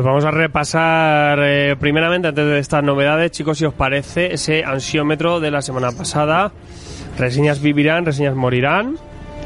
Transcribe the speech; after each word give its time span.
Pues 0.00 0.06
vamos 0.06 0.24
a 0.24 0.30
repasar 0.30 1.40
eh, 1.42 1.76
primeramente 1.78 2.28
antes 2.28 2.46
de 2.46 2.58
estas 2.58 2.82
novedades, 2.82 3.32
chicos, 3.32 3.58
si 3.58 3.66
os 3.66 3.74
parece, 3.74 4.32
ese 4.32 4.64
ansiómetro 4.64 5.40
de 5.40 5.50
la 5.50 5.60
semana 5.60 5.92
pasada. 5.92 6.52
Reseñas 7.18 7.60
vivirán, 7.60 8.06
reseñas 8.06 8.34
morirán. 8.34 8.96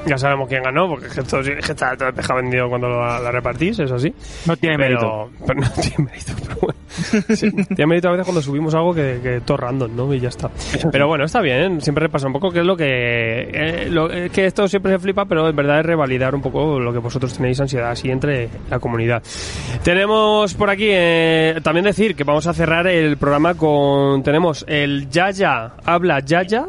Ya 0.06 0.18
sabemos 0.18 0.48
quién 0.48 0.62
ganó, 0.62 0.88
porque 0.88 1.06
es 1.06 1.14
que, 1.14 1.20
esto- 1.20 1.40
es 1.40 1.64
que 1.66 1.72
está 1.72 1.96
todo 1.96 2.12
pescado 2.12 2.40
vendido 2.42 2.68
cuando 2.68 2.88
la, 2.88 3.18
la 3.20 3.30
repartís, 3.30 3.78
eso 3.78 3.98
sí. 3.98 4.12
No 4.46 4.56
tiene 4.56 4.76
pero, 4.76 5.30
pero 5.46 5.60
no 5.60 5.70
tiene 5.80 6.10
mérito, 6.10 6.32
pero 6.42 6.56
bueno. 6.60 6.78
Sí, 7.34 7.50
tiene 7.50 7.86
mérito 7.86 8.08
a 8.08 8.12
veces 8.12 8.24
cuando 8.24 8.42
subimos 8.42 8.74
algo 8.74 8.94
que, 8.94 9.18
que 9.22 9.40
todo 9.40 9.56
random, 9.56 9.96
¿no? 9.96 10.14
Y 10.14 10.20
ya 10.20 10.28
está. 10.28 10.50
Pero 10.92 11.08
bueno, 11.08 11.24
está 11.24 11.40
bien, 11.40 11.80
siempre 11.80 12.02
repasa 12.06 12.26
un 12.26 12.32
poco 12.34 12.50
qué 12.50 12.60
es 12.60 12.66
lo 12.66 12.76
que... 12.76 12.84
eh, 13.52 13.88
lo- 13.90 14.10
es 14.10 14.30
que 14.30 14.46
esto 14.46 14.68
siempre 14.68 14.92
se 14.92 14.98
flipa, 14.98 15.24
pero 15.24 15.48
en 15.48 15.56
verdad 15.56 15.80
es 15.80 15.86
revalidar 15.86 16.34
un 16.34 16.42
poco 16.42 16.78
lo 16.78 16.92
que 16.92 16.98
vosotros 16.98 17.32
tenéis 17.36 17.60
ansiedad 17.60 17.90
así 17.90 18.10
entre 18.10 18.48
la 18.70 18.78
comunidad. 18.78 19.22
Tenemos 19.82 20.54
por 20.54 20.70
aquí, 20.70 20.88
eh, 20.90 21.60
también 21.62 21.84
decir 21.84 22.14
que 22.14 22.24
vamos 22.24 22.46
a 22.46 22.54
cerrar 22.54 22.86
el 22.86 23.16
programa 23.16 23.54
con... 23.54 24.22
Tenemos 24.22 24.64
el 24.68 25.08
Yaya, 25.08 25.72
habla 25.84 26.20
Yaya, 26.20 26.66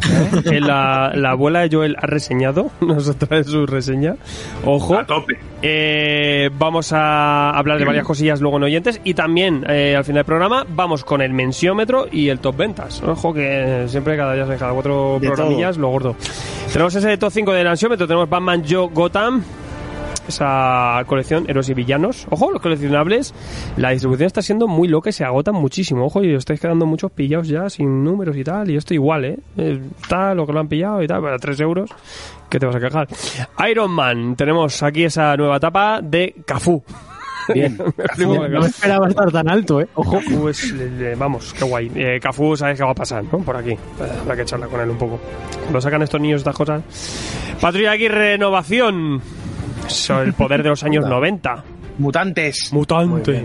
que 0.48 0.60
la, 0.60 1.12
la 1.14 1.30
abuela 1.30 1.60
de 1.60 1.68
Joel 1.74 1.96
ha 2.00 2.06
reseñado, 2.06 2.70
nos 2.80 3.16
trae 3.16 3.44
su 3.44 3.66
reseña. 3.66 4.16
Ojo. 4.64 4.98
A 4.98 5.06
tope. 5.06 5.38
Eh, 5.60 6.50
vamos 6.56 6.92
a 6.92 7.50
hablar 7.50 7.78
de 7.78 7.84
varias 7.84 8.04
cosillas 8.04 8.40
luego 8.40 8.58
en 8.58 8.62
oyentes 8.64 9.00
y 9.02 9.14
también 9.14 9.64
eh, 9.68 9.96
al 9.96 10.04
final 10.04 10.20
del 10.20 10.24
programa 10.24 10.64
vamos 10.68 11.04
con 11.04 11.20
el 11.20 11.32
mensiómetro 11.32 12.06
y 12.10 12.28
el 12.28 12.38
top 12.38 12.56
ventas. 12.56 13.02
Ojo 13.02 13.34
que 13.34 13.86
siempre 13.88 14.16
cada 14.16 14.34
día 14.34 14.46
cada 14.56 14.72
cuatro 14.72 15.18
De 15.20 15.26
programillas 15.26 15.76
lo 15.76 15.88
gordo. 15.88 16.16
Tenemos 16.72 16.94
ese 16.94 17.16
top 17.16 17.32
5 17.32 17.52
del 17.52 17.66
ansiómetro, 17.66 18.06
tenemos 18.06 18.28
Batman 18.28 18.62
Joe 18.68 18.88
Gotham. 18.92 19.42
Esa 20.28 21.02
colección, 21.06 21.46
héroes 21.48 21.68
y 21.70 21.74
villanos. 21.74 22.26
Ojo, 22.30 22.50
los 22.50 22.60
coleccionables. 22.60 23.34
La 23.76 23.90
distribución 23.90 24.26
está 24.26 24.42
siendo 24.42 24.68
muy 24.68 24.86
loca 24.86 25.08
y 25.10 25.12
se 25.12 25.24
agotan 25.24 25.54
muchísimo. 25.54 26.04
Ojo, 26.04 26.22
y 26.22 26.34
os 26.34 26.40
estáis 26.40 26.60
quedando 26.60 26.84
muchos 26.86 27.10
pillados 27.10 27.48
ya 27.48 27.68
sin 27.70 28.04
números 28.04 28.36
y 28.36 28.44
tal. 28.44 28.70
Y 28.70 28.76
esto 28.76 28.92
igual, 28.94 29.24
¿eh? 29.24 29.38
Eh, 29.56 29.80
Está 30.02 30.34
lo 30.34 30.46
que 30.46 30.52
lo 30.52 30.60
han 30.60 30.68
pillado 30.68 31.02
y 31.02 31.06
tal, 31.06 31.22
para 31.22 31.38
3 31.38 31.60
euros. 31.60 31.90
¿Qué 32.48 32.58
te 32.58 32.66
vas 32.66 32.76
a 32.76 32.80
quejar? 32.80 33.08
Iron 33.70 33.90
Man. 33.90 34.36
Tenemos 34.36 34.82
aquí 34.82 35.04
esa 35.04 35.34
nueva 35.36 35.56
etapa 35.56 36.00
de 36.02 36.34
Cafú. 36.46 36.82
Bien. 37.54 37.78
No 38.18 38.60
me 38.60 38.66
esperaba 38.66 39.08
estar 39.08 39.30
tan 39.32 39.48
alto, 39.48 39.80
¿eh? 39.80 39.88
Ojo, 39.94 40.20
pues 40.40 40.74
vamos, 41.16 41.54
qué 41.54 41.64
guay. 41.64 41.90
Eh, 41.94 42.18
Cafú, 42.20 42.54
sabes 42.56 42.76
qué 42.78 42.84
va 42.84 42.90
a 42.90 42.94
pasar, 42.94 43.24
¿no? 43.24 43.38
Por 43.38 43.56
aquí. 43.56 43.70
Eh, 43.70 43.78
habrá 44.20 44.36
que 44.36 44.44
charlar 44.44 44.68
con 44.68 44.80
él 44.80 44.90
un 44.90 44.98
poco. 44.98 45.18
Cuando 45.62 45.80
sacan 45.80 46.02
estos 46.02 46.20
niños 46.20 46.40
estas 46.40 46.54
cosas. 46.54 46.82
Patrulla 47.60 47.92
aquí, 47.92 48.08
renovación. 48.08 49.22
Eso, 49.88 50.22
el 50.22 50.32
poder 50.34 50.62
de 50.62 50.68
los 50.70 50.82
años 50.84 51.04
90. 51.06 51.64
Mutantes. 51.98 52.72
Mutante. 52.72 53.44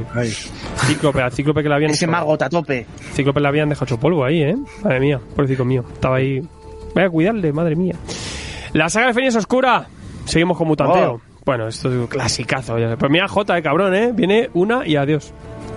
Cíclope, 0.85 1.21
al 1.21 1.31
Cíclope 1.31 1.63
que 1.63 1.69
le 1.69 1.75
habían 1.75 1.91
ese 1.91 2.05
hecho- 2.05 2.49
tope. 2.49 2.85
Cíclope 3.13 3.39
le 3.41 3.47
habían 3.47 3.69
dejado 3.69 3.85
hecho 3.85 3.99
polvo 3.99 4.23
ahí, 4.23 4.43
¿eh? 4.43 4.55
Madre 4.83 4.99
mía, 4.99 5.19
pobrecito 5.35 5.65
mío. 5.65 5.83
Estaba 5.91 6.17
ahí. 6.17 6.39
Voy 6.93 7.03
a 7.03 7.09
cuidarle, 7.09 7.51
madre 7.51 7.75
mía. 7.75 7.95
La 8.73 8.89
saga 8.89 9.07
de 9.07 9.13
Fénix 9.15 9.35
Oscura. 9.35 9.87
Seguimos 10.25 10.57
con 10.57 10.67
Mutanteo. 10.67 11.13
Oh. 11.13 11.21
Bueno, 11.45 11.67
esto 11.67 11.89
es 11.91 11.95
un 11.97 12.07
clasicazo. 12.07 12.77
ya. 12.77 12.95
Pues 12.95 13.11
mira, 13.11 13.27
J, 13.27 13.57
eh, 13.57 13.61
cabrón, 13.63 13.93
¿eh? 13.95 14.11
Viene 14.13 14.49
una 14.53 14.85
y 14.87 14.95
adiós. 14.95 15.33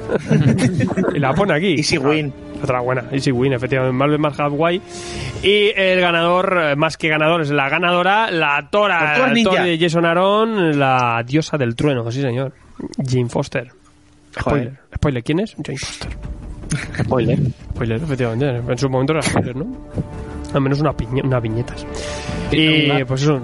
y 1.14 1.18
la 1.18 1.32
pone 1.34 1.54
aquí. 1.54 1.74
Easy 1.78 1.98
win. 1.98 2.32
Otra 2.62 2.80
buena, 2.80 3.04
Easy 3.12 3.30
Win, 3.30 3.52
efectivamente. 3.52 3.96
Marvel 3.96 4.18
más 4.18 4.38
Hathaway. 4.38 4.80
Y 5.42 5.72
el 5.76 6.00
ganador, 6.00 6.58
eh, 6.60 6.76
más 6.76 6.96
que 6.96 7.08
ganador, 7.08 7.42
es 7.42 7.50
la 7.50 7.68
ganadora, 7.68 8.30
la 8.30 8.68
Tora, 8.70 9.14
la. 9.14 9.34
Tora 9.44 9.64
de 9.64 9.78
Jason 9.78 10.04
Aaron, 10.04 10.78
la 10.78 11.22
diosa 11.26 11.56
del 11.58 11.76
trueno, 11.76 12.10
sí 12.10 12.20
señor. 12.20 12.52
Jane 13.04 13.28
Foster. 13.28 13.70
Spoiler. 14.38 14.74
Spoiler, 14.94 15.22
¿quién 15.22 15.40
es? 15.40 15.54
Jane 15.64 15.78
Foster. 15.78 16.10
Spoiler. 17.02 17.38
Spoiler, 17.74 18.02
efectivamente. 18.02 18.72
En 18.72 18.78
su 18.78 18.88
momento 18.88 19.12
era 19.12 19.22
spoiler, 19.22 19.56
¿no? 19.56 19.66
Al 20.52 20.60
menos 20.60 20.80
una 20.80 20.92
piña, 20.92 21.22
unas 21.24 21.42
viñetas. 21.42 21.86
Y 22.50 23.04
pues 23.04 23.22
eso. 23.22 23.40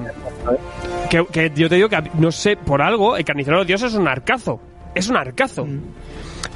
Que, 1.11 1.25
que 1.27 1.53
yo 1.55 1.69
te 1.69 1.75
digo 1.77 1.89
que 1.89 2.03
no 2.15 2.33
sé, 2.33 2.57
por 2.57 2.81
algo, 2.81 3.17
el 3.17 3.25
carnicero 3.25 3.59
de 3.59 3.61
los 3.61 3.67
dioses 3.67 3.93
es 3.93 3.99
un 3.99 4.09
arcazo. 4.09 4.61
Es 4.95 5.09
un 5.09 5.17
arcazo. 5.17 5.67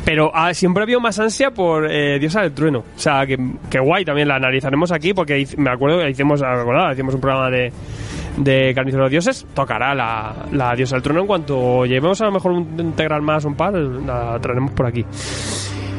Pero 0.06 0.30
ah, 0.32 0.54
siempre 0.54 0.82
ha 0.82 0.84
habido 0.84 1.00
más 1.00 1.18
ansia 1.18 1.50
por 1.50 1.90
eh, 1.90 2.18
Diosa 2.20 2.40
del 2.42 2.52
Trueno. 2.52 2.78
O 2.78 2.98
sea, 2.98 3.26
que, 3.26 3.36
que 3.68 3.80
guay, 3.80 4.04
también 4.04 4.28
la 4.28 4.36
analizaremos 4.36 4.92
aquí 4.92 5.12
porque 5.12 5.44
me 5.58 5.68
acuerdo 5.68 5.98
que 5.98 6.10
hicimos, 6.10 6.40
¿verdad? 6.40 6.92
hicimos 6.92 7.14
un 7.16 7.20
programa 7.20 7.50
de, 7.50 7.72
de 8.36 8.72
Carnicero 8.72 9.02
de 9.02 9.04
los 9.06 9.10
Dioses. 9.10 9.44
Tocará 9.52 9.96
la, 9.96 10.32
la 10.52 10.76
Diosa 10.76 10.94
del 10.94 11.02
Trueno 11.02 11.22
en 11.22 11.26
cuanto 11.26 11.84
llevemos 11.86 12.20
a 12.20 12.26
lo 12.26 12.30
mejor 12.32 12.52
un 12.52 12.76
integral 12.78 13.20
más, 13.22 13.44
un 13.44 13.56
par, 13.56 13.74
la 13.74 14.38
traeremos 14.40 14.70
por 14.70 14.86
aquí. 14.86 15.04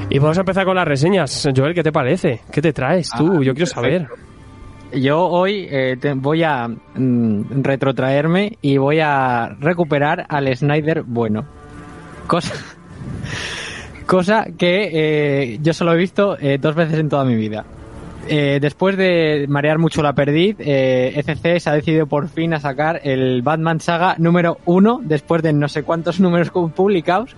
Y 0.10 0.20
vamos 0.20 0.38
a 0.38 0.40
empezar 0.40 0.64
con 0.64 0.78
las 0.78 0.88
reseñas. 0.88 1.50
Joel, 1.54 1.74
¿qué 1.76 1.84
te 1.84 1.92
parece? 1.92 2.40
¿Qué 2.50 2.62
te 2.62 2.72
traes 2.72 3.10
tú? 3.10 3.40
Ah, 3.42 3.44
Yo 3.44 3.54
quiero 3.54 3.66
saber. 3.68 4.08
Yo 4.94 5.20
hoy 5.28 5.68
eh, 5.70 5.98
te- 6.00 6.14
voy 6.14 6.44
a 6.44 6.66
mm, 6.70 7.62
retrotraerme 7.62 8.58
y 8.62 8.78
voy 8.78 9.02
a 9.02 9.50
recuperar 9.60 10.26
al 10.30 10.56
Snyder 10.56 11.04
bueno. 11.04 11.44
Cosa, 12.26 12.54
cosa 14.08 14.48
que 14.58 14.90
eh, 14.92 15.60
yo 15.62 15.74
solo 15.74 15.94
he 15.94 15.98
visto 15.98 16.38
eh, 16.40 16.58
dos 16.60 16.74
veces 16.74 16.98
en 16.98 17.10
toda 17.10 17.26
mi 17.26 17.36
vida. 17.36 17.66
Eh, 18.30 18.60
después 18.60 18.98
de 18.98 19.46
marear 19.48 19.78
mucho 19.78 20.02
la 20.02 20.14
perdiz, 20.14 20.58
eh, 20.60 21.14
ECC 21.16 21.60
se 21.60 21.70
ha 21.70 21.74
decidido 21.74 22.08
por 22.08 22.28
fin 22.28 22.54
a 22.54 22.60
sacar 22.60 23.00
el 23.04 23.42
Batman 23.42 23.80
Saga 23.80 24.16
número 24.18 24.58
uno, 24.66 25.00
después 25.02 25.42
de 25.44 25.54
no 25.54 25.70
sé 25.70 25.84
cuántos 25.84 26.20
números 26.22 26.50
publicados, 26.50 27.36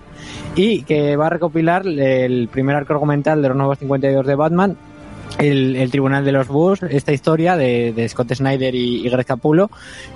y 0.56 0.82
que 0.82 1.16
va 1.16 1.26
a 1.26 1.30
recopilar 1.30 1.86
el 1.86 2.48
primer 2.48 2.76
arco 2.76 2.94
argumental 2.94 3.40
de 3.42 3.48
los 3.48 3.56
nuevos 3.56 3.78
52 3.78 4.26
de 4.26 4.34
Batman, 4.34 4.76
el, 5.38 5.90
Tribunal 5.90 6.24
de 6.24 6.32
los 6.32 6.48
Bus, 6.48 6.82
esta 6.82 7.12
historia 7.12 7.56
de, 7.56 8.06
Scott 8.08 8.32
Snyder 8.34 8.74
y, 8.74 9.06
y 9.06 9.08
Greg 9.08 9.26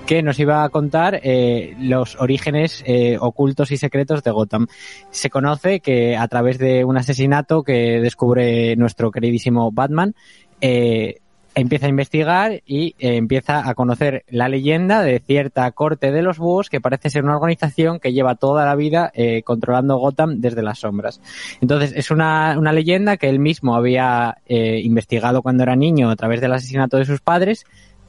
que 0.07 0.23
nos 0.23 0.39
iba 0.39 0.65
a 0.65 0.69
contar 0.69 1.21
eh, 1.23 1.75
los 1.81 2.17
orígenes 2.21 2.83
eh, 2.87 3.17
ocultos 3.21 3.71
y 3.71 3.77
secretos 3.77 4.23
de 4.23 4.31
Gotham. 4.31 4.67
Se 5.11 5.31
conoce 5.31 5.81
que 5.81 6.17
a 6.17 6.29
través 6.29 6.59
de 6.59 6.85
un 6.85 6.97
asesinato 6.97 7.63
que 7.63 8.01
descubre 8.01 8.77
nuestro 8.77 9.11
queridísimo 9.11 9.71
Batman, 9.73 10.15
eh, 10.61 11.21
empieza 11.55 11.87
a 11.87 11.89
investigar 11.89 12.63
y 12.67 12.95
eh, 12.99 13.17
empieza 13.17 13.69
a 13.69 13.75
conocer 13.75 14.25
la 14.29 14.49
leyenda 14.49 15.03
de 15.03 15.21
cierta 15.21 15.71
corte 15.73 16.13
de 16.13 16.23
los 16.23 16.39
búhos 16.39 16.71
que 16.71 16.81
parece 16.81 17.11
ser 17.11 17.25
una 17.25 17.37
organización 17.37 18.01
que 18.01 18.13
lleva 18.13 18.35
toda 18.35 18.65
la 18.65 18.75
vida 18.75 19.11
eh, 19.15 19.43
controlando 19.43 19.97
Gotham 19.99 20.41
desde 20.41 20.63
las 20.63 20.81
sombras. 20.81 21.21
Entonces 21.61 21.93
es 21.95 22.11
una, 22.11 22.57
una 22.59 22.73
leyenda 22.73 23.17
que 23.17 23.29
él 23.29 23.39
mismo 23.39 23.77
había 23.77 24.39
eh, 24.47 24.81
investigado 24.83 25.43
cuando 25.43 25.63
era 25.63 25.77
niño 25.77 26.11
a 26.11 26.17
través 26.17 26.41
del 26.41 26.53
asesinato 26.53 26.97
de 26.97 27.05
sus 27.05 27.21
padres 27.21 27.65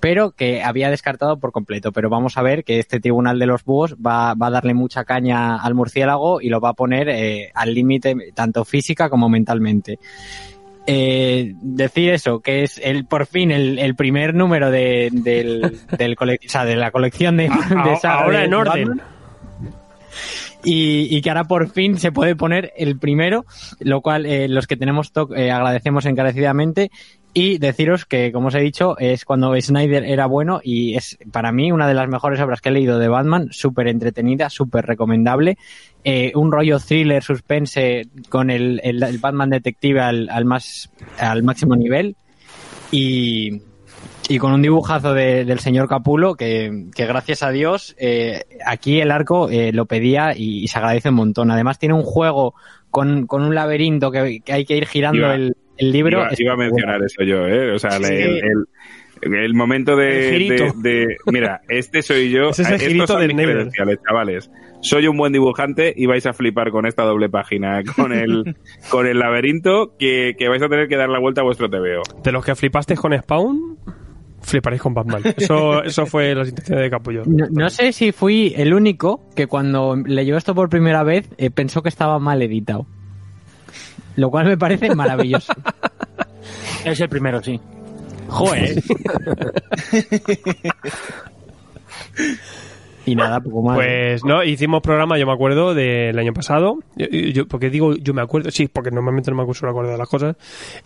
pero 0.05 0.33
que 0.33 0.61
había 0.61 0.91
descartado 0.91 1.39
por 1.39 1.51
completo. 1.51 1.91
Pero 1.91 2.11
vamos 2.11 2.37
a 2.37 2.43
ver 2.43 2.63
que 2.63 2.77
este 2.77 2.99
tribunal 2.99 3.39
de 3.39 3.47
los 3.47 3.63
búhos 3.63 3.95
va, 3.95 4.31
a 4.31 4.49
darle 4.51 4.75
mucha 4.75 5.03
caña 5.03 5.55
al 5.55 5.73
murciélago 5.73 6.41
y 6.41 6.49
lo 6.49 6.61
va 6.61 6.69
a 6.69 6.73
poner 6.73 7.09
eh, 7.09 7.51
al 7.55 7.73
límite 7.73 8.15
tanto 8.35 8.65
física 8.65 9.09
como 9.09 9.29
mentalmente 9.29 9.97
eh, 10.87 11.53
decir 11.61 12.11
eso, 12.11 12.39
que 12.41 12.63
es 12.63 12.79
el 12.83 13.05
por 13.05 13.25
fin 13.25 13.51
el, 13.51 13.79
el 13.79 13.95
primer 13.95 14.33
número 14.33 14.69
de, 14.71 15.09
del, 15.11 15.79
del 15.97 16.15
cole- 16.15 16.39
o 16.45 16.49
sea, 16.49 16.65
de 16.65 16.75
la 16.75 16.91
colección 16.91 17.37
de, 17.37 17.43
de 17.49 17.97
ahora 18.03 18.39
de 18.39 18.45
en 18.45 18.53
orden. 18.53 18.87
Batman. 18.89 19.07
Y, 20.63 21.15
y 21.15 21.21
que 21.21 21.29
ahora 21.29 21.43
por 21.43 21.69
fin 21.69 21.97
se 21.99 22.11
puede 22.11 22.35
poner 22.35 22.73
el 22.75 22.97
primero, 22.97 23.45
lo 23.79 24.01
cual 24.01 24.25
eh, 24.25 24.47
los 24.47 24.65
que 24.65 24.75
tenemos 24.77 25.11
TOC 25.11 25.33
eh, 25.37 25.51
agradecemos 25.51 26.05
encarecidamente. 26.07 26.89
Y 27.37 27.57
deciros 27.57 28.05
que, 28.05 28.31
como 28.31 28.47
os 28.47 28.55
he 28.55 28.61
dicho, 28.61 28.97
es 28.97 29.25
cuando 29.25 29.53
Snyder 29.59 30.05
era 30.05 30.25
bueno 30.25 30.61
y 30.63 30.95
es 30.95 31.17
para 31.33 31.51
mí 31.51 31.69
una 31.69 31.85
de 31.85 31.93
las 31.93 32.07
mejores 32.07 32.39
obras 32.39 32.61
que 32.61 32.69
he 32.69 32.71
leído 32.71 32.97
de 32.97 33.09
Batman, 33.09 33.49
súper 33.51 33.89
entretenida, 33.89 34.49
súper 34.49 34.85
recomendable. 34.85 35.57
Eh, 36.05 36.31
un 36.33 36.49
rollo 36.49 36.79
thriller, 36.79 37.21
suspense 37.21 38.07
con 38.29 38.49
el, 38.49 38.79
el- 38.85 39.03
el 39.03 39.17
Batman 39.17 39.49
detective 39.49 39.99
al, 39.99 40.29
al 40.29 40.45
más, 40.45 40.89
al 41.19 41.43
máximo 41.43 41.75
nivel. 41.75 42.15
Y, 42.91 43.61
y 44.29 44.37
con 44.37 44.53
un 44.53 44.61
dibujazo 44.61 45.13
de- 45.13 45.43
del 45.43 45.59
señor 45.59 45.89
Capulo 45.89 46.35
que, 46.35 46.85
que 46.95 47.05
gracias 47.05 47.43
a 47.43 47.51
Dios 47.51 47.95
eh, 47.99 48.45
aquí 48.65 49.01
el 49.01 49.11
arco 49.11 49.49
eh, 49.49 49.73
lo 49.73 49.87
pedía 49.87 50.33
y, 50.37 50.63
y 50.63 50.67
se 50.69 50.77
agradece 50.79 51.09
un 51.09 51.15
montón. 51.15 51.51
Además 51.51 51.79
tiene 51.79 51.95
un 51.95 52.03
juego 52.03 52.55
con, 52.91 53.27
con 53.27 53.43
un 53.43 53.53
laberinto 53.55 54.09
que, 54.09 54.39
que 54.39 54.53
hay 54.53 54.63
que 54.65 54.77
ir 54.77 54.85
girando 54.87 55.19
Iba- 55.19 55.35
el, 55.35 55.57
el 55.77 55.91
libro. 55.91 56.19
Iba, 56.19 56.29
iba 56.37 56.53
a 56.53 56.57
mencionar 56.57 57.01
eso 57.03 57.23
yo, 57.23 57.47
¿eh? 57.47 57.71
O 57.71 57.79
sea, 57.79 57.91
Sí. 57.91 58.13
el, 58.13 58.37
el- 58.37 58.65
el 59.33 59.53
momento 59.55 59.95
de, 59.95 60.35
El 60.35 60.47
de- 60.49 60.71
de- 60.75 61.17
Mira, 61.27 61.61
este 61.69 62.01
soy 62.01 62.29
yo. 62.29 62.49
Ese 62.49 62.63
es 62.63 62.69
el 62.83 62.91
Estos 63.01 63.09
son 63.09 63.25
mis 63.25 63.35
credenciales, 63.35 63.97
chavales. 64.07 64.51
Soy 64.81 65.07
un 65.07 65.17
buen 65.17 65.31
dibujante 65.33 65.93
y 65.95 66.05
vais 66.05 66.25
a 66.27 66.33
flipar 66.33 66.69
con 66.69 66.85
esta 66.85 67.03
doble 67.03 67.29
página, 67.29 67.81
con 67.95 68.11
el, 68.11 68.55
con 68.89 69.07
el 69.07 69.17
laberinto 69.17 69.95
que, 69.97 70.35
que 70.37 70.47
vais 70.49 70.61
a 70.61 70.67
tener 70.69 70.87
que 70.89 70.97
dar 70.97 71.09
la 71.09 71.19
vuelta 71.19 71.41
a 71.41 71.43
vuestro 71.43 71.69
TVO. 71.69 72.03
De 72.23 72.31
los 72.31 72.45
que 72.45 72.53
flipaste 72.55 72.95
con 72.95 73.17
Spawn, 73.17 73.77
fliparéis 74.41 74.81
con 74.81 74.93
Batman. 74.93 75.21
Eso, 75.37 75.81
eso 75.83 76.05
fue 76.05 76.35
la 76.35 76.45
intención 76.47 76.77
de 76.77 76.89
Capullo. 76.89 77.23
No, 77.25 77.47
no 77.49 77.69
sé 77.69 77.93
si 77.93 78.11
fui 78.11 78.53
el 78.57 78.73
único 78.75 79.27
que 79.35 79.47
cuando 79.47 79.95
leyó 79.95 80.37
esto 80.37 80.53
por 80.53 80.69
primera 80.69 81.03
vez 81.03 81.27
eh, 81.37 81.49
pensó 81.49 81.81
que 81.81 81.89
estaba 81.89 82.19
mal 82.19 82.41
editado. 82.43 82.85
Lo 84.15 84.29
cual 84.29 84.47
me 84.47 84.57
parece 84.57 84.93
maravilloso. 84.95 85.53
Es 86.85 86.99
el 86.99 87.09
primero, 87.09 87.41
sí. 87.41 87.59
Joder. 88.27 88.83
y 93.05 93.15
nada, 93.15 93.39
poco 93.39 93.61
más. 93.61 93.75
Pues 93.75 94.23
no, 94.25 94.43
hicimos 94.43 94.81
programa, 94.81 95.17
yo 95.17 95.25
me 95.25 95.33
acuerdo, 95.33 95.73
del 95.73 96.17
año 96.17 96.33
pasado. 96.33 96.79
Yo, 96.95 97.07
yo- 97.07 97.47
porque 97.47 97.69
digo, 97.69 97.95
yo 97.95 98.13
me 98.13 98.21
acuerdo, 98.21 98.51
sí, 98.51 98.67
porque 98.67 98.91
normalmente 98.91 99.31
no 99.31 99.37
me 99.37 99.43
acuerdo, 99.43 99.69
acuerdo 99.69 99.91
de 99.91 99.97
las 99.97 100.09
cosas. 100.09 100.35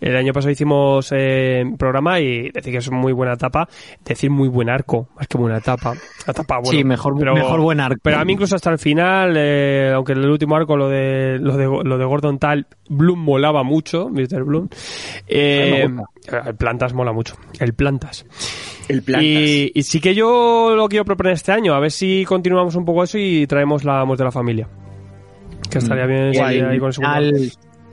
El 0.00 0.16
año 0.16 0.32
pasado 0.32 0.50
hicimos 0.52 1.10
eh, 1.16 1.64
programa 1.78 2.20
y 2.20 2.50
decir 2.50 2.72
que 2.72 2.78
es 2.78 2.90
muy 2.90 3.12
buena 3.12 3.34
etapa, 3.34 3.68
decir 4.04 4.30
muy 4.30 4.48
buen 4.48 4.68
arco, 4.68 5.08
más 5.16 5.26
que 5.26 5.38
buena 5.38 5.58
etapa. 5.58 5.94
Etapa, 6.26 6.56
bueno, 6.58 6.70
sí, 6.70 6.84
mejor, 6.84 7.14
mejor 7.14 7.60
buen 7.60 7.80
arco. 7.80 7.98
Pero 8.02 8.18
a 8.18 8.24
mí 8.24 8.32
incluso 8.34 8.56
hasta 8.56 8.70
el 8.70 8.78
final, 8.78 9.34
eh, 9.36 9.92
aunque 9.94 10.12
en 10.12 10.18
el 10.18 10.30
último 10.30 10.56
arco 10.56 10.76
lo 10.76 10.88
de 10.88 11.38
lo 11.40 11.56
de, 11.56 11.64
lo 11.84 11.98
de 11.98 12.04
Gordon 12.04 12.38
Tal, 12.38 12.66
Bloom 12.88 13.18
molaba 13.20 13.62
mucho, 13.62 14.08
Mr. 14.08 14.44
Bloom. 14.44 14.68
Eh, 15.28 15.88
el 16.46 16.54
Plantas 16.56 16.92
mola 16.94 17.12
mucho, 17.12 17.36
el 17.58 17.74
Plantas. 17.74 18.26
El 18.90 19.02
plantas. 19.02 19.24
Y, 19.30 19.72
y 19.74 19.82
sí 19.82 20.00
que 20.00 20.14
yo 20.14 20.74
lo 20.76 20.88
quiero 20.88 21.04
proponer 21.04 21.32
este 21.34 21.52
año, 21.52 21.74
a 21.74 21.80
ver 21.80 21.90
si 21.90 22.24
continuamos 22.24 22.74
un 22.74 22.84
poco 22.84 23.04
eso 23.04 23.18
y 23.18 23.46
traemos 23.46 23.84
la 23.84 24.00
Amos 24.00 24.18
de 24.18 24.24
la 24.24 24.32
familia. 24.32 24.68
Que 25.70 25.78
estaría 25.78 26.06
bien 26.06 26.34
salir 26.34 26.64
ahí 26.64 26.78
con 26.78 26.90
el 26.90 27.04
al- 27.06 27.50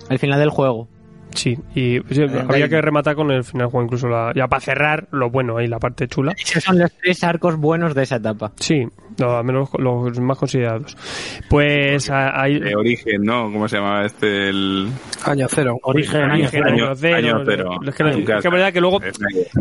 al 0.09 0.19
final 0.19 0.39
del 0.39 0.49
juego. 0.49 0.87
Sí, 1.35 1.55
y 1.75 1.99
sí, 2.09 2.21
habría 2.23 2.67
que 2.67 2.81
rematar 2.81 3.15
con 3.15 3.29
el 3.29 3.43
final 3.43 3.65
del 3.65 3.71
juego, 3.71 3.85
incluso 3.85 4.07
la, 4.07 4.31
ya 4.35 4.47
para 4.47 4.59
cerrar 4.61 5.07
lo 5.11 5.29
bueno 5.29 5.57
ahí, 5.57 5.67
la 5.67 5.77
parte 5.77 6.07
chula. 6.07 6.33
Esos 6.43 6.63
son 6.63 6.79
los 6.79 6.91
tres 6.93 7.23
arcos 7.23 7.57
buenos 7.57 7.93
de 7.93 8.03
esa 8.03 8.15
etapa. 8.15 8.53
Sí, 8.55 8.87
no, 9.19 9.37
al 9.37 9.43
menos 9.43 9.69
los, 9.77 10.09
los 10.09 10.19
más 10.19 10.37
considerados. 10.37 10.95
Pues. 11.49 12.07
De 12.07 12.75
origen, 12.75 13.23
¿no? 13.23 13.51
¿Cómo 13.51 13.67
se 13.67 13.77
llamaba 13.77 14.05
este? 14.05 14.49
El... 14.49 14.89
Año 15.25 15.47
cero. 15.49 15.77
Origen, 15.83 16.21
año 16.21 16.33
Año, 16.33 16.49
cero. 16.51 16.65
Año- 16.67 17.43
cero, 17.45 17.71
año. 17.71 17.89
Es 17.89 17.95
que, 17.95 18.03
es 18.09 18.25
que 18.25 18.33
es 18.47 18.51
verdad 18.51 18.73
que 18.73 18.81
luego 18.81 18.99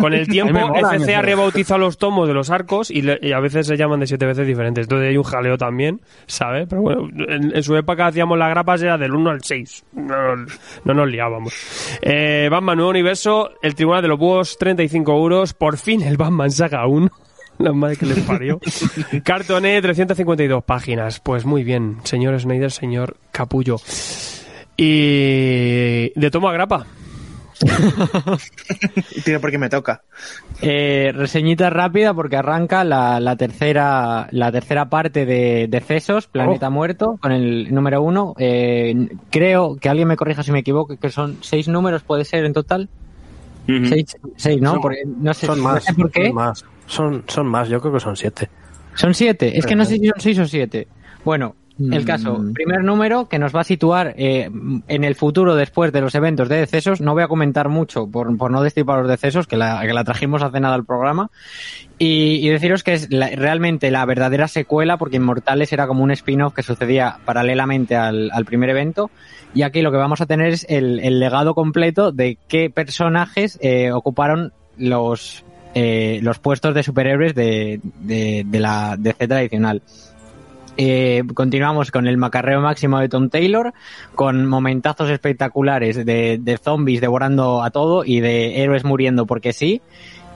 con 0.01 0.13
el 0.15 0.27
tiempo 0.29 0.59
FC 0.77 1.15
ha 1.15 1.23
rebautizado 1.23 1.79
los 1.79 1.99
tomos 1.99 2.29
de 2.29 2.35
los 2.35 2.51
arcos 2.51 2.91
y, 2.91 3.03
le- 3.03 3.19
y 3.23 3.33
a 3.33 3.41
veces 3.41 3.67
se 3.67 3.77
llaman 3.77 4.01
de 4.01 4.07
siete 4.07 4.27
veces 4.27 4.47
diferentes. 4.47 4.85
Entonces 4.85 5.09
hay 5.11 5.17
un 5.17 5.25
jaleo 5.25 5.57
también, 5.59 6.01
¿sabes? 6.27 6.67
Pero 6.69 6.83
bueno, 6.83 7.09
en, 7.29 7.55
en 7.57 7.63
su 7.63 7.77
época 7.77 8.07
hacíamos 8.07 8.39
las 8.39 8.51
grapas 8.51 8.83
era 8.83 8.97
del 8.99 9.13
1 9.15 9.31
al 9.31 9.43
6. 9.43 9.85
No, 9.95 10.37
no 10.85 10.95
nos 10.95 11.09
liábamos. 11.09 11.55
Eh, 12.03 12.49
Batman 12.51 12.77
Nuevo 12.77 12.91
Universo, 12.91 13.51
el 13.63 13.75
Tribunal 13.75 14.03
de 14.03 14.09
los 14.09 14.19
Búhos, 14.19 14.57
35 14.59 15.13
euros. 15.17 15.55
Por 15.55 15.77
fin 15.79 16.03
el 16.03 16.17
Batman 16.17 16.51
Saga 16.51 16.87
1. 16.87 17.09
La 17.59 17.73
madre 17.73 17.97
que 17.97 18.07
les 18.07 18.21
parió. 18.27 18.61
Cartoné, 19.25 19.81
352 19.81 20.63
páginas. 20.65 21.21
Pues 21.21 21.45
muy 21.45 21.65
bien, 21.65 21.99
señor 22.05 22.39
Snyder, 22.41 22.71
señor 22.71 23.17
Capullo. 23.33 23.77
Y 24.77 26.11
de 26.19 26.31
tomo 26.31 26.49
a 26.49 26.53
grapa. 26.53 26.87
Tío, 29.25 29.41
porque 29.41 29.59
me 29.59 29.69
toca. 29.71 30.03
Eh, 30.61 31.13
reseñita 31.15 31.71
rápida 31.71 32.13
porque 32.15 32.37
arranca 32.37 32.85
la, 32.85 33.19
la 33.21 33.37
tercera 33.37 34.29
la 34.31 34.53
tercera 34.53 34.89
parte 34.91 35.25
de, 35.25 35.67
de 35.69 35.81
Cesos, 35.81 36.27
Planeta 36.27 36.69
Muerto, 36.71 37.19
con 37.21 37.33
el 37.33 37.73
número 37.73 38.03
uno. 38.03 38.35
Eh, 38.39 39.09
creo 39.31 39.77
que 39.77 39.89
alguien 39.89 40.09
me 40.09 40.17
corrija 40.17 40.43
si 40.43 40.53
me 40.53 40.59
equivoco, 40.61 40.97
que 40.97 41.11
son 41.11 41.39
seis 41.41 41.69
números, 41.69 42.03
puede 42.03 42.25
ser 42.25 42.45
en 42.45 42.53
total. 42.53 42.89
Seis, 43.67 44.17
seis, 44.37 44.61
¿no? 44.61 44.73
Son- 44.73 44.81
Porque 44.81 44.99
no 45.07 45.35
sé, 45.35 45.47
Son 45.47 45.59
no 45.59 45.65
más. 45.65 45.85
sé 45.85 45.95
por 45.95 46.11
qué. 46.11 46.27
Son 46.27 46.35
más. 46.35 46.65
Son, 46.87 47.25
son 47.27 47.47
más, 47.47 47.69
yo 47.69 47.81
creo 47.81 47.93
que 47.95 48.01
son 48.01 48.17
siete. 48.17 48.49
Son 48.95 49.13
siete. 49.15 49.59
Es 49.59 49.67
que 49.67 49.75
no 49.77 49.85
sé 49.85 49.97
si 49.99 50.07
son 50.07 50.21
seis 50.21 50.39
o 50.39 50.47
siete. 50.47 50.87
Bueno, 51.25 51.55
el 51.79 52.03
Mm. 52.03 52.07
caso. 52.07 52.43
Primer 52.55 52.83
número 52.83 53.29
que 53.29 53.39
nos 53.39 53.55
va 53.55 53.61
a 53.61 53.65
situar 53.65 54.15
eh, 54.17 54.49
en 54.89 55.05
el 55.05 55.15
futuro 55.15 55.55
después 55.55 55.93
de 55.93 56.01
los 56.01 56.15
eventos 56.15 56.49
de 56.49 56.57
decesos. 56.57 57.03
No 57.03 57.13
voy 57.13 57.23
a 57.23 57.29
comentar 57.29 57.69
mucho 57.69 58.07
por, 58.07 58.35
por 58.39 58.51
no 58.51 58.63
destripar 58.63 59.01
los 59.01 59.09
decesos, 59.09 59.47
que 59.47 59.59
la, 59.59 59.83
que 59.87 59.93
la 59.93 60.03
trajimos 60.05 60.43
hace 60.43 60.59
nada 60.61 60.75
al 60.75 60.87
programa. 60.87 61.31
Y, 61.99 62.37
y 62.47 62.49
deciros 62.49 62.83
que 62.83 62.95
es 62.95 63.13
la- 63.13 63.29
realmente 63.29 63.91
la 63.91 64.07
verdadera 64.07 64.49
secuela, 64.49 64.97
porque 64.97 65.17
Inmortales 65.17 65.71
era 65.75 65.87
como 65.87 66.03
un 66.03 66.11
spin-off 66.13 66.55
que 66.55 66.63
sucedía 66.63 67.19
paralelamente 67.27 67.95
al, 67.97 68.31
al 68.33 68.45
primer 68.47 68.71
evento. 68.71 69.11
Y 69.53 69.61
aquí 69.63 69.83
lo 69.83 69.91
que 69.91 69.99
vamos 69.99 70.23
a 70.23 70.27
tener 70.27 70.49
es 70.53 70.65
el, 70.71 71.01
el 71.01 71.21
legado 71.21 71.55
completo 71.55 72.11
de 72.13 72.39
qué 72.49 72.71
personajes 72.71 73.59
eh, 73.61 73.93
ocuparon 73.93 74.53
los, 74.79 75.45
eh, 75.79 76.21
los 76.23 76.39
puestos 76.39 76.75
de 76.75 76.83
superhéroes 76.83 77.35
de, 77.35 77.81
de, 78.01 78.45
de 78.47 78.61
la 78.61 78.97
DC 78.99 79.29
tradicional. 79.29 79.83
Eh, 80.79 81.23
continuamos 81.35 81.91
con 81.91 82.07
el 82.07 82.17
macarreo 82.17 82.63
máximo 82.63 82.99
de 82.99 83.11
Tom 83.11 83.29
Taylor, 83.29 83.75
con 84.15 84.47
momentazos 84.47 85.11
espectaculares 85.11 86.07
de, 86.07 86.39
de 86.41 86.57
zombies 86.57 87.03
devorando 87.03 87.63
a 87.63 87.69
todo 87.71 88.07
y 88.07 88.21
de 88.21 88.63
héroes 88.63 88.85
muriendo 88.85 89.27
porque 89.27 89.53
sí. 89.53 89.83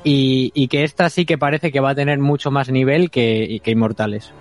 Y, 0.05 0.53
y 0.55 0.69
que 0.69 0.85
esta 0.85 1.09
sí 1.09 1.25
que 1.25 1.39
parece 1.39 1.73
que 1.73 1.81
va 1.81 1.91
a 1.91 1.95
tener 1.95 2.19
mucho 2.19 2.51
más 2.51 2.69
nivel 2.69 3.11
que, 3.11 3.61
que 3.63 3.71
Inmortales. 3.71 4.35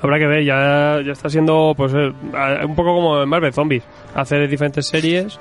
Habrá 0.00 0.18
que 0.18 0.26
ver, 0.26 0.44
ya, 0.46 1.02
ya 1.04 1.12
está 1.12 1.28
siendo 1.28 1.74
pues 1.76 1.92
eh, 1.92 2.10
un 2.64 2.74
poco 2.74 2.94
como 2.94 3.22
en 3.22 3.28
Marvel 3.28 3.52
Zombies. 3.52 3.84
Hacer 4.14 4.48
diferentes 4.48 4.86
series. 4.86 5.38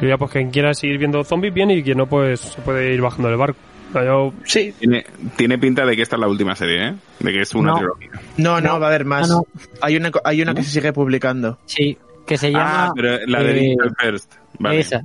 Y 0.00 0.06
ya 0.08 0.18
pues 0.18 0.30
quien 0.30 0.50
quiera 0.50 0.74
seguir 0.74 0.98
viendo 0.98 1.24
zombies 1.24 1.54
bien 1.54 1.70
y 1.70 1.82
quien 1.82 1.98
no 1.98 2.06
pues 2.06 2.40
se 2.40 2.60
puede 2.60 2.92
ir 2.94 3.00
bajando 3.00 3.28
del 3.28 3.38
barco. 3.38 3.58
Yo- 3.94 4.32
Sí. 4.44 4.74
Tiene, 4.78 5.06
tiene 5.36 5.58
pinta 5.58 5.86
de 5.86 5.96
que 5.96 6.02
esta 6.02 6.16
es 6.16 6.20
la 6.20 6.28
última 6.28 6.54
serie, 6.54 6.88
¿eh? 6.88 6.94
De 7.20 7.32
que 7.32 7.40
es 7.40 7.54
una 7.54 7.72
No. 7.72 7.76
trilogía. 7.78 8.10
No, 8.36 8.60
no, 8.60 8.78
va 8.78 8.86
a 8.86 8.88
haber 8.90 9.04
más. 9.06 9.30
Ah, 9.30 9.34
no. 9.34 9.42
Hay 9.80 9.96
una, 9.96 10.10
hay 10.24 10.42
una 10.42 10.54
que 10.54 10.62
se 10.62 10.70
sigue 10.70 10.92
publicando. 10.92 11.58
Sí, 11.64 11.96
que 12.26 12.36
se 12.36 12.50
llama... 12.50 12.86
Ah, 12.88 12.92
pero 12.94 13.18
la 13.26 13.42
de 13.42 13.72
eh, 13.72 13.76
First. 13.98 14.34
Vale. 14.58 14.80
Esa. 14.80 15.02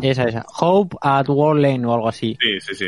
Esa, 0.00 0.24
esa. 0.24 0.46
Hope 0.58 0.96
at 1.02 1.28
Warlane 1.28 1.84
o 1.86 1.92
algo 1.94 2.08
así. 2.08 2.36
Sí, 2.40 2.60
sí, 2.60 2.74
sí. 2.74 2.86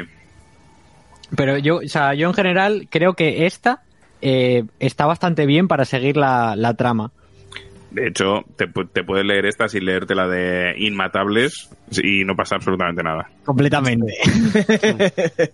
Pero 1.37 1.59
yo, 1.59 1.77
o 1.79 1.89
sea, 1.89 2.15
yo 2.15 2.29
en 2.29 2.35
general 2.35 2.87
creo 2.91 3.15
que 3.15 3.47
esta 3.47 3.83
eh, 4.23 4.65
está 4.79 5.07
bastante 5.07 5.45
bien 5.45 5.69
para 5.69 5.85
seguir 5.85 6.17
la, 6.17 6.55
la 6.57 6.75
trama. 6.75 7.13
De 7.97 8.09
hecho, 8.09 8.45
te, 8.57 8.67
te 8.67 9.05
puedes 9.05 9.25
leer 9.25 9.47
esta 9.47 9.71
sin 9.71 9.87
leerte 9.87 10.15
la 10.15 10.29
de 10.29 10.75
Inmatables 10.77 11.71
y 11.91 12.25
no 12.25 12.35
pasa 12.35 12.57
absolutamente 12.57 13.03
nada. 13.03 13.29
Completamente. 13.45 14.15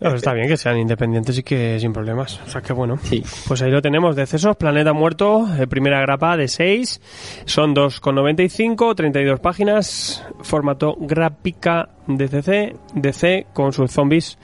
no, 0.00 0.14
está 0.14 0.32
bien 0.32 0.48
que 0.48 0.56
sean 0.56 0.78
independientes 0.78 1.38
y 1.38 1.42
que 1.42 1.78
sin 1.78 1.92
problemas. 1.92 2.40
O 2.46 2.48
sea 2.48 2.60
que 2.60 2.72
bueno. 2.72 2.98
Sí. 3.02 3.22
Pues 3.46 3.62
ahí 3.62 3.70
lo 3.70 3.82
tenemos, 3.82 4.16
Decesos, 4.16 4.56
Planeta 4.56 4.92
Muerto, 4.92 5.46
eh, 5.58 5.66
primera 5.66 6.00
grapa 6.00 6.36
de 6.36 6.48
6, 6.48 7.44
son 7.44 7.74
2,95, 7.74 8.94
32 8.94 9.40
páginas, 9.40 10.24
formato 10.42 10.96
gráfica 10.98 11.90
DCC, 12.06 12.76
DC 12.94 13.46
con 13.52 13.72
sus 13.72 13.90
zombies, 13.90 14.38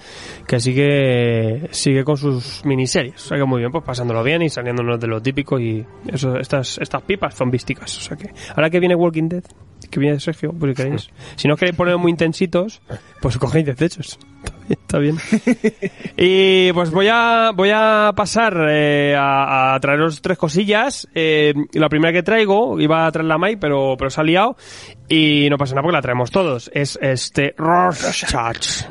que 0.46 0.60
sigue 0.60 1.68
sigue 1.70 2.04
con 2.04 2.16
sus 2.16 2.64
miniseries. 2.64 3.24
O 3.24 3.28
sea 3.28 3.38
que 3.38 3.44
muy 3.44 3.60
bien, 3.60 3.72
pues 3.72 3.84
pasándolo 3.84 4.22
bien 4.22 4.42
y 4.42 4.48
saliéndonos 4.48 5.00
de 5.00 5.06
lo 5.06 5.20
típico 5.20 5.58
y 5.58 5.84
eso, 6.06 6.36
estas, 6.36 6.78
estas 6.78 7.02
pipas 7.02 7.34
zombísticas. 7.34 7.96
O 7.98 8.00
sea 8.00 8.16
que 8.16 8.30
ahora 8.54 8.70
que 8.70 8.78
viene 8.78 8.94
Walking 8.94 9.28
Dead, 9.28 9.44
que 9.90 10.00
viene 10.00 10.20
Sergio, 10.20 10.52
pues 10.52 10.76
si 10.76 10.82
queréis. 10.82 11.10
Si 11.36 11.48
no 11.48 11.56
queréis 11.56 11.76
poner 11.76 11.96
muy 11.98 12.10
intensitos, 12.10 12.80
pues 13.20 13.36
cogéis. 13.38 13.68
Está 13.68 13.86
bien. 13.86 14.18
Está 14.68 14.98
bien. 14.98 15.18
Y 16.16 16.72
pues 16.72 16.90
voy 16.90 17.08
a 17.10 17.52
voy 17.54 17.70
a 17.72 18.12
pasar 18.14 18.56
eh, 18.68 19.14
a, 19.16 19.74
a 19.74 19.80
traeros 19.80 20.20
tres 20.20 20.38
cosillas. 20.38 21.08
Eh, 21.14 21.54
la 21.72 21.88
primera 21.88 22.12
que 22.12 22.22
traigo, 22.22 22.80
iba 22.80 23.06
a 23.06 23.12
traer 23.12 23.26
la 23.26 23.38
Mai, 23.38 23.56
pero, 23.56 23.96
pero 23.98 24.10
se 24.10 24.20
ha 24.20 24.24
liado. 24.24 24.56
Y 25.08 25.48
no 25.50 25.56
pasa 25.56 25.74
nada 25.74 25.82
porque 25.82 25.96
la 25.96 26.02
traemos 26.02 26.30
todos. 26.30 26.70
Es 26.74 26.98
este 27.00 27.54
Rorschach. 27.56 28.86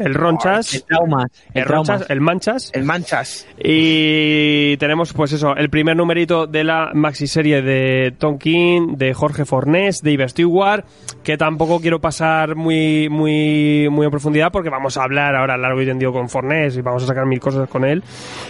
El 0.00 0.14
Ronchas. 0.14 0.74
El 0.74 0.84
trauma. 0.84 1.26
El. 1.54 1.64
Ronchas, 1.64 2.06
el 2.08 2.20
Manchas. 2.20 2.70
El 2.74 2.84
Manchas. 2.84 3.46
Y 3.62 4.76
tenemos, 4.78 5.12
pues 5.12 5.32
eso, 5.32 5.54
el 5.54 5.70
primer 5.70 5.96
numerito 5.96 6.46
de 6.46 6.64
la 6.64 6.90
maxi 6.94 7.26
serie 7.26 7.62
de 7.62 8.14
Tom 8.18 8.38
King, 8.38 8.96
de 8.96 9.14
Jorge 9.14 9.44
Fornés, 9.44 10.02
de 10.02 10.12
Iber 10.12 10.30
Stewart, 10.30 10.84
que 11.22 11.36
tampoco 11.36 11.80
quiero 11.80 12.00
pasar 12.00 12.56
muy, 12.56 13.08
muy, 13.08 13.88
muy 13.90 14.06
en 14.06 14.10
profundidad 14.10 14.50
porque 14.50 14.70
vamos 14.70 14.96
a 14.96 15.02
hablar 15.04 15.36
ahora 15.36 15.56
largo 15.56 15.82
y 15.82 15.86
tendido 15.86 16.12
con 16.12 16.28
Fornés 16.28 16.76
y 16.76 16.80
vamos 16.80 17.02
a 17.04 17.06
sacar 17.06 17.26
mil 17.26 17.40
cosas 17.40 17.68
con 17.68 17.84
él, 17.84 18.02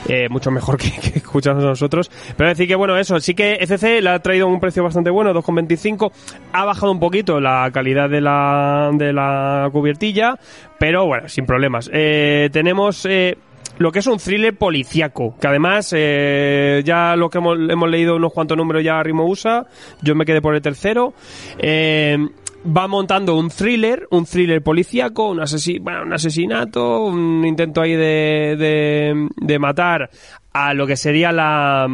eh, 0.09 0.28
mucho 0.28 0.50
mejor 0.50 0.76
que, 0.78 0.90
que 0.90 1.19
escucharnos 1.19 1.64
a 1.64 1.69
nosotros. 1.69 2.11
Pero 2.37 2.49
decir 2.49 2.69
que, 2.69 2.76
bueno, 2.76 2.97
eso, 2.97 3.19
sí 3.21 3.35
que 3.35 3.54
FC 3.61 4.00
le 4.00 4.11
ha 4.11 4.19
traído 4.21 4.47
un 4.47 4.61
precio 4.61 4.85
bastante 4.85 5.11
bueno, 5.11 5.33
2,25, 5.33 6.12
ha 6.52 6.64
bajado 6.64 6.92
un 6.92 7.00
poquito 7.00 7.40
la 7.40 7.69
calidad 7.73 8.09
de 8.09 8.21
la, 8.21 8.90
de 8.92 9.12
la 9.12 9.69
cubiertilla, 9.73 10.38
pero 10.80 11.04
bueno, 11.04 11.28
sin 11.28 11.44
problemas. 11.44 11.90
Eh, 11.92 12.49
tenemos... 12.50 13.04
Eh, 13.04 13.37
lo 13.76 13.92
que 13.92 14.00
es 14.00 14.06
un 14.06 14.18
thriller 14.18 14.56
policíaco, 14.56 15.37
que 15.40 15.46
además 15.46 15.94
eh, 15.96 16.82
ya 16.84 17.16
lo 17.16 17.30
que 17.30 17.38
hemos, 17.38 17.90
leído 17.90 18.16
unos 18.16 18.32
cuantos 18.32 18.56
números 18.56 18.84
ya 18.84 19.02
Rimo 19.02 19.26
usa, 19.26 19.66
yo 20.02 20.14
me 20.14 20.26
quedé 20.26 20.42
por 20.42 20.54
el 20.54 20.60
tercero. 20.60 21.14
Eh, 21.58 22.18
va 22.66 22.87
montando 22.88 23.37
un 23.37 23.49
thriller, 23.49 24.06
un 24.10 24.26
thriller 24.26 24.62
policíaco, 24.62 25.30
un, 25.30 25.40
asesi 25.40 25.78
bueno, 25.78 26.02
un 26.02 26.12
asesinato, 26.12 27.04
un 27.04 27.42
intento 27.46 27.80
ahí 27.80 27.92
de, 27.92 28.56
de, 28.58 29.28
de 29.37 29.58
matar 29.58 30.10
a 30.52 30.75
lo 30.75 30.87
que 30.87 30.96
sería 30.96 31.32
la, 31.32 31.88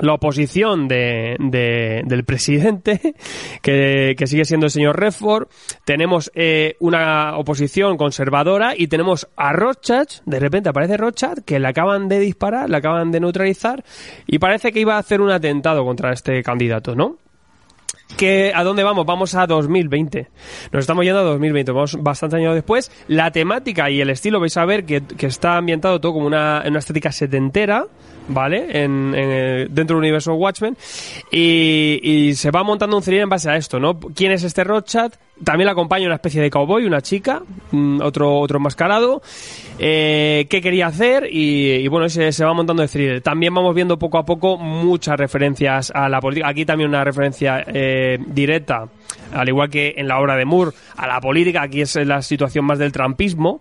la 0.00 0.14
oposición 0.14 0.88
de, 0.88 1.36
de- 1.38 2.02
del 2.06 2.24
presidente, 2.24 3.14
que, 3.62 4.14
que 4.16 4.26
sigue 4.26 4.44
siendo 4.44 4.66
el 4.66 4.70
señor 4.72 4.98
Redford. 4.98 5.48
Tenemos 5.84 6.30
eh, 6.34 6.76
una 6.80 7.36
oposición 7.36 7.96
conservadora 7.96 8.74
y 8.76 8.88
tenemos 8.88 9.28
a 9.36 9.52
Rorschach, 9.52 10.20
de 10.24 10.40
repente 10.40 10.68
aparece 10.70 10.96
Rorschach, 10.96 11.38
que 11.44 11.58
le 11.58 11.68
acaban 11.68 12.08
de 12.08 12.20
disparar, 12.20 12.70
le 12.70 12.76
acaban 12.76 13.10
de 13.12 13.20
neutralizar 13.20 13.84
y 14.26 14.38
parece 14.38 14.72
que 14.72 14.80
iba 14.80 14.96
a 14.96 14.98
hacer 14.98 15.20
un 15.20 15.30
atentado 15.30 15.84
contra 15.84 16.12
este 16.12 16.42
candidato, 16.42 16.94
¿no? 16.94 17.16
que 18.16 18.52
¿A 18.54 18.62
dónde 18.62 18.82
vamos? 18.82 19.06
Vamos 19.06 19.34
a 19.34 19.46
2020. 19.46 20.28
Nos 20.70 20.80
estamos 20.80 21.02
yendo 21.02 21.20
a 21.20 21.22
2020, 21.22 21.72
vamos 21.72 21.96
bastante 22.02 22.36
años 22.36 22.54
después. 22.54 22.90
La 23.08 23.30
temática 23.30 23.88
y 23.88 24.02
el 24.02 24.10
estilo 24.10 24.38
vais 24.38 24.54
a 24.58 24.66
ver 24.66 24.84
que, 24.84 25.00
que 25.02 25.26
está 25.26 25.56
ambientado 25.56 25.98
todo 25.98 26.12
como 26.12 26.26
una, 26.26 26.62
una 26.66 26.78
estética 26.78 27.10
setentera, 27.10 27.86
¿vale? 28.28 28.82
En, 28.82 29.14
en 29.14 29.74
dentro 29.74 29.96
del 29.96 30.04
universo 30.04 30.34
Watchmen. 30.34 30.76
Y, 31.30 32.00
y 32.02 32.34
se 32.34 32.50
va 32.50 32.62
montando 32.62 32.96
un 32.96 33.02
thriller 33.02 33.22
en 33.22 33.28
base 33.28 33.50
a 33.50 33.56
esto, 33.56 33.78
¿no? 33.80 33.98
¿Quién 33.98 34.32
es 34.32 34.44
este 34.44 34.64
Rorschach? 34.64 35.12
También 35.44 35.66
le 35.66 35.72
acompaña 35.72 36.06
una 36.06 36.16
especie 36.16 36.40
de 36.40 36.50
cowboy, 36.50 36.84
una 36.84 37.00
chica, 37.00 37.42
mm, 37.72 38.00
otro, 38.02 38.38
otro 38.38 38.58
enmascarado. 38.58 39.22
Eh, 39.78 40.46
¿Qué 40.48 40.60
quería 40.60 40.86
hacer? 40.86 41.28
Y, 41.30 41.72
y 41.72 41.88
bueno, 41.88 42.08
se, 42.08 42.30
se 42.30 42.44
va 42.44 42.52
montando 42.52 42.82
el 42.82 42.88
thriller. 42.88 43.20
También 43.22 43.52
vamos 43.52 43.74
viendo 43.74 43.98
poco 43.98 44.18
a 44.18 44.24
poco 44.24 44.56
muchas 44.56 45.16
referencias 45.16 45.90
a 45.94 46.08
la 46.08 46.20
política. 46.20 46.48
Aquí 46.48 46.64
también 46.64 46.90
una 46.90 47.02
referencia 47.02 47.64
eh, 47.66 48.18
directa, 48.24 48.88
al 49.32 49.48
igual 49.48 49.68
que 49.68 49.94
en 49.96 50.06
la 50.06 50.20
obra 50.20 50.36
de 50.36 50.44
Moore, 50.44 50.72
a 50.96 51.06
la 51.08 51.20
política. 51.20 51.62
Aquí 51.62 51.80
es 51.80 51.96
la 51.96 52.22
situación 52.22 52.64
más 52.64 52.78
del 52.78 52.92
trampismo. 52.92 53.60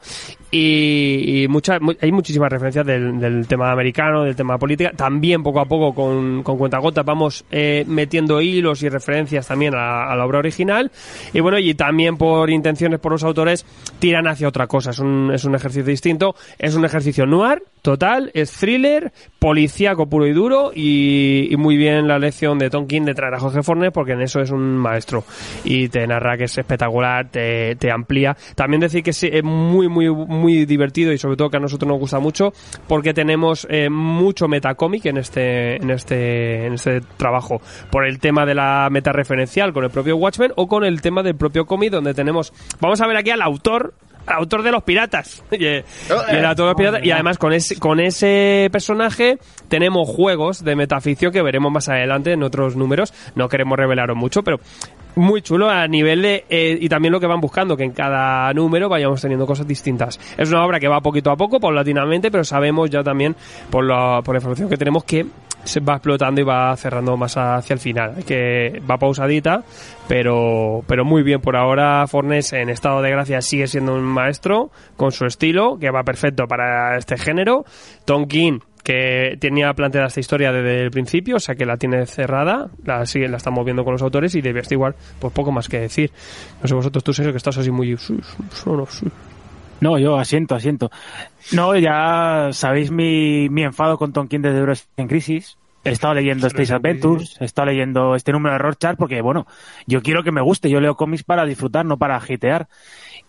Y, 0.53 1.43
y 1.43 1.47
muchas, 1.47 1.79
mu- 1.79 1.93
hay 2.01 2.11
muchísimas 2.11 2.51
referencias 2.51 2.85
del, 2.85 3.19
del 3.19 3.47
tema 3.47 3.71
americano, 3.71 4.23
del 4.23 4.35
tema 4.35 4.57
política. 4.57 4.91
También 4.95 5.43
poco 5.43 5.61
a 5.61 5.65
poco 5.65 5.93
con, 5.95 6.43
con 6.43 6.57
cuentagotas 6.57 7.05
vamos 7.05 7.45
eh, 7.51 7.85
metiendo 7.87 8.41
hilos 8.41 8.83
y 8.83 8.89
referencias 8.89 9.47
también 9.47 9.73
a, 9.75 10.11
a 10.11 10.15
la 10.15 10.25
obra 10.25 10.39
original. 10.39 10.91
Y 11.33 11.39
bueno, 11.39 11.57
y 11.57 11.73
también 11.73 12.17
por 12.17 12.49
intenciones 12.49 12.99
por 12.99 13.13
los 13.13 13.23
autores 13.23 13.65
tiran 13.99 14.27
hacia 14.27 14.47
otra 14.49 14.67
cosa. 14.67 14.89
Es 14.91 14.99
un, 14.99 15.31
es 15.33 15.45
un 15.45 15.55
ejercicio 15.55 15.85
distinto. 15.85 16.35
Es 16.59 16.75
un 16.75 16.83
ejercicio 16.83 17.25
noir, 17.25 17.63
total, 17.81 18.29
es 18.33 18.51
thriller, 18.51 19.13
policíaco 19.39 20.07
puro 20.09 20.27
y 20.27 20.33
duro 20.33 20.71
y, 20.75 21.47
y 21.49 21.55
muy 21.55 21.77
bien 21.77 22.07
la 22.07 22.19
lección 22.19 22.59
de 22.59 22.69
Tonkin 22.69 23.05
de 23.05 23.13
traer 23.13 23.35
a 23.35 23.39
Jorge 23.39 23.63
Fornes 23.63 23.91
porque 23.91 24.11
en 24.11 24.21
eso 24.21 24.41
es 24.41 24.51
un 24.51 24.77
maestro 24.77 25.23
y 25.63 25.87
te 25.87 26.05
narra 26.05 26.37
que 26.37 26.43
es 26.43 26.57
espectacular, 26.57 27.29
te, 27.29 27.75
te 27.77 27.89
amplía. 27.89 28.35
También 28.55 28.81
decir 28.81 29.01
que 29.01 29.11
es 29.11 29.43
muy, 29.43 29.87
muy, 29.87 30.09
muy 30.09 30.40
divertido 30.65 31.11
y 31.13 31.17
sobre 31.17 31.37
todo 31.37 31.49
que 31.49 31.57
a 31.57 31.59
nosotros 31.59 31.87
nos 31.87 31.99
gusta 31.99 32.19
mucho 32.19 32.53
porque 32.87 33.13
tenemos 33.13 33.67
eh, 33.69 33.89
mucho 33.89 34.47
metacómic 34.47 35.05
en 35.05 35.17
este, 35.17 35.77
en 35.77 35.89
este, 35.91 36.65
en 36.65 36.73
este 36.73 37.01
trabajo. 37.17 37.61
Por 37.89 38.05
el 38.05 38.19
tema 38.19 38.45
de 38.45 38.55
la 38.55 38.89
meta 38.91 39.11
referencial 39.11 39.73
con 39.73 39.83
el 39.83 39.89
propio 39.89 40.17
Watchmen 40.17 40.51
o 40.55 40.67
con 40.67 40.83
el 40.83 41.01
tema 41.01 41.23
del 41.23 41.35
propio 41.35 41.65
cómic 41.65 41.91
donde 41.91 42.13
tenemos, 42.13 42.53
vamos 42.79 43.01
a 43.01 43.07
ver 43.07 43.17
aquí 43.17 43.29
al 43.29 43.41
autor 43.41 43.93
autor 44.25 44.63
de 44.63 44.71
los 44.71 44.83
piratas. 44.83 45.43
Y, 45.51 45.65
eh, 45.65 45.83
y 46.09 46.35
el 46.35 46.45
autor 46.45 46.65
de 46.65 46.71
los 46.71 46.75
piratas. 46.75 47.05
y 47.05 47.11
además 47.11 47.37
con 47.37 47.53
ese 47.53 47.77
con 47.77 47.99
ese 47.99 48.69
personaje 48.71 49.37
tenemos 49.67 50.07
juegos 50.07 50.63
de 50.63 50.75
metaficción 50.75 51.31
que 51.31 51.41
veremos 51.41 51.71
más 51.71 51.89
adelante 51.89 52.31
en 52.31 52.43
otros 52.43 52.75
números. 52.75 53.13
No 53.35 53.47
queremos 53.47 53.77
revelaros 53.77 54.17
mucho 54.17 54.43
pero 54.43 54.59
muy 55.15 55.41
chulo 55.41 55.69
a 55.69 55.87
nivel 55.87 56.21
de 56.21 56.45
eh, 56.49 56.77
y 56.79 56.89
también 56.89 57.11
lo 57.11 57.19
que 57.19 57.27
van 57.27 57.41
buscando 57.41 57.75
que 57.75 57.83
en 57.83 57.91
cada 57.91 58.53
número 58.53 58.89
vayamos 58.89 59.21
teniendo 59.21 59.45
cosas 59.45 59.67
distintas. 59.67 60.19
Es 60.37 60.49
una 60.49 60.65
obra 60.65 60.79
que 60.79 60.87
va 60.87 61.01
poquito 61.01 61.31
a 61.31 61.35
poco 61.35 61.59
paulatinamente 61.59 62.31
pero 62.31 62.43
sabemos 62.43 62.89
ya 62.89 63.03
también 63.03 63.35
por 63.69 63.85
la, 63.85 64.21
por 64.23 64.35
la 64.35 64.39
información 64.39 64.69
que 64.69 64.77
tenemos 64.77 65.03
que 65.03 65.25
se 65.63 65.79
va 65.79 65.93
explotando 65.93 66.41
y 66.41 66.43
va 66.43 66.75
cerrando 66.75 67.15
más 67.17 67.37
hacia 67.37 67.73
el 67.73 67.79
final. 67.79 68.23
Que 68.25 68.81
va 68.89 68.97
pausadita 68.97 69.63
pero 70.11 70.83
pero 70.87 71.05
muy 71.05 71.23
bien 71.23 71.39
por 71.39 71.55
ahora 71.55 72.05
Fornes 72.05 72.51
en 72.51 72.69
estado 72.69 73.01
de 73.01 73.09
gracia 73.09 73.41
sigue 73.41 73.67
siendo 73.67 73.95
un 73.95 74.03
maestro 74.03 74.69
con 74.97 75.13
su 75.13 75.25
estilo 75.25 75.77
que 75.79 75.89
va 75.89 76.03
perfecto 76.03 76.47
para 76.49 76.97
este 76.97 77.17
género 77.17 77.63
Tonkin 78.03 78.61
que 78.83 79.37
tenía 79.39 79.73
planteada 79.73 80.07
esta 80.07 80.19
historia 80.19 80.51
desde 80.51 80.81
el 80.81 80.91
principio, 80.91 81.37
o 81.37 81.39
sea 81.39 81.55
que 81.55 81.65
la 81.65 81.77
tiene 81.77 82.05
cerrada, 82.07 82.69
la 82.83 83.05
sigue, 83.05 83.29
la 83.29 83.37
estamos 83.37 83.63
viendo 83.63 83.85
con 83.85 83.93
los 83.93 84.01
autores 84.01 84.35
y 84.35 84.41
de 84.41 84.61
igual 84.71 84.95
pues 85.19 85.31
poco 85.31 85.53
más 85.53 85.69
que 85.69 85.79
decir. 85.79 86.11
No 86.61 86.67
sé 86.67 86.73
vosotros, 86.73 87.03
tú 87.03 87.13
Sergio, 87.13 87.31
que 87.31 87.37
estás 87.37 87.59
así 87.59 87.69
muy... 87.69 87.95
No, 89.81 89.99
yo 89.99 90.17
asiento, 90.17 90.55
asiento. 90.55 90.89
No, 91.53 91.77
ya 91.77 92.49
sabéis 92.53 92.91
mi, 92.91 93.49
mi 93.49 93.63
enfado 93.63 93.99
con 93.99 94.13
Tonkin 94.13 94.41
desde 94.41 94.57
Euros 94.57 94.87
en 94.97 95.07
Crisis. 95.07 95.57
He 95.83 95.89
estado 95.89 96.13
leyendo 96.13 96.45
Space 96.47 96.73
Adventures, 96.75 97.37
he 97.41 97.45
estado 97.45 97.65
leyendo 97.67 98.15
este 98.15 98.31
número 98.31 98.53
de 98.53 98.59
Rorschach 98.59 98.97
porque, 98.97 99.21
bueno, 99.21 99.47
yo 99.87 100.01
quiero 100.03 100.23
que 100.23 100.31
me 100.31 100.41
guste. 100.41 100.69
Yo 100.69 100.79
leo 100.79 100.95
cómics 100.95 101.23
para 101.23 101.43
disfrutar, 101.45 101.85
no 101.85 101.97
para 101.97 102.15
agitear. 102.17 102.67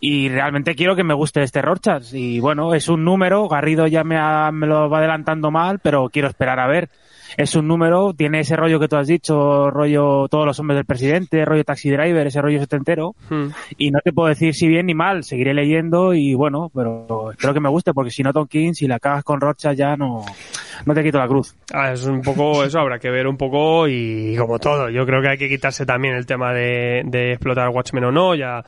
Y 0.01 0.29
realmente 0.29 0.75
quiero 0.75 0.95
que 0.97 1.05
me 1.05 1.15
guste 1.15 1.43
este 1.43 1.63
Rorschach. 1.63 2.13
Y 2.13 2.41
bueno, 2.41 2.75
es 2.75 2.89
un 2.89 3.05
número, 3.05 3.49
Garrido 3.49 3.87
ya 3.87 4.05
me, 4.05 4.17
ha- 4.19 4.51
me 4.53 4.67
lo 4.67 4.91
va 4.91 4.99
adelantando 4.99 5.51
mal, 5.51 5.79
pero 5.79 6.11
quiero 6.11 6.29
esperar 6.29 6.59
a 6.61 6.67
ver. 6.67 6.91
Es 7.37 7.55
un 7.55 7.67
número, 7.67 8.13
tiene 8.15 8.41
ese 8.41 8.57
rollo 8.57 8.79
que 8.79 8.89
tú 8.89 8.97
has 8.97 9.07
dicho, 9.07 9.71
rollo 9.71 10.29
todos 10.29 10.47
los 10.47 10.59
hombres 10.59 10.77
del 10.77 10.87
presidente, 10.87 11.45
rollo 11.45 11.65
taxi 11.65 11.91
driver, 11.91 12.27
ese 12.27 12.41
rollo 12.41 12.61
setentero. 12.61 13.15
Hmm. 13.29 13.49
Y 13.79 13.91
no 13.91 14.01
te 14.01 14.13
puedo 14.13 14.29
decir 14.29 14.55
si 14.55 14.69
bien 14.69 14.87
ni 14.87 14.95
mal, 14.95 15.25
seguiré 15.25 15.55
leyendo 15.55 16.15
y 16.15 16.35
bueno, 16.35 16.71
pero 16.75 17.31
espero 17.31 17.55
que 17.55 17.61
me 17.61 17.69
guste 17.69 17.93
porque 17.93 18.11
si 18.11 18.23
no 18.23 18.33
Tom 18.33 18.47
King, 18.47 18.73
si 18.73 18.87
la 18.87 18.99
cagas 18.99 19.25
con 19.25 19.41
Rocha 19.41 19.73
ya 19.73 19.97
no, 19.97 20.25
no 20.87 20.95
te 20.95 21.03
quito 21.03 21.19
la 21.19 21.29
cruz. 21.29 21.55
Ah, 21.73 21.93
es 21.93 22.05
un 22.05 22.23
poco 22.23 22.65
eso, 22.65 22.79
habrá 22.79 22.99
que 22.99 23.11
ver 23.11 23.27
un 23.27 23.37
poco 23.37 23.89
y 23.89 24.37
como 24.37 24.59
todo, 24.59 24.91
yo 24.91 25.07
creo 25.07 25.23
que 25.23 25.29
hay 25.29 25.39
que 25.39 25.49
quitarse 25.49 25.87
también 25.87 26.15
el 26.15 26.27
tema 26.27 26.53
de, 26.53 27.03
de 27.07 27.33
explotar 27.33 27.69
Watchmen 27.69 28.05
o 28.05 28.13
no, 28.13 28.35
ya, 28.35 28.65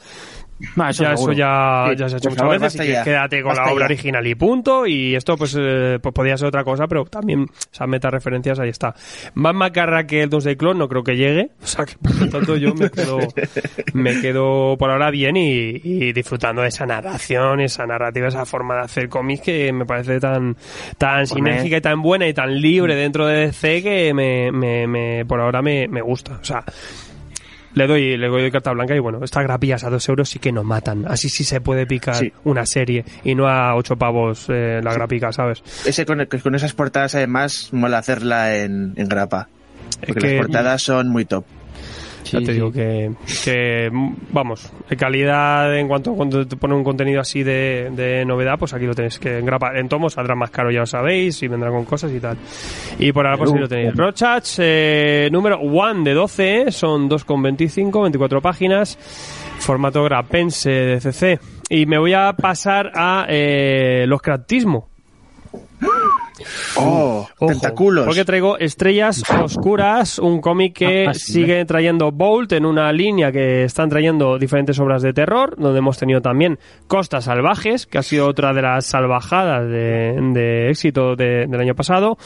Ah, 0.76 0.90
eso 0.90 1.02
ya 1.02 1.12
eso 1.14 1.32
ya, 1.32 1.86
Sí, 1.90 1.96
ya 1.96 2.08
se 2.08 2.14
ha 2.14 2.18
hecho 2.18 2.28
muchas 2.30 2.42
favor, 2.42 2.60
veces 2.60 2.80
que 2.80 3.00
quédate 3.04 3.42
con 3.42 3.56
la 3.56 3.64
obra 3.72 3.80
ya. 3.80 3.84
original 3.86 4.26
y 4.26 4.34
punto. 4.34 4.86
Y 4.86 5.14
esto 5.14 5.36
pues, 5.36 5.56
eh, 5.58 5.98
pues 6.02 6.14
podía 6.14 6.36
ser 6.36 6.48
otra 6.48 6.62
cosa 6.64 6.86
pero 6.86 7.04
también 7.04 7.46
esas 7.72 7.88
meta 7.88 8.08
referencias 8.10 8.58
ahí 8.60 8.68
está. 8.68 8.94
Más 9.34 9.54
macarra 9.54 10.06
que 10.06 10.22
el 10.22 10.30
2 10.30 10.44
de 10.44 10.56
Clone 10.56 10.78
no 10.78 10.88
creo 10.88 11.02
que 11.02 11.16
llegue. 11.16 11.50
O 11.62 11.66
sea 11.66 11.84
que 11.84 11.94
por 12.00 12.14
lo 12.20 12.28
tanto 12.28 12.56
yo 12.56 12.72
me 12.74 12.88
quedo 12.90 13.18
me 13.94 14.20
quedo 14.20 14.76
por 14.78 14.90
ahora 14.90 15.10
bien 15.10 15.36
y, 15.36 15.80
y 15.82 16.12
disfrutando 16.12 16.62
de 16.62 16.68
esa 16.68 16.86
narración 16.86 17.60
esa 17.60 17.84
narrativa 17.86 18.28
esa 18.28 18.44
forma 18.46 18.76
de 18.76 18.80
hacer 18.82 19.08
cómics 19.08 19.42
que 19.42 19.72
me 19.72 19.84
parece 19.84 20.20
tan 20.20 20.56
tan 20.98 21.26
sinérgica 21.26 21.78
y 21.78 21.80
tan 21.80 22.00
buena 22.00 22.28
y 22.28 22.34
tan 22.34 22.60
libre 22.60 22.94
dentro 22.94 23.26
de 23.26 23.46
DC 23.46 23.82
que 23.82 24.14
me, 24.14 24.52
me, 24.52 24.86
me- 24.86 25.24
por 25.26 25.40
ahora 25.40 25.62
me, 25.62 25.88
me 25.88 26.00
gusta. 26.00 26.38
O 26.40 26.44
sea 26.44 26.62
le 27.74 27.86
doy, 27.86 28.16
le 28.16 28.28
doy 28.28 28.50
carta 28.50 28.72
blanca 28.72 28.94
y 28.94 28.98
bueno, 29.00 29.20
estas 29.22 29.42
grapillas 29.44 29.84
a 29.84 29.90
dos 29.90 30.08
euros 30.08 30.28
sí 30.28 30.38
que 30.38 30.52
nos 30.52 30.64
matan. 30.64 31.04
Así 31.06 31.28
sí 31.28 31.44
se 31.44 31.60
puede 31.60 31.86
picar 31.86 32.16
Sí. 32.16 32.32
una 32.44 32.64
serie 32.66 33.04
y 33.24 33.34
no 33.34 33.46
a 33.48 33.74
ocho 33.74 33.96
pavos 33.96 34.46
eh, 34.48 34.80
la 34.82 34.92
grapica, 34.94 35.32
¿sabes? 35.32 35.62
Ese 35.84 36.06
con, 36.06 36.24
con 36.42 36.54
esas 36.54 36.72
portadas 36.72 37.14
además 37.14 37.68
mola 37.72 37.98
hacerla 37.98 38.56
en, 38.56 38.94
en 38.96 39.08
grapa. 39.08 39.48
Porque 40.06 40.20
que- 40.20 40.36
las 40.36 40.46
portadas 40.46 40.82
son 40.82 41.08
muy 41.08 41.24
top. 41.24 41.44
Ya 42.24 42.40
te 42.40 42.52
digo 42.52 42.72
que, 42.72 43.12
que, 43.44 43.90
vamos, 44.32 44.72
de 44.88 44.96
calidad 44.96 45.76
en 45.76 45.88
cuanto 45.88 46.14
cuando 46.14 46.46
te 46.46 46.56
pone 46.56 46.74
un 46.74 46.84
contenido 46.84 47.20
así 47.20 47.42
de, 47.42 47.90
de 47.92 48.24
novedad, 48.24 48.58
pues 48.58 48.72
aquí 48.74 48.86
lo 48.86 48.94
tenéis 48.94 49.18
que 49.18 49.38
en 49.38 49.46
grapa. 49.46 49.72
En 49.78 49.88
tomo 49.88 50.10
saldrá 50.10 50.34
más 50.34 50.50
caro, 50.50 50.70
ya 50.70 50.80
lo 50.80 50.86
sabéis, 50.86 51.42
y 51.42 51.48
vendrá 51.48 51.70
con 51.70 51.84
cosas 51.84 52.12
y 52.12 52.20
tal. 52.20 52.36
Y 52.98 53.12
por 53.12 53.26
ahora, 53.26 53.38
pues 53.38 53.52
ahí 53.52 53.58
lo 53.58 53.68
tenéis. 53.68 53.94
Rochach, 53.94 54.58
eh, 54.58 55.28
número 55.30 55.60
1 55.60 56.04
de 56.04 56.14
12, 56.14 56.62
eh, 56.62 56.72
son 56.72 57.08
2,25, 57.08 58.02
24 58.02 58.40
páginas, 58.40 58.98
formato 59.58 60.02
grapense 60.04 60.70
de 60.70 61.00
CC. 61.00 61.38
Y 61.68 61.86
me 61.86 61.98
voy 61.98 62.12
a 62.12 62.32
pasar 62.34 62.92
a 62.94 63.26
eh, 63.28 64.04
los 64.06 64.20
craftismo. 64.20 64.88
¡Oh! 66.76 67.26
Ojo, 67.38 67.46
¡Tentaculos! 67.46 68.04
Porque 68.06 68.24
traigo 68.24 68.58
Estrellas 68.58 69.22
Oscuras, 69.42 70.18
un 70.18 70.40
cómic 70.40 70.74
que 70.76 71.06
Ah, 71.08 71.14
sigue 71.14 71.64
trayendo 71.64 72.10
Bolt 72.12 72.52
en 72.52 72.64
una 72.66 72.92
línea 72.92 73.30
que 73.32 73.64
están 73.64 73.88
trayendo 73.88 74.38
diferentes 74.38 74.78
obras 74.78 75.02
de 75.02 75.12
terror, 75.12 75.54
donde 75.58 75.78
hemos 75.78 75.98
tenido 75.98 76.20
también 76.20 76.58
Costas 76.86 77.24
Salvajes, 77.24 77.86
que 77.86 77.98
ha 77.98 78.02
sido 78.02 78.26
otra 78.28 78.52
de 78.52 78.62
las 78.62 78.86
salvajadas 78.86 79.68
de, 79.68 80.16
de 80.32 80.70
éxito 80.70 81.16
de- 81.16 81.46
del 81.46 81.60
año 81.60 81.74
pasado. 81.74 82.16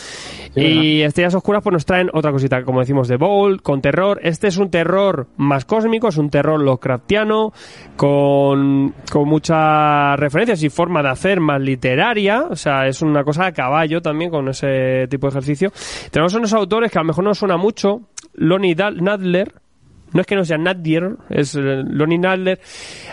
y 0.55 1.03
Estrellas 1.03 1.35
Oscuras 1.35 1.63
pues 1.63 1.73
nos 1.73 1.85
traen 1.87 2.11
otra 2.13 2.33
cosita, 2.33 2.63
como 2.65 2.81
decimos, 2.81 3.09
de 3.09 3.17
Bolt, 3.17 3.63
con 3.63 3.81
terror. 3.81 4.21
Este 4.23 4.49
es 4.49 4.57
un 4.59 4.71
terror 4.71 5.27
más 5.37 5.65
cósmico, 5.65 6.09
es 6.09 6.17
un 6.17 6.31
terror 6.31 6.61
Lovecraftiano, 6.61 7.53
con, 7.97 8.95
con 9.11 9.29
muchas 9.29 10.19
referencias 10.19 10.63
y 10.63 10.69
forma 10.71 11.03
de 11.03 11.09
hacer 11.11 11.41
más 11.41 11.61
literaria, 11.61 12.45
o 12.51 12.57
sea, 12.57 12.87
es 12.87 13.03
una 13.03 13.25
cosa 13.25 13.47
a 13.47 13.53
caballo 13.53 14.01
también 14.09 14.31
con 14.31 14.49
ese 14.49 15.07
tipo 15.09 15.27
de 15.27 15.31
ejercicio. 15.31 15.71
Tenemos 16.11 16.35
unos 16.35 16.53
autores 16.53 16.91
que 16.91 16.99
a 16.99 17.03
lo 17.03 17.07
mejor 17.09 17.25
no 17.25 17.35
suena 17.35 17.57
mucho, 17.57 18.03
Lonnie 18.35 18.75
Nadler, 18.75 19.53
No 20.13 20.23
es 20.23 20.27
que 20.27 20.37
no 20.37 20.45
sea 20.45 20.57
Nadir, 20.57 21.17
es 21.29 21.55
eh, 21.55 21.83
Lonnie 21.87 22.19
Nadler. 22.19 22.59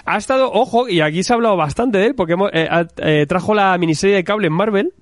Ha 0.06 0.18
estado, 0.18 0.50
ojo, 0.52 0.88
y 0.88 1.02
aquí 1.02 1.24
se 1.24 1.34
ha 1.34 1.36
hablado 1.36 1.58
bastante 1.58 1.98
de 1.98 2.06
él, 2.08 2.16
porque 2.16 2.34
hemos- 2.34 2.52
eh, 2.54 2.70
eh, 2.98 3.26
trajo 3.28 3.54
la 3.54 3.78
miniserie 3.78 4.16
de 4.16 4.24
cable 4.24 4.48
en 4.48 4.54
Marvel. 4.54 4.94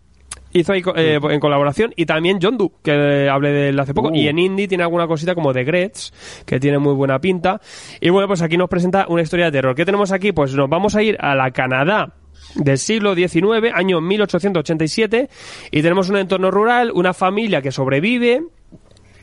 Hizo 0.55 0.71
ahí 0.73 0.81
eh, 0.95 1.19
en 1.21 1.39
colaboración 1.39 1.93
y 1.95 2.05
también 2.05 2.37
John 2.41 2.57
Doe, 2.57 2.69
que 2.83 3.27
hablé 3.29 3.49
de 3.51 3.69
él 3.69 3.79
hace 3.79 3.93
poco. 3.93 4.09
Uh. 4.09 4.15
Y 4.15 4.27
en 4.27 4.37
Indie 4.39 4.67
tiene 4.67 4.83
alguna 4.83 5.07
cosita 5.07 5.33
como 5.35 5.51
de 5.53 5.63
Gretz, 5.63 6.11
que 6.45 6.59
tiene 6.59 6.77
muy 6.79 6.93
buena 6.93 7.19
pinta. 7.19 7.59
Y 7.99 8.09
bueno, 8.09 8.27
pues 8.27 8.41
aquí 8.43 8.55
nos 8.57 8.69
presenta 8.69 9.05
una 9.09 9.21
historia 9.23 9.45
de 9.45 9.51
terror. 9.51 9.75
¿Qué 9.75 9.83
tenemos 9.85 10.11
aquí? 10.11 10.31
Pues 10.31 10.53
nos 10.55 10.69
vamos 10.69 10.95
a 10.95 11.01
ir 11.03 11.17
a 11.19 11.33
la 11.35 11.49
Canadá 11.51 12.13
del 12.55 12.77
siglo 12.77 13.15
XIX, 13.15 13.73
año 13.73 14.01
1887, 14.01 15.29
y 15.71 15.81
tenemos 15.81 16.09
un 16.09 16.17
entorno 16.17 16.51
rural, 16.51 16.91
una 16.93 17.13
familia 17.13 17.61
que 17.61 17.71
sobrevive, 17.71 18.43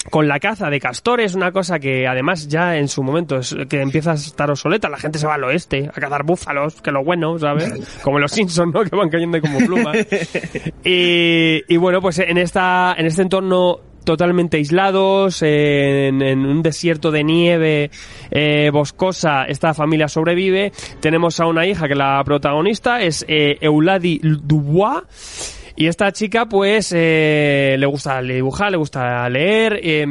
con 0.09 0.29
la 0.29 0.41
caza 0.41 0.71
de 0.71 0.81
castores, 0.81 1.35
una 1.35 1.53
cosa 1.53 1.79
que 1.79 2.07
además 2.07 2.49
ya 2.49 2.77
en 2.77 2.89
su 2.89 3.03
momento 3.03 3.37
es 3.37 3.55
que 3.69 3.83
empieza 3.83 4.13
a 4.13 4.15
estar 4.15 4.51
obsoleta, 4.51 4.89
la 4.89 4.97
gente 4.97 5.19
se 5.19 5.27
va 5.27 5.35
al 5.35 5.45
oeste 5.45 5.91
a 5.95 6.01
cazar 6.01 6.25
búfalos, 6.25 6.81
que 6.81 6.91
lo 6.91 7.05
bueno, 7.05 7.39
¿sabes? 7.39 7.99
Como 8.03 8.19
los 8.19 8.33
Simpsons, 8.33 8.73
¿no? 8.73 8.83
Que 8.83 8.97
van 8.97 9.11
cayendo 9.11 9.41
como 9.41 9.59
plumas. 9.59 9.97
y, 10.85 11.63
y 11.69 11.77
bueno, 11.77 12.01
pues 12.01 12.19
en 12.19 12.39
esta 12.39 12.95
en 12.97 13.07
este 13.07 13.23
entorno 13.23 13.81
totalmente 14.05 14.57
aislados, 14.57 15.43
en, 15.43 16.23
un 16.23 16.63
desierto 16.63 17.11
de 17.11 17.25
nieve 17.25 17.91
eh, 18.31 18.71
boscosa, 18.73 19.45
esta 19.45 19.75
familia 19.75 20.09
sobrevive. 20.09 20.73
Tenemos 21.01 21.41
a 21.41 21.47
una 21.47 21.67
hija 21.67 21.89
que 21.89 21.95
la 21.95 22.23
protagonista 22.25 23.03
es 23.03 23.25
eh, 23.29 23.59
Euladi 23.61 24.21
Dubois. 24.23 25.60
Y 25.77 25.87
esta 25.87 26.13
chica, 26.13 26.47
pues, 26.47 26.93
eh, 26.97 27.77
le 27.79 27.87
gusta 27.87 28.21
dibujar, 28.21 28.71
le 28.71 28.77
gusta 28.77 29.29
leer, 29.29 29.81
eh, 29.83 30.07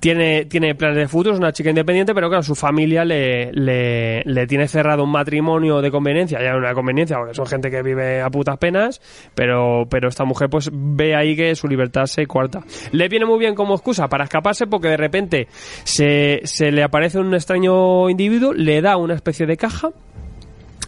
tiene, 0.00 0.46
tiene 0.46 0.74
planes 0.74 0.96
de 0.98 1.08
futuro, 1.08 1.34
es 1.34 1.38
una 1.38 1.52
chica 1.52 1.70
independiente, 1.70 2.14
pero 2.14 2.28
claro, 2.28 2.42
su 2.42 2.54
familia 2.54 3.04
le, 3.04 3.52
le, 3.52 4.22
le 4.24 4.46
tiene 4.46 4.68
cerrado 4.68 5.04
un 5.04 5.10
matrimonio 5.10 5.80
de 5.80 5.90
conveniencia, 5.90 6.42
ya 6.42 6.56
una 6.56 6.74
conveniencia, 6.74 7.16
porque 7.16 7.34
son 7.34 7.46
gente 7.46 7.70
que 7.70 7.82
vive 7.82 8.20
a 8.20 8.30
putas 8.30 8.58
penas, 8.58 9.00
pero, 9.34 9.86
pero 9.88 10.08
esta 10.08 10.24
mujer, 10.24 10.48
pues, 10.48 10.70
ve 10.72 11.14
ahí 11.14 11.36
que 11.36 11.54
su 11.54 11.68
libertad 11.68 12.06
se 12.06 12.26
cuarta. 12.26 12.62
Le 12.92 13.08
viene 13.08 13.26
muy 13.26 13.38
bien 13.38 13.54
como 13.54 13.74
excusa 13.74 14.08
para 14.08 14.24
escaparse, 14.24 14.66
porque 14.66 14.88
de 14.88 14.96
repente 14.96 15.48
se, 15.84 16.40
se 16.44 16.72
le 16.72 16.82
aparece 16.82 17.18
un 17.18 17.34
extraño 17.34 18.08
individuo, 18.10 18.52
le 18.52 18.80
da 18.80 18.96
una 18.96 19.14
especie 19.14 19.46
de 19.46 19.56
caja, 19.56 19.90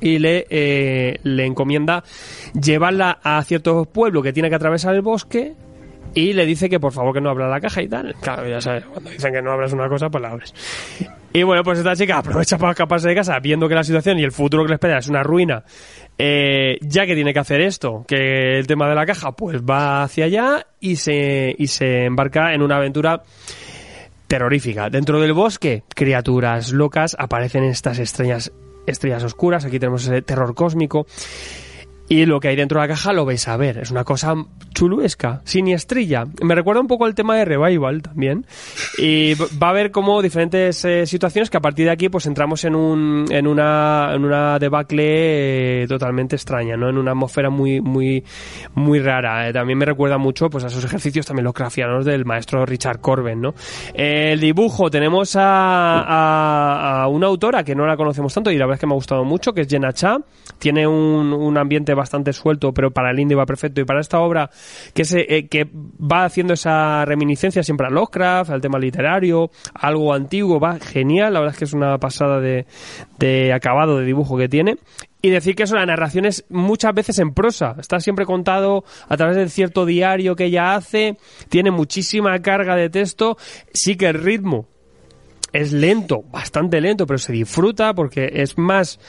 y 0.00 0.18
le, 0.18 0.46
eh, 0.50 1.18
le 1.22 1.44
encomienda 1.46 2.04
llevarla 2.60 3.18
a 3.22 3.42
cierto 3.42 3.84
pueblo 3.86 4.22
que 4.22 4.32
tiene 4.32 4.48
que 4.48 4.54
atravesar 4.56 4.94
el 4.94 5.02
bosque 5.02 5.54
y 6.14 6.32
le 6.32 6.46
dice 6.46 6.68
que 6.70 6.80
por 6.80 6.92
favor 6.92 7.12
que 7.12 7.20
no 7.20 7.28
abra 7.30 7.48
la 7.48 7.60
caja 7.60 7.82
y 7.82 7.88
tal. 7.88 8.14
Claro, 8.20 8.48
ya 8.48 8.60
sabes, 8.60 8.84
cuando 8.86 9.10
dicen 9.10 9.32
que 9.32 9.42
no 9.42 9.52
abras 9.52 9.72
una 9.72 9.88
cosa, 9.88 10.08
pues 10.08 10.22
la 10.22 10.30
abres. 10.30 10.54
Y 11.32 11.42
bueno, 11.42 11.62
pues 11.62 11.78
esta 11.78 11.94
chica 11.94 12.18
aprovecha 12.18 12.56
para 12.56 12.72
escaparse 12.72 13.08
de 13.08 13.14
casa 13.14 13.38
viendo 13.40 13.68
que 13.68 13.74
la 13.74 13.84
situación 13.84 14.18
y 14.18 14.22
el 14.24 14.32
futuro 14.32 14.62
que 14.62 14.70
le 14.70 14.74
espera 14.76 14.98
es 14.98 15.08
una 15.08 15.22
ruina. 15.22 15.62
eh, 16.18 16.78
ya 16.80 17.04
que 17.04 17.14
tiene 17.14 17.34
que 17.34 17.38
hacer 17.40 17.60
esto, 17.60 18.04
que 18.08 18.58
el 18.58 18.66
tema 18.66 18.88
de 18.88 18.94
la 18.94 19.04
caja, 19.04 19.32
pues 19.32 19.60
va 19.62 20.02
hacia 20.02 20.24
allá 20.24 20.66
y 20.80 20.96
se, 20.96 21.54
y 21.58 21.66
se 21.66 22.04
embarca 22.06 22.54
en 22.54 22.62
una 22.62 22.76
aventura 22.78 23.22
terrorífica. 24.26 24.88
Dentro 24.88 25.20
del 25.20 25.34
bosque, 25.34 25.82
criaturas 25.94 26.72
locas, 26.72 27.14
aparecen 27.18 27.64
estas 27.64 27.98
estrellas, 27.98 28.50
estrellas 28.86 29.22
oscuras, 29.24 29.64
aquí 29.64 29.78
tenemos 29.78 30.04
ese 30.04 30.22
terror 30.22 30.54
cósmico. 30.54 31.06
Y 32.08 32.24
lo 32.24 32.38
que 32.38 32.48
hay 32.48 32.56
dentro 32.56 32.80
de 32.80 32.86
la 32.86 32.94
caja 32.94 33.12
lo 33.12 33.24
vais 33.24 33.48
a 33.48 33.56
ver. 33.56 33.78
Es 33.78 33.90
una 33.90 34.04
cosa 34.04 34.34
chuluesca, 34.72 35.40
siniestrilla. 35.44 36.24
Me 36.40 36.54
recuerda 36.54 36.80
un 36.80 36.86
poco 36.86 37.04
al 37.04 37.14
tema 37.14 37.36
de 37.36 37.44
Revival 37.44 38.02
también. 38.02 38.46
Y 38.98 39.34
va 39.34 39.68
a 39.68 39.70
haber 39.70 39.90
como 39.90 40.22
diferentes 40.22 40.84
eh, 40.84 41.06
situaciones 41.06 41.50
que 41.50 41.56
a 41.56 41.60
partir 41.60 41.86
de 41.86 41.90
aquí 41.90 42.08
pues 42.08 42.26
entramos 42.26 42.64
en 42.64 42.76
un 42.76 43.24
en 43.30 43.46
una 43.46 44.12
en 44.14 44.24
una 44.24 44.58
debacle 44.58 45.82
eh, 45.82 45.86
totalmente 45.88 46.36
extraña, 46.36 46.76
¿no? 46.76 46.88
En 46.88 46.96
una 46.98 47.10
atmósfera 47.10 47.50
muy 47.50 47.80
muy 47.80 48.22
muy 48.74 49.00
rara. 49.00 49.48
Eh, 49.48 49.52
también 49.52 49.78
me 49.78 49.84
recuerda 49.84 50.16
mucho 50.18 50.48
pues 50.48 50.62
a 50.62 50.68
esos 50.68 50.84
ejercicios 50.84 51.26
también 51.26 51.44
lovecraftianos 51.44 52.04
del 52.04 52.24
maestro 52.24 52.64
Richard 52.64 53.00
Corben, 53.00 53.40
¿no? 53.40 53.54
El 53.94 54.38
dibujo 54.38 54.90
tenemos 54.90 55.34
a, 55.34 56.02
a, 56.02 57.02
a 57.02 57.08
una 57.08 57.26
autora 57.26 57.64
que 57.64 57.74
no 57.74 57.84
la 57.84 57.96
conocemos 57.96 58.32
tanto 58.32 58.52
y 58.52 58.58
la 58.58 58.66
verdad 58.66 58.76
es 58.76 58.80
que 58.80 58.86
me 58.86 58.92
ha 58.92 58.96
gustado 58.96 59.24
mucho, 59.24 59.52
que 59.52 59.62
es 59.62 59.68
Jenna 59.68 59.92
Cha. 59.92 60.18
Tiene 60.58 60.86
un, 60.86 61.32
un 61.32 61.58
ambiente 61.58 61.95
bastante 61.96 62.32
suelto, 62.32 62.72
pero 62.72 62.90
para 62.90 63.10
el 63.10 63.18
indie 63.18 63.36
va 63.36 63.46
perfecto. 63.46 63.80
Y 63.80 63.84
para 63.84 64.00
esta 64.00 64.20
obra, 64.20 64.50
que, 64.94 65.04
se, 65.04 65.20
eh, 65.28 65.48
que 65.48 65.68
va 65.74 66.24
haciendo 66.24 66.54
esa 66.54 67.04
reminiscencia 67.04 67.62
siempre 67.62 67.86
a 67.86 67.90
Lovecraft, 67.90 68.50
al 68.50 68.60
tema 68.60 68.78
literario, 68.78 69.50
algo 69.74 70.14
antiguo, 70.14 70.60
va 70.60 70.78
genial. 70.78 71.34
La 71.34 71.40
verdad 71.40 71.54
es 71.54 71.58
que 71.58 71.64
es 71.64 71.72
una 71.72 71.98
pasada 71.98 72.40
de, 72.40 72.66
de 73.18 73.52
acabado 73.52 73.98
de 73.98 74.04
dibujo 74.04 74.36
que 74.36 74.48
tiene. 74.48 74.76
Y 75.22 75.30
decir 75.30 75.56
que 75.56 75.64
eso, 75.64 75.74
la 75.74 75.86
narración 75.86 76.24
es 76.24 76.44
muchas 76.50 76.94
veces 76.94 77.18
en 77.18 77.34
prosa. 77.34 77.74
Está 77.80 77.98
siempre 77.98 78.26
contado 78.26 78.84
a 79.08 79.16
través 79.16 79.36
de 79.36 79.48
cierto 79.48 79.84
diario 79.84 80.36
que 80.36 80.44
ella 80.44 80.76
hace. 80.76 81.16
Tiene 81.48 81.70
muchísima 81.72 82.38
carga 82.40 82.76
de 82.76 82.90
texto. 82.90 83.36
Sí 83.72 83.96
que 83.96 84.06
el 84.06 84.22
ritmo 84.22 84.68
es 85.52 85.72
lento, 85.72 86.22
bastante 86.30 86.80
lento, 86.80 87.06
pero 87.06 87.18
se 87.18 87.32
disfruta 87.32 87.94
porque 87.94 88.30
es 88.34 88.58
más 88.58 89.00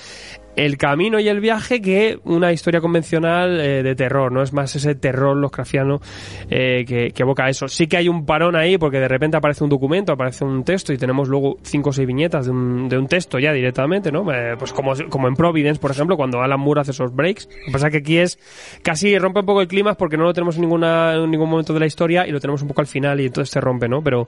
el 0.57 0.77
camino 0.77 1.19
y 1.19 1.29
el 1.29 1.39
viaje 1.39 1.81
que 1.81 2.19
una 2.23 2.51
historia 2.51 2.81
convencional 2.81 3.59
eh, 3.59 3.83
de 3.83 3.95
terror, 3.95 4.31
¿no? 4.31 4.41
Es 4.41 4.53
más 4.53 4.75
ese 4.75 4.95
terror 4.95 5.37
loscrafiano 5.37 6.01
eh, 6.49 6.83
que, 6.85 7.11
que 7.11 7.23
evoca 7.23 7.47
eso. 7.47 7.67
Sí 7.67 7.87
que 7.87 7.97
hay 7.97 8.09
un 8.09 8.25
parón 8.25 8.55
ahí 8.55 8.77
porque 8.77 8.99
de 8.99 9.07
repente 9.07 9.37
aparece 9.37 9.63
un 9.63 9.69
documento, 9.69 10.11
aparece 10.11 10.43
un 10.43 10.63
texto 10.63 10.91
y 10.91 10.97
tenemos 10.97 11.29
luego 11.29 11.57
cinco 11.61 11.91
o 11.91 11.93
seis 11.93 12.07
viñetas 12.07 12.47
de 12.47 12.51
un, 12.51 12.89
de 12.89 12.97
un 12.97 13.07
texto 13.07 13.37
ya 13.37 13.53
directamente, 13.53 14.11
¿no? 14.11 14.29
Eh, 14.33 14.55
pues 14.57 14.73
como, 14.73 14.93
como 15.09 15.27
en 15.27 15.35
Providence, 15.35 15.79
por 15.79 15.91
ejemplo, 15.91 16.17
cuando 16.17 16.41
Alan 16.41 16.59
Moore 16.59 16.81
hace 16.81 16.91
esos 16.91 17.15
breaks. 17.15 17.47
Lo 17.47 17.65
que 17.67 17.71
pasa 17.71 17.87
es 17.87 17.91
que 17.91 17.97
aquí 17.99 18.17
es 18.17 18.39
casi 18.81 19.17
rompe 19.19 19.41
un 19.41 19.45
poco 19.45 19.61
el 19.61 19.67
clima 19.67 19.93
porque 19.93 20.17
no 20.17 20.23
lo 20.23 20.33
tenemos 20.33 20.55
en, 20.55 20.61
ninguna, 20.61 21.13
en 21.13 21.29
ningún 21.29 21.49
momento 21.49 21.71
de 21.71 21.79
la 21.79 21.85
historia 21.85 22.25
y 22.27 22.31
lo 22.31 22.39
tenemos 22.39 22.63
un 22.63 22.67
poco 22.69 22.81
al 22.81 22.87
final 22.87 23.19
y 23.21 23.27
entonces 23.27 23.53
se 23.53 23.61
rompe, 23.61 23.87
¿no? 23.87 24.01
Pero, 24.01 24.27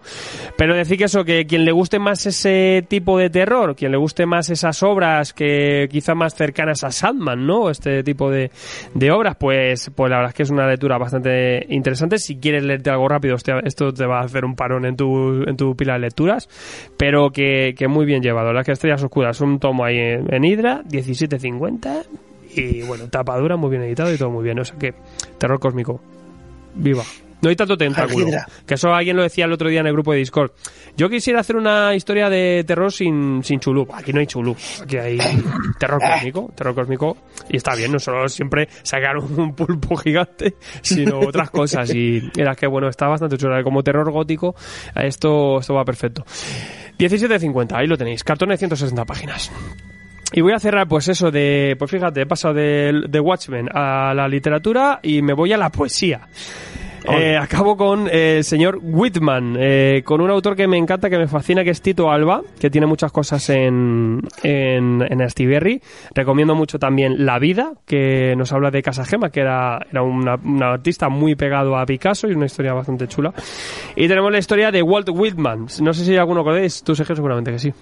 pero 0.56 0.76
decir 0.76 1.00
que 1.00 1.06
eso, 1.06 1.26
que 1.26 1.48
quien 1.48 1.66
le 1.66 1.72
guste 1.72 1.98
más 1.98 2.28
ese 2.28 2.86
tipo 2.88 3.18
de 3.18 3.32
terror, 3.32 3.76
quien 3.76 3.92
le 3.92 3.98
guste 3.98 4.28
más 4.28 4.52
esas 4.52 4.84
obras 4.84 5.34
que 5.34 5.88
quizá 5.90 6.14
más 6.20 6.36
cercanas 6.36 6.84
a 6.84 6.92
Sandman, 6.92 7.48
¿no? 7.48 7.70
Este 7.70 8.04
tipo 8.04 8.30
de, 8.30 8.52
obras, 9.12 9.36
pues, 9.40 9.92
pues 9.96 10.10
la 10.10 10.18
verdad 10.18 10.30
es 10.30 10.36
que 10.36 10.44
es 10.44 10.50
una 10.52 10.68
lectura 10.68 10.98
bastante 10.98 11.66
interesante. 11.70 12.20
Si 12.20 12.38
quieres 12.38 12.64
leerte 12.64 12.90
algo 12.90 13.08
rápido, 13.08 13.36
esto 13.36 13.94
te 13.94 14.06
va 14.06 14.20
a 14.20 14.26
hacer 14.26 14.46
un 14.46 14.56
parón 14.56 14.86
en 14.86 14.96
tu, 14.96 15.44
en 15.48 15.58
tu 15.58 15.76
pila 15.76 15.94
de 15.94 16.00
lecturas, 16.00 16.48
pero 16.98 17.32
que, 17.32 17.74
que 17.78 17.88
muy 17.88 18.06
bien 18.06 18.22
llevado. 18.22 18.48
La 18.48 18.52
verdad 18.52 18.62
es 18.62 18.66
que 18.68 18.72
Estrellas 18.74 19.04
Oscuras, 19.04 19.42
un 19.42 19.60
tomo 19.60 19.86
ahí 19.86 19.98
en, 19.98 20.34
en 20.34 20.44
Hydra, 20.44 20.84
17.50 20.84 22.06
y 22.56 22.82
bueno, 22.82 23.08
tapadura 23.10 23.58
muy 23.58 23.70
bien 23.70 23.84
editado 23.84 24.14
y 24.14 24.18
todo 24.18 24.30
muy 24.30 24.44
bien. 24.44 24.60
O 24.60 24.66
sea 24.66 24.78
que, 24.78 24.94
terror 25.38 25.60
cósmico. 25.60 26.02
Viva. 26.76 27.04
No 27.42 27.50
hay 27.50 27.56
tanto 27.56 27.78
tentáculo. 27.78 28.28
Que 28.66 28.74
eso 28.74 28.94
alguien 28.94 29.16
lo 29.16 29.24
decía 29.24 29.46
el 29.46 29.54
otro 29.54 29.70
día 29.70 29.80
en 29.80 29.88
el 29.88 29.94
grupo 29.94 30.12
de 30.12 30.20
Discord. 30.20 30.52
Yo 30.98 31.10
quisiera 31.10 31.40
hacer 31.40 31.56
una 31.56 31.96
historia 31.96 32.30
de 32.30 32.64
terror 32.66 32.92
sin, 32.92 33.44
sin 33.44 33.60
chulú. 33.60 33.88
Aquí 33.94 34.12
no 34.12 34.20
hay 34.20 34.28
chulú. 34.28 34.56
Aquí 34.82 34.98
hay 34.98 35.18
terror 35.80 36.02
cósmico. 36.02 36.52
Terror 36.56 36.76
cósmico. 36.76 37.18
Y 37.50 37.58
está 37.58 37.76
bien, 37.76 37.92
no 37.92 38.00
solo 38.00 38.28
siempre 38.28 38.68
sacar 38.84 39.18
un 39.18 39.54
pulpo 39.56 39.96
gigante, 39.96 40.56
sino 40.82 41.20
otras 41.28 41.50
cosas. 41.50 41.94
Y 41.94 42.30
era 42.38 42.56
que, 42.56 42.68
bueno, 42.68 42.90
está 42.90 43.08
bastante 43.08 43.38
chulo. 43.38 43.64
Como 43.64 43.84
terror 43.84 44.12
gótico, 44.12 44.56
esto, 44.96 45.60
esto 45.60 45.74
va 45.74 45.86
perfecto. 45.86 46.26
17.50, 46.98 47.74
ahí 47.76 47.88
lo 47.88 47.98
tenéis. 47.98 48.24
Cartón 48.24 48.50
de 48.50 48.58
160 48.58 49.06
páginas. 49.06 49.52
Y 50.32 50.42
voy 50.42 50.54
a 50.54 50.60
cerrar, 50.60 50.88
pues 50.88 51.08
eso 51.08 51.32
de. 51.32 51.76
Pues 51.80 51.90
fíjate, 51.90 52.22
he 52.22 52.26
pasado 52.26 52.54
de, 52.54 53.02
de 53.08 53.20
Watchmen 53.20 53.68
a 53.74 54.14
la 54.14 54.28
literatura 54.28 55.00
y 55.02 55.22
me 55.22 55.34
voy 55.34 55.54
a 55.54 55.58
la 55.58 55.72
poesía. 55.72 56.28
Eh, 57.04 57.38
acabo 57.38 57.78
con 57.78 58.08
eh, 58.08 58.38
el 58.38 58.44
señor 58.44 58.80
Whitman, 58.82 59.56
eh, 59.58 60.02
con 60.04 60.22
un 60.22 60.30
autor 60.30 60.56
que 60.56 60.68
me 60.68 60.78
encanta, 60.78 61.10
que 61.10 61.18
me 61.18 61.28
fascina, 61.28 61.64
que 61.64 61.70
es 61.70 61.82
Tito 61.82 62.12
Alba, 62.12 62.42
que 62.60 62.70
tiene 62.70 62.88
muchas 62.88 63.12
cosas 63.12 63.50
en, 63.50 64.22
en, 64.44 65.02
en 65.02 65.22
Astiberri. 65.22 65.82
Recomiendo 66.14 66.56
mucho 66.56 66.78
también 66.78 67.26
La 67.26 67.40
Vida, 67.40 67.74
que 67.86 68.36
nos 68.36 68.52
habla 68.52 68.72
de 68.72 68.82
Casa 68.82 69.06
Gema, 69.06 69.30
que 69.30 69.42
era, 69.42 69.80
era 69.90 70.04
una, 70.04 70.36
un 70.36 70.62
artista 70.62 71.10
muy 71.10 71.36
pegado 71.36 71.78
a 71.78 71.86
Picasso 71.86 72.28
y 72.28 72.34
una 72.34 72.46
historia 72.46 72.74
bastante 72.74 73.08
chula. 73.08 73.34
Y 73.96 74.08
tenemos 74.08 74.32
la 74.32 74.40
historia 74.40 74.72
de 74.72 74.82
Walt 74.82 75.10
Whitman. 75.10 75.68
No 75.82 75.94
sé 75.94 76.06
si 76.06 76.18
alguno 76.18 76.44
conocéis, 76.44 76.84
tú 76.84 76.96
Sergio 76.96 77.16
seguramente 77.16 77.52
que 77.52 77.60
sí. 77.60 77.74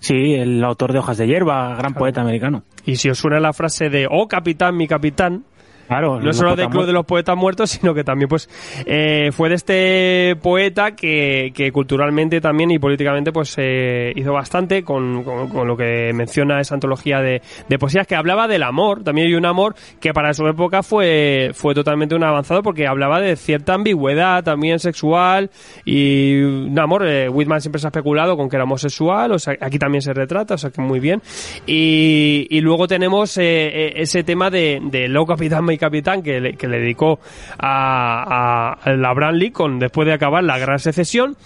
Sí, 0.00 0.34
el 0.34 0.64
autor 0.64 0.92
de 0.92 0.98
Hojas 0.98 1.18
de 1.18 1.28
Hierba, 1.28 1.76
gran 1.76 1.94
poeta 1.94 2.22
americano. 2.22 2.64
Y 2.84 2.96
si 2.96 3.08
os 3.08 3.18
suena 3.18 3.38
la 3.38 3.52
frase 3.52 3.88
de 3.88 4.08
Oh 4.10 4.26
capitán, 4.26 4.76
mi 4.76 4.88
capitán, 4.88 5.44
Claro, 5.92 6.20
no 6.20 6.32
solo 6.32 6.50
del 6.56 6.66
Club 6.70 6.86
de 6.86 6.92
los 6.92 7.04
Poetas 7.06 7.36
Muertos, 7.36 7.70
sino 7.70 7.94
que 7.94 8.04
también 8.04 8.28
pues 8.28 8.48
eh, 8.86 9.30
fue 9.32 9.48
de 9.48 9.54
este 9.56 10.36
poeta 10.42 10.92
que, 10.96 11.52
que 11.54 11.70
culturalmente 11.72 12.40
también 12.40 12.70
y 12.70 12.78
políticamente 12.78 13.32
pues 13.32 13.54
eh, 13.58 14.12
hizo 14.16 14.32
bastante 14.32 14.82
con, 14.82 15.22
con- 15.22 15.48
con 15.48 15.66
lo 15.68 15.76
que 15.76 16.12
menciona 16.14 16.60
esa 16.60 16.74
antología 16.74 17.20
de, 17.20 17.42
de 17.68 17.78
poesías 17.78 18.06
que 18.06 18.14
hablaba 18.14 18.48
del 18.48 18.62
amor, 18.62 19.02
también 19.04 19.26
hay 19.28 19.34
un 19.34 19.46
amor 19.46 19.74
que 20.00 20.12
para 20.12 20.32
su 20.34 20.46
época 20.46 20.82
fue, 20.82 21.50
fue 21.54 21.74
totalmente 21.74 22.14
un 22.14 22.24
avanzado 22.24 22.62
porque 22.62 22.86
hablaba 22.86 23.20
de 23.20 23.36
cierta 23.36 23.74
ambigüedad 23.74 24.42
también 24.44 24.78
sexual 24.78 25.50
y 25.84 26.40
un 26.42 26.78
amor, 26.78 27.06
eh, 27.06 27.28
Whitman 27.28 27.60
siempre 27.60 27.80
se 27.80 27.86
ha 27.86 27.90
especulado 27.90 28.36
con 28.36 28.48
que 28.48 28.56
era 28.56 28.64
homosexual, 28.64 29.32
o 29.32 29.38
sea, 29.38 29.54
aquí 29.60 29.78
también 29.78 30.02
se 30.02 30.12
retrata, 30.12 30.54
o 30.54 30.58
sea 30.58 30.70
que 30.70 30.80
muy 30.80 31.00
bien. 31.00 31.20
Y, 31.66 32.46
y 32.50 32.60
luego 32.60 32.86
tenemos 32.88 33.36
eh, 33.38 33.42
eh, 33.88 33.92
ese 33.96 34.22
tema 34.24 34.50
de, 34.50 34.80
de 34.82 35.08
Lo 35.08 35.26
Capitán, 35.26 35.64
Capitán, 35.82 36.22
que 36.22 36.40
le, 36.40 36.54
que 36.54 36.68
le 36.68 36.78
dedicó 36.78 37.18
a, 37.58 38.78
la 38.86 39.12
Branly 39.14 39.50
con, 39.50 39.80
después 39.80 40.06
de 40.06 40.14
acabar 40.14 40.44
la 40.44 40.56
Gran 40.58 40.78
Secesión. 40.78 41.36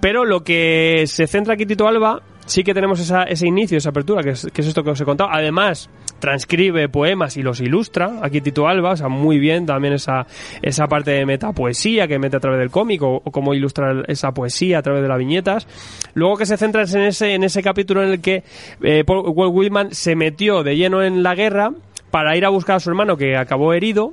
Pero 0.00 0.24
lo 0.24 0.42
que 0.42 1.04
se 1.06 1.28
centra 1.28 1.54
aquí 1.54 1.64
Tito 1.64 1.86
Alba, 1.86 2.20
sí 2.44 2.64
que 2.64 2.74
tenemos 2.74 2.98
esa, 2.98 3.22
ese 3.22 3.46
inicio, 3.46 3.78
esa 3.78 3.90
apertura, 3.90 4.22
que 4.22 4.30
es, 4.30 4.44
esto 4.44 4.82
que 4.82 4.90
os 4.90 5.00
he 5.00 5.04
contado. 5.04 5.30
Además, 5.32 5.88
transcribe 6.18 6.88
poemas 6.88 7.36
y 7.36 7.42
los 7.42 7.60
ilustra, 7.60 8.18
aquí 8.20 8.40
Tito 8.40 8.66
Alba, 8.66 8.90
o 8.90 8.96
sea, 8.96 9.08
muy 9.08 9.38
bien 9.38 9.64
también 9.64 9.94
esa, 9.94 10.26
esa 10.60 10.88
parte 10.88 11.12
de 11.12 11.24
metapoesía 11.24 12.08
que 12.08 12.18
mete 12.18 12.36
a 12.36 12.40
través 12.40 12.58
del 12.58 12.70
cómic, 12.70 13.00
o, 13.02 13.20
cómo 13.20 13.54
ilustra 13.54 14.02
esa 14.08 14.32
poesía 14.32 14.80
a 14.80 14.82
través 14.82 15.02
de 15.02 15.08
las 15.08 15.18
viñetas. 15.18 15.68
Luego 16.14 16.36
que 16.36 16.46
se 16.46 16.56
centra 16.56 16.82
en 16.82 17.02
ese, 17.02 17.32
en 17.32 17.44
ese 17.44 17.62
capítulo 17.62 18.02
en 18.02 18.10
el 18.10 18.20
que 18.20 18.42
eh, 18.82 19.04
Paul 19.04 19.32
Whitman 19.34 19.94
se 19.94 20.16
metió 20.16 20.64
de 20.64 20.76
lleno 20.76 21.00
en 21.04 21.22
la 21.22 21.36
guerra 21.36 21.70
para 22.14 22.36
ir 22.36 22.44
a 22.44 22.48
buscar 22.48 22.76
a 22.76 22.78
su 22.78 22.90
hermano 22.90 23.16
que 23.16 23.36
acabó 23.36 23.72
herido 23.72 24.12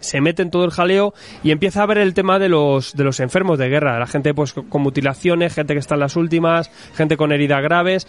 se 0.00 0.22
mete 0.22 0.40
en 0.40 0.50
todo 0.50 0.64
el 0.64 0.70
jaleo 0.70 1.12
y 1.42 1.50
empieza 1.50 1.82
a 1.82 1.86
ver 1.86 1.98
el 1.98 2.14
tema 2.14 2.38
de 2.38 2.48
los 2.48 2.94
de 2.94 3.04
los 3.04 3.20
enfermos 3.20 3.58
de 3.58 3.68
guerra, 3.68 3.98
la 3.98 4.06
gente 4.06 4.32
pues 4.32 4.54
con 4.54 4.80
mutilaciones, 4.80 5.52
gente 5.52 5.74
que 5.74 5.80
está 5.80 5.96
en 5.96 6.00
las 6.00 6.16
últimas, 6.16 6.70
gente 6.94 7.18
con 7.18 7.30
heridas 7.30 7.62
graves. 7.62 8.06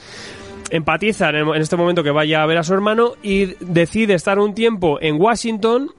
Empatiza 0.69 1.29
en, 1.31 1.55
este 1.55 1.75
momento 1.75 2.03
que 2.03 2.11
vaya 2.11 2.41
a 2.41 2.45
ver 2.45 2.57
a 2.57 2.63
su 2.63 2.73
hermano 2.73 3.15
y 3.21 3.55
decide 3.59 4.13
estar 4.13 4.39
un 4.39 4.53
tiempo 4.53 4.97
en 5.01 5.19
Washington 5.19 5.89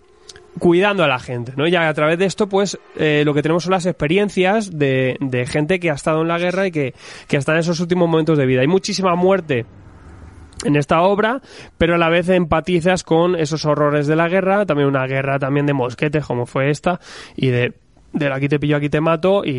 cuidando 0.58 1.04
a 1.04 1.06
la 1.06 1.18
gente, 1.18 1.52
¿no? 1.54 1.68
Y 1.68 1.76
a 1.76 1.92
través 1.92 2.18
de 2.18 2.24
esto, 2.24 2.48
pues, 2.48 2.78
eh, 2.96 3.24
lo 3.26 3.34
que 3.34 3.42
tenemos 3.42 3.64
son 3.64 3.72
las 3.72 3.84
experiencias 3.84 4.70
de, 4.78 5.18
de 5.20 5.44
gente 5.44 5.78
que 5.78 5.90
ha 5.90 5.94
estado 5.94 6.22
en 6.22 6.28
la 6.28 6.38
guerra 6.38 6.66
y 6.66 6.70
que, 6.70 6.94
que 7.28 7.36
está 7.36 7.52
en 7.52 7.58
esos 7.58 7.78
últimos 7.78 8.08
momentos 8.08 8.38
de 8.38 8.46
vida. 8.46 8.62
Hay 8.62 8.68
muchísima 8.68 9.14
muerte 9.16 9.66
en 10.64 10.76
esta 10.76 11.02
obra, 11.02 11.40
pero 11.78 11.94
a 11.94 11.98
la 11.98 12.08
vez 12.08 12.28
empatizas 12.28 13.04
con 13.04 13.36
esos 13.36 13.64
horrores 13.64 14.06
de 14.06 14.16
la 14.16 14.28
guerra, 14.28 14.66
también 14.66 14.88
una 14.88 15.06
guerra 15.06 15.38
también 15.38 15.66
de 15.66 15.74
mosquetes 15.74 16.24
como 16.24 16.46
fue 16.46 16.70
esta, 16.70 17.00
y 17.36 17.48
de, 17.48 17.74
de 18.12 18.32
aquí 18.32 18.48
te 18.48 18.58
pillo, 18.58 18.76
aquí 18.76 18.88
te 18.88 19.00
mato, 19.00 19.44
y, 19.44 19.50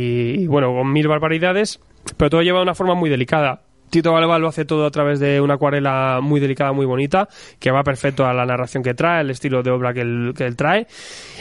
y 0.41 0.47
bueno, 0.47 0.73
con 0.73 0.91
mil 0.91 1.07
barbaridades, 1.07 1.79
pero 2.17 2.29
todo 2.29 2.41
lleva 2.41 2.59
de 2.59 2.63
una 2.63 2.75
forma 2.75 2.95
muy 2.95 3.09
delicada. 3.09 3.61
Tito 3.89 4.15
Alba 4.15 4.37
lo 4.39 4.47
hace 4.47 4.65
todo 4.65 4.85
a 4.85 4.91
través 4.91 5.19
de 5.19 5.39
una 5.39 5.55
acuarela 5.55 6.19
muy 6.21 6.39
delicada, 6.39 6.71
muy 6.73 6.85
bonita, 6.85 7.27
que 7.59 7.71
va 7.71 7.83
perfecto 7.83 8.25
a 8.25 8.33
la 8.33 8.45
narración 8.45 8.83
que 8.83 8.93
trae, 8.93 9.21
el 9.21 9.29
estilo 9.29 9.63
de 9.63 9.71
obra 9.71 9.93
que 9.93 10.01
él, 10.01 10.33
que 10.35 10.51
trae. 10.51 10.87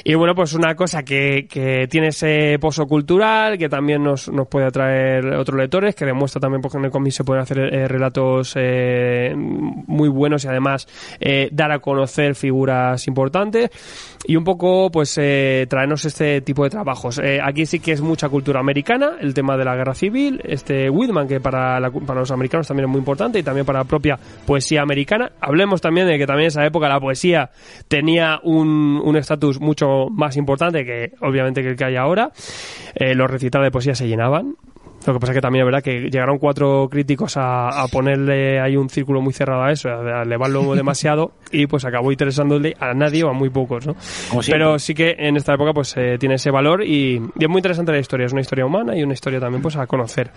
Y 0.05 0.15
bueno, 0.15 0.35
pues 0.35 0.55
una 0.55 0.75
cosa 0.77 1.03
que, 1.03 1.49
tiene 1.91 2.09
ese 2.09 2.59
pozo 2.61 2.87
cultural, 2.87 3.59
que 3.59 3.69
también 3.69 4.03
nos, 4.05 4.29
nos 4.31 4.47
puede 4.49 4.67
atraer 4.67 5.27
otros 5.35 5.59
lectores, 5.59 5.95
que 5.95 6.05
demuestra 6.05 6.41
también 6.41 6.61
porque 6.63 6.79
en 6.79 6.85
el 6.85 6.91
cómic 6.91 7.13
se 7.13 7.25
pueden 7.25 7.43
hacer 7.43 7.59
eh, 7.59 7.89
relatos 7.89 8.53
eh, 8.57 9.33
muy 9.37 10.09
buenos 10.09 10.45
y 10.45 10.49
además 10.49 10.87
eh, 11.19 11.49
dar 11.53 11.73
a 11.73 11.79
conocer 11.81 12.35
figuras 12.35 13.07
importantes 13.09 13.71
y 14.27 14.37
un 14.37 14.45
poco 14.45 14.91
pues 14.91 15.15
traernos 15.15 16.05
este 16.05 16.41
tipo 16.41 16.65
de 16.65 16.71
trabajos. 16.71 17.21
Aquí 17.43 17.65
sí 17.67 17.81
que 17.81 17.93
es 17.93 18.01
mucha 18.01 18.29
cultura 18.29 18.61
americana, 18.61 19.13
el 19.21 19.35
tema 19.35 19.57
de 19.57 19.65
la 19.65 19.77
guerra 19.77 19.95
civil, 19.95 20.41
este 20.45 20.91
Whitman 20.91 21.29
que 21.29 21.41
para, 21.41 21.79
la- 21.81 21.91
para 21.91 22.21
americanos 22.37 22.69
también 22.69 22.89
es 22.89 22.91
muy 22.91 22.99
importante 22.99 23.39
y 23.39 23.43
también 23.43 23.67
para 23.67 23.81
la 23.81 23.85
propia 23.85 24.19
poesía 24.47 24.83
americana. 24.83 25.33
Hablemos 25.41 25.81
también 25.81 26.07
de 26.07 26.19
que 26.19 26.27
también 26.27 26.45
en 26.45 26.49
esa 26.49 26.65
época 26.65 26.89
la 26.89 27.01
poesía 27.01 27.51
tenía 27.89 28.41
un 28.43 29.01
un 29.03 29.17
estatus 29.17 29.61
mucho 29.61 30.09
más 30.11 30.37
importante 30.37 30.85
que 30.85 31.13
obviamente 31.21 31.63
que 31.63 31.71
el 31.71 31.77
que 31.77 31.85
hay 31.85 31.97
ahora. 31.97 32.31
Eh, 32.95 33.15
los 33.15 33.31
recitales 33.31 33.67
de 33.67 33.71
poesía 33.71 33.95
se 33.95 34.07
llenaban. 34.07 34.57
Lo 35.07 35.13
que 35.13 35.21
pasa 35.21 35.33
es 35.33 35.37
que 35.37 35.41
también 35.41 35.63
es 35.63 35.67
verdad 35.67 35.83
que 35.85 36.11
llegaron 36.11 36.39
cuatro 36.39 36.89
críticos 36.91 37.37
a, 37.37 37.69
a 37.69 37.87
ponerle 37.87 38.61
ahí 38.61 38.77
un 38.77 38.89
círculo 38.89 39.21
muy 39.21 39.33
cerrado 39.33 39.63
a 39.63 39.71
eso, 39.71 39.89
a 39.89 40.23
elevarlo 40.23 40.75
demasiado 40.75 41.33
y 41.53 41.67
pues 41.67 41.85
acabó 41.85 42.11
interesándole 42.11 42.75
a 42.81 42.93
nadie 42.93 43.23
o 43.23 43.29
a 43.29 43.33
muy 43.33 43.51
pocos, 43.51 43.87
¿no? 43.87 43.95
Pero 44.47 44.81
sí 44.81 44.95
que 44.95 45.15
en 45.17 45.37
esta 45.37 45.55
época 45.55 45.73
pues 45.73 45.97
eh, 45.97 46.17
tiene 46.19 46.37
ese 46.37 46.51
valor 46.51 46.83
y, 46.83 47.21
y 47.37 47.45
es 47.45 47.49
muy 47.49 47.59
interesante 47.59 47.93
la 47.93 47.99
historia, 47.99 48.27
es 48.27 48.33
una 48.33 48.41
historia 48.41 48.67
humana 48.67 48.97
y 48.97 49.03
una 49.05 49.13
historia 49.13 49.39
también 49.39 49.63
pues 49.63 49.77
a 49.77 49.87
conocer. 49.87 50.33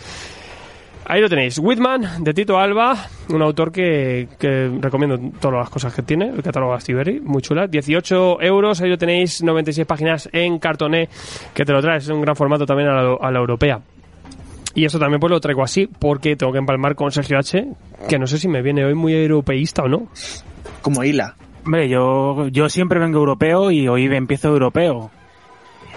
Ahí 1.11 1.21
lo 1.21 1.27
tenéis, 1.27 1.57
Whitman, 1.57 2.23
de 2.23 2.35
Tito 2.35 2.59
Alba, 2.59 2.95
un 3.29 3.41
autor 3.41 3.71
que, 3.71 4.27
que 4.37 4.69
recomiendo 4.79 5.17
todas 5.39 5.57
las 5.57 5.69
cosas 5.71 5.91
que 5.91 6.03
tiene, 6.03 6.29
el 6.29 6.43
catálogo 6.43 6.73
de 6.73 6.77
Astiberri, 6.77 7.19
muy 7.19 7.41
chula, 7.41 7.65
18 7.65 8.39
euros, 8.43 8.79
ahí 8.79 8.89
lo 8.91 8.97
tenéis, 8.99 9.41
96 9.41 9.87
páginas 9.87 10.29
en 10.31 10.59
cartoné, 10.59 11.09
que 11.51 11.65
te 11.65 11.73
lo 11.73 11.81
traes, 11.81 12.03
es 12.03 12.09
un 12.09 12.21
gran 12.21 12.35
formato 12.35 12.67
también 12.67 12.89
a 12.89 13.01
la, 13.01 13.17
a 13.19 13.31
la 13.31 13.39
europea. 13.39 13.81
Y 14.75 14.85
eso 14.85 14.99
también 14.99 15.19
pues 15.19 15.31
lo 15.31 15.39
traigo 15.39 15.63
así, 15.63 15.87
porque 15.87 16.35
tengo 16.35 16.51
que 16.51 16.59
empalmar 16.59 16.93
con 16.93 17.11
Sergio 17.11 17.39
H, 17.39 17.65
que 18.07 18.19
no 18.19 18.27
sé 18.27 18.37
si 18.37 18.47
me 18.47 18.61
viene 18.61 18.85
hoy 18.85 18.93
muy 18.93 19.15
europeísta 19.15 19.81
o 19.81 19.87
no. 19.87 20.09
Como 20.83 21.03
hila. 21.03 21.35
Hombre, 21.65 21.89
yo, 21.89 22.49
yo 22.49 22.69
siempre 22.69 22.99
vengo 22.99 23.17
europeo 23.17 23.71
y 23.71 23.87
hoy 23.87 24.05
empiezo 24.05 24.49
europeo. 24.49 25.09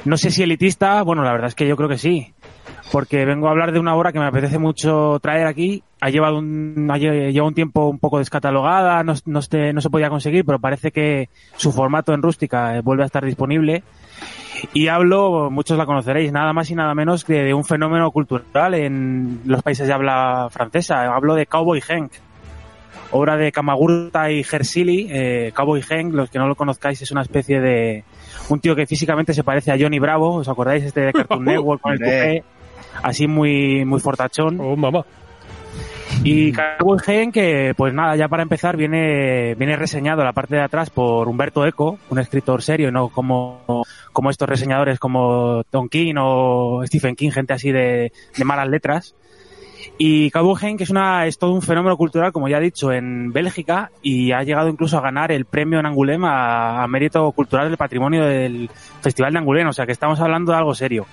No 0.07 0.17
sé 0.17 0.31
si 0.31 0.43
elitista, 0.43 1.03
bueno, 1.03 1.23
la 1.23 1.33
verdad 1.33 1.49
es 1.49 1.55
que 1.55 1.69
yo 1.69 1.77
creo 1.77 1.91
que 1.91 1.99
sí. 1.99 2.32
Porque 2.93 3.25
vengo 3.25 3.49
a 3.49 3.53
hablar 3.53 3.73
de 3.73 3.79
una 3.81 3.95
obra 3.97 4.13
que 4.13 4.19
me 4.19 4.27
apetece 4.27 4.59
mucho 4.59 5.19
traer 5.21 5.47
aquí. 5.47 5.83
Ha 6.01 6.11
llevado 6.11 6.39
un, 6.39 6.87
ha 6.91 6.99
lle- 6.99 7.33
lleva 7.33 7.47
un 7.47 7.55
tiempo 7.55 7.89
un 7.89 7.99
poco 7.99 8.19
descatalogada, 8.19 9.03
no, 9.03 9.15
no, 9.25 9.39
este- 9.39 9.73
no 9.73 9.81
se 9.81 9.89
podía 9.89 10.11
conseguir, 10.11 10.45
pero 10.45 10.59
parece 10.59 10.91
que 10.91 11.31
su 11.57 11.73
formato 11.73 12.13
en 12.13 12.21
rústica 12.21 12.77
eh, 12.77 12.83
vuelve 12.83 13.03
a 13.05 13.07
estar 13.07 13.25
disponible. 13.25 13.83
Y 14.75 14.89
hablo, 14.89 15.51
muchos 15.51 15.79
la 15.79 15.87
conoceréis, 15.87 16.31
nada 16.33 16.53
más 16.53 16.71
y 16.71 16.75
nada 16.75 16.95
menos 16.95 17.25
que 17.25 17.43
de 17.43 17.55
un 17.55 17.65
fenómeno 17.65 18.11
cultural 18.11 18.75
en 18.75 19.41
los 19.47 19.63
países 19.63 19.87
de 19.89 19.93
habla 19.95 20.49
francesa. 20.51 21.03
Hablo 21.15 21.35
de 21.35 21.47
Cowboy 21.47 21.81
Hank 21.81 22.13
obra 23.15 23.37
de 23.37 23.53
Kamagurta 23.53 24.31
y 24.31 24.43
Gersili. 24.43 25.07
Eh, 25.11 25.53
Cowboy 25.55 25.83
Hank, 25.83 26.15
los 26.15 26.31
que 26.31 26.39
no 26.39 26.47
lo 26.47 26.55
conozcáis, 26.55 27.01
es 27.03 27.11
una 27.11 27.21
especie 27.23 27.61
de 27.61 28.05
un 28.49 28.59
tío 28.61 28.75
que 28.75 28.87
físicamente 28.87 29.35
se 29.35 29.45
parece 29.45 29.71
a 29.73 29.77
Johnny 29.79 29.99
Bravo. 29.99 30.37
¿Os 30.37 30.49
acordáis 30.49 30.85
este 30.85 31.01
de 31.03 31.13
Cartoon 31.13 31.45
Network 31.47 31.81
con 31.83 31.93
el? 31.93 32.43
Así 33.03 33.27
muy, 33.27 33.85
muy 33.85 34.01
fortachón. 34.01 34.61
Oh, 34.61 34.77
mamá. 34.77 35.05
Y 36.25 36.53
Hank, 36.53 37.33
que 37.33 37.75
pues 37.77 37.93
nada, 37.93 38.15
ya 38.15 38.29
para 38.29 38.45
empezar 38.45 38.77
viene, 38.77 39.57
viene 39.57 39.77
reseñado 39.77 40.23
la 40.23 40.33
parte 40.33 40.55
de 40.55 40.63
atrás 40.63 40.89
por 40.89 41.27
Humberto 41.29 41.67
Eco, 41.67 41.99
un 42.11 42.19
escritor 42.21 42.63
serio, 42.63 42.93
no 42.93 43.09
como, 43.09 43.83
como 44.13 44.31
estos 44.31 44.49
reseñadores 44.49 45.01
como 45.01 45.65
Tom 45.71 45.89
King 45.89 46.15
o 46.19 46.83
Stephen 46.87 47.17
King, 47.17 47.31
gente 47.31 47.55
así 47.55 47.73
de, 47.73 48.13
de 48.37 48.45
malas 48.45 48.69
letras. 48.69 49.17
Y 49.99 50.31
Cowboy 50.31 50.55
Hank 50.61 50.81
es, 50.83 50.91
una, 50.91 51.27
es 51.27 51.39
todo 51.39 51.53
un 51.53 51.63
fenómeno 51.63 51.97
cultural, 51.97 52.33
como 52.33 52.49
ya 52.49 52.59
he 52.59 52.63
dicho, 52.63 52.93
en 52.93 53.33
Bélgica 53.33 53.91
y 54.01 54.31
ha 54.31 54.45
llegado 54.45 54.69
incluso 54.69 54.99
a 54.99 55.01
ganar 55.01 55.33
el 55.33 55.45
premio 55.45 55.81
en 55.81 55.87
Angoulême 55.87 56.29
a, 56.29 56.85
a 56.85 56.89
mérito 56.89 57.31
cultural 57.33 57.69
del 57.69 57.77
patrimonio 57.77 58.25
del 58.25 58.71
Festival 59.01 59.33
de 59.33 59.41
Angoulême, 59.41 59.71
o 59.71 59.73
sea 59.73 59.87
que 59.87 59.93
estamos 59.93 60.21
hablando 60.21 60.53
de 60.53 60.59
algo 60.59 60.75
serio. 60.75 61.07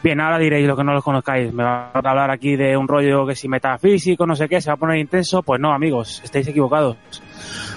Bien, 0.00 0.20
ahora 0.20 0.38
diréis 0.38 0.66
lo 0.66 0.76
que 0.76 0.84
no 0.84 0.92
los 0.92 1.02
conozcáis. 1.02 1.52
Me 1.52 1.64
va 1.64 1.90
a 1.92 1.98
hablar 1.98 2.30
aquí 2.30 2.54
de 2.54 2.76
un 2.76 2.86
rollo 2.86 3.26
que 3.26 3.34
si 3.34 3.48
metafísico, 3.48 4.26
no 4.26 4.36
sé 4.36 4.48
qué, 4.48 4.60
se 4.60 4.70
va 4.70 4.74
a 4.74 4.78
poner 4.78 4.98
intenso. 4.98 5.42
Pues 5.42 5.60
no, 5.60 5.72
amigos, 5.72 6.20
estáis 6.22 6.46
equivocados. 6.46 6.96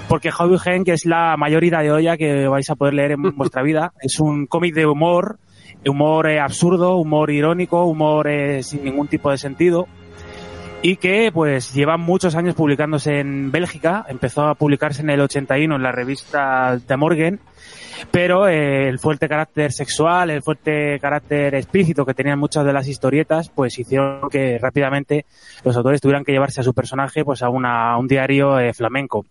Porque 0.08 0.30
Hobby 0.30 0.60
Gen, 0.60 0.84
que 0.84 0.94
es 0.94 1.06
la 1.06 1.36
mayor 1.36 1.64
ida 1.64 1.80
de 1.80 1.92
olla 1.92 2.18
que 2.18 2.48
vais 2.48 2.70
a 2.70 2.76
poder 2.76 2.94
leer 2.94 3.14
en 3.14 3.22
vuestra 3.36 3.64
vida, 3.64 3.94
es 4.02 4.20
un 4.20 4.46
cómic 4.46 4.76
de 4.76 4.86
humor, 4.86 5.40
humor 5.84 6.30
eh, 6.30 6.40
absurdo, 6.40 6.98
humor 6.98 7.32
irónico, 7.32 7.86
humor 7.86 8.28
eh, 8.28 8.62
sin 8.62 8.84
ningún 8.84 9.08
tipo 9.08 9.32
de 9.32 9.40
sentido. 9.40 9.88
Y 10.84 10.98
que 10.98 11.32
pues 11.34 11.74
lleva 11.74 11.98
muchos 11.98 12.36
años 12.36 12.54
publicándose 12.54 13.20
en 13.20 13.52
Bélgica. 13.52 14.06
Empezó 14.08 14.48
a 14.48 14.56
publicarse 14.56 15.02
en 15.02 15.10
el 15.10 15.22
81 15.22 15.76
en 15.76 15.84
la 15.84 15.92
revista 15.92 16.78
De 16.78 16.98
Morgan 16.98 17.40
pero 18.10 18.48
eh, 18.48 18.88
el 18.88 19.00
fuerte 19.00 19.28
carácter 19.28 19.72
sexual, 19.72 20.30
el 20.30 20.42
fuerte 20.42 21.00
carácter 21.00 21.56
explícito 21.56 22.06
que 22.06 22.14
tenían 22.14 22.40
muchas 22.40 22.66
de 22.66 22.74
las 22.74 22.88
historietas, 22.88 23.50
pues 23.50 23.78
hicieron 23.78 24.30
que 24.30 24.58
rápidamente 24.58 25.26
los 25.64 25.76
autores 25.76 26.02
tuvieran 26.02 26.24
que 26.24 26.32
llevarse 26.32 26.62
a 26.62 26.64
su 26.64 26.74
personaje 26.74 27.24
pues 27.24 27.44
a, 27.44 27.50
una, 27.50 27.98
un 27.98 28.08
diario 28.08 28.60
eh, 28.60 28.74
flamenco. 28.74 29.26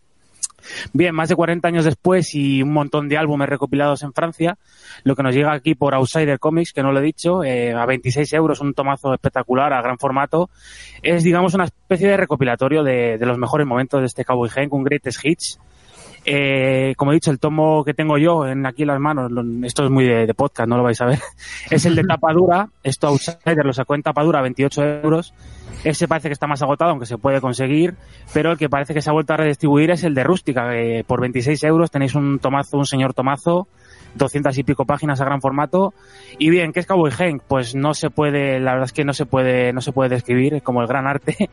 Bien, 0.93 1.15
más 1.15 1.29
de 1.29 1.37
40 1.37 1.67
años 1.67 1.85
después 1.85 2.35
y 2.35 2.63
un 2.63 2.73
montón 2.73 3.09
de 3.09 3.17
álbumes 3.17 3.49
recopilados 3.49 4.03
en 4.03 4.13
Francia, 4.13 4.59
lo 5.05 5.17
que 5.17 5.23
nos 5.23 5.35
llega 5.35 5.55
aquí 5.55 5.75
por 5.75 5.95
Outsider 5.95 6.39
Comics, 6.39 6.73
que 6.73 6.83
no 6.83 6.93
lo 6.93 7.01
he 7.01 7.03
dicho, 7.03 7.43
eh, 7.43 7.73
a 7.73 7.87
26 7.87 8.33
euros, 8.35 8.61
un 8.61 8.75
tomazo 8.75 9.15
espectacular 9.15 9.73
a 9.73 9.83
gran 9.83 9.99
formato, 9.99 10.51
es 11.03 11.25
digamos 11.25 11.55
una 11.55 11.65
especie 11.65 12.09
de 12.09 12.17
recopilatorio 12.19 12.83
de, 12.83 13.17
de 13.19 13.27
los 13.27 13.39
mejores 13.39 13.67
momentos 13.67 14.01
de 14.01 14.07
este 14.07 14.25
Cowboy 14.25 14.51
Hank, 14.51 14.73
un 14.73 14.85
greatest 14.85 15.25
hits, 15.25 15.59
Eh, 16.25 16.95
como 16.97 17.13
he 17.13 17.15
dicho, 17.15 17.31
el 17.31 17.39
tomo 17.39 17.83
que 17.85 17.95
tengo 17.95 18.19
yo 18.19 18.47
en 18.47 18.67
aquí 18.67 18.83
en 18.83 18.89
las 18.89 19.01
manos, 19.01 19.31
esto 19.65 19.85
es 19.85 19.91
muy 19.91 20.05
de, 20.05 20.27
de 20.27 20.35
podcast, 20.35 20.69
no 20.69 20.77
lo 20.77 20.83
vais 20.83 21.01
a 21.01 21.07
ver, 21.07 21.19
es 21.71 21.87
el 21.87 21.95
de 21.95 22.05
tapa 22.05 22.33
dura. 22.33 22.69
Esto 22.83 23.09
Outsider 23.09 23.65
lo 23.65 23.73
sacó 23.73 23.95
en 23.95 24.03
tapa 24.03 24.23
dura, 24.23 24.43
28 24.43 24.83
euros. 25.03 25.35
Ese 25.83 26.09
parece 26.09 26.29
que 26.29 26.35
está 26.35 26.47
más 26.47 26.61
agotado, 26.61 26.91
aunque 26.91 27.07
se 27.07 27.17
puede 27.17 27.41
conseguir, 27.41 27.95
pero 28.35 28.53
el 28.53 28.59
que 28.59 28.69
parece 28.69 28.93
que 28.93 29.01
se 29.01 29.09
ha 29.09 29.15
vuelto 29.15 29.33
a 29.33 29.39
redistribuir 29.39 29.91
es 29.91 30.05
el 30.05 30.15
de 30.15 30.25
Rústica, 30.25 30.71
que 30.71 31.05
por 31.07 31.23
26 31.23 31.63
euros 31.65 31.91
tenéis 31.91 32.15
un 32.15 32.39
tomazo, 32.39 32.77
un 32.77 32.85
señor 32.85 33.15
tomazo, 33.15 33.67
200 34.15 34.57
y 34.59 34.63
pico 34.63 34.85
páginas 34.85 35.21
a 35.21 35.25
gran 35.25 35.41
formato. 35.41 35.95
Y 36.39 36.51
bien, 36.51 36.73
¿qué 36.73 36.81
es 36.81 36.87
Cowboy 36.87 37.11
Hank? 37.11 37.43
Pues 37.47 37.75
no 37.75 37.95
se 37.95 38.11
puede, 38.11 38.61
la 38.61 38.73
verdad 38.73 38.87
es 38.87 38.93
que 38.93 39.05
no 39.05 39.13
se 39.13 39.27
puede, 39.27 39.73
no 39.73 39.81
se 39.81 39.93
puede 39.93 40.11
describir 40.11 40.55
es 40.55 40.63
como 40.63 40.83
el 40.83 40.89
gran 40.89 41.07
arte. 41.07 41.37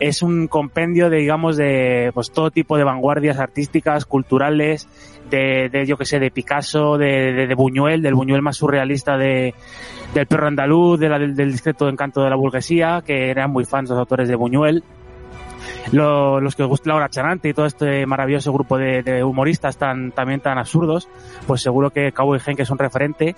Es 0.00 0.22
un 0.22 0.48
compendio 0.48 1.10
de, 1.10 1.18
digamos, 1.18 1.56
de 1.56 2.10
pues 2.14 2.30
todo 2.30 2.50
tipo 2.50 2.76
de 2.76 2.84
vanguardias 2.84 3.38
artísticas, 3.38 4.04
culturales, 4.04 4.86
de, 5.30 5.68
de 5.70 5.86
yo 5.86 5.96
que 5.96 6.04
sé, 6.04 6.18
de 6.18 6.30
Picasso, 6.30 6.98
de, 6.98 7.32
de, 7.32 7.46
de 7.46 7.54
Buñuel, 7.54 8.02
del 8.02 8.14
Buñuel 8.14 8.42
más 8.42 8.56
surrealista 8.56 9.16
de, 9.16 9.54
del 10.14 10.26
perro 10.26 10.46
andaluz, 10.46 11.00
del, 11.00 11.34
del 11.34 11.52
discreto 11.52 11.88
encanto 11.88 12.22
de 12.22 12.30
la 12.30 12.36
burguesía, 12.36 13.02
que 13.04 13.30
eran 13.30 13.50
muy 13.50 13.64
fans 13.64 13.90
los 13.90 13.98
autores 13.98 14.28
de 14.28 14.36
Buñuel. 14.36 14.84
Lo- 15.92 16.40
los 16.40 16.54
que 16.54 16.62
os 16.62 16.68
gusta 16.68 16.90
Laura 16.90 17.08
Charante 17.08 17.48
y 17.48 17.54
todo 17.54 17.66
este 17.66 18.04
maravilloso 18.06 18.52
grupo 18.52 18.76
de, 18.78 19.24
humoristas 19.24 19.76
tan, 19.76 20.12
también 20.12 20.40
tan 20.40 20.58
absurdos, 20.58 21.08
pues 21.46 21.62
seguro 21.62 21.90
que 21.90 22.12
Cowboy 22.12 22.38
Hank 22.38 22.60
es 22.60 22.70
un 22.70 22.78
referente. 22.78 23.36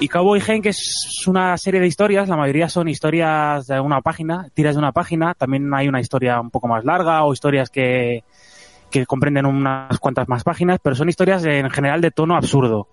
Y 0.00 0.08
Cowboy 0.08 0.40
Hank 0.40 0.66
es 0.66 1.24
una 1.26 1.56
serie 1.58 1.80
de 1.80 1.86
historias, 1.88 2.28
la 2.28 2.36
mayoría 2.36 2.68
son 2.68 2.88
historias 2.88 3.66
de 3.66 3.80
una 3.80 4.00
página, 4.00 4.48
tiras 4.54 4.76
de 4.76 4.78
una 4.78 4.92
página, 4.92 5.34
también 5.34 5.72
hay 5.74 5.88
una 5.88 6.00
historia 6.00 6.40
un 6.40 6.50
poco 6.50 6.68
más 6.68 6.84
larga 6.84 7.24
o 7.24 7.32
historias 7.32 7.68
que, 7.68 8.22
que 8.90 9.06
comprenden 9.06 9.44
unas 9.44 9.98
cuantas 9.98 10.28
más 10.28 10.44
páginas, 10.44 10.78
pero 10.80 10.94
son 10.94 11.08
historias 11.08 11.44
en 11.44 11.68
general 11.70 12.00
de 12.00 12.12
tono 12.12 12.36
absurdo. 12.36 12.86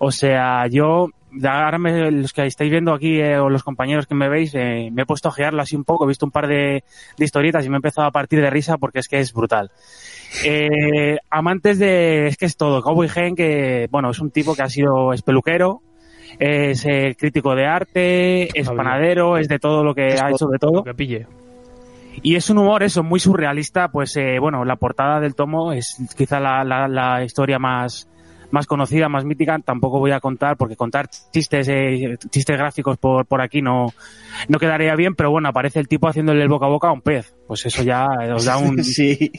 O 0.00 0.10
sea, 0.10 0.66
yo, 0.66 1.08
ahora 1.44 1.78
me- 1.78 2.10
los 2.10 2.32
que 2.32 2.46
estáis 2.46 2.70
viendo 2.70 2.92
aquí, 2.92 3.20
eh, 3.20 3.38
o 3.38 3.48
los 3.48 3.62
compañeros 3.62 4.06
que 4.06 4.14
me 4.14 4.28
veis, 4.28 4.54
eh, 4.54 4.90
me 4.92 5.02
he 5.02 5.06
puesto 5.06 5.28
a 5.28 5.30
ojearlo 5.30 5.62
así 5.62 5.76
un 5.76 5.84
poco, 5.84 6.04
he 6.04 6.08
visto 6.08 6.26
un 6.26 6.32
par 6.32 6.46
de, 6.48 6.84
de 7.16 7.24
historietas 7.24 7.64
y 7.64 7.68
me 7.68 7.76
he 7.76 7.78
empezado 7.78 8.06
a 8.06 8.10
partir 8.12 8.40
de 8.40 8.50
risa 8.50 8.78
porque 8.78 8.98
es 9.00 9.08
que 9.08 9.18
es 9.18 9.32
brutal. 9.32 9.70
Eh, 10.44 11.16
amantes 11.30 11.78
de, 11.78 12.26
es 12.28 12.36
que 12.36 12.46
es 12.46 12.56
todo, 12.56 12.82
Cowboy 12.82 13.08
Hank, 13.08 13.36
que, 13.36 13.88
bueno, 13.90 14.10
es 14.10 14.20
un 14.20 14.30
tipo 14.30 14.54
que 14.54 14.62
ha 14.62 14.68
sido 14.68 15.12
espeluquero, 15.12 15.82
es 16.38 16.86
eh, 16.86 17.16
crítico 17.18 17.54
de 17.54 17.66
arte, 17.66 18.48
es 18.58 18.68
panadero, 18.70 19.36
es 19.36 19.48
de 19.48 19.58
todo 19.58 19.82
lo 19.82 19.94
que 19.94 20.08
Es 20.08 20.22
ha 20.22 20.30
hecho 20.30 20.46
de 20.46 20.58
todo. 20.58 20.72
Lo 20.76 20.84
que 20.84 20.94
pille. 20.94 21.26
Y 22.22 22.36
es 22.36 22.50
un 22.50 22.58
humor, 22.58 22.82
eso, 22.82 23.02
muy 23.02 23.18
surrealista, 23.20 23.88
pues 23.88 24.16
eh, 24.16 24.38
bueno, 24.40 24.64
la 24.64 24.76
portada 24.76 25.20
del 25.20 25.34
tomo 25.34 25.72
es 25.72 25.96
quizá 26.16 26.38
la, 26.40 26.64
la, 26.64 26.86
la 26.88 27.24
historia 27.24 27.58
más, 27.58 28.08
más 28.50 28.66
conocida, 28.66 29.08
más 29.08 29.24
mítica, 29.24 29.58
tampoco 29.64 29.98
voy 29.98 30.10
a 30.12 30.20
contar, 30.20 30.56
porque 30.56 30.76
contar 30.76 31.08
chistes, 31.32 31.68
eh, 31.68 32.16
chistes 32.30 32.56
gráficos 32.58 32.96
por, 32.98 33.26
por 33.26 33.40
aquí 33.40 33.62
no, 33.62 33.86
no 34.48 34.58
quedaría 34.58 34.94
bien, 34.96 35.14
pero 35.14 35.30
bueno, 35.30 35.48
aparece 35.48 35.78
el 35.80 35.88
tipo 35.88 36.08
haciéndole 36.08 36.42
el 36.42 36.48
boca 36.48 36.66
a 36.66 36.70
boca 36.70 36.88
a 36.88 36.92
un 36.92 37.00
pez, 37.02 37.34
pues 37.46 37.64
eso 37.66 37.82
ya 37.82 38.06
eh, 38.22 38.32
os 38.32 38.44
da 38.44 38.56
un, 38.58 38.82
sí. 38.84 39.30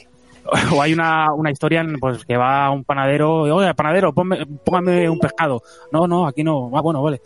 o 0.72 0.82
hay 0.82 0.92
una, 0.92 1.32
una 1.32 1.52
historia 1.52 1.82
en, 1.82 2.00
pues 2.00 2.24
que 2.24 2.36
va 2.36 2.68
un 2.70 2.82
panadero, 2.82 3.42
oye, 3.42 3.72
panadero, 3.74 4.12
ponme- 4.12 4.44
póngame 4.64 5.08
un 5.08 5.20
pescado. 5.20 5.62
No, 5.92 6.08
no, 6.08 6.26
aquí 6.26 6.42
no. 6.42 6.68
Ah, 6.74 6.80
bueno, 6.80 7.00
vale. 7.00 7.20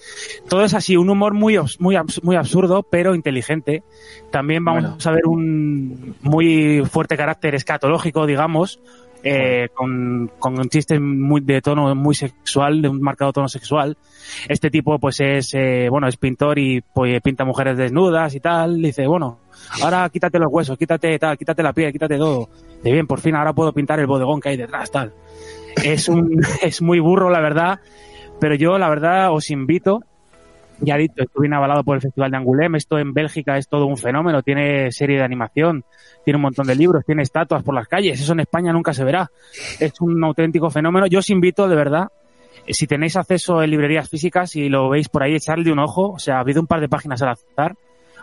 Todo 0.51 0.62
es 0.64 0.75
así, 0.75 0.99
un 0.99 1.09
humor 1.09 1.33
muy, 1.33 1.59
muy, 1.79 1.96
muy 2.22 2.37
absurdo, 2.37 2.83
pero 2.83 3.14
inteligente. 3.14 3.83
También 4.31 4.62
vamos 4.66 4.83
Bueno. 4.83 4.96
a 5.03 5.11
ver 5.12 5.27
un 5.27 6.14
muy 6.20 6.85
fuerte 6.85 7.16
carácter 7.16 7.55
escatológico, 7.55 8.27
digamos, 8.27 8.81
eh, 9.22 9.68
con, 9.74 10.31
con 10.38 10.68
chistes 10.68 11.00
muy 11.00 11.40
de 11.40 11.61
tono 11.61 11.94
muy 11.94 12.14
sexual, 12.14 12.83
de 12.83 12.88
un 12.88 13.00
marcado 13.00 13.33
tono 13.33 13.48
sexual. 13.48 13.96
Este 14.48 14.70
tipo, 14.70 14.98
pues 14.98 15.20
es, 15.20 15.55
eh, 15.55 15.88
bueno, 15.90 16.09
es 16.09 16.16
pintor 16.16 16.59
y 16.59 16.81
pues, 16.81 17.20
pinta 17.22 17.44
mujeres 17.44 17.76
desnudas 17.76 18.35
y 18.35 18.40
tal. 18.40 18.81
Dice, 18.81 19.07
bueno, 19.07 19.40
ahora 19.83 20.09
quítate 20.11 20.38
los 20.38 20.52
huesos, 20.52 20.79
quítate 20.79 21.18
tal, 21.18 21.37
quítate 21.37 21.62
la 21.62 21.72
piel, 21.72 21.92
quítate 21.92 22.16
todo. 22.16 22.48
De 22.83 22.92
bien, 22.92 23.07
por 23.07 23.20
fin 23.20 23.35
ahora 23.35 23.52
puedo 23.52 23.72
pintar 23.72 23.98
el 24.00 24.07
bodegón 24.07 24.40
que 24.40 24.50
hay 24.50 24.57
detrás, 24.57 24.90
tal. 24.90 25.12
Es 25.83 26.09
un, 26.09 26.40
es 26.62 26.83
muy 26.83 27.00
burro, 27.00 27.31
la 27.31 27.40
verdad, 27.40 27.81
pero 28.40 28.55
yo, 28.55 28.79
la 28.79 28.88
verdad, 28.88 29.33
os 29.33 29.50
invito. 29.50 30.00
Ya 30.80 30.96
dicho, 30.96 31.14
estuve 31.22 31.44
bien 31.44 31.54
avalado 31.54 31.82
por 31.84 31.96
el 31.96 32.02
Festival 32.02 32.30
de 32.30 32.36
Angoulême. 32.36 32.76
Esto 32.76 32.98
en 32.98 33.14
Bélgica 33.14 33.56
es 33.56 33.68
todo 33.68 33.86
un 33.86 33.96
fenómeno. 33.96 34.42
Tiene 34.42 34.92
serie 34.92 35.16
de 35.18 35.24
animación, 35.24 35.84
tiene 36.24 36.36
un 36.36 36.42
montón 36.42 36.66
de 36.66 36.74
libros, 36.74 37.04
tiene 37.06 37.22
estatuas 37.22 37.62
por 37.62 37.74
las 37.74 37.88
calles. 37.88 38.20
Eso 38.20 38.32
en 38.32 38.40
España 38.40 38.72
nunca 38.72 38.92
se 38.92 39.04
verá. 39.04 39.30
Es 39.80 39.94
un 40.00 40.22
auténtico 40.22 40.70
fenómeno. 40.70 41.06
Yo 41.06 41.20
os 41.20 41.30
invito, 41.30 41.66
de 41.66 41.76
verdad, 41.76 42.08
si 42.68 42.86
tenéis 42.86 43.16
acceso 43.16 43.62
en 43.62 43.70
librerías 43.70 44.08
físicas 44.08 44.54
y 44.56 44.68
lo 44.68 44.90
veis 44.90 45.08
por 45.08 45.22
ahí, 45.22 45.34
echarle 45.34 45.72
un 45.72 45.78
ojo. 45.78 46.10
O 46.10 46.18
sea, 46.18 46.36
ha 46.36 46.40
habido 46.40 46.60
un 46.60 46.66
par 46.66 46.80
de 46.80 46.88
páginas 46.88 47.22
al 47.22 47.30
azar. 47.30 47.76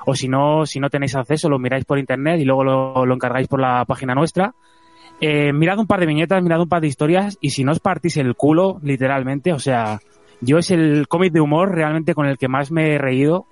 O 0.06 0.16
si 0.16 0.28
no, 0.28 0.66
si 0.66 0.80
no 0.80 0.90
tenéis 0.90 1.16
acceso, 1.16 1.50
lo 1.50 1.58
miráis 1.58 1.86
por 1.86 1.98
internet 1.98 2.40
y 2.40 2.46
luego 2.46 2.64
lo, 2.64 3.06
lo 3.06 3.16
encargáis 3.16 3.48
por 3.48 3.62
la 3.62 3.86
página 3.86 4.14
nuestra. 4.14 4.54
Eh, 5.22 5.54
mirad 5.54 5.80
un 5.80 5.88
par 5.88 6.02
de 6.02 6.06
viñetas, 6.06 6.44
mirad 6.44 6.60
un 6.60 6.68
par 6.68 6.82
de 6.82 6.88
historias 6.88 7.38
y 7.40 7.52
si 7.52 7.64
no 7.64 7.72
os 7.72 7.80
partís 7.80 8.18
el 8.18 8.36
culo, 8.36 8.80
literalmente, 8.84 9.54
o 9.54 9.60
sea, 9.60 10.00
yo 10.44 10.58
es 10.58 10.72
el 10.72 11.08
cómic 11.08 11.34
de 11.34 11.42
humor 11.42 11.74
realmente 11.74 12.14
con 12.14 12.26
el 12.26 12.38
que 12.38 12.48
más 12.48 12.72
me 12.72 12.94
he 12.94 12.98
reído. 12.98 13.48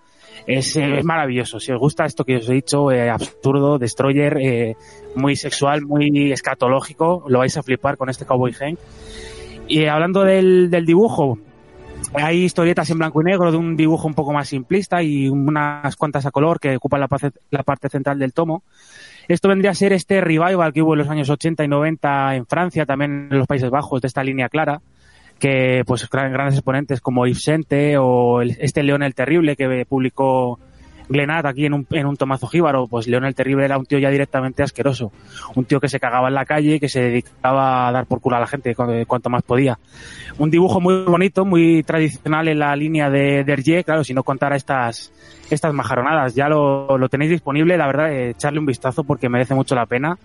Es, 0.48 0.76
eh, 0.76 0.98
es 0.98 1.06
maravilloso. 1.06 1.60
Si 1.60 1.72
os 1.72 1.80
gusta 1.80 2.06
esto 2.06 2.24
que 2.26 2.38
os 2.38 2.50
he 2.50 2.54
dicho, 2.54 2.92
eh, 2.92 3.10
absurdo, 3.10 3.78
destroyer, 3.78 4.38
eh, 4.40 4.76
muy 5.16 5.36
sexual, 5.36 5.84
muy 5.84 6.32
escatológico, 6.32 7.26
lo 7.28 7.40
vais 7.40 7.56
a 7.58 7.64
flipar 7.64 7.98
con 7.98 8.10
este 8.10 8.26
Cowboy 8.26 8.54
Hank. 8.54 8.80
Y 9.68 9.86
hablando 9.86 10.24
del, 10.24 10.70
del 10.70 10.86
dibujo, 10.86 11.38
hay 12.14 12.44
historietas 12.44 12.90
en 12.90 12.98
blanco 12.98 13.22
y 13.22 13.26
negro 13.26 13.52
de 13.52 13.58
un 13.58 13.76
dibujo 13.76 14.08
un 14.08 14.14
poco 14.14 14.34
más 14.34 14.50
simplista 14.50 15.02
y 15.04 15.30
unas 15.30 15.96
cuantas 15.96 16.26
a 16.26 16.32
color 16.32 16.60
que 16.60 16.76
ocupan 16.76 17.00
la, 17.00 17.08
la 17.52 17.64
parte 17.64 17.90
central 17.90 18.20
del 18.20 18.34
tomo. 18.34 18.64
Esto 19.28 19.48
vendría 19.48 19.72
a 19.72 19.76
ser 19.76 19.94
este 19.94 20.20
revival 20.20 20.74
que 20.74 20.82
hubo 20.82 20.94
en 20.94 21.00
los 21.00 21.10
años 21.10 21.30
80 21.30 21.64
y 21.64 21.68
90 21.68 22.36
en 22.36 22.46
Francia, 22.48 22.86
también 22.86 23.30
en 23.32 23.38
los 23.38 23.48
Países 23.48 23.70
Bajos, 23.70 24.02
de 24.02 24.08
esta 24.08 24.24
línea 24.24 24.50
clara, 24.50 24.82
que 25.42 25.84
pues 25.86 26.08
gran- 26.10 26.32
grandes 26.32 26.56
exponentes 26.56 27.02
como 27.02 27.26
Yves 27.26 27.42
Sente 27.44 27.98
o 27.98 28.42
este 28.44 28.84
León 28.84 29.02
el 29.04 29.16
Terrible 29.16 29.56
que 29.58 29.86
publicó 29.90 30.60
Glenat 31.10 31.46
aquí 31.46 31.66
en 31.66 31.74
un, 31.74 31.86
en 31.90 32.06
un 32.06 32.16
tomazo 32.16 32.48
jíbaro, 32.48 32.88
pues 32.88 33.06
León 33.08 33.26
el 33.26 33.36
Terrible 33.36 33.66
era 33.66 33.78
un 33.78 33.86
tío 33.86 34.00
ya 34.00 34.10
directamente 34.10 34.64
asqueroso, 34.64 35.12
un 35.56 35.66
tío 35.66 35.82
que 35.82 35.90
se 35.90 36.00
cagaba 36.00 36.30
en 36.30 36.36
la 36.36 36.46
calle 36.46 36.76
y 36.76 36.80
que 36.80 36.88
se 36.88 37.02
dedicaba 37.02 37.90
a 37.90 37.92
dar 37.92 38.06
por 38.06 38.22
culo 38.22 38.38
a 38.38 38.40
la 38.40 38.48
gente 38.48 38.74
cu- 38.76 38.86
cuanto 39.08 39.30
más 39.30 39.44
podía. 39.44 39.78
Un 40.38 40.50
dibujo 40.52 40.80
muy 40.80 41.04
bonito, 41.04 41.44
muy 41.44 41.84
tradicional 41.84 42.48
en 42.48 42.60
la 42.60 42.74
línea 42.78 43.10
de 43.10 43.44
Derje, 43.44 43.84
claro, 43.84 44.06
si 44.06 44.14
no 44.14 44.24
contara 44.24 44.56
estas, 44.56 45.12
estas 45.50 45.74
majaronadas, 45.74 46.34
ya 46.34 46.48
lo, 46.48 46.98
lo 46.98 47.10
tenéis 47.10 47.32
disponible, 47.32 47.76
la 47.78 47.88
verdad, 47.88 48.14
eh, 48.14 48.30
echarle 48.30 48.60
un 48.60 48.66
vistazo 48.68 49.04
porque 49.04 49.28
merece 49.28 49.54
mucho 49.56 49.76
la 49.76 49.88
pena. 49.88 50.18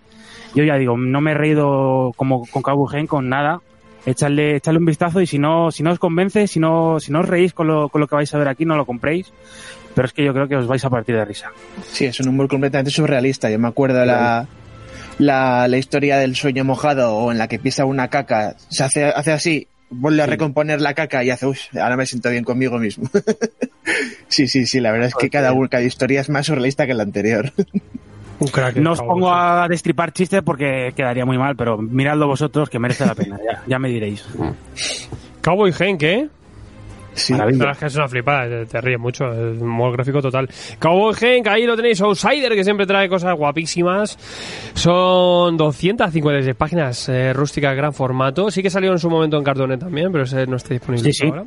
Yo 0.55 0.63
ya 0.63 0.77
digo, 0.77 0.97
no 0.97 1.21
me 1.21 1.33
he 1.33 1.35
reído 1.35 2.13
como 2.17 2.47
con 2.47 2.63
Kabugen, 2.63 3.07
con 3.09 3.29
nada. 3.29 3.61
Echarle, 4.07 4.57
echarle 4.57 4.79
un 4.79 4.87
vistazo 4.87 5.21
y 5.21 5.27
si 5.27 5.39
no, 5.39 5.71
si 5.73 5.83
no 5.83 5.91
os 5.91 5.99
convence, 5.99 6.47
si 6.47 6.61
no, 6.61 6.99
si 7.01 7.11
no 7.13 7.21
os 7.21 7.29
reís 7.29 7.53
con 7.53 7.67
lo, 7.67 7.89
con 7.89 8.01
lo 8.01 8.07
que 8.07 8.15
vais 8.15 8.33
a 8.33 8.39
ver 8.39 8.49
aquí, 8.49 8.65
no 8.65 8.77
lo 8.77 8.87
compréis. 8.87 9.33
Pero 9.95 10.07
es 10.07 10.13
que 10.13 10.25
yo 10.25 10.33
creo 10.33 10.47
que 10.49 10.57
os 10.57 10.67
vais 10.67 10.85
a 10.85 10.91
partir 10.91 11.17
de 11.17 11.25
risa. 11.25 11.51
Sí, 11.91 12.05
es 12.05 12.21
un 12.21 12.29
humor 12.29 12.49
completamente 12.49 12.91
surrealista. 12.91 13.51
Yo 13.51 13.59
me 13.59 13.67
acuerdo 13.69 14.05
la, 14.05 14.47
la, 15.19 15.67
la 15.69 15.77
historia 15.79 16.19
del 16.19 16.37
sueño 16.37 16.65
mojado 16.65 17.15
o 17.15 17.33
en 17.33 17.39
la 17.39 17.49
que 17.49 17.59
pisa 17.59 17.85
una 17.85 18.09
caca, 18.09 18.55
se 18.69 18.85
hace, 18.85 19.05
hace 19.07 19.33
así, 19.33 19.67
vuelve 19.91 20.23
a 20.23 20.27
recomponer 20.27 20.81
la 20.81 20.95
caca 20.95 21.25
y 21.25 21.31
hace, 21.31 21.47
uy, 21.47 21.59
ahora 21.81 21.97
me 21.97 22.07
siento 22.07 22.31
bien 22.31 22.45
conmigo 22.45 22.79
mismo. 22.79 23.09
sí, 24.29 24.47
sí, 24.49 24.67
sí, 24.67 24.81
la 24.81 24.93
verdad 24.93 25.09
es 25.09 25.15
que 25.15 25.31
cada, 25.31 25.53
una- 25.53 25.69
cada 25.69 25.83
historia 25.83 26.21
es 26.21 26.29
más 26.29 26.47
surrealista 26.47 26.87
que 26.87 26.95
la 26.95 27.03
anterior. 27.03 27.53
Un 28.39 28.49
crack. 28.49 28.77
No 28.77 28.93
os 28.93 29.01
pongo 29.01 29.33
a 29.33 29.67
destripar 29.69 30.13
chistes 30.13 30.43
porque 30.43 30.93
quedaría 30.95 31.25
muy 31.25 31.39
mal, 31.39 31.57
pero 31.57 31.79
miradlo 31.79 32.27
vosotros 32.27 32.69
que 32.69 32.79
merece 32.79 33.07
la 33.07 33.15
pena, 33.17 33.39
ya, 33.45 33.63
ya 33.67 33.79
me 33.79 33.89
diréis. 33.89 34.27
Cowboy 35.43 35.73
Hank, 35.73 36.03
¿eh? 36.03 36.29
Sí. 37.15 37.33
La 37.33 37.47
verdad 37.47 37.71
es 37.71 37.79
que 37.79 37.87
es 37.87 37.97
una 37.97 38.09
flipada, 38.09 38.47
te, 38.47 38.67
te 38.67 38.79
ríes 38.83 38.99
mucho, 39.01 39.25
es 39.33 39.57
un 39.59 39.69
humor 39.71 39.93
gráfico 39.93 40.21
total. 40.21 40.51
Cowboy 40.79 41.15
Hank, 41.15 41.47
ahí 41.47 41.65
lo 41.65 41.75
tenéis, 41.75 41.99
Outsider, 42.03 42.53
que 42.55 42.63
siempre 42.63 42.85
trae 42.85 43.09
cosas 43.09 43.35
guapísimas. 43.35 44.19
Son 44.75 45.57
256 45.57 46.55
páginas, 46.57 47.09
eh, 47.09 47.33
rústica, 47.33 47.73
gran 47.73 47.95
formato. 47.95 48.51
Sí 48.51 48.63
que 48.63 48.69
salió 48.69 48.93
en 48.93 48.99
su 48.99 49.09
momento 49.09 49.39
en 49.39 49.45
cartonet 49.45 49.81
también, 49.81 50.13
pero 50.13 50.25
ese 50.25 50.47
no 50.47 50.57
está 50.57 50.75
disponible 50.75 51.11
Sí, 51.11 51.21
sí. 51.23 51.27
ahora. 51.27 51.47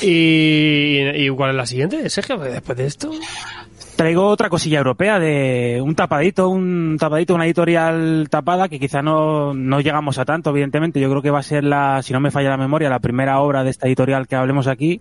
Y, 0.00 1.26
¿Y 1.26 1.28
cuál 1.30 1.50
es 1.50 1.56
la 1.56 1.66
siguiente, 1.66 2.08
Sergio? 2.08 2.38
Después 2.38 2.78
de 2.78 2.86
esto. 2.86 3.10
Traigo 3.98 4.28
otra 4.28 4.48
cosilla 4.48 4.78
europea 4.78 5.18
de 5.18 5.80
un 5.82 5.96
tapadito, 5.96 6.48
un 6.48 6.96
tapadito, 7.00 7.34
una 7.34 7.46
editorial 7.46 8.28
tapada 8.30 8.68
que 8.68 8.78
quizá 8.78 9.02
no, 9.02 9.52
no 9.54 9.80
llegamos 9.80 10.18
a 10.18 10.24
tanto, 10.24 10.50
evidentemente. 10.50 11.00
Yo 11.00 11.10
creo 11.10 11.20
que 11.20 11.32
va 11.32 11.40
a 11.40 11.42
ser 11.42 11.64
la, 11.64 12.00
si 12.02 12.12
no 12.12 12.20
me 12.20 12.30
falla 12.30 12.50
la 12.50 12.56
memoria, 12.56 12.88
la 12.88 13.00
primera 13.00 13.40
obra 13.40 13.64
de 13.64 13.70
esta 13.70 13.88
editorial 13.88 14.28
que 14.28 14.36
hablemos 14.36 14.68
aquí. 14.68 15.00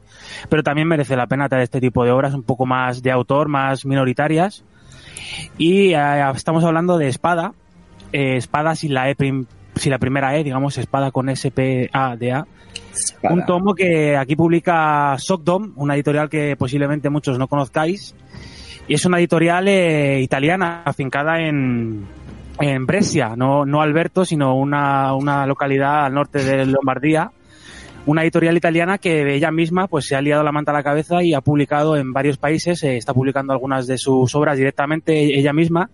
Pero 0.49 0.63
también 0.63 0.87
merece 0.87 1.15
la 1.15 1.27
pena 1.27 1.47
traer 1.47 1.65
este 1.65 1.79
tipo 1.79 2.03
de 2.05 2.09
obras 2.11 2.33
un 2.33 2.41
poco 2.41 2.65
más 2.65 3.03
de 3.03 3.11
autor, 3.11 3.49
más 3.49 3.85
minoritarias. 3.85 4.63
Y 5.59 5.93
eh, 5.93 6.31
estamos 6.33 6.63
hablando 6.63 6.97
de 6.97 7.07
Espada, 7.07 7.53
eh, 8.11 8.37
Espada 8.37 8.73
sin 8.73 8.95
la 8.95 9.11
E 9.11 9.15
prim- 9.15 9.45
si 9.75 9.91
la 9.91 9.99
primera 9.99 10.35
E, 10.35 10.43
digamos, 10.43 10.75
espada 10.79 11.11
con 11.11 11.29
S-P-A-D-A. 11.29 12.47
Un 13.29 13.45
tomo 13.45 13.75
que 13.75 14.17
aquí 14.17 14.35
publica 14.35 15.15
Sockdom, 15.19 15.73
una 15.75 15.93
editorial 15.93 16.29
que 16.29 16.55
posiblemente 16.57 17.11
muchos 17.11 17.37
no 17.37 17.47
conozcáis. 17.47 18.15
Y 18.87 18.93
es 18.93 19.05
una 19.05 19.19
editorial 19.19 19.67
eh, 19.67 20.21
italiana, 20.21 20.81
afincada 20.85 21.41
en, 21.41 22.05
en 22.59 22.85
Brescia, 22.85 23.35
no, 23.35 23.65
no 23.65 23.81
Alberto, 23.81 24.23
sino 24.23 24.55
una, 24.55 25.13
una 25.13 25.45
localidad 25.45 26.05
al 26.05 26.13
norte 26.13 26.43
de 26.43 26.65
Lombardía. 26.65 27.31
Una 28.05 28.23
editorial 28.23 28.55
italiana 28.55 28.97
que 28.97 29.35
ella 29.35 29.51
misma 29.51 29.87
pues 29.87 30.05
se 30.05 30.15
ha 30.15 30.21
liado 30.21 30.41
la 30.41 30.53
manta 30.53 30.71
a 30.71 30.75
la 30.75 30.83
cabeza 30.83 31.21
y 31.21 31.33
ha 31.33 31.41
publicado 31.41 31.97
en 31.97 32.13
varios 32.13 32.37
países, 32.37 32.81
eh, 32.83 32.95
está 32.95 33.13
publicando 33.13 33.51
algunas 33.51 33.85
de 33.85 33.97
sus 33.97 34.33
obras 34.33 34.57
directamente 34.57 35.37
ella 35.37 35.51
misma 35.51 35.89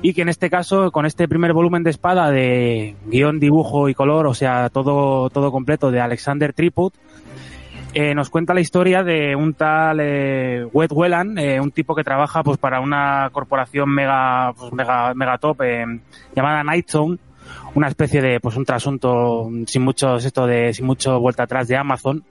y 0.00 0.12
que 0.12 0.22
en 0.22 0.28
este 0.28 0.50
caso 0.50 0.90
con 0.90 1.06
este 1.06 1.28
primer 1.28 1.52
volumen 1.52 1.82
de 1.82 1.90
espada 1.90 2.30
de 2.30 2.94
guion, 3.06 3.40
dibujo 3.40 3.88
y 3.88 3.94
color, 3.94 4.26
o 4.26 4.34
sea, 4.34 4.68
todo, 4.70 5.30
todo 5.30 5.52
completo 5.52 5.90
de 5.90 6.00
Alexander 6.00 6.52
Triput, 6.52 6.94
eh, 7.94 8.14
nos 8.14 8.28
cuenta 8.28 8.54
la 8.54 8.60
historia 8.60 9.04
de 9.04 9.36
un 9.36 9.54
tal 9.54 10.00
eh, 10.00 10.64
Wet 10.72 10.90
eh, 11.36 11.60
un 11.60 11.70
tipo 11.70 11.94
que 11.94 12.02
trabaja 12.02 12.42
pues 12.42 12.58
para 12.58 12.80
una 12.80 13.30
corporación 13.32 13.88
mega, 13.88 14.52
pues, 14.52 14.72
mega, 14.72 15.14
mega 15.14 15.38
top 15.38 15.62
eh, 15.62 16.00
llamada 16.34 16.64
Nightzone, 16.64 17.18
una 17.74 17.88
especie 17.88 18.20
de 18.20 18.40
pues 18.40 18.56
un 18.56 18.64
trasunto 18.64 19.48
sin 19.66 19.82
muchos 19.82 20.24
esto 20.24 20.46
de 20.46 20.72
sin 20.72 20.86
mucho 20.86 21.20
vuelta 21.20 21.44
atrás 21.44 21.68
de 21.68 21.76
Amazon. 21.76 22.24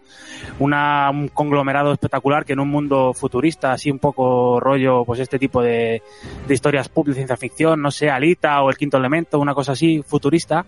Una, 0.60 1.10
un 1.12 1.30
conglomerado 1.30 1.94
espectacular 1.94 2.44
que 2.44 2.54
en 2.54 2.60
un 2.60 2.70
mundo 2.70 3.14
futurista 3.14 3.72
así 3.72 3.90
un 3.90 4.00
poco 4.00 4.60
rollo 4.60 5.06
pues 5.06 5.20
este 5.22 5.40
tipo 5.40 5.62
de, 5.62 6.02
historias 6.50 6.92
de 6.94 7.14
ciencia 7.14 7.38
ficción 7.38 7.82
no 7.82 7.90
sé 7.90 8.10
Alita 8.10 8.62
o 8.62 8.70
el 8.70 8.78
quinto 8.78 8.98
elemento 8.98 9.40
una 9.40 9.54
cosa 9.54 9.72
así 9.74 10.02
futurista 10.06 10.66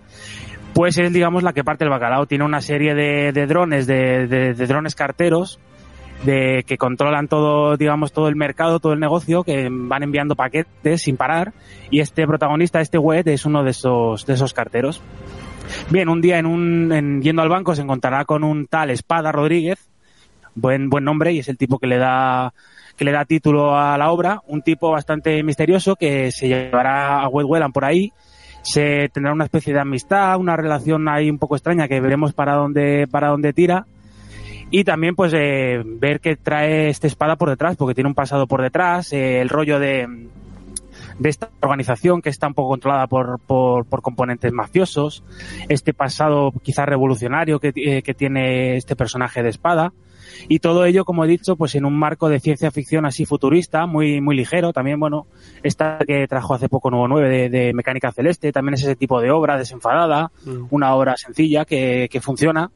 pues 0.76 0.98
es 0.98 1.14
digamos 1.14 1.42
la 1.42 1.54
que 1.54 1.64
parte 1.64 1.86
el 1.86 1.90
bacalao. 1.90 2.26
Tiene 2.26 2.44
una 2.44 2.60
serie 2.60 2.94
de, 2.94 3.32
drones 3.48 3.88
de, 3.88 4.54
drones 4.54 4.94
carteros 4.94 5.58
de 6.26 6.66
que 6.68 6.78
controlan 6.78 7.30
todo, 7.30 7.78
digamos, 7.78 8.12
todo 8.12 8.28
el 8.28 8.36
mercado, 8.36 8.82
todo 8.82 8.92
el 8.92 9.00
negocio, 9.00 9.44
que 9.44 9.70
van 9.72 10.04
enviando 10.04 10.36
paquetes 10.36 11.04
sin 11.04 11.16
parar, 11.16 11.54
y 11.92 12.02
este 12.02 12.28
protagonista, 12.28 12.82
este 12.82 12.98
web, 12.98 13.26
es 13.28 13.46
uno 13.46 13.64
de 13.64 13.72
esos, 13.72 14.26
de 14.26 14.34
esos 14.34 14.54
carteros. 14.54 15.02
Bien, 15.90 16.10
un 16.10 16.20
día 16.20 16.40
en 16.40 16.46
un, 16.46 16.92
en- 16.92 17.22
yendo 17.22 17.42
al 17.42 17.50
banco 17.50 17.74
se 17.74 17.82
encontrará 17.82 18.26
con 18.26 18.44
un 18.44 18.68
tal 18.68 18.90
Espada 18.90 19.32
Rodríguez, 19.32 19.90
buen, 20.56 20.90
buen 20.90 21.06
nombre, 21.06 21.32
y 21.32 21.40
es 21.40 21.48
el 21.48 21.58
tipo 21.58 21.80
que 21.80 21.88
le 21.88 21.98
da, 21.98 22.54
que 22.98 23.06
le 23.06 23.12
da 23.14 23.24
título 23.24 23.78
a 23.78 23.98
la 23.98 24.12
obra, 24.12 24.42
un 24.48 24.62
tipo 24.62 24.92
bastante 24.92 25.42
misterioso 25.42 25.96
que 25.96 26.32
se 26.32 26.48
llevará 26.48 27.22
a 27.22 27.30
Wed 27.30 27.62
por 27.72 27.86
ahí, 27.86 28.12
se 28.66 29.10
tendrá 29.14 29.32
una 29.32 29.44
especie 29.44 29.74
de 29.74 29.80
amistad, 29.80 30.38
una 30.38 30.58
relación 30.58 31.08
ahí 31.08 31.30
un 31.30 31.38
poco 31.38 31.56
extraña 31.56 31.88
que 31.88 32.02
veremos 32.02 32.34
para 32.34 32.56
dónde, 32.56 33.08
para 33.10 33.30
dónde 33.30 33.54
tira, 33.54 33.86
y 34.72 34.84
también 34.84 35.16
pues 35.16 35.34
eh, 35.36 35.84
ver 35.86 36.20
que 36.20 36.36
trae 36.36 36.90
esta 36.90 37.06
espada 37.06 37.36
por 37.36 37.50
detrás, 37.50 37.78
porque 37.78 37.94
tiene 37.94 38.10
un 38.10 38.16
pasado 38.16 38.48
por 38.48 38.64
detrás, 38.64 39.14
eh, 39.14 39.40
el 39.40 39.50
rollo 39.50 39.80
de, 39.80 40.08
de 41.20 41.30
esta 41.30 41.50
organización 41.62 42.24
que 42.24 42.30
está 42.30 42.48
un 42.48 42.56
poco 42.56 42.70
controlada 42.70 43.06
por, 43.06 43.40
por, 43.40 43.86
componentes 44.02 44.52
mafiosos, 44.52 45.24
este 45.70 45.94
pasado 45.94 46.52
quizás 46.64 46.88
revolucionario 46.88 47.60
que, 47.60 47.72
eh, 47.76 48.02
que 48.02 48.14
tiene 48.16 48.78
este 48.78 48.96
personaje 48.96 49.44
de 49.44 49.50
espada, 49.50 49.94
y 50.48 50.60
todo 50.60 50.86
ello, 50.86 51.06
como 51.06 51.26
he 51.26 51.28
dicho, 51.28 51.56
pues 51.56 51.76
en 51.76 51.86
un 51.86 51.98
marco 51.98 52.30
de 52.30 52.40
ciencia 52.40 52.72
ficción 52.72 53.06
así 53.06 53.26
futurista, 53.26 53.86
muy, 53.86 54.22
muy 54.22 54.36
ligero, 54.36 54.74
también, 54.74 55.00
bueno, 55.00 55.28
esta 55.64 56.00
que 56.06 56.28
trajo 56.28 56.54
hace 56.54 56.70
poco 56.70 56.90
Nuevo 56.90 57.08
9 57.08 57.30
de, 57.30 57.50
de 57.50 57.74
Mecánica 57.74 58.12
Celeste, 58.12 58.52
también 58.52 58.76
es 58.76 58.84
ese 58.84 58.96
tipo 58.96 59.22
de 59.22 59.32
obra 59.32 59.58
desenfadada, 59.58 60.32
Mm. 60.46 60.68
una 60.72 60.94
obra 60.96 61.18
sencilla 61.18 61.66
que, 61.66 62.08
que 62.12 62.22
funciona. 62.22 62.72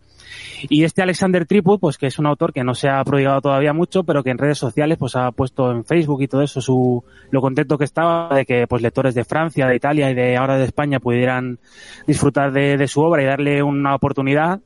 Y 0.69 0.83
este 0.83 1.01
Alexander 1.01 1.45
Triput, 1.45 1.79
pues 1.79 1.97
que 1.97 2.07
es 2.07 2.19
un 2.19 2.27
autor 2.27 2.53
que 2.53 2.63
no 2.63 2.75
se 2.75 2.87
ha 2.87 3.03
prodigado 3.03 3.41
todavía 3.41 3.73
mucho, 3.73 4.03
pero 4.03 4.23
que 4.23 4.29
en 4.29 4.37
redes 4.37 4.57
sociales 4.57 4.97
pues 4.99 5.15
ha 5.15 5.31
puesto 5.31 5.71
en 5.71 5.85
Facebook 5.85 6.21
y 6.21 6.27
todo 6.27 6.43
eso 6.43 6.61
su 6.61 7.03
lo 7.31 7.41
contento 7.41 7.77
que 7.77 7.85
estaba 7.85 8.35
de 8.35 8.45
que 8.45 8.67
pues 8.67 8.81
lectores 8.81 9.15
de 9.15 9.23
Francia, 9.23 9.67
de 9.67 9.75
Italia 9.75 10.11
y 10.11 10.13
de 10.13 10.37
ahora 10.37 10.57
de 10.57 10.65
España 10.65 10.99
pudieran 10.99 11.59
disfrutar 12.05 12.51
de, 12.51 12.77
de 12.77 12.87
su 12.87 13.01
obra 13.01 13.23
y 13.23 13.25
darle 13.25 13.63
una 13.63 13.95
oportunidad. 13.95 14.59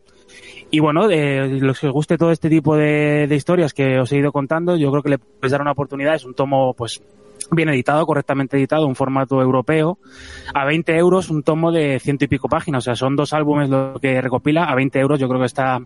Y 0.71 0.79
bueno, 0.79 1.09
eh, 1.09 1.59
los 1.61 1.79
que 1.79 1.87
os 1.87 1.93
guste 1.93 2.17
todo 2.17 2.31
este 2.31 2.49
tipo 2.49 2.75
de, 2.75 3.27
historias 3.31 3.73
que 3.73 3.99
os 3.99 4.11
he 4.11 4.17
ido 4.17 4.31
contando, 4.31 4.75
yo 4.75 4.89
creo 4.89 5.03
que 5.03 5.09
le 5.09 5.17
podéis 5.19 5.51
dar 5.51 5.61
una 5.61 5.71
oportunidad. 5.71 6.15
Es 6.15 6.25
un 6.25 6.33
tomo, 6.33 6.73
pues, 6.73 7.01
bien 7.51 7.69
editado, 7.69 8.05
correctamente 8.05 8.57
editado, 8.57 8.87
un 8.87 8.95
formato 8.95 9.41
europeo. 9.41 9.99
A 10.53 10.65
20 10.65 10.97
euros, 10.97 11.29
un 11.29 11.43
tomo 11.43 11.71
de 11.71 11.99
ciento 11.99 12.25
y 12.25 12.27
pico 12.27 12.47
páginas. 12.47 12.83
O 12.83 12.85
sea, 12.85 12.95
son 12.95 13.15
dos 13.15 13.33
álbumes 13.33 13.69
lo 13.69 13.99
que 14.01 14.19
recopila. 14.19 14.63
A 14.65 14.75
20 14.75 14.99
euros 14.99 15.19
yo 15.19 15.27
creo 15.27 15.41
que 15.41 15.45
está, 15.45 15.79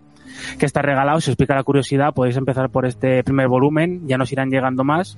que 0.58 0.66
está 0.66 0.82
regalado. 0.82 1.20
Si 1.20 1.32
os 1.32 1.36
pica 1.36 1.56
la 1.56 1.64
curiosidad, 1.64 2.14
podéis 2.14 2.38
empezar 2.38 2.70
por 2.70 2.86
este 2.86 3.24
primer 3.24 3.50
volumen. 3.50 4.08
Ya 4.08 4.18
nos 4.18 4.32
irán 4.32 4.50
llegando 4.50 4.84
más. 4.84 5.18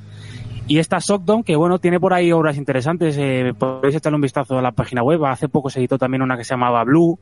Y 0.69 0.77
esta 0.77 1.01
Sockdown, 1.01 1.43
que 1.43 1.55
bueno, 1.55 1.79
tiene 1.79 1.99
por 1.99 2.13
ahí 2.13 2.31
obras 2.31 2.55
interesantes, 2.55 3.17
eh, 3.17 3.55
podéis 3.57 3.95
echarle 3.95 4.17
un 4.17 4.21
vistazo 4.21 4.59
a 4.59 4.61
la 4.61 4.71
página 4.71 5.01
web. 5.01 5.25
Hace 5.25 5.49
poco 5.49 5.71
se 5.71 5.79
editó 5.79 5.97
también 5.97 6.21
una 6.21 6.37
que 6.37 6.43
se 6.43 6.53
llamaba 6.53 6.83
Blue, 6.83 7.17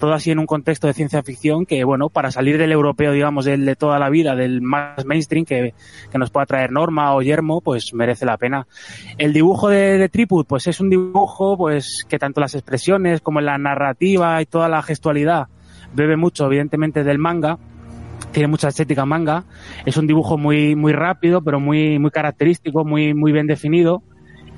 todo 0.00 0.14
así 0.14 0.30
en 0.30 0.38
un 0.38 0.46
contexto 0.46 0.86
de 0.86 0.94
ciencia 0.94 1.22
ficción 1.22 1.66
que, 1.66 1.84
bueno, 1.84 2.08
para 2.08 2.30
salir 2.30 2.56
del 2.56 2.72
europeo, 2.72 3.12
digamos, 3.12 3.44
del 3.44 3.66
de 3.66 3.76
toda 3.76 3.98
la 3.98 4.08
vida, 4.08 4.34
del 4.34 4.62
más 4.62 5.04
mainstream 5.04 5.44
que, 5.44 5.74
que 6.10 6.18
nos 6.18 6.30
pueda 6.30 6.46
traer 6.46 6.72
Norma 6.72 7.14
o 7.14 7.20
Yermo, 7.20 7.60
pues 7.60 7.92
merece 7.92 8.24
la 8.24 8.38
pena. 8.38 8.66
El 9.18 9.34
dibujo 9.34 9.68
de, 9.68 9.98
de 9.98 10.08
Triput, 10.08 10.46
pues 10.46 10.66
es 10.66 10.80
un 10.80 10.88
dibujo, 10.88 11.58
pues 11.58 12.02
que 12.08 12.18
tanto 12.18 12.40
las 12.40 12.54
expresiones 12.54 13.20
como 13.20 13.42
la 13.42 13.58
narrativa 13.58 14.40
y 14.40 14.46
toda 14.46 14.70
la 14.70 14.80
gestualidad 14.82 15.48
bebe 15.94 16.16
mucho, 16.16 16.46
evidentemente, 16.46 17.04
del 17.04 17.18
manga 17.18 17.58
tiene 18.36 18.48
mucha 18.48 18.68
estética 18.68 19.06
manga, 19.06 19.44
es 19.86 19.96
un 19.96 20.06
dibujo 20.06 20.36
muy 20.36 20.76
muy 20.76 20.92
rápido, 20.92 21.40
pero 21.40 21.58
muy 21.58 21.98
muy 21.98 22.10
característico, 22.10 22.84
muy 22.84 23.14
muy 23.14 23.32
bien 23.32 23.46
definido. 23.46 24.02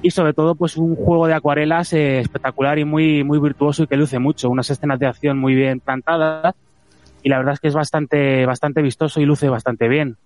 Y 0.02 0.10
sobre 0.10 0.32
todo 0.32 0.56
pues 0.56 0.76
un 0.76 0.96
juego 0.96 1.28
de 1.28 1.34
acuarelas 1.34 1.92
eh, 1.92 2.18
espectacular 2.18 2.80
y 2.80 2.84
muy 2.84 3.22
muy 3.22 3.38
virtuoso 3.38 3.84
y 3.84 3.86
que 3.86 3.96
luce 3.96 4.18
mucho, 4.18 4.50
unas 4.50 4.68
escenas 4.68 4.98
de 4.98 5.06
acción 5.06 5.38
muy 5.38 5.54
bien 5.54 5.78
plantadas 5.78 6.56
y 7.22 7.28
la 7.28 7.38
verdad 7.38 7.54
es 7.54 7.60
que 7.60 7.68
es 7.68 7.74
bastante 7.74 8.44
bastante 8.46 8.82
vistoso 8.82 9.20
y 9.20 9.26
luce 9.26 9.48
bastante 9.48 9.86
bien. 9.86 10.16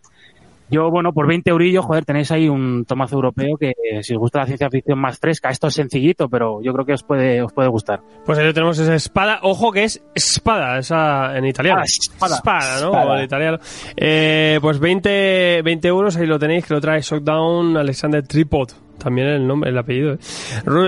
Yo, 0.72 0.90
bueno, 0.90 1.12
por 1.12 1.26
20 1.26 1.50
eurillos, 1.50 1.84
joder, 1.84 2.04
tenéis 2.06 2.30
ahí 2.32 2.48
un 2.48 2.86
tomazo 2.86 3.16
europeo 3.16 3.58
que 3.58 3.74
si 4.00 4.14
os 4.14 4.18
gusta 4.18 4.38
la 4.40 4.46
ciencia 4.46 4.70
ficción 4.70 4.98
más 4.98 5.18
fresca, 5.18 5.50
esto 5.50 5.66
es 5.66 5.74
sencillito, 5.74 6.30
pero 6.30 6.62
yo 6.62 6.72
creo 6.72 6.86
que 6.86 6.94
os 6.94 7.02
puede, 7.02 7.42
os 7.42 7.52
puede 7.52 7.68
gustar. 7.68 8.00
Pues 8.24 8.38
ahí 8.38 8.50
tenemos 8.54 8.78
esa 8.78 8.94
espada. 8.94 9.38
Ojo 9.42 9.70
que 9.70 9.84
es 9.84 10.02
espada, 10.14 10.78
esa 10.78 11.36
en 11.36 11.44
italiano. 11.44 11.82
Ah, 11.82 11.84
espada. 11.84 12.36
Espada, 12.36 12.80
¿no? 12.80 12.86
Espada. 12.88 13.18
En 13.18 13.24
italiano. 13.24 13.58
Eh, 13.96 14.58
pues 14.62 14.78
20, 14.78 15.60
20 15.62 15.88
euros, 15.88 16.16
ahí 16.16 16.26
lo 16.26 16.38
tenéis, 16.38 16.64
que 16.66 16.72
lo 16.74 16.80
trae 16.80 17.02
Shockdown 17.02 17.76
Alexander 17.76 18.26
Tripod. 18.26 18.70
También 18.96 19.28
el 19.28 19.46
nombre, 19.46 19.68
el 19.70 19.76
apellido. 19.78 20.14
eh. 20.14 20.18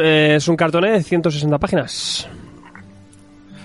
Eh, 0.02 0.34
es 0.36 0.48
un 0.48 0.56
cartoné 0.56 0.92
de 0.92 1.02
160 1.02 1.58
páginas. 1.58 2.28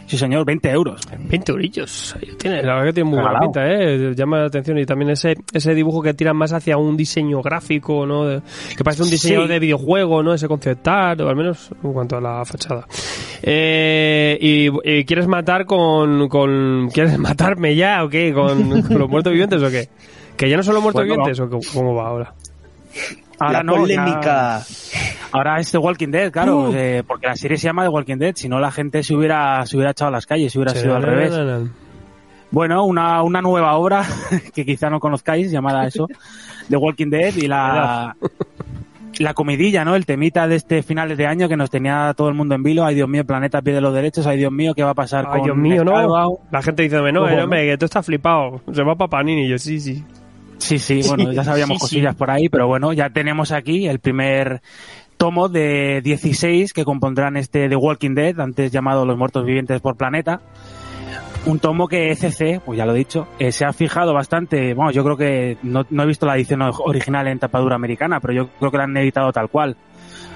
Sí, 0.10 0.18
señor, 0.18 0.44
20 0.44 0.72
euros. 0.72 1.02
20 1.20 1.52
eurillos. 1.52 2.16
Tiene. 2.40 2.64
La 2.64 2.74
verdad 2.74 2.86
que 2.88 2.94
tiene 2.94 3.10
muy 3.12 3.20
buena 3.22 3.40
pinta, 3.40 3.62
¿eh? 3.68 4.12
Llama 4.16 4.40
la 4.40 4.46
atención. 4.48 4.80
Y 4.80 4.86
también 4.88 5.12
ese, 5.12 5.36
ese 5.54 5.76
dibujo 5.76 6.02
que 6.02 6.16
tira 6.16 6.34
más 6.34 6.52
hacia 6.52 6.78
un 6.78 6.98
diseño 6.98 7.44
gráfico, 7.44 8.08
¿no? 8.08 8.26
De- 8.26 8.42
que 8.76 8.84
parece 8.84 9.04
un 9.04 9.12
diseño 9.12 9.44
Sí. 9.44 9.48
de 9.50 9.60
videojuego, 9.60 10.24
¿no? 10.24 10.34
Ese 10.34 10.48
conceptar, 10.48 11.22
o 11.22 11.30
al 11.30 11.36
menos 11.36 11.70
en 11.84 11.94
cuanto 11.94 12.18
a 12.18 12.22
la 12.22 12.44
fachada. 12.44 12.88
Eh, 13.44 14.36
y, 14.42 14.70
y 14.84 15.06
quieres 15.06 15.28
matar 15.28 15.66
con, 15.66 16.28
con. 16.28 16.90
¿Quieres 16.92 17.18
matarme 17.20 17.76
ya 17.76 18.04
o 18.04 18.10
qué? 18.10 18.34
¿Con, 18.34 18.82
con 18.82 18.98
los 18.98 19.10
muertos 19.10 19.32
vivientes 19.32 19.62
o 19.62 19.70
qué? 19.70 19.90
¿Que 20.36 20.50
ya 20.50 20.58
no 20.58 20.64
son 20.64 20.74
los 20.74 20.82
muertos 20.82 21.02
Bueno. 21.06 21.24
vivientes 21.24 21.40
o 21.40 21.50
cómo- 21.50 21.62
cómo 21.72 21.94
va 21.94 22.08
ahora? 22.08 22.34
Ahora 23.40 23.60
la 23.60 23.64
no, 23.64 23.74
ya- 23.74 23.80
polémica. 24.04 24.62
Ahora 25.32 25.60
es 25.60 25.72
The 25.72 25.78
Walking 25.78 26.10
Dead, 26.10 26.32
claro, 26.32 26.70
Uh. 26.70 26.74
eh, 26.76 27.04
porque 27.06 27.28
la 27.28 27.36
serie 27.36 27.58
se 27.58 27.66
llama 27.68 27.84
The 27.84 27.90
Walking 27.90 28.18
Dead, 28.18 28.34
si 28.36 28.50
no 28.50 28.60
la 28.60 28.72
gente 28.72 29.04
se 29.04 29.14
hubiera, 29.16 29.66
se 29.66 29.76
hubiera 29.78 29.92
echado 29.92 30.10
a 30.10 30.12
las 30.12 30.26
calles, 30.26 30.52
se 30.52 30.58
hubiera 30.60 30.74
sido 30.74 30.96
al 30.96 31.04
revés. 31.04 31.34
Bueno, 32.52 32.84
una, 32.86 33.22
una 33.22 33.42
nueva 33.42 33.76
obra 33.76 34.04
que 34.56 34.66
quizá 34.66 34.90
no 34.90 35.00
conozcáis, 35.00 35.52
llamada 35.52 35.86
eso, 35.86 36.08
The 36.68 36.78
Walking 36.78 37.12
Dead 37.12 37.36
y 37.36 37.48
la, 37.48 38.16
la 39.20 39.34
comidilla, 39.36 39.86
¿no? 39.86 39.96
El 39.96 40.08
temita 40.08 40.48
de 40.48 40.56
este 40.56 40.82
finales 40.82 41.16
de 41.20 41.28
año 41.28 41.48
que 41.48 41.56
nos 41.56 41.70
tenía 41.70 42.12
todo 42.18 42.28
el 42.30 42.34
mundo 42.34 42.56
en 42.56 42.64
vilo. 42.64 42.84
Ay, 42.86 42.96
Dios 42.96 43.08
mío, 43.08 43.22
el 43.22 43.28
planeta 43.28 43.62
pierde 43.62 43.82
los 43.82 43.94
derechos. 43.94 44.26
Ay, 44.26 44.40
Dios 44.40 44.52
mío, 44.52 44.74
¿qué 44.74 44.82
va 44.84 44.92
a 44.92 44.96
pasar 44.96 45.26
Ay, 45.28 45.34
con 45.34 45.44
Dios 45.44 45.58
mío, 45.58 45.84
no. 45.86 46.40
La 46.52 46.62
gente 46.64 46.82
dice, 46.82 47.00
no, 47.12 47.30
eh, 47.30 47.44
hombre, 47.44 47.68
que 47.68 47.78
tú 47.78 47.86
estás 47.86 48.04
flipado. 48.04 48.62
Se 48.74 48.82
va 48.82 48.96
para 48.96 49.10
Panini. 49.10 49.44
Y 49.46 49.50
yo, 49.50 49.60
sí, 49.60 49.80
sí. 49.80 50.04
Sí, 50.58 50.78
sí, 50.78 51.02
bueno, 51.08 51.32
ya 51.32 51.44
sabíamos 51.46 51.76
Sí, 51.78 51.80
sí. 51.80 51.96
cosillas 51.96 52.16
por 52.16 52.30
ahí, 52.30 52.50
pero 52.50 52.68
bueno, 52.68 52.92
ya 52.92 53.10
tenemos 53.12 53.54
aquí 53.54 53.88
el 53.88 54.00
primer 54.00 54.62
tomo 55.20 55.50
de 55.50 56.00
16 56.02 56.72
que 56.72 56.86
compondrán 56.86 57.36
este 57.36 57.68
The 57.68 57.76
Walking 57.76 58.16
Dead, 58.16 58.40
antes 58.40 58.72
llamado 58.72 59.06
Los 59.06 59.18
Muertos 59.18 59.46
Vivientes 59.46 59.82
por 59.82 59.98
Planeta. 59.98 60.40
Un 61.46 61.60
tomo 61.60 61.90
que 61.90 62.12
ECC, 62.12 62.62
pues 62.64 62.78
ya 62.78 62.86
lo 62.86 62.96
he 62.96 62.98
dicho, 62.98 63.28
eh, 63.38 63.52
se 63.52 63.66
ha 63.66 63.74
fijado 63.74 64.14
bastante, 64.14 64.74
bueno, 64.74 64.92
yo 64.92 65.04
creo 65.04 65.18
que 65.18 65.58
no, 65.62 65.86
no 65.90 66.04
he 66.04 66.06
visto 66.06 66.26
la 66.26 66.36
edición 66.36 66.62
original 66.62 67.28
en 67.28 67.38
tapadura 67.38 67.76
americana, 67.76 68.22
pero 68.22 68.34
yo 68.34 68.50
creo 68.60 68.72
que 68.72 68.78
la 68.78 68.86
han 68.86 68.96
editado 68.96 69.32
tal 69.34 69.50
cual. 69.50 69.76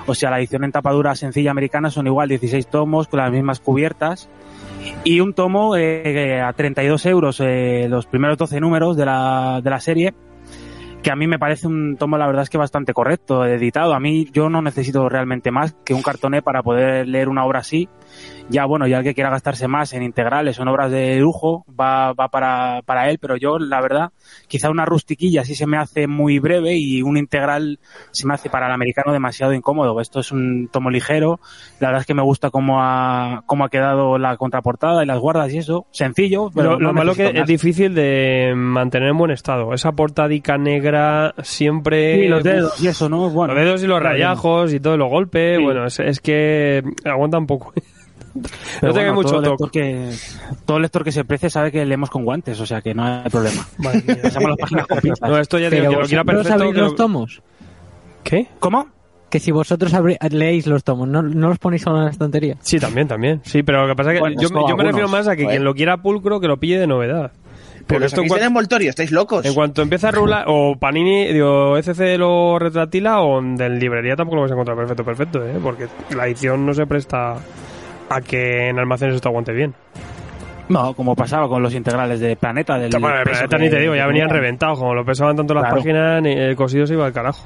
O 0.06 0.14
sea, 0.16 0.30
la 0.30 0.40
edición 0.40 0.66
en 0.66 0.74
tapadura 0.74 1.16
sencilla 1.16 1.52
americana 1.52 1.90
son 1.90 2.08
igual 2.08 2.28
16 2.28 2.68
tomos 2.68 3.08
con 3.08 3.22
las 3.22 3.32
mismas 3.32 3.62
cubiertas. 3.62 4.30
Y 5.06 5.22
un 5.22 5.34
tomo 5.34 5.78
eh, 5.78 6.42
a 6.42 6.52
32 6.52 7.06
euros, 7.06 7.40
eh, 7.40 7.88
los 7.88 8.06
primeros 8.06 8.38
12 8.38 8.60
números 8.60 8.98
de 8.98 9.06
la, 9.06 9.62
de 9.64 9.70
la 9.70 9.80
serie, 9.80 10.14
que 11.04 11.12
a 11.12 11.16
mí 11.16 11.28
me 11.28 11.38
parece 11.38 11.68
un 11.68 11.98
tomo, 11.98 12.18
la 12.18 12.26
verdad 12.26 12.44
es 12.44 12.50
que 12.50 12.58
bastante 12.58 12.94
correcto, 12.94 13.46
editado. 13.46 13.94
A 13.94 14.00
mí 14.00 14.28
yo 14.32 14.50
no 14.50 14.62
necesito 14.62 15.08
realmente 15.10 15.52
más 15.52 15.76
que 15.84 15.94
un 15.94 16.02
cartoné 16.02 16.42
para 16.42 16.64
poder 16.64 17.08
leer 17.08 17.28
una 17.28 17.46
obra 17.46 17.60
así. 17.60 17.90
Ya, 18.50 18.66
bueno, 18.66 18.86
ya 18.88 18.98
el 19.00 19.04
que 19.04 19.14
quiera 19.16 19.30
gastarse 19.30 19.68
más 19.68 19.94
en 19.94 20.04
integrales 20.04 20.60
en 20.60 20.68
obras 20.68 20.92
de 20.92 21.18
lujo 21.20 21.66
va, 21.80 22.14
va 22.14 22.28
para, 22.28 22.82
para 22.86 23.10
él, 23.10 23.18
pero 23.20 23.36
yo, 23.38 23.58
la 23.58 23.82
verdad, 23.82 24.12
quizá 24.48 24.70
una 24.70 24.86
rustiquilla 24.86 25.44
sí 25.46 25.56
se 25.56 25.66
me 25.66 25.78
hace 25.78 26.08
muy 26.08 26.40
breve 26.40 26.76
y 26.76 27.02
un 27.02 27.18
integral 27.18 27.80
se 28.12 28.28
me 28.28 28.34
hace 28.34 28.50
para 28.50 28.68
el 28.68 28.74
americano 28.74 29.12
demasiado 29.14 29.54
incómodo. 29.54 30.00
Esto 30.02 30.20
es 30.20 30.32
un 30.32 30.68
tomo 30.72 30.90
ligero, 30.90 31.40
la 31.80 31.88
verdad 31.88 32.02
es 32.02 32.06
que 32.06 32.14
me 32.14 32.22
gusta 32.22 32.50
cómo 32.52 32.82
ha, 32.84 33.44
cómo 33.46 33.64
ha 33.66 33.70
quedado 33.70 34.18
la 34.18 34.36
contraportada 34.38 35.04
y 35.04 35.08
las 35.08 35.20
guardas 35.20 35.52
y 35.54 35.58
eso. 35.60 35.88
Sencillo, 35.92 36.52
pero 36.54 36.72
Lo, 36.74 36.80
lo 36.80 36.88
no 36.88 36.94
malo 36.94 37.16
que 37.16 37.24
necesito 37.24 37.38
es 37.38 37.40
más. 37.42 37.48
difícil 37.48 37.96
de 37.96 38.54
mantener 38.56 39.10
en 39.10 39.18
buen 39.18 39.32
estado. 39.32 39.74
Esa 39.74 39.94
portadica 39.94 40.58
negra 40.58 41.34
siempre... 41.42 42.16
Sí, 42.22 42.28
los 42.28 42.44
dedos 42.44 42.80
y 42.84 42.88
eso, 42.88 43.08
¿no? 43.10 43.30
Bueno, 43.30 43.54
los 43.56 43.64
dedos 43.64 43.84
y 43.84 43.88
los 43.88 44.04
rayajos 44.04 44.74
y 44.74 44.80
todo, 44.80 44.98
los 44.98 45.10
golpes, 45.10 45.58
Sí. 45.58 45.64
bueno, 45.64 45.86
es, 45.86 46.00
es 46.02 46.20
que 46.20 46.84
aguanta 47.06 47.38
un 47.38 47.48
poco. 47.48 47.74
Pero 48.34 48.88
no 48.88 48.94
tenga 48.94 49.12
bueno, 49.12 49.14
mucho 49.14 49.30
todo 49.30 49.42
lector 49.42 49.72
que 49.72 50.10
Todo 50.66 50.80
lector 50.80 51.04
que 51.04 51.12
se 51.12 51.24
precie 51.24 51.50
sabe 51.50 51.72
que 51.72 51.86
leemos 51.86 52.10
con 52.10 52.26
guantes, 52.26 52.60
o 52.60 52.66
sea 52.66 52.82
que 52.82 52.94
no 52.94 53.04
hay 53.06 53.30
problema. 53.30 53.66
Pasamos 54.24 54.50
las 54.50 54.58
páginas 54.60 54.88
con 54.88 55.00
pinzas. 55.00 55.30
No, 55.30 55.38
esto 55.38 55.60
ya 55.60 55.70
digo, 55.70 55.84
Pero 55.84 55.92
que 55.92 56.02
lo 56.02 56.08
quiera 56.08 56.24
vosotros 56.24 56.44
perfecto. 56.44 56.60
sabéis 56.60 56.76
que 56.76 56.82
los 56.82 56.92
lo- 56.92 56.96
tomos. 56.96 57.42
¿Qué? 58.24 58.48
¿Cómo? 58.60 58.88
Que 59.30 59.40
si 59.40 59.52
vosotros 59.52 59.92
leéis 60.32 60.68
los 60.68 60.84
tomos, 60.84 61.08
no, 61.08 61.22
no 61.24 61.50
los 61.50 61.58
ponéis 61.60 61.82
solo 61.82 61.98
en 61.98 62.06
la 62.06 62.12
estantería. 62.12 62.56
Sí, 62.62 62.78
también, 62.80 63.08
también. 63.08 63.42
Sí, 63.44 63.64
pero 63.64 63.82
lo 63.82 63.88
que 63.88 63.96
pasa 63.96 64.12
es 64.12 64.16
que 64.16 64.20
Bueno, 64.22 64.42
yo, 64.42 64.50
yo 64.68 64.78
me 64.78 64.84
refiero 64.84 65.08
más 65.10 65.28
a 65.28 65.36
que 65.36 65.46
quien 65.46 65.64
lo 65.64 65.74
quiera 65.74 65.98
pulcro 65.98 66.40
que 66.40 66.48
lo 66.48 66.58
pille 66.58 66.78
de 66.80 66.88
novedad. 66.88 67.32
Pero 67.34 67.86
Porque 67.88 68.00
lo 68.00 68.06
esto 68.06 68.22
en, 68.22 68.28
saquéis 68.30 68.34
del 68.34 68.42
cua- 68.44 68.48
envoltorio, 68.48 68.90
estáis 68.92 69.12
locos. 69.12 69.46
en 69.46 69.54
cuanto 69.56 69.82
empieza 69.82 70.08
a 70.10 70.12
rular, 70.12 70.46
o 70.48 70.76
Panini, 70.80 71.34
digo, 71.34 71.76
ECC 71.78 72.18
lo 72.18 72.58
retratila, 72.60 73.22
o 73.22 73.40
en 73.40 73.58
librería 73.80 74.16
tampoco 74.16 74.36
lo 74.38 74.42
vas 74.44 74.52
a 74.52 74.54
encontrar 74.54 74.78
perfecto, 74.78 75.04
perfecto, 75.04 75.46
¿eh? 75.46 75.56
Porque 75.62 75.88
la 76.16 76.28
edición 76.28 76.66
no 76.66 76.74
se 76.74 76.86
presta 76.86 77.36
a 78.16 78.22
que 78.22 78.70
en 78.70 78.80
almacenes 78.80 79.16
esto 79.16 79.30
aguante 79.30 79.54
bien. 79.54 79.74
No, 80.70 80.94
como 80.94 81.16
pasaba 81.16 81.48
con 81.50 81.62
los 81.62 81.76
integrales 81.76 82.20
de 82.20 82.36
Planeta. 82.36 82.78
Del 82.78 82.90
Bueno, 82.92 83.18
peso 83.24 83.46
planeta 83.46 83.58
ni 83.58 83.70
te 83.70 83.80
digo, 83.80 83.96
ya 83.96 84.08
venían 84.08 84.30
reventados, 84.30 84.80
como 84.80 84.94
lo 84.96 85.04
pesaban 85.06 85.36
tanto 85.36 85.54
las 85.54 85.64
Claro. 85.64 85.76
páginas, 85.78 86.24
el 86.26 86.56
cosido 86.56 86.88
se 86.88 86.94
iba 86.94 87.06
al 87.06 87.14
carajo. 87.14 87.46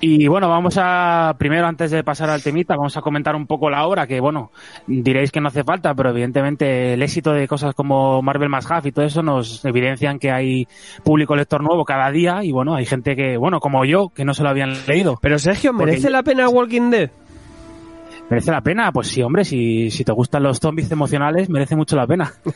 Y 0.00 0.26
bueno, 0.28 0.50
vamos 0.50 0.78
a, 0.78 1.34
primero 1.38 1.66
antes 1.66 1.90
de 1.90 2.04
pasar 2.04 2.28
al 2.28 2.42
temita, 2.42 2.76
vamos 2.76 2.94
a 2.94 3.00
comentar 3.00 3.34
un 3.34 3.46
poco 3.46 3.70
la 3.70 3.86
obra, 3.86 4.06
que 4.06 4.20
bueno, 4.20 4.50
diréis 4.86 5.30
que 5.32 5.40
no 5.40 5.48
hace 5.48 5.64
falta, 5.64 5.94
pero 5.94 6.10
evidentemente 6.10 6.92
el 6.92 7.02
éxito 7.02 7.32
de 7.32 7.48
cosas 7.48 7.74
como 7.74 8.20
Marvel 8.20 8.50
más 8.50 8.70
Half 8.70 8.84
y 8.84 8.92
todo 8.92 9.06
eso 9.06 9.22
nos 9.22 9.64
evidencian 9.64 10.18
que 10.18 10.30
hay 10.30 10.68
público 11.04 11.34
lector 11.34 11.62
nuevo 11.62 11.86
cada 11.86 12.10
día 12.10 12.40
y 12.42 12.52
bueno, 12.52 12.74
hay 12.74 12.84
gente 12.84 13.16
que, 13.16 13.38
bueno, 13.38 13.60
como 13.60 13.86
yo, 13.86 14.10
que 14.14 14.26
no 14.26 14.34
se 14.34 14.42
lo 14.42 14.50
habían 14.50 14.74
leído. 14.86 15.18
Pero 15.22 15.38
Sergio, 15.38 15.72
¿merece 15.72 16.10
la 16.10 16.22
pena 16.22 16.50
Walking 16.50 16.90
Dead? 16.90 17.10
¿Merece 18.30 18.50
la 18.50 18.62
pena? 18.62 18.90
Pues 18.90 19.08
sí, 19.08 19.22
hombre, 19.22 19.44
si, 19.44 19.90
si 19.90 20.02
te 20.02 20.12
gustan 20.12 20.42
los 20.42 20.58
zombies 20.58 20.90
emocionales, 20.90 21.50
merece 21.50 21.76
mucho 21.76 21.94
la 21.94 22.06
pena. 22.06 22.32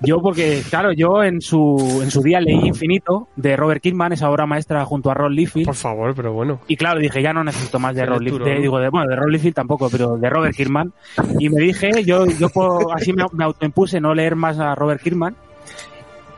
yo, 0.00 0.20
porque, 0.20 0.62
claro, 0.68 0.92
yo 0.92 1.22
en 1.22 1.40
su, 1.40 2.00
en 2.02 2.10
su 2.10 2.22
día 2.22 2.40
leí 2.40 2.66
Infinito 2.66 3.28
de 3.36 3.56
Robert 3.56 3.82
Kirkman, 3.82 4.12
esa 4.12 4.30
obra 4.30 4.46
maestra 4.46 4.84
junto 4.84 5.10
a 5.10 5.14
Ron 5.14 5.34
Liefeld. 5.34 5.66
Por 5.66 5.74
favor, 5.74 6.14
pero 6.14 6.32
bueno. 6.32 6.60
Y 6.68 6.76
claro, 6.76 7.00
dije, 7.00 7.22
ya 7.22 7.32
no 7.32 7.42
necesito 7.44 7.78
más 7.78 7.94
de 7.96 8.06
Ron 8.06 8.22
Liefeld. 8.22 8.60
Digo, 8.60 8.78
de, 8.78 8.88
bueno, 8.90 9.08
de 9.08 9.16
Ron 9.16 9.30
Liefeld 9.32 9.54
tampoco, 9.54 9.88
pero 9.90 10.16
de 10.16 10.30
Robert 10.30 10.54
Kirkman. 10.54 10.92
Y 11.38 11.48
me 11.48 11.62
dije, 11.62 12.04
yo, 12.04 12.26
yo 12.26 12.48
puedo- 12.50 12.92
así 12.92 13.12
me, 13.12 13.24
me 13.32 13.44
autoimpuse 13.44 14.00
no 14.00 14.14
leer 14.14 14.36
más 14.36 14.58
a 14.58 14.74
Robert 14.74 15.02
Kirkman. 15.02 15.34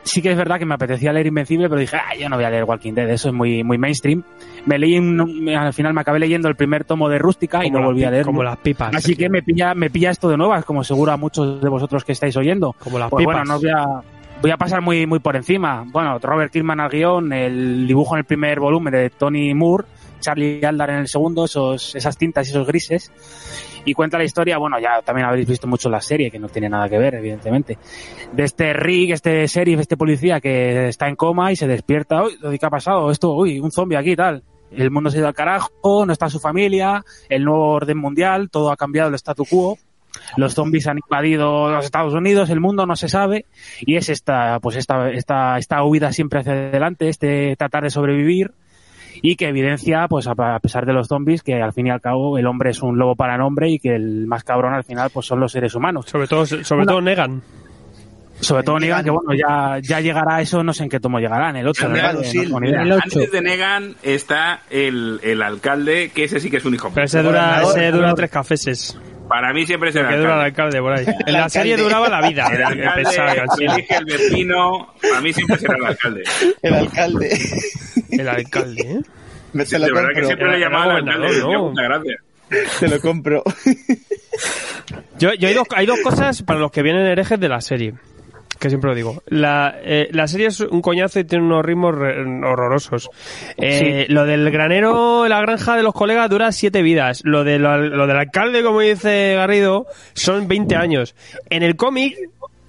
Sí 0.05 0.21
que 0.21 0.31
es 0.31 0.37
verdad 0.37 0.59
que 0.59 0.65
me 0.65 0.75
apetecía 0.75 1.11
leer 1.11 1.25
Invencible, 1.27 1.67
pero 1.67 1.81
dije, 1.81 1.97
ah, 1.97 2.15
yo 2.17 2.29
no 2.29 2.35
voy 2.35 2.45
a 2.45 2.49
leer 2.51 2.63
Walking 2.63 2.93
Dead, 2.93 3.09
eso 3.09 3.29
es 3.29 3.33
muy, 3.33 3.63
muy 3.63 3.77
mainstream. 3.77 4.23
Me 4.67 4.77
leí, 4.79 4.97
un- 4.99 5.49
al 5.49 5.73
final 5.73 5.93
me 5.93 6.01
acabé 6.01 6.19
leyendo 6.19 6.47
el 6.47 6.55
primer 6.55 6.85
tomo 6.85 7.09
de 7.09 7.17
Rústica 7.17 7.65
y 7.65 7.71
no 7.71 7.81
volví 7.83 8.03
a 8.03 8.11
leer. 8.11 8.23
Como 8.23 8.43
las 8.43 8.57
pipas. 8.57 8.95
Así 8.95 9.15
que 9.15 9.29
me 9.29 9.41
pilla, 9.41 9.73
me 9.73 9.89
pilla 9.89 10.11
esto 10.11 10.29
de 10.29 10.37
nuevas, 10.37 10.63
como 10.63 10.83
seguro 10.83 11.11
a 11.11 11.17
muchos 11.17 11.59
de 11.59 11.69
vosotros 11.69 12.03
que 12.05 12.11
estáis 12.11 12.37
oyendo. 12.37 12.73
Como 12.79 12.99
las 12.99 13.09
Pues 13.09 13.23
pipas. 13.25 13.35
bueno, 13.47 13.53
no 13.53 13.59
voy 13.59 13.69
a, 13.69 13.85
voy 14.41 14.51
a 14.51 14.57
pasar 14.57 14.81
muy, 14.81 15.07
muy 15.07 15.19
por 15.19 15.35
encima. 15.35 15.83
Bueno, 15.91 16.19
Robert 16.19 16.51
Kirkman 16.53 16.79
al 16.79 16.89
guion, 16.89 17.33
el 17.33 17.87
dibujo 17.87 18.13
en 18.15 18.19
el 18.19 18.25
primer 18.25 18.59
volumen 18.59 18.93
de 18.93 19.09
Tony 19.09 19.53
Moore, 19.55 19.85
Charlie 20.25 20.65
Aldar 20.65 20.89
en 20.89 20.97
el 20.97 21.07
segundo, 21.07 21.45
esos, 21.45 21.95
esas 21.95 22.17
tintas 22.17 22.47
y 22.47 22.51
esos 22.51 22.65
grises. 22.65 23.11
Y 23.85 23.93
cuenta 23.93 24.17
la 24.17 24.23
historia, 24.23 24.57
bueno, 24.57 24.79
ya 24.79 25.01
también 25.03 25.27
habréis 25.27 25.47
visto 25.47 25.67
mucho 25.67 25.89
la 25.89 26.01
serie, 26.01 26.31
que 26.31 26.39
no 26.39 26.49
tiene 26.49 26.67
nada 26.67 26.89
que 26.89 26.97
ver, 26.97 27.13
evidentemente. 27.15 27.77
De 28.33 28.43
este 28.43 28.73
Rick, 28.73 29.11
este 29.11 29.45
sheriff, 29.45 29.79
este 29.81 29.97
policía 29.97 30.41
que 30.41 30.87
está 30.87 31.07
en 31.07 31.15
coma 31.15 31.51
y 31.51 31.55
se 31.55 31.67
despierta, 31.67 32.23
uy, 32.23 32.57
¿qué 32.59 32.65
ha 32.65 32.71
pasado? 32.71 33.11
Esto, 33.11 33.33
uy, 33.33 33.59
un 33.59 33.71
zombie 33.71 33.97
aquí 33.97 34.11
y 34.11 34.15
tal. 34.15 34.43
El 34.71 34.89
mundo 34.89 35.11
se 35.11 35.17
ha 35.17 35.19
ido 35.19 35.27
al 35.27 35.35
carajo, 35.35 36.05
no 36.05 36.11
está 36.11 36.29
su 36.29 36.39
familia, 36.39 37.05
el 37.29 37.45
nuevo 37.45 37.73
orden 37.73 37.99
mundial, 37.99 38.49
todo 38.49 38.71
ha 38.71 38.75
cambiado 38.75 39.09
el 39.09 39.15
statu 39.15 39.45
quo 39.45 39.77
los 40.37 40.53
zombies 40.53 40.87
han 40.87 40.97
invadido 40.97 41.71
los 41.71 41.85
Estados 41.85 42.13
Unidos, 42.13 42.49
el 42.49 42.59
mundo 42.59 42.85
no 42.85 42.95
se 42.95 43.09
sabe, 43.09 43.45
y 43.81 43.95
es 43.95 44.09
esta, 44.09 44.59
pues 44.59 44.75
esta, 44.75 45.09
esta, 45.11 45.57
esta 45.57 45.83
huida 45.83 46.11
siempre 46.11 46.39
hacia 46.39 46.53
adelante, 46.53 47.09
este 47.09 47.55
tratar 47.55 47.83
de 47.83 47.89
sobrevivir, 47.89 48.51
y 49.31 49.35
que 49.35 49.47
evidencia, 49.47 50.07
pues 50.07 50.27
a, 50.27 50.33
a 50.37 50.59
pesar 50.59 50.85
de 50.85 50.93
los 50.93 51.07
zombies, 51.07 51.41
que 51.41 51.55
al 51.61 51.73
fin 51.73 51.87
y 51.87 51.89
al 51.89 52.01
cabo 52.01 52.37
el 52.37 52.45
hombre 52.47 52.69
es 52.71 52.81
un 52.83 52.97
lobo 52.97 53.15
para 53.15 53.37
nombre 53.37 53.69
y 53.69 53.79
que 53.79 53.95
el 53.95 54.27
más 54.27 54.43
cabrón 54.43 54.73
al 54.73 54.83
final 54.83 55.09
pues 55.11 55.25
son 55.25 55.39
los 55.39 55.51
seres 55.51 55.73
humanos. 55.73 56.05
Sobre 56.07 56.27
todo, 56.27 56.45
sobre 56.45 56.81
Una- 56.83 56.85
todo 56.91 57.01
Negan. 57.01 57.41
Sobre 58.39 58.63
todo 58.63 58.77
Negan. 58.79 59.03
Que 59.03 59.09
bueno, 59.11 59.31
ya, 59.33 59.79
ya 59.81 60.01
llegará 60.01 60.41
eso, 60.41 60.61
no 60.63 60.73
sé 60.73 60.83
en 60.83 60.89
qué 60.89 60.99
tomo 60.99 61.19
llegará, 61.19 61.49
en 61.49 61.55
el 61.55 61.67
8, 61.67 61.87
Negan, 61.89 62.15
¿verdad? 62.17 62.29
sí, 62.29 62.37
No 62.37 62.43
tengo 62.43 62.59
ni 62.59 62.69
idea. 62.69 62.81
el 62.81 62.91
8. 62.91 63.01
Antes 63.05 63.31
de 63.31 63.41
Negan 63.41 63.95
está 64.03 64.59
el, 64.69 65.19
el 65.23 65.41
alcalde, 65.41 66.11
que 66.13 66.25
ese 66.25 66.39
sí 66.39 66.49
que 66.51 66.57
es 66.57 66.65
un 66.65 66.73
hijo. 66.75 66.91
Pero 66.93 67.05
ese 67.05 67.23
dura, 67.23 67.61
ese 67.63 67.91
dura 67.91 68.13
tres 68.13 68.29
cafeses. 68.29 68.99
Para 69.27 69.53
mí 69.53 69.65
siempre 69.65 69.89
es 69.89 69.95
el 69.95 70.05
dura 70.19 70.43
alcalde. 70.43 70.79
por 70.81 70.93
ahí. 70.93 71.03
En 71.05 71.33
la 71.33 71.45
alcalde. 71.45 71.49
serie 71.49 71.77
duraba 71.77 72.07
la 72.09 72.27
vida. 72.27 72.45
El 72.47 72.61
alcalde 72.61 73.87
el 73.89 74.05
vecino. 74.05 74.89
Para 75.01 75.21
mí 75.21 75.33
siempre 75.33 75.57
será 75.57 75.75
el 75.77 75.85
alcalde. 75.85 76.23
El 76.61 76.73
alcalde. 76.75 77.39
El 78.19 78.27
alcalde, 78.27 78.81
¿eh? 78.81 79.01
Me 79.53 79.65
Sí, 79.65 79.75
te 79.77 79.85
de 79.85 79.91
verdad 79.91 80.09
que 80.13 80.25
siempre 80.25 80.51
le 80.51 80.59
llamaba 80.59 80.95
al 80.95 81.07
alcalde. 81.07 81.39
¿no? 81.39 81.69
Muchas 81.69 81.85
gracias. 81.85 82.17
Te 82.79 82.87
lo 82.87 82.99
compro. 82.99 83.43
Yo, 85.17 85.33
yo 85.33 85.47
hay, 85.47 85.53
dos, 85.53 85.67
hay 85.75 85.85
dos 85.85 85.99
cosas 86.01 86.41
para 86.43 86.59
los 86.59 86.71
que 86.71 86.81
vienen 86.83 87.05
herejes 87.05 87.39
de 87.39 87.47
la 87.49 87.61
serie. 87.61 87.93
Que 88.59 88.69
siempre 88.69 88.89
lo 88.89 88.95
digo. 88.95 89.23
La, 89.27 89.75
eh, 89.81 90.07
la 90.11 90.27
serie 90.27 90.47
es 90.47 90.59
un 90.61 90.81
coñazo 90.81 91.19
y 91.19 91.23
tiene 91.25 91.43
unos 91.45 91.63
ritmos 91.65 91.95
re- 91.95 92.21
horrorosos. 92.21 93.09
Eh, 93.57 94.05
Lo 94.09 94.25
del 94.25 94.49
granero, 94.51 95.27
la 95.27 95.41
granja 95.41 95.75
de 95.75 95.83
los 95.83 95.93
colegas 95.93 96.29
dura 96.29 96.51
siete 96.51 96.81
vidas. 96.81 97.21
Lo, 97.25 97.43
de 97.43 97.59
lo, 97.59 97.77
lo 97.77 98.07
del 98.07 98.17
alcalde, 98.17 98.63
como 98.63 98.79
dice 98.81 99.33
Garrido, 99.35 99.87
son 100.13 100.47
20 100.47 100.75
años. 100.75 101.15
En 101.49 101.63
el 101.63 101.75
cómic 101.75 102.15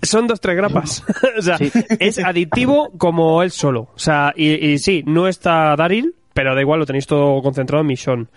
son 0.02 0.26
dos, 0.26 0.40
tres 0.40 0.56
grapas. 0.56 1.04
o 1.38 1.42
sea, 1.42 1.58
es 1.98 2.18
adictivo 2.18 2.92
como 2.96 3.42
él 3.42 3.50
solo. 3.50 3.88
O 3.94 3.98
sea, 3.98 4.32
y, 4.36 4.52
y 4.52 4.78
sí, 4.78 5.02
no 5.06 5.28
está 5.28 5.74
Daryl, 5.76 6.14
pero 6.32 6.54
da 6.54 6.60
igual, 6.60 6.80
lo 6.80 6.86
tenéis 6.86 7.06
todo 7.06 7.40
concentrado 7.42 7.80
en 7.80 7.86
Mission. 7.86 8.28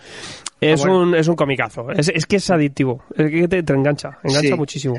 Es, 0.60 0.80
bueno. 0.80 0.98
un, 1.00 1.14
es 1.14 1.26
un 1.28 1.36
comicazo. 1.36 1.90
Es, 1.90 2.08
es 2.14 2.26
que 2.26 2.36
es 2.36 2.50
adictivo. 2.50 3.02
Es 3.16 3.30
que 3.30 3.48
te, 3.48 3.62
te 3.62 3.72
engancha. 3.72 4.18
Engancha 4.22 4.48
Sí. 4.48 4.54
muchísimo. 4.54 4.94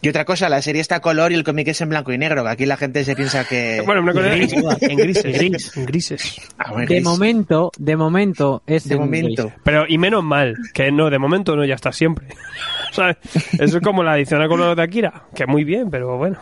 Y 0.00 0.08
otra 0.08 0.24
cosa, 0.24 0.48
la 0.48 0.62
serie 0.62 0.80
está 0.80 0.96
a 0.96 1.00
color 1.00 1.32
y 1.32 1.34
el 1.34 1.44
cómic 1.44 1.68
es 1.68 1.80
en 1.82 1.90
blanco 1.90 2.12
y 2.12 2.18
negro, 2.18 2.42
que 2.42 2.48
aquí 2.50 2.66
la 2.66 2.76
gente 2.76 3.04
se 3.04 3.14
piensa 3.14 3.44
que... 3.46 3.82
Bueno, 3.86 4.00
una 4.02 4.12
cosa 4.12 4.28
gris. 4.30 4.52
en, 4.52 4.90
en 4.90 4.96
grises. 4.96 5.76
En 5.76 5.86
grises. 5.86 6.40
Ah, 6.58 6.72
bueno, 6.72 6.86
De 6.88 7.00
momento, 7.02 7.70
de 7.78 7.96
momento 7.96 8.62
es 8.66 8.88
de 8.88 8.94
en 8.94 9.00
momento. 9.02 9.42
gris. 9.44 9.54
Pero, 9.62 9.84
y 9.88 9.98
menos 9.98 10.24
mal, 10.24 10.54
que 10.72 10.90
no, 10.90 11.10
de 11.10 11.18
momento 11.18 11.54
no, 11.56 11.64
ya 11.66 11.74
está 11.74 11.92
siempre. 11.92 12.26
¿Sabes? 12.92 13.16
Eso 13.58 13.78
es 13.78 13.82
como 13.82 14.02
la 14.02 14.16
edición 14.16 14.40
a 14.40 14.48
color 14.48 14.74
de 14.76 14.82
Akira, 14.82 15.24
que 15.34 15.46
muy 15.46 15.64
bien, 15.64 15.90
pero 15.90 16.16
bueno, 16.16 16.38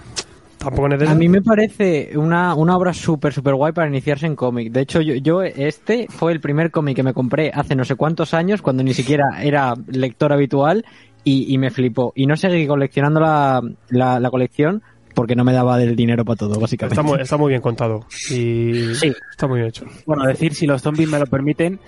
A 1.10 1.14
mí 1.14 1.28
me 1.28 1.42
parece 1.42 2.12
una, 2.16 2.54
una 2.54 2.76
obra 2.76 2.92
súper, 2.92 3.32
súper 3.32 3.54
guay 3.54 3.72
para 3.72 3.88
iniciarse 3.88 4.26
en 4.26 4.36
cómic. 4.36 4.72
De 4.72 4.80
hecho, 4.80 5.00
yo, 5.00 5.14
yo 5.14 5.42
este 5.42 6.06
fue 6.08 6.32
el 6.32 6.40
primer 6.40 6.70
cómic 6.70 6.96
que 6.96 7.02
me 7.02 7.12
compré 7.12 7.50
hace 7.52 7.74
no 7.74 7.84
sé 7.84 7.96
cuántos 7.96 8.34
años, 8.34 8.62
cuando 8.62 8.82
ni 8.82 8.94
siquiera 8.94 9.42
era 9.42 9.74
lector 9.88 10.32
habitual, 10.32 10.84
y, 11.24 11.52
y 11.52 11.58
me 11.58 11.70
flipó. 11.70 12.12
Y 12.14 12.26
no 12.26 12.36
seguí 12.36 12.66
coleccionando 12.66 13.20
la, 13.20 13.62
la 13.90 14.30
colección 14.30 14.82
porque 15.14 15.34
no 15.36 15.44
me 15.44 15.52
daba 15.52 15.78
del 15.78 15.94
dinero 15.96 16.24
para 16.24 16.36
todo, 16.36 16.58
básicamente. 16.60 16.94
Está 17.00 17.02
muy, 17.02 17.20
está 17.20 17.36
muy 17.36 17.48
bien 17.50 17.60
contado. 17.62 18.06
Y 18.30 18.94
Sí. 18.94 19.12
está 19.30 19.46
muy 19.46 19.58
bien 19.58 19.68
hecho. 19.68 19.84
bueno, 20.06 20.24
decir 20.26 20.54
si 20.54 20.66
los 20.66 20.82
zombies 20.82 21.08
me 21.08 21.18
lo 21.18 21.26
permiten, 21.26 21.78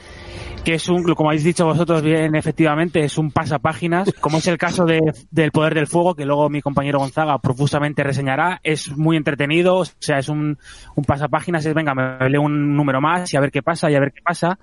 que 0.64 0.74
es 0.74 0.88
un, 0.88 1.02
como 1.14 1.28
habéis 1.28 1.44
dicho 1.44 1.66
vosotros 1.66 2.00
bien, 2.02 2.34
efectivamente, 2.34 3.04
es 3.04 3.18
un 3.18 3.30
pasapáginas, 3.30 4.10
como 4.20 4.38
es 4.38 4.46
el 4.46 4.56
caso 4.56 4.86
de, 4.86 4.98
del 5.30 5.50
Poder 5.50 5.74
del 5.74 5.86
Fuego, 5.86 6.14
que 6.14 6.24
luego 6.24 6.48
mi 6.48 6.62
compañero 6.62 6.98
Gonzaga 7.00 7.38
profusamente 7.38 8.02
reseñará, 8.02 8.60
es 8.62 8.96
muy 8.96 9.18
entretenido, 9.18 9.76
o 9.76 9.84
sea, 9.84 10.18
es 10.18 10.28
un, 10.30 10.56
un 10.94 11.04
pasapáginas, 11.04 11.66
es 11.66 11.74
venga, 11.74 11.94
me 11.94 12.30
leo 12.30 12.40
un 12.40 12.74
número 12.74 13.00
más 13.02 13.30
y 13.34 13.36
a 13.36 13.40
ver 13.40 13.50
qué 13.50 13.62
pasa 13.62 13.90
y 13.90 13.94
a 13.94 14.00
ver 14.00 14.12
qué 14.12 14.22
pasa. 14.22 14.58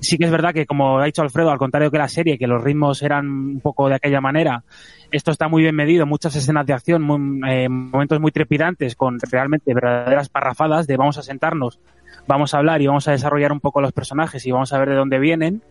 Sí 0.00 0.18
que 0.18 0.24
es 0.24 0.30
verdad 0.32 0.52
que, 0.52 0.66
como 0.66 0.98
ha 0.98 1.04
dicho 1.06 1.22
Alfredo, 1.22 1.50
al 1.50 1.58
contrario 1.58 1.92
que 1.92 1.98
la 1.98 2.08
serie, 2.08 2.38
que 2.38 2.48
los 2.48 2.62
ritmos 2.64 3.02
eran 3.02 3.28
un 3.28 3.60
poco 3.60 3.88
de 3.88 3.94
aquella 3.94 4.20
manera, 4.20 4.64
esto 5.10 5.30
está 5.30 5.48
muy 5.48 5.62
bien 5.62 5.74
medido, 5.74 6.06
muchas 6.06 6.34
escenas 6.36 6.66
de 6.66 6.72
acción, 6.72 7.02
muy- 7.02 7.40
eh, 7.48 7.68
momentos 7.68 8.20
muy 8.20 8.32
trepidantes, 8.32 8.96
con 8.96 9.18
realmente 9.30 9.72
verdaderas 9.74 10.28
parrafadas 10.28 10.86
de 10.86 10.96
vamos 10.96 11.18
a 11.18 11.22
sentarnos, 11.22 11.78
vamos 12.26 12.54
a 12.54 12.58
hablar 12.58 12.82
y 12.82 12.86
vamos 12.86 13.06
a 13.08 13.12
desarrollar 13.12 13.52
un 13.52 13.60
poco 13.60 13.80
los 13.80 13.92
personajes 13.92 14.44
y 14.46 14.50
vamos 14.52 14.72
a 14.72 14.78
ver 14.78 14.90
de 14.90 14.96
dónde 14.96 15.18
vienen. 15.18 15.62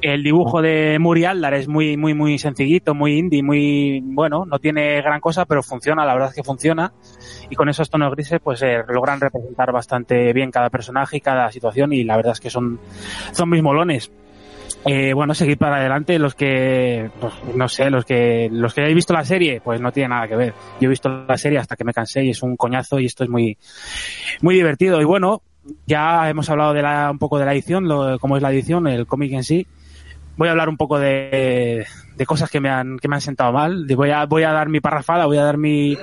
El 0.00 0.24
dibujo 0.24 0.62
de 0.62 0.98
Muri 0.98 1.24
Aldar 1.26 1.54
es 1.54 1.68
muy, 1.68 1.96
muy, 1.96 2.12
muy 2.12 2.36
sencillito, 2.36 2.92
muy 2.92 3.16
indie, 3.16 3.40
muy, 3.40 4.00
bueno, 4.04 4.44
no 4.44 4.58
tiene 4.58 5.00
gran 5.00 5.20
cosa, 5.20 5.44
pero 5.44 5.62
funciona, 5.62 6.04
la 6.04 6.12
verdad 6.14 6.30
es 6.30 6.34
que 6.34 6.42
funciona. 6.42 6.92
Y 7.50 7.54
con 7.54 7.68
esos 7.68 7.88
tonos 7.88 8.10
grises, 8.10 8.40
pues 8.42 8.60
eh, 8.62 8.82
logran 8.88 9.20
representar 9.20 9.70
bastante 9.70 10.32
bien 10.32 10.50
cada 10.50 10.70
personaje 10.70 11.18
y 11.18 11.20
cada 11.20 11.52
situación 11.52 11.92
y 11.92 12.02
la 12.02 12.16
verdad 12.16 12.32
es 12.32 12.40
que 12.40 12.50
son, 12.50 12.80
son 13.30 13.48
mis 13.48 13.62
molones. 13.62 14.10
Eh, 14.84 15.12
bueno, 15.12 15.32
seguir 15.34 15.58
para 15.58 15.76
adelante 15.76 16.18
los 16.18 16.34
que, 16.34 17.08
pues, 17.20 17.32
no 17.54 17.68
sé, 17.68 17.88
los 17.88 18.04
que, 18.04 18.48
los 18.50 18.74
que 18.74 18.80
hayáis 18.80 18.96
visto 18.96 19.12
la 19.12 19.24
serie, 19.24 19.60
pues 19.60 19.80
no 19.80 19.92
tiene 19.92 20.08
nada 20.08 20.26
que 20.26 20.36
ver. 20.36 20.54
Yo 20.80 20.86
he 20.86 20.88
visto 20.88 21.08
la 21.08 21.38
serie 21.38 21.58
hasta 21.58 21.76
que 21.76 21.84
me 21.84 21.92
cansé 21.92 22.24
y 22.24 22.30
es 22.30 22.42
un 22.42 22.56
coñazo 22.56 22.98
y 22.98 23.06
esto 23.06 23.22
es 23.22 23.30
muy, 23.30 23.56
muy 24.40 24.54
divertido. 24.56 25.00
Y 25.00 25.04
bueno, 25.04 25.42
ya 25.86 26.28
hemos 26.28 26.50
hablado 26.50 26.72
de 26.72 26.82
la, 26.82 27.10
un 27.10 27.18
poco 27.18 27.38
de 27.38 27.44
la 27.44 27.52
edición, 27.52 27.86
lo, 27.86 28.18
cómo 28.18 28.36
es 28.36 28.42
la 28.42 28.50
edición, 28.50 28.88
el 28.88 29.06
cómic 29.06 29.32
en 29.32 29.44
sí. 29.44 29.66
Voy 30.36 30.48
a 30.48 30.52
hablar 30.52 30.68
un 30.68 30.76
poco 30.76 30.98
de, 30.98 31.86
de 32.16 32.26
cosas 32.26 32.50
que 32.50 32.58
me 32.58 32.70
han, 32.70 32.98
que 32.98 33.06
me 33.06 33.16
han 33.16 33.20
sentado 33.20 33.52
mal. 33.52 33.86
Voy 33.94 34.10
a, 34.10 34.26
voy 34.26 34.42
a 34.42 34.52
dar 34.52 34.68
mi 34.68 34.80
parrafada, 34.80 35.26
voy 35.26 35.36
a 35.36 35.44
dar 35.44 35.58
mi, 35.58 35.96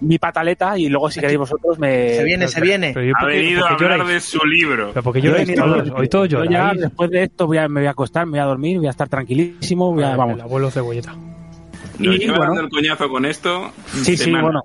mi 0.00 0.18
pataleta 0.18 0.78
y 0.78 0.88
luego 0.88 1.10
si 1.10 1.20
queréis 1.20 1.38
vosotros 1.38 1.78
me... 1.78 2.14
Se 2.14 2.24
viene, 2.24 2.48
se 2.48 2.60
viene. 2.60 2.92
Pero 2.94 3.06
yo, 3.06 3.12
Ha 3.16 3.20
¿por 3.20 3.30
qué- 3.30 3.36
venido 3.38 3.64
a 3.66 3.68
hablar 3.70 3.90
lloráis? 3.98 4.08
de 4.08 4.20
su 4.20 4.38
libro. 4.46 4.90
Pero 4.92 5.02
porque 5.02 5.20
Yo 5.22 5.32
venido- 5.32 5.64
todos, 5.64 5.90
hoy 5.96 6.08
todos 6.08 6.28
yo 6.28 6.44
ya 6.44 6.72
después 6.74 7.10
de 7.10 7.22
esto 7.24 7.46
voy 7.46 7.58
a, 7.58 7.68
me 7.68 7.80
voy 7.80 7.86
a 7.88 7.90
acostar, 7.92 8.26
me 8.26 8.32
voy 8.32 8.40
a 8.40 8.44
dormir, 8.44 8.78
voy 8.78 8.86
a 8.88 8.90
estar 8.90 9.08
tranquilísimo, 9.08 9.92
voy 9.92 10.02
a, 10.04 10.12
El 10.12 10.16
vamos. 10.16 10.40
abuelo 10.40 10.70
cebolleta. 10.70 11.14
Nos 11.98 12.14
Y, 12.16 12.26
bueno. 12.28 12.40
dando 12.44 12.60
el 12.62 12.68
coñazo 12.68 13.08
con 13.08 13.24
esto. 13.24 13.70
Sí, 13.86 14.16
sí, 14.16 14.30
bueno. 14.30 14.62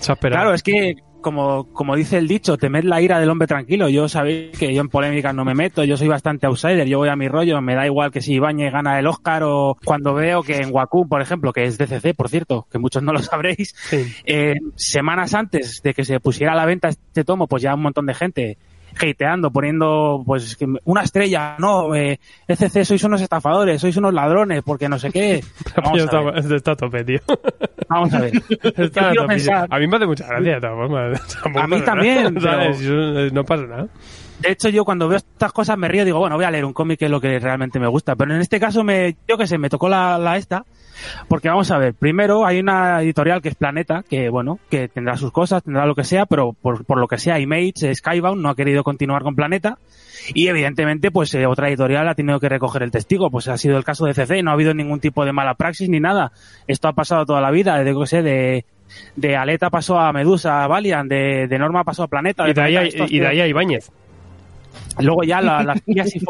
Se 0.00 0.12
ha 0.12 0.14
esperado. 0.14 0.42
Claro, 0.42 0.54
es 0.54 0.62
que 0.62 0.94
como, 1.22 1.72
como 1.72 1.96
dice 1.96 2.18
el 2.18 2.28
dicho, 2.28 2.58
temed 2.58 2.84
la 2.84 3.00
ira 3.00 3.18
del 3.18 3.30
hombre 3.30 3.46
tranquilo. 3.48 3.88
Yo 3.88 4.08
sabéis 4.08 4.58
que 4.58 4.74
yo 4.74 4.82
en 4.82 4.88
polémicas 4.88 5.34
no 5.34 5.44
me 5.44 5.54
meto, 5.54 5.84
yo 5.84 5.96
soy 5.96 6.08
bastante 6.08 6.46
outsider, 6.46 6.86
yo 6.86 6.98
voy 6.98 7.08
a 7.08 7.16
mi 7.16 7.28
rollo, 7.28 7.60
me 7.62 7.74
da 7.74 7.86
igual 7.86 8.10
que 8.10 8.20
si 8.20 8.34
Ibañez 8.34 8.72
gana 8.72 8.98
el 8.98 9.06
Oscar 9.06 9.42
o 9.44 9.78
cuando 9.84 10.12
veo 10.12 10.42
que 10.42 10.56
en 10.58 10.70
Wacom, 10.74 11.08
por 11.08 11.22
ejemplo, 11.22 11.52
que 11.52 11.64
es 11.64 11.78
DCC, 11.78 12.14
por 12.14 12.28
cierto, 12.28 12.66
que 12.70 12.78
muchos 12.78 13.02
no 13.02 13.12
lo 13.12 13.20
sabréis, 13.22 13.74
Sí. 13.88 14.04
eh, 14.24 14.56
semanas 14.76 15.32
antes 15.34 15.80
de 15.82 15.94
que 15.94 16.04
se 16.04 16.20
pusiera 16.20 16.52
a 16.52 16.56
la 16.56 16.66
venta 16.66 16.88
este 16.88 17.24
tomo, 17.24 17.46
pues 17.46 17.62
ya 17.62 17.74
un 17.74 17.82
montón 17.82 18.04
de 18.06 18.14
gente 18.14 18.58
hateando, 19.00 19.50
poniendo 19.50 20.22
pues 20.24 20.56
una 20.84 21.02
estrella, 21.02 21.56
no, 21.58 21.94
eh, 21.94 22.18
ECC 22.48 22.84
sois 22.84 23.02
unos 23.04 23.20
estafadores, 23.20 23.80
sois 23.80 23.96
unos 23.96 24.12
ladrones, 24.14 24.62
porque 24.64 24.88
no 24.88 24.98
sé 24.98 25.10
qué. 25.10 25.42
Vamos 25.76 26.02
a 26.12 26.20
ver, 26.20 26.38
está, 26.38 26.56
está 26.56 26.70
a 26.72 26.76
tope, 26.76 27.04
tío. 27.04 27.18
vamos 27.88 28.12
a 28.14 28.20
ver. 28.20 28.32
Está 28.76 29.10
a 29.10 29.14
tope. 29.14 29.28
pensar- 29.28 29.66
A 29.70 29.78
mí 29.78 29.86
me 29.86 29.96
hace 29.96 30.06
mucha 30.06 30.26
gracia, 30.26 30.60
formas. 30.60 31.36
A 31.56 31.66
mí 31.66 31.80
también, 31.82 32.34
pero- 32.40 32.62
Eso 32.62 33.34
No 33.34 33.44
pasa 33.44 33.62
nada. 33.64 33.86
De 34.42 34.50
hecho, 34.52 34.68
yo 34.68 34.84
cuando 34.84 35.08
veo 35.08 35.18
estas 35.18 35.52
cosas 35.52 35.76
me 35.78 35.88
río, 35.88 36.04
digo, 36.04 36.18
bueno, 36.18 36.36
voy 36.36 36.44
a 36.44 36.50
leer 36.50 36.64
un 36.64 36.72
cómic 36.72 36.98
que 36.98 37.06
es 37.06 37.10
lo 37.10 37.20
que 37.20 37.38
realmente 37.38 37.78
me 37.80 37.86
gusta. 37.88 38.14
Pero 38.16 38.34
en 38.34 38.40
este 38.40 38.60
caso, 38.60 38.84
me, 38.84 39.16
yo 39.28 39.38
qué 39.38 39.46
sé, 39.46 39.58
me 39.58 39.68
tocó 39.70 39.88
la, 39.88 40.18
la 40.18 40.36
esta. 40.36 40.64
Porque 41.28 41.48
vamos 41.48 41.70
a 41.70 41.78
ver, 41.78 41.94
primero 41.94 42.46
hay 42.46 42.60
una 42.60 43.00
editorial 43.02 43.40
que 43.42 43.48
es 43.48 43.54
Planeta, 43.56 44.04
que 44.08 44.28
bueno, 44.28 44.58
que 44.70 44.88
tendrá 44.88 45.16
sus 45.16 45.32
cosas, 45.32 45.62
tendrá 45.64 45.84
lo 45.86 45.94
que 45.94 46.04
sea, 46.04 46.26
pero 46.26 46.52
por, 46.52 46.84
por 46.84 46.98
lo 46.98 47.08
que 47.08 47.18
sea, 47.18 47.40
Image, 47.40 47.92
Skybound 47.94 48.40
no 48.40 48.50
ha 48.50 48.54
querido 48.54 48.84
continuar 48.84 49.22
con 49.22 49.34
Planeta. 49.34 49.78
Y 50.34 50.46
evidentemente, 50.48 51.10
pues 51.10 51.34
eh, 51.34 51.46
otra 51.46 51.68
editorial 51.68 52.06
ha 52.08 52.14
tenido 52.14 52.38
que 52.38 52.48
recoger 52.48 52.82
el 52.84 52.90
testigo. 52.92 53.30
Pues 53.30 53.48
ha 53.48 53.56
sido 53.56 53.76
el 53.78 53.84
caso 53.84 54.04
de 54.04 54.14
CC, 54.14 54.42
no 54.42 54.50
ha 54.50 54.54
habido 54.54 54.74
ningún 54.74 55.00
tipo 55.00 55.24
de 55.24 55.32
mala 55.32 55.54
praxis 55.54 55.88
ni 55.88 55.98
nada. 55.98 56.30
Esto 56.68 56.88
ha 56.88 56.92
pasado 56.92 57.24
toda 57.26 57.40
la 57.40 57.50
vida, 57.50 57.76
desde 57.78 57.98
que 57.98 58.06
sé, 58.06 58.22
de, 58.22 58.64
de 59.16 59.36
Aleta 59.36 59.70
pasó 59.70 59.98
a 59.98 60.12
Medusa, 60.12 60.62
a 60.62 60.68
Valiant, 60.68 61.10
de, 61.10 61.48
de 61.48 61.58
Norma 61.58 61.82
pasó 61.82 62.04
a 62.04 62.08
Planeta. 62.08 62.48
Y 62.48 62.52
de 62.52 62.60
ahí, 62.62 62.76
a- 62.76 62.80
Planeta, 62.80 62.96
esto 62.96 63.04
ha 63.04 63.16
y 63.16 63.18
de 63.18 63.26
ahí 63.26 63.40
a 63.40 63.46
Ibáñez. 63.48 63.90
Luego 64.98 65.22
ya 65.24 65.40
la- 65.40 65.62
las 65.62 65.80
filias 65.82 66.14
y. 66.14 66.20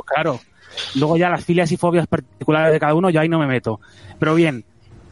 Luego 0.96 1.16
ya 1.16 1.28
las 1.28 1.44
filias 1.44 1.70
y 1.72 1.76
fobias 1.76 2.06
particulares 2.06 2.72
de 2.72 2.80
cada 2.80 2.94
uno, 2.94 3.10
yo 3.10 3.20
ahí 3.20 3.28
no 3.28 3.38
me 3.38 3.46
meto. 3.46 3.80
Pero 4.18 4.34
bien, 4.34 4.64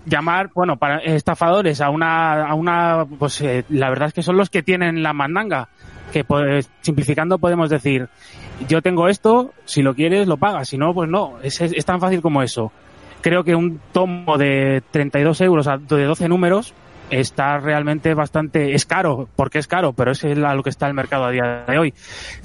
llamar, 0.06 0.50
bueno, 0.54 0.76
para 0.78 0.98
estafadores 0.98 1.80
a 1.80 1.90
una, 1.90 2.46
a 2.46 2.54
una, 2.54 3.04
pues 3.18 3.40
eh, 3.42 3.64
la 3.68 3.90
verdad 3.90 4.08
es 4.08 4.14
que 4.14 4.22
son 4.22 4.36
los 4.36 4.48
que 4.50 4.62
tienen 4.62 5.02
la 5.02 5.12
mandanga. 5.12 5.68
Que 6.12 6.24
pues, 6.24 6.68
simplificando 6.80 7.38
podemos 7.38 7.70
decir, 7.70 8.08
yo 8.68 8.82
tengo 8.82 9.08
esto, 9.08 9.52
si 9.64 9.80
lo 9.82 9.94
quieres 9.94 10.26
lo 10.26 10.38
pagas, 10.38 10.68
si 10.68 10.76
no, 10.78 10.92
pues 10.94 11.08
no. 11.08 11.34
Es, 11.42 11.60
es, 11.60 11.72
es 11.72 11.84
tan 11.84 12.00
fácil 12.00 12.20
como 12.22 12.42
eso. 12.42 12.72
Creo 13.20 13.44
que 13.44 13.54
un 13.54 13.80
tomo 13.92 14.38
de 14.38 14.82
32 14.90 15.40
euros 15.42 15.68
de 15.88 16.04
12 16.04 16.28
números 16.28 16.72
está 17.10 17.58
realmente 17.58 18.14
bastante, 18.14 18.74
es 18.74 18.86
caro, 18.86 19.28
porque 19.36 19.58
es 19.58 19.66
caro, 19.66 19.92
pero 19.92 20.12
es 20.12 20.22
lo 20.22 20.62
que 20.62 20.70
está 20.70 20.86
el 20.86 20.94
mercado 20.94 21.24
a 21.24 21.30
día 21.30 21.64
de 21.66 21.78
hoy. 21.78 21.94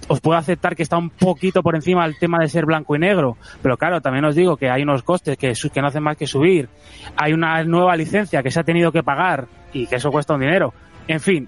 Os 0.07 0.19
puedo 0.19 0.37
aceptar 0.37 0.75
que 0.75 0.83
está 0.83 0.97
un 0.97 1.09
poquito 1.09 1.61
por 1.61 1.75
encima 1.75 2.05
el 2.05 2.17
tema 2.17 2.39
de 2.39 2.49
ser 2.49 2.65
blanco 2.65 2.95
y 2.95 2.99
negro, 2.99 3.37
pero 3.61 3.77
claro, 3.77 4.01
también 4.01 4.25
os 4.25 4.35
digo 4.35 4.57
que 4.57 4.69
hay 4.69 4.83
unos 4.83 5.03
costes 5.03 5.37
que, 5.37 5.53
que 5.53 5.81
no 5.81 5.87
hacen 5.87 6.03
más 6.03 6.17
que 6.17 6.27
subir. 6.27 6.69
Hay 7.15 7.33
una 7.33 7.63
nueva 7.63 7.95
licencia 7.95 8.41
que 8.41 8.51
se 8.51 8.59
ha 8.59 8.63
tenido 8.63 8.91
que 8.91 9.03
pagar 9.03 9.47
y 9.71 9.87
que 9.87 9.95
eso 9.95 10.11
cuesta 10.11 10.33
un 10.33 10.41
dinero. 10.41 10.73
En 11.07 11.19
fin, 11.19 11.47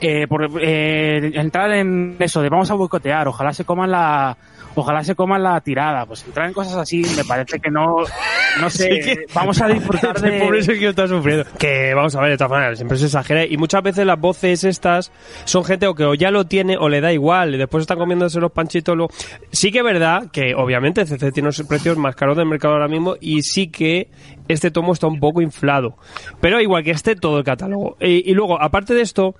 eh, 0.00 0.26
por 0.26 0.50
eh, 0.60 1.30
entrar 1.34 1.70
en 1.72 2.16
eso 2.18 2.42
de 2.42 2.48
vamos 2.48 2.70
a 2.70 2.74
boicotear, 2.74 3.28
ojalá 3.28 3.52
se 3.52 3.64
coman 3.64 3.90
la 3.90 4.36
ojalá 4.74 5.04
se 5.04 5.14
coman 5.14 5.42
la 5.42 5.60
tirada, 5.60 6.06
pues 6.06 6.24
entrar 6.24 6.46
en 6.46 6.52
cosas 6.52 6.76
así 6.76 7.02
me 7.16 7.24
parece 7.24 7.60
que 7.60 7.70
no 7.70 7.96
no 8.60 8.70
sé, 8.70 8.84
Sí 8.84 9.00
que- 9.00 9.24
vamos 9.34 9.60
a 9.60 9.68
disfrutar 9.68 10.20
de 10.20 10.40
pobre 10.40 10.62
Sergio 10.62 10.90
está 10.90 11.08
sufriendo. 11.08 11.44
Que 11.58 11.92
vamos 11.94 12.14
a 12.14 12.20
ver, 12.20 12.30
de 12.30 12.36
todas 12.36 12.50
maneras, 12.50 12.78
siempre 12.78 12.96
se 12.98 13.06
exagera. 13.06 13.44
Y 13.44 13.56
muchas 13.56 13.82
veces 13.82 14.06
las 14.06 14.18
voces 14.20 14.62
estas 14.64 15.10
son 15.44 15.64
gente 15.64 15.86
o 15.86 15.94
que 15.94 16.04
o 16.04 16.14
ya 16.14 16.30
lo 16.30 16.44
tiene 16.46 16.76
o 16.76 16.88
le 16.88 17.00
da 17.00 17.12
igual. 17.12 17.54
Y 17.54 17.58
después 17.58 17.82
están 17.82 17.98
comiéndose 17.98 18.38
los 18.40 18.52
panchitos. 18.52 18.96
Lo... 18.96 19.08
Sí 19.50 19.72
que 19.72 19.78
es 19.78 19.84
verdad 19.84 20.30
que, 20.32 20.54
obviamente, 20.54 21.04
CC 21.04 21.32
tiene 21.32 21.48
los 21.48 21.62
precios 21.64 21.96
más 21.98 22.14
caros 22.14 22.36
del 22.36 22.46
mercado 22.46 22.74
ahora 22.74 22.88
mismo. 22.88 23.16
Y 23.20 23.42
sí 23.42 23.68
que 23.68 24.08
este 24.46 24.70
tomo 24.70 24.92
está 24.92 25.06
un 25.08 25.18
poco 25.18 25.40
inflado. 25.42 25.96
Pero 26.40 26.60
igual 26.60 26.84
que 26.84 26.92
este, 26.92 27.16
todo 27.16 27.38
el 27.38 27.44
catálogo. 27.44 27.96
Y, 28.00 28.30
y 28.30 28.34
luego, 28.34 28.60
aparte 28.62 28.94
de 28.94 29.02
esto. 29.02 29.34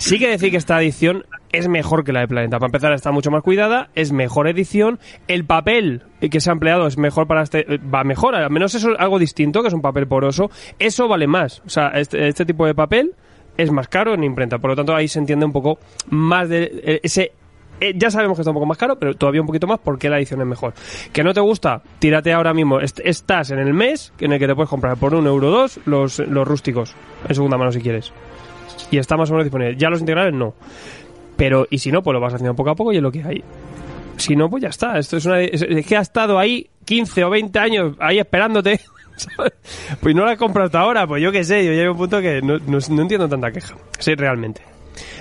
Sí 0.00 0.18
que 0.18 0.28
decir 0.28 0.50
que 0.50 0.56
esta 0.56 0.80
edición 0.80 1.24
es 1.52 1.68
mejor 1.68 2.04
que 2.04 2.12
la 2.12 2.20
de 2.20 2.28
Planeta. 2.28 2.58
Para 2.58 2.68
empezar, 2.68 2.92
está 2.94 3.10
mucho 3.12 3.30
más 3.30 3.42
cuidada, 3.42 3.90
es 3.94 4.12
mejor 4.12 4.48
edición. 4.48 4.98
El 5.28 5.44
papel 5.44 6.02
que 6.30 6.40
se 6.40 6.48
ha 6.48 6.54
empleado 6.54 6.86
es 6.86 6.96
mejor 6.96 7.26
para 7.26 7.42
este. 7.42 7.66
Va 7.78 8.02
mejor, 8.02 8.34
al 8.34 8.50
menos 8.50 8.74
eso 8.74 8.92
es 8.92 8.98
algo 8.98 9.18
distinto, 9.18 9.60
que 9.60 9.68
es 9.68 9.74
un 9.74 9.82
papel 9.82 10.06
poroso. 10.06 10.50
Eso 10.78 11.06
vale 11.06 11.26
más. 11.26 11.60
O 11.66 11.68
sea, 11.68 11.88
este, 11.88 12.28
este 12.28 12.46
tipo 12.46 12.64
de 12.64 12.74
papel 12.74 13.12
es 13.58 13.70
más 13.70 13.88
caro 13.88 14.14
en 14.14 14.24
imprenta. 14.24 14.58
Por 14.58 14.70
lo 14.70 14.76
tanto, 14.76 14.94
ahí 14.94 15.06
se 15.06 15.18
entiende 15.18 15.44
un 15.44 15.52
poco 15.52 15.78
más 16.08 16.48
de 16.48 16.70
eh, 16.82 17.00
ese. 17.02 17.32
eh, 17.80 17.92
ya 17.94 18.10
sabemos 18.10 18.38
que 18.38 18.40
está 18.42 18.52
un 18.52 18.54
poco 18.56 18.66
más 18.66 18.78
caro, 18.78 18.98
pero 18.98 19.12
todavía 19.14 19.42
un 19.42 19.46
poquito 19.46 19.66
más 19.66 19.80
porque 19.84 20.08
la 20.08 20.16
edición 20.16 20.40
es 20.40 20.46
mejor. 20.46 20.72
¿Que 21.12 21.22
no 21.22 21.34
te 21.34 21.40
gusta? 21.40 21.82
Tírate 21.98 22.32
ahora 22.32 22.54
mismo. 22.54 22.80
Est- 22.80 23.00
estás 23.04 23.50
en 23.50 23.58
el 23.58 23.74
mes 23.74 24.14
en 24.18 24.32
el 24.32 24.38
que 24.38 24.46
te 24.46 24.54
puedes 24.54 24.70
comprar 24.70 24.96
por 24.96 25.14
un 25.14 25.26
euro 25.26 25.50
dos 25.50 25.78
los, 25.84 26.20
los 26.20 26.48
rústicos 26.48 26.94
en 27.28 27.34
segunda 27.34 27.58
mano 27.58 27.70
si 27.70 27.80
quieres 27.82 28.12
y 28.90 28.98
está 28.98 29.16
más 29.16 29.30
o 29.30 29.34
menos 29.34 29.44
disponible. 29.44 29.76
Ya 29.76 29.88
los 29.88 30.00
integrales 30.00 30.34
no. 30.34 30.54
Pero, 31.36 31.66
y 31.70 31.78
si 31.78 31.90
no, 31.90 32.02
pues 32.02 32.12
lo 32.12 32.20
vas 32.20 32.34
haciendo 32.34 32.54
poco 32.54 32.70
a 32.70 32.74
poco 32.74 32.92
y 32.92 32.96
es 32.96 33.02
lo 33.02 33.10
que 33.10 33.22
hay. 33.22 33.42
Si 34.16 34.36
no, 34.36 34.50
pues 34.50 34.62
ya 34.62 34.68
está. 34.68 34.98
Esto 34.98 35.16
es 35.16 35.24
una. 35.24 35.38
Que 35.40 35.96
ha 35.96 36.00
estado 36.00 36.38
ahí 36.38 36.68
15 36.84 37.24
o 37.24 37.30
20 37.30 37.58
años 37.58 37.96
ahí 37.98 38.18
esperándote. 38.18 38.80
Pues 40.00 40.14
no 40.14 40.24
la 40.24 40.32
he 40.32 40.36
comprado 40.38 40.66
hasta 40.66 40.80
ahora, 40.80 41.06
pues 41.06 41.22
yo 41.22 41.30
qué 41.30 41.44
sé, 41.44 41.62
yo 41.62 41.72
llego 41.72 41.90
a 41.90 41.92
un 41.92 41.98
punto 41.98 42.22
que 42.22 42.40
no, 42.40 42.56
entiendo 43.02 43.28
tanta 43.28 43.50
queja. 43.50 43.76
Sí, 43.98 44.14
realmente. 44.14 44.62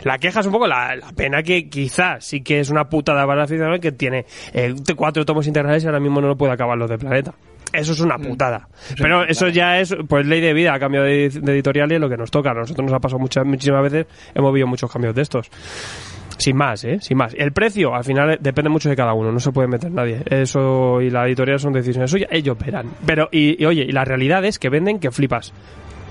La 0.04 0.18
queja 0.18 0.40
es 0.40 0.46
un 0.46 0.54
poco 0.54 0.68
la, 0.68 0.98
pena 1.18 1.44
que 1.44 1.70
quizás 1.70 2.26
sí 2.26 2.42
que 2.42 2.62
es 2.62 2.70
una 2.70 2.88
putada 2.88 3.26
para 3.26 3.40
la 3.40 3.44
aficionado 3.44 3.78
que 3.80 3.92
tiene 3.92 4.26
eh, 4.54 4.74
cuatro 4.96 5.26
tomos 5.26 5.48
integrales 5.48 5.84
y 5.84 5.88
ahora 5.88 6.00
mismo 6.00 6.22
no 6.22 6.28
lo 6.28 6.38
puede 6.38 6.54
acabar 6.54 6.78
los 6.78 6.90
de 6.90 6.98
Planeta. 6.98 7.34
Eso 7.72 7.94
es 7.94 8.00
una 8.00 8.18
putada. 8.18 8.68
Pero 8.98 9.24
eso 9.24 9.48
ya 9.48 9.80
es, 9.80 9.96
pues, 10.08 10.26
ley 10.26 10.42
de 10.42 10.54
vida, 10.54 10.80
cambio 10.80 11.04
de, 11.04 11.30
de 11.30 11.52
editorial 11.52 11.92
y 11.92 11.96
es 11.96 12.02
lo 12.02 12.10
que 12.10 12.18
nos 12.18 12.32
toca. 12.32 12.52
A 12.52 12.54
nosotros 12.54 12.86
nos 12.86 12.94
ha 12.94 13.00
pasado 13.00 13.20
muchas, 13.20 13.46
muchísimas 13.46 13.84
veces, 13.84 14.08
hemos 14.34 14.54
visto 14.54 14.68
muchos 14.68 14.92
cambios 14.92 15.14
de 15.16 15.22
estos. 15.22 15.50
Sin 16.38 16.56
más, 16.56 16.86
¿eh? 16.86 17.00
Sin 17.02 17.18
más. 17.18 17.36
El 17.38 17.52
precio, 17.52 17.94
al 17.94 18.06
final, 18.06 18.38
depende 18.40 18.70
mucho 18.70 18.90
de 18.90 18.96
cada 18.96 19.14
uno, 19.14 19.30
no 19.32 19.42
se 19.42 19.52
puede 19.52 19.68
meter 19.68 19.92
nadie. 19.92 20.24
Eso 20.26 21.02
y 21.02 21.10
la 21.10 21.28
editorial 21.28 21.60
son 21.60 21.74
decisiones 21.74 22.10
suyas, 22.10 22.30
ellos 22.32 22.58
verán. 22.58 22.88
Pero, 23.06 23.28
y, 23.30 23.62
y, 23.62 23.66
oye, 23.66 23.84
y 23.84 23.92
la 23.92 24.06
realidad 24.06 24.46
es 24.46 24.58
que 24.58 24.70
venden 24.70 25.00
que 25.00 25.12
flipas. 25.12 25.54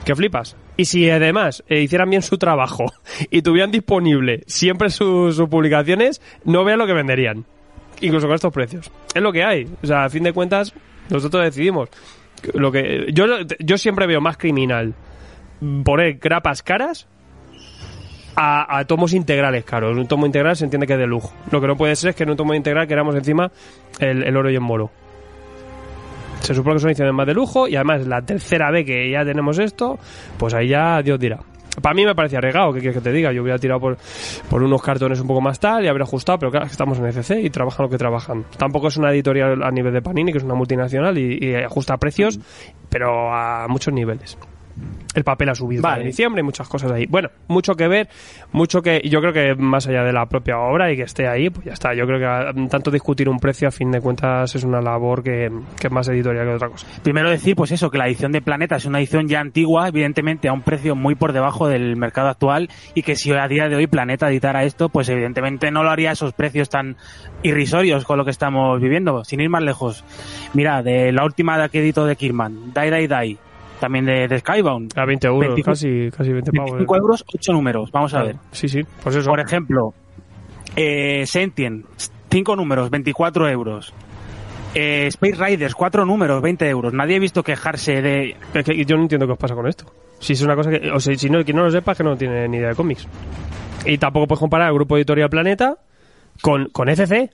que 0.05 0.15
flipas. 0.15 0.55
Y 0.77 0.85
si 0.85 1.09
además 1.11 1.65
eh, 1.69 1.81
hicieran 1.81 2.11
bien 2.11 2.21
su 2.21 2.37
trabajo 2.37 2.93
y 3.31 3.41
tuvieran 3.41 3.71
disponible 3.71 4.43
siempre 4.47 4.91
sus 4.91 5.35
sus 5.35 5.49
publicaciones, 5.49 6.21
no 6.45 6.63
vean 6.63 6.79
lo 6.79 6.87
que 6.87 6.93
venderían. 6.93 7.47
Incluso 8.03 8.27
con 8.27 8.35
estos 8.35 8.53
precios. 8.53 8.91
Es 9.15 9.23
lo 9.23 9.33
que 9.33 9.45
hay. 9.45 9.67
O 9.83 9.87
sea, 9.87 10.05
a 10.05 10.11
fin 10.11 10.23
de 10.23 10.33
cuentas, 10.33 10.75
nosotros 11.09 11.45
decidimos. 11.45 11.89
Lo 12.55 12.71
que 12.71 13.07
yo, 13.13 13.25
yo 13.59 13.79
siempre 13.79 14.07
veo 14.07 14.21
más 14.21 14.37
criminal 14.37 14.95
poner 15.85 16.19
grapas 16.19 16.63
caras 16.63 17.09
a, 18.37 18.79
a 18.79 18.85
tomos 18.85 19.13
integrales 19.13 19.65
caros. 19.65 19.97
Un 19.97 20.07
tomo 20.07 20.27
integral 20.27 20.57
se 20.57 20.65
entiende 20.65 20.87
que 20.87 20.93
es 20.93 20.99
de 20.99 21.07
lujo. 21.07 21.33
Lo 21.51 21.61
que 21.61 21.67
no 21.67 21.77
puede 21.77 21.97
ser 21.97 22.11
es 22.11 22.17
que 22.17 22.23
en 22.23 22.31
un 22.31 22.37
tomo 22.37 22.55
integral 22.55 22.87
queramos 22.87 23.15
encima 23.17 23.51
el, 23.99 24.23
el 24.23 24.37
oro 24.37 24.51
y 24.51 24.55
el 24.55 24.61
moro. 24.61 24.91
Se 26.41 26.55
supone 26.55 26.77
que 26.77 26.81
son 26.81 26.91
ediciones 26.91 27.13
más 27.13 27.27
de 27.27 27.35
lujo 27.35 27.67
y 27.67 27.75
además 27.75 28.07
la 28.07 28.23
tercera 28.23 28.71
vez 28.71 28.87
que 28.87 29.11
ya 29.11 29.25
tenemos 29.25 29.59
esto, 29.59 29.99
pues 30.39 30.55
ahí 30.55 30.69
ya 30.69 31.03
Dios 31.03 31.19
dirá. 31.19 31.41
Para 31.81 31.95
mí 31.95 32.05
me 32.05 32.14
parece 32.14 32.37
arriesgado, 32.37 32.72
¿qué 32.72 32.81
quieres 32.81 32.97
que 32.97 33.03
te 33.03 33.12
diga? 33.12 33.33
Yo 33.33 33.43
hubiera 33.43 33.59
tirado 33.59 33.81
por, 33.81 33.97
unos 34.62 34.83
cartones 34.83 35.20
un 35.20 35.26
poco 35.26 35.41
más 35.41 35.59
tal 35.61 35.85
y 35.85 35.89
habría 35.89 36.05
ajustado, 36.05 36.39
pero 36.39 36.51
claro, 36.51 36.66
estamos 36.66 36.99
en 36.99 37.07
ECC 37.07 37.45
y 37.45 37.51
trabajan 37.51 37.85
lo 37.85 37.91
que 37.91 37.99
trabajan. 37.99 38.45
Tampoco 38.57 38.89
es 38.89 38.97
una 38.97 39.11
editorial 39.12 39.62
a 39.62 39.70
nivel 39.70 39.93
de 39.93 40.03
Panini, 40.03 40.33
que 40.33 40.39
es 40.39 40.45
una 40.45 40.55
multinacional 40.55 41.16
y 41.18 41.55
ajusta 41.55 41.97
precios, 41.97 42.39
pero 42.89 43.33
a 43.33 43.66
muchos 43.68 43.93
niveles. 43.93 44.39
El 45.14 45.24
papel 45.24 45.49
ha 45.49 45.55
subido 45.55 45.83
Vale. 45.83 46.03
en 46.03 46.07
diciembre 46.09 46.41
y 46.41 46.45
muchas 46.45 46.68
cosas 46.68 46.93
ahí. 46.93 47.07
Bueno, 47.07 47.31
mucho 47.49 47.74
que 47.74 47.89
ver, 47.89 48.09
mucho 48.53 48.83
que. 48.83 49.01
Yo 49.09 49.20
creo 49.20 49.33
que 49.33 49.55
más 49.55 49.87
allá 49.89 50.05
de 50.05 50.12
la 50.12 50.26
propia 50.26 50.59
obra 50.59 50.93
y 50.93 50.97
que 50.97 51.03
esté 51.03 51.26
ahí, 51.26 51.51
pues 51.51 51.66
ya 51.66 51.72
está. 51.72 51.95
Yo 51.95 52.07
creo 52.07 52.20
que 52.20 52.61
mm, 52.61 52.68
tanto 52.68 52.91
discutir 52.91 53.29
un 53.29 53.39
precio, 53.39 53.68
a 53.68 53.70
fin 53.70 53.91
de 53.91 54.01
cuentas, 54.01 54.55
es 54.55 54.62
una 54.64 54.81
labor 54.81 55.22
que, 55.22 55.51
que 55.81 55.87
es 55.89 55.93
más 55.93 56.09
editorial 56.09 56.47
que 56.47 56.55
otra 56.55 56.68
cosa. 56.68 56.87
Primero 57.03 57.31
decir, 57.31 57.57
pues 57.57 57.72
eso, 57.72 57.91
que 57.91 57.99
la 57.99 58.07
edición 58.07 58.33
de 58.33 58.43
Planeta 58.43 58.76
es 58.76 58.85
una 58.85 58.99
edición 58.99 59.29
ya 59.29 59.41
antigua, 59.41 59.89
evidentemente 59.89 60.49
a 60.49 60.53
un 60.53 60.62
precio 60.62 60.95
muy 60.95 61.14
por 61.14 61.33
debajo 61.33 61.68
del 61.68 61.97
mercado 61.97 62.29
actual, 62.29 62.68
y 62.95 63.03
que 63.03 63.16
si 63.16 63.33
a 63.33 63.49
día 63.49 63.68
de 63.68 63.76
hoy 63.76 63.87
Planeta 63.87 64.29
editara 64.29 64.64
esto, 64.64 64.89
pues 64.89 65.09
evidentemente 65.09 65.70
no 65.70 65.83
lo 65.83 65.91
haría 65.91 66.11
a 66.11 66.12
esos 66.12 66.33
precios 66.33 66.68
tan 66.68 66.97
irrisorios 67.43 68.05
con 68.05 68.18
lo 68.18 68.24
que 68.24 68.31
estamos 68.31 68.81
viviendo. 68.81 69.24
Sin 69.24 69.41
ir 69.41 69.49
más 69.49 69.62
lejos. 69.62 70.05
Mira, 70.55 70.83
de 70.83 71.12
la 71.12 71.24
última 71.24 71.68
que 71.68 71.81
edito 71.81 72.07
de 72.07 72.16
Kirman, 72.16 72.72
Die 72.72 72.91
Die 72.91 73.09
Die, 73.09 73.39
también 73.81 74.05
de, 74.05 74.29
de 74.29 74.39
Skybound. 74.39 74.93
A 74.99 75.05
20 75.05 75.26
euros, 75.26 75.41
25 75.41 75.70
casi, 75.70 76.11
casi 76.16 76.33
20 76.33 76.53
pavos. 76.53 76.70
25 76.72 76.97
euros, 76.97 77.24
8 77.35 77.53
números, 77.53 77.91
vamos 77.93 78.14
a 78.14 78.22
ver. 78.22 78.37
Sí, 78.53 78.68
sí, 78.68 78.81
pues 79.03 79.16
eso. 79.16 79.29
Por 79.31 79.41
ejemplo, 79.41 79.95
eh, 80.76 81.24
Sentient, 81.26 81.87
5 82.31 82.57
números, 82.57 82.91
24 82.91 83.49
euros. 83.49 83.93
Eh, 84.74 85.07
Space 85.09 85.35
Riders, 85.43 85.74
4 85.74 86.05
números, 86.05 86.43
20 86.43 86.68
euros. 86.68 86.93
Nadie 86.93 87.16
ha 87.16 87.18
visto 87.18 87.43
quejarse 87.43 88.03
de... 88.03 88.37
Es 88.53 88.64
que 88.64 88.85
yo 88.85 88.97
no 88.97 89.03
entiendo 89.03 89.26
qué 89.26 89.33
os 89.33 89.39
pasa 89.39 89.55
con 89.55 89.66
esto. 89.66 89.87
Si 90.20 90.35
es 90.35 90.43
una 90.43 90.55
cosa 90.57 90.70
que. 90.70 90.91
O 90.91 91.01
sea, 91.01 91.14
si 91.16 91.31
no, 91.31 91.43
quien 91.45 91.57
no 91.57 91.62
lo 91.64 91.70
sepa, 91.70 91.93
es 91.93 91.99
que 91.99 92.05
no 92.05 92.16
tiene 92.16 92.49
ni 92.49 92.59
idea 92.59 92.70
de 92.70 92.74
cómics. 92.74 93.07
Y 93.87 93.97
tampoco 93.99 94.26
puedes 94.26 94.41
comparar 94.41 94.68
el 94.68 94.74
grupo 94.74 94.97
editorial 94.97 95.31
Planeta 95.31 95.79
con, 96.43 96.68
con 96.70 96.89
ECC. 96.89 97.31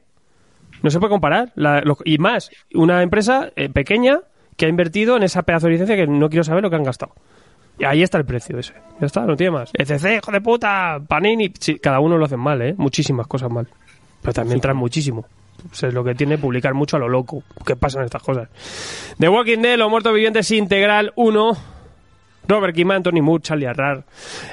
No 0.83 0.91
se 0.91 0.99
puede 1.01 1.11
comparar. 1.11 1.51
La- 1.57 1.83
y 2.05 2.19
más, 2.19 2.51
una 2.75 3.03
empresa 3.03 3.51
eh, 3.57 3.69
pequeña 3.71 4.21
que 4.57 4.67
ha 4.67 4.69
invertido 4.69 5.17
en 5.17 5.23
esa 5.23 5.43
pedazo 5.43 5.67
de 5.67 5.73
licencia 5.73 5.97
que 5.97 6.07
no 6.07 6.29
quiero 6.29 6.45
saber 6.45 6.63
lo 6.63 6.71
que 6.71 6.77
han 6.77 6.85
gastado. 6.85 7.13
Y 7.79 7.85
ahí 7.85 8.03
está 8.03 8.19
el 8.19 8.25
precio 8.25 8.59
ese. 8.59 8.75
Ya 9.01 9.07
está, 9.07 9.23
no 9.27 9.37
tiene 9.37 9.53
más. 9.53 9.71
ECC, 9.75 10.19
hijo 10.19 10.31
de 10.31 10.41
puta, 10.41 11.01
Panini. 11.07 11.53
Sí, 11.59 11.79
cada 11.79 12.01
uno 12.01 12.17
lo 12.17 12.27
hacen 12.27 12.39
mal, 12.39 12.63
¿eh? 12.63 12.75
Muchísimas 12.77 13.27
cosas 13.27 13.51
mal. 13.51 13.67
Pero 14.23 14.33
también 14.33 14.61
traen 14.61 14.77
muchísimo. 14.77 15.27
Pues 15.69 15.83
es 15.83 15.95
lo 15.95 16.05
que 16.05 16.15
tiene 16.15 16.39
publicar 16.39 16.75
mucho 16.75 16.97
a 16.97 17.01
lo 17.01 17.09
loco. 17.09 17.43
¿Qué 17.67 17.75
pasan 17.75 18.05
estas 18.05 18.23
cosas? 18.23 18.49
The 19.19 19.29
Walking 19.29 19.59
Dead, 19.59 19.77
Los 19.77 19.91
Muertos 19.91 20.13
Vivientes 20.13 20.51
Integral 20.51 21.13
1. 21.17 21.74
Robert 22.47 22.75
Kim, 22.75 22.91
Anthony 22.91 23.23
Moore, 23.23 23.43
Charlie 23.43 23.67
Arrar, 23.67 24.05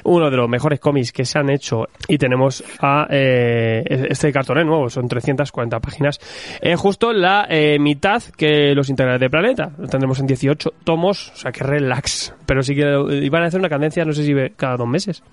uno 0.03 0.29
de 0.29 0.37
los 0.37 0.47
mejores 0.49 0.79
cómics 0.79 1.11
que 1.11 1.25
se 1.25 1.39
han 1.39 1.49
hecho. 1.49 1.87
Y 2.07 2.17
tenemos 2.17 2.63
a 2.79 3.07
eh, 3.09 3.83
este 4.09 4.31
cartón 4.31 4.59
es 4.59 4.65
nuevo, 4.65 4.89
son 4.89 5.07
340 5.07 5.79
páginas. 5.79 6.19
Es 6.61 6.79
justo 6.79 7.11
la 7.13 7.45
eh, 7.49 7.77
mitad 7.79 8.21
que 8.37 8.73
los 8.75 8.89
integrales 8.89 9.19
de 9.19 9.29
Planeta. 9.29 9.71
Lo 9.77 9.87
tendremos 9.87 10.19
en 10.19 10.27
18 10.27 10.73
tomos, 10.83 11.31
o 11.33 11.35
sea 11.35 11.51
que 11.51 11.63
relax. 11.63 12.33
Pero 12.45 12.63
sí 12.63 12.75
que 12.75 12.81
iban 13.23 13.43
a 13.43 13.47
hacer 13.47 13.59
una 13.59 13.69
cadencia, 13.69 14.05
no 14.05 14.13
sé 14.13 14.23
si 14.23 14.33
ve- 14.33 14.53
cada 14.55 14.77
dos 14.77 14.87
meses. 14.87 15.23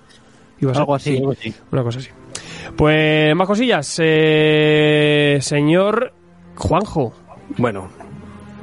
Iba 0.60 0.72
a. 0.72 0.78
Algo 0.78 0.94
así. 0.96 1.22
Una 1.70 1.82
cosa 1.82 2.00
así. 2.00 2.08
Pues 2.76 3.34
más 3.36 3.46
cosillas. 3.46 3.96
Eh, 4.02 5.38
señor 5.40 6.12
Juanjo. 6.56 7.12
Bueno, 7.56 7.88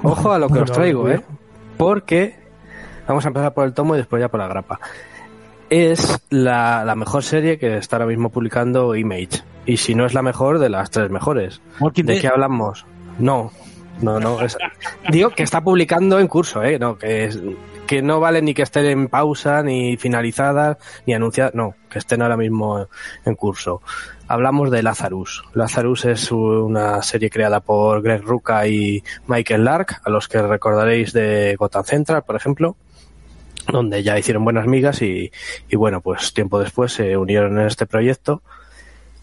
ojo 0.03 0.31
a 0.31 0.37
lo 0.39 0.47
que 0.47 0.53
Bueno, 0.53 0.65
os 0.65 0.71
traigo. 0.71 1.09
¿eh? 1.09 1.21
Porque 1.77 2.35
vamos 3.07 3.25
a 3.25 3.27
empezar 3.29 3.53
por 3.53 3.65
el 3.65 3.73
tomo 3.73 3.95
y 3.95 3.99
después 3.99 4.19
ya 4.19 4.29
por 4.29 4.39
la 4.39 4.47
grapa. 4.47 4.79
Es 5.69 6.19
la, 6.29 6.83
la 6.85 6.95
mejor 6.95 7.23
serie 7.23 7.57
que 7.57 7.77
está 7.77 7.95
ahora 7.95 8.05
mismo 8.07 8.29
publicando 8.29 8.95
Image. 8.95 9.41
Y 9.65 9.77
si 9.77 9.95
no 9.95 10.05
es 10.05 10.13
la 10.13 10.21
mejor, 10.21 10.59
de 10.59 10.69
las 10.69 10.91
tres 10.91 11.09
mejores. 11.09 11.59
¿De 11.95 12.19
qué 12.19 12.27
hablamos? 12.27 12.85
No, 13.17 13.51
no, 14.01 14.19
no. 14.19 14.41
es- 14.41 14.57
digo 15.09 15.31
que 15.31 15.41
está 15.43 15.61
publicando 15.61 16.19
en 16.19 16.27
curso, 16.27 16.61
¿eh? 16.63 16.77
No, 16.77 16.97
que, 16.97 17.25
es- 17.25 17.39
que 17.87 18.03
no 18.03 18.19
vale 18.19 18.41
ni 18.43 18.53
que 18.53 18.61
estén 18.61 18.85
en 18.85 19.07
pausa, 19.07 19.63
ni 19.63 19.97
finalizadas, 19.97 20.77
ni 21.07 21.13
anunciadas. 21.15 21.55
No, 21.55 21.73
que 21.89 21.97
estén 21.97 22.21
ahora 22.21 22.37
mismo 22.37 22.87
en 23.25 23.35
curso. 23.35 23.81
Hablamos 24.27 24.69
de 24.69 24.83
Lazarus. 24.83 25.43
Lazarus 25.53 26.05
es 26.05 26.31
una 26.31 27.01
serie 27.01 27.29
creada 27.31 27.59
por 27.59 28.03
Greg 28.03 28.21
Rucka 28.23 28.67
y 28.67 29.03
Michael 29.27 29.65
Lark, 29.65 30.01
a 30.03 30.09
los 30.11 30.27
que 30.27 30.41
recordaréis 30.43 31.11
de 31.13 31.55
Gotham 31.57 31.83
Central, 31.85 32.23
por 32.23 32.35
ejemplo 32.35 32.75
donde 33.71 34.03
ya 34.03 34.17
hicieron 34.17 34.43
buenas 34.43 34.67
migas 34.67 35.01
y, 35.01 35.31
y 35.69 35.75
bueno, 35.75 36.01
pues 36.01 36.33
tiempo 36.33 36.59
después 36.59 36.93
se 36.93 37.17
unieron 37.17 37.59
en 37.59 37.67
este 37.67 37.85
proyecto. 37.85 38.41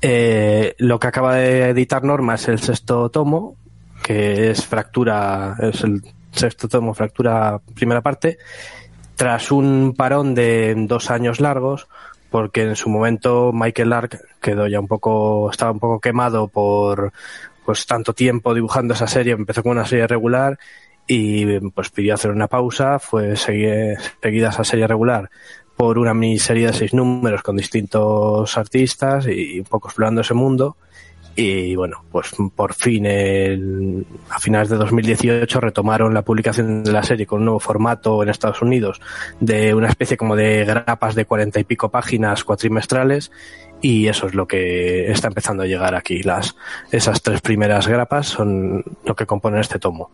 Eh, 0.01 0.75
lo 0.79 0.99
que 0.99 1.07
acaba 1.07 1.37
de 1.37 1.69
editar 1.71 2.03
Norma 2.03 2.35
es 2.35 2.49
el 2.49 2.59
sexto 2.59 3.09
tomo, 3.09 3.57
que 4.03 4.51
es 4.51 4.67
Fractura, 4.67 5.57
es 5.61 5.83
el 5.85 6.03
sexto 6.33 6.69
tomo, 6.69 6.93
Fractura 6.93 7.61
primera 7.75 8.01
parte, 8.01 8.39
tras 9.15 9.53
un 9.53 9.95
parón 9.97 10.35
de 10.35 10.75
dos 10.77 11.11
años 11.11 11.41
largos, 11.41 11.87
porque 12.31 12.63
en 12.63 12.75
su 12.75 12.89
momento 12.89 13.53
Michael 13.53 13.91
Lark 13.91 14.19
quedó 14.41 14.67
ya 14.67 14.81
un 14.81 14.89
poco, 14.89 15.49
estaba 15.51 15.71
un 15.71 15.79
poco 15.79 16.01
quemado 16.01 16.49
por 16.49 17.13
pues 17.65 17.87
tanto 17.87 18.13
tiempo 18.13 18.55
dibujando 18.55 18.95
esa 18.95 19.07
serie, 19.07 19.35
empezó 19.35 19.63
con 19.63 19.73
una 19.73 19.87
serie 19.87 20.09
regular 20.09 20.59
y 21.07 21.59
pues 21.71 21.91
pidió 21.91 22.15
hacer 22.15 22.31
una 22.31 22.49
pausa, 22.49 22.99
fue 22.99 23.33
segui- 23.33 23.99
seguida 24.23 24.51
esa 24.51 24.65
serie 24.65 24.87
regular 24.87 25.31
por 25.77 25.99
una 25.99 26.15
miniserie 26.15 26.67
de 26.69 26.73
seis 26.73 26.95
números 26.95 27.43
con 27.43 27.57
distintos 27.57 28.57
artistas 28.57 29.27
y 29.27 29.59
un 29.59 29.65
poco 29.65 29.89
explorando 29.89 30.21
ese 30.21 30.35
mundo. 30.35 30.77
Y 31.35 31.75
bueno, 31.77 32.05
pues 32.13 32.31
por 32.55 32.75
fin 32.75 33.07
el- 33.07 34.05
a 34.29 34.39
finales 34.39 34.69
de 34.69 34.77
2018 34.77 35.61
retomaron 35.61 36.13
la 36.13 36.21
publicación 36.23 36.85
de 36.85 36.93
la 36.93 37.03
serie 37.03 37.25
con 37.27 37.39
un 37.39 37.47
nuevo 37.47 37.59
formato 37.59 38.23
en 38.23 38.29
Estados 38.29 38.61
Unidos 38.61 39.01
de 39.41 39.73
una 39.75 39.89
especie 39.89 40.19
como 40.19 40.37
de 40.37 40.65
grapas 40.67 41.15
de 41.15 41.25
cuarenta 41.25 41.59
y 41.59 41.65
pico 41.65 41.89
páginas 41.91 42.45
cuatrimestrales 42.45 43.33
y 43.81 44.09
eso 44.09 44.27
es 44.27 44.35
lo 44.35 44.47
que 44.47 45.11
está 45.11 45.29
empezando 45.29 45.63
a 45.63 45.67
llegar 45.67 45.95
aquí. 45.95 46.23
Las, 46.23 46.55
esas 46.93 47.23
tres 47.23 47.41
primeras 47.41 47.89
grapas 47.89 48.27
son 48.27 48.85
lo 49.07 49.17
que 49.17 49.25
componen 49.27 49.61
este 49.61 49.79
tomo. 49.79 50.11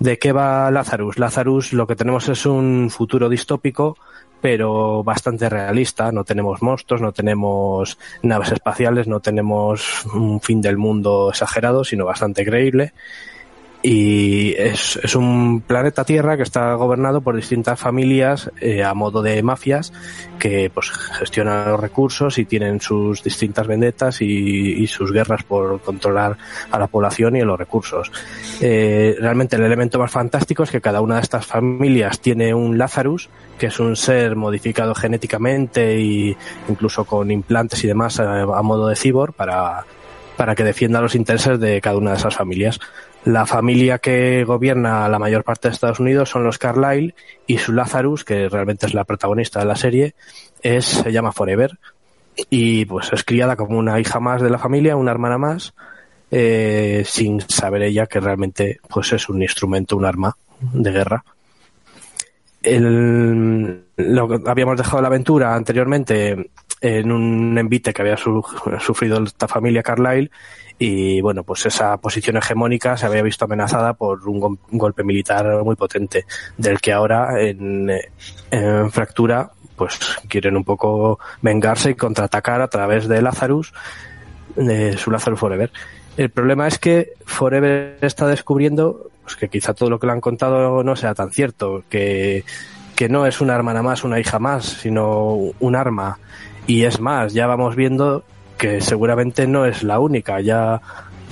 ¿De 0.00 0.18
qué 0.18 0.32
va 0.32 0.70
Lazarus? 0.70 1.18
Lazarus 1.18 1.74
lo 1.74 1.86
que 1.86 1.94
tenemos 1.94 2.26
es 2.30 2.46
un 2.46 2.88
futuro 2.88 3.28
distópico, 3.28 3.98
pero 4.40 5.04
bastante 5.04 5.50
realista. 5.50 6.10
No 6.10 6.24
tenemos 6.24 6.62
monstruos, 6.62 7.02
no 7.02 7.12
tenemos 7.12 7.98
naves 8.22 8.52
espaciales, 8.52 9.06
no 9.06 9.20
tenemos 9.20 10.06
un 10.06 10.40
fin 10.40 10.62
del 10.62 10.78
mundo 10.78 11.28
exagerado, 11.28 11.84
sino 11.84 12.06
bastante 12.06 12.46
creíble. 12.46 12.94
Y 13.82 14.52
es, 14.58 15.00
es 15.02 15.16
un 15.16 15.62
planeta 15.62 16.04
Tierra 16.04 16.36
que 16.36 16.42
está 16.42 16.74
gobernado 16.74 17.22
por 17.22 17.34
distintas 17.34 17.80
familias 17.80 18.50
eh, 18.60 18.84
a 18.84 18.92
modo 18.92 19.22
de 19.22 19.42
mafias 19.42 19.92
que 20.38 20.70
pues 20.72 20.90
gestionan 20.90 21.70
los 21.70 21.80
recursos 21.80 22.36
y 22.38 22.44
tienen 22.44 22.80
sus 22.80 23.22
distintas 23.22 23.66
vendetas 23.66 24.20
y, 24.20 24.26
y 24.26 24.86
sus 24.86 25.12
guerras 25.12 25.44
por 25.44 25.80
controlar 25.80 26.36
a 26.70 26.78
la 26.78 26.88
población 26.88 27.36
y 27.36 27.40
a 27.40 27.44
los 27.46 27.58
recursos. 27.58 28.12
Eh, 28.60 29.16
realmente 29.18 29.56
el 29.56 29.62
elemento 29.62 29.98
más 29.98 30.10
fantástico 30.10 30.62
es 30.62 30.70
que 30.70 30.82
cada 30.82 31.00
una 31.00 31.16
de 31.16 31.22
estas 31.22 31.46
familias 31.46 32.20
tiene 32.20 32.52
un 32.52 32.76
Lazarus, 32.76 33.30
que 33.58 33.66
es 33.66 33.80
un 33.80 33.96
ser 33.96 34.36
modificado 34.36 34.94
genéticamente 34.94 35.98
y 35.98 36.36
incluso 36.68 37.06
con 37.06 37.30
implantes 37.30 37.82
y 37.84 37.86
demás 37.86 38.20
a, 38.20 38.42
a 38.42 38.62
modo 38.62 38.88
de 38.88 38.96
cibor 38.96 39.32
para, 39.32 39.86
para 40.36 40.54
que 40.54 40.64
defienda 40.64 41.00
los 41.00 41.14
intereses 41.14 41.60
de 41.60 41.80
cada 41.80 41.96
una 41.96 42.12
de 42.12 42.16
esas 42.16 42.34
familias. 42.34 42.80
La 43.24 43.44
familia 43.44 43.98
que 43.98 44.44
gobierna 44.44 45.08
la 45.08 45.18
mayor 45.18 45.44
parte 45.44 45.68
de 45.68 45.74
Estados 45.74 46.00
Unidos 46.00 46.30
son 46.30 46.42
los 46.42 46.56
Carlyle 46.58 47.14
y 47.46 47.58
su 47.58 47.72
Lazarus, 47.72 48.24
que 48.24 48.48
realmente 48.48 48.86
es 48.86 48.94
la 48.94 49.04
protagonista 49.04 49.60
de 49.60 49.66
la 49.66 49.76
serie, 49.76 50.14
es, 50.62 50.86
se 50.86 51.12
llama 51.12 51.32
Forever 51.32 51.78
y 52.48 52.86
pues 52.86 53.12
es 53.12 53.22
criada 53.24 53.56
como 53.56 53.78
una 53.78 54.00
hija 54.00 54.20
más 54.20 54.40
de 54.40 54.48
la 54.48 54.58
familia, 54.58 54.96
una 54.96 55.10
hermana 55.10 55.36
más, 55.36 55.74
eh, 56.30 57.02
sin 57.04 57.40
saber 57.42 57.82
ella 57.82 58.06
que 58.06 58.20
realmente 58.20 58.80
pues 58.88 59.12
es 59.12 59.28
un 59.28 59.42
instrumento, 59.42 59.96
un 59.98 60.06
arma 60.06 60.34
de 60.60 60.90
guerra. 60.90 61.22
el, 62.62 63.82
lo 63.96 64.28
habíamos 64.46 64.76
dejado 64.76 65.02
la 65.02 65.08
aventura 65.08 65.54
anteriormente 65.54 66.50
en 66.80 67.12
un 67.12 67.56
envite 67.58 67.92
que 67.92 68.02
había 68.02 68.16
su- 68.16 68.44
sufrido 68.80 69.22
esta 69.24 69.48
familia 69.48 69.82
Carlyle 69.82 70.30
y 70.82 71.20
bueno, 71.20 71.44
pues 71.44 71.66
esa 71.66 71.96
posición 71.98 72.38
hegemónica 72.38 72.96
se 72.96 73.04
había 73.04 73.22
visto 73.22 73.44
amenazada 73.44 73.92
por 73.92 74.26
un, 74.26 74.40
gol- 74.40 74.58
un 74.72 74.78
golpe 74.78 75.04
militar 75.04 75.62
muy 75.62 75.76
potente 75.76 76.24
del 76.56 76.80
que 76.80 76.92
ahora 76.92 77.38
en, 77.40 77.92
en 78.50 78.90
Fractura 78.90 79.50
pues 79.76 79.98
quieren 80.26 80.56
un 80.56 80.64
poco 80.64 81.20
vengarse 81.42 81.90
y 81.90 81.94
contraatacar 81.94 82.62
a 82.62 82.68
través 82.68 83.08
de 83.08 83.20
Lazarus, 83.20 83.74
de 84.56 84.96
su 84.96 85.10
Lazarus 85.10 85.38
Forever. 85.38 85.70
El 86.16 86.30
problema 86.30 86.66
es 86.66 86.78
que 86.78 87.12
Forever 87.26 87.98
está 88.00 88.26
descubriendo 88.26 89.10
pues, 89.22 89.36
que 89.36 89.48
quizá 89.48 89.74
todo 89.74 89.90
lo 89.90 90.00
que 90.00 90.06
le 90.06 90.14
han 90.14 90.20
contado 90.22 90.82
no 90.82 90.96
sea 90.96 91.14
tan 91.14 91.30
cierto, 91.30 91.84
que, 91.90 92.44
que 92.96 93.08
no 93.10 93.26
es 93.26 93.40
una 93.42 93.54
hermana 93.54 93.82
más, 93.82 94.02
una 94.02 94.18
hija 94.18 94.38
más, 94.38 94.64
sino 94.64 95.34
un 95.60 95.76
arma. 95.76 96.18
Y 96.66 96.84
es 96.84 97.00
más, 97.00 97.32
ya 97.34 97.46
vamos 97.46 97.76
viendo 97.76 98.24
que 98.60 98.82
seguramente 98.82 99.46
no 99.46 99.64
es 99.64 99.82
la 99.82 99.98
única. 99.98 100.38
Ya 100.40 100.80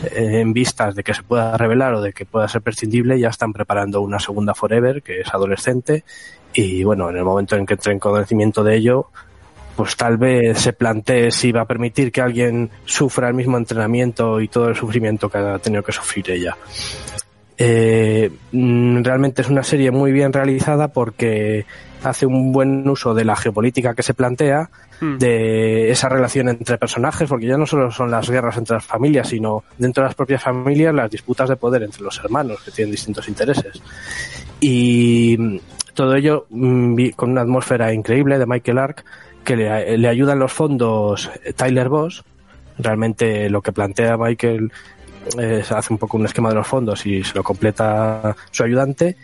eh, 0.03 0.41
en 0.41 0.55
vistas 0.55 0.95
de 0.95 1.05
que 1.05 1.13
se 1.13 1.23
pueda 1.23 1.57
revelar 1.59 1.93
o 1.95 2.01
de 2.01 2.15
que 2.15 2.25
pueda 2.25 2.49
ser 2.49 2.63
prescindible, 2.63 3.21
ya 3.21 3.29
están 3.29 3.53
preparando 3.53 4.01
una 4.01 4.19
segunda 4.19 4.55
Forever, 4.55 5.03
que 5.03 5.21
es 5.21 5.35
adolescente. 5.35 6.05
Y 6.55 6.83
bueno, 6.85 7.11
en 7.11 7.19
el 7.19 7.25
momento 7.25 7.55
en 7.55 7.67
que 7.67 7.75
entre 7.75 7.93
en 7.93 7.99
conocimiento 7.99 8.65
de 8.65 8.77
ello, 8.77 9.11
pues 9.77 9.95
tal 9.95 10.17
vez 10.17 10.59
se 10.59 10.73
plantee 10.73 11.31
si 11.31 11.53
va 11.53 11.61
a 11.61 11.67
permitir 11.67 12.11
que 12.11 12.23
alguien 12.23 12.71
sufra 12.87 13.29
el 13.29 13.35
mismo 13.35 13.59
entrenamiento 13.59 14.41
y 14.41 14.49
todo 14.49 14.69
el 14.69 14.75
sufrimiento 14.75 15.29
que 15.29 15.39
ha 15.39 15.59
tenido 15.59 15.83
que 15.83 15.93
sufrir 15.93 16.31
ella. 16.31 16.57
Eh, 17.59 18.31
mm, 18.53 19.03
realmente 19.03 19.43
es 19.43 19.49
una 19.49 19.63
serie 19.63 19.91
muy 19.91 20.13
bien 20.13 20.33
realizada 20.33 20.89
porque 20.89 21.67
hace 22.03 22.27
un 22.27 22.53
buen 22.53 22.89
uso 22.89 23.15
de 23.15 23.25
la 23.25 23.37
geopolítica 23.37 23.95
que 23.95 24.03
se 24.03 24.15
plantea, 24.15 24.71
Hmm. 25.01 25.19
de 25.19 25.91
esa 25.91 26.09
relación 26.09 26.49
entre 26.49 26.77
personajes, 26.77 27.29
porque 27.29 27.47
ya 27.47 27.57
no 27.57 27.67
solo 27.67 27.91
son 27.93 28.11
las 28.11 28.29
guerras 28.29 28.57
entre 28.57 28.75
las 28.75 28.85
familias, 28.85 29.29
sino 29.29 29.63
dentro 29.77 30.03
de 30.03 30.09
las 30.09 30.17
propias 30.17 30.43
familias 30.43 30.93
las 30.93 31.11
disputas 31.11 31.49
de 31.49 31.55
poder 31.55 31.85
entre 31.85 32.03
los 32.03 32.19
hermanos 32.19 32.61
que 32.65 32.73
tienen 32.73 32.91
distintos 32.91 33.29
intereses. 33.29 33.81
Y 34.59 35.61
todo 35.95 36.17
ello 36.17 36.47
mm, 36.51 37.11
con 37.11 37.31
una 37.31 37.43
atmósfera 37.43 37.93
increíble 37.93 38.39
de 38.39 38.47
Michael 38.47 38.79
Ark 38.79 39.05
que 39.45 39.57
le, 39.57 39.99
le 39.99 40.09
ayuda 40.09 40.33
en 40.33 40.41
los 40.41 40.53
fondos 40.53 41.31
Tyler 41.55 41.89
Boss. 41.89 42.25
Realmente 42.77 43.49
lo 43.51 43.63
que 43.63 43.73
plantea 43.73 44.17
Michael 44.17 44.73
eh, 45.39 45.63
hace 45.69 45.93
un 45.93 45.99
poco 45.99 46.17
un 46.17 46.27
esquema 46.27 46.49
de 46.49 46.57
los 46.57 46.67
fondos 46.67 47.07
y 47.07 47.23
se 47.23 47.37
lo 47.37 47.45
completa 47.45 48.35
su 48.51 48.65
ayudante. 48.65 49.17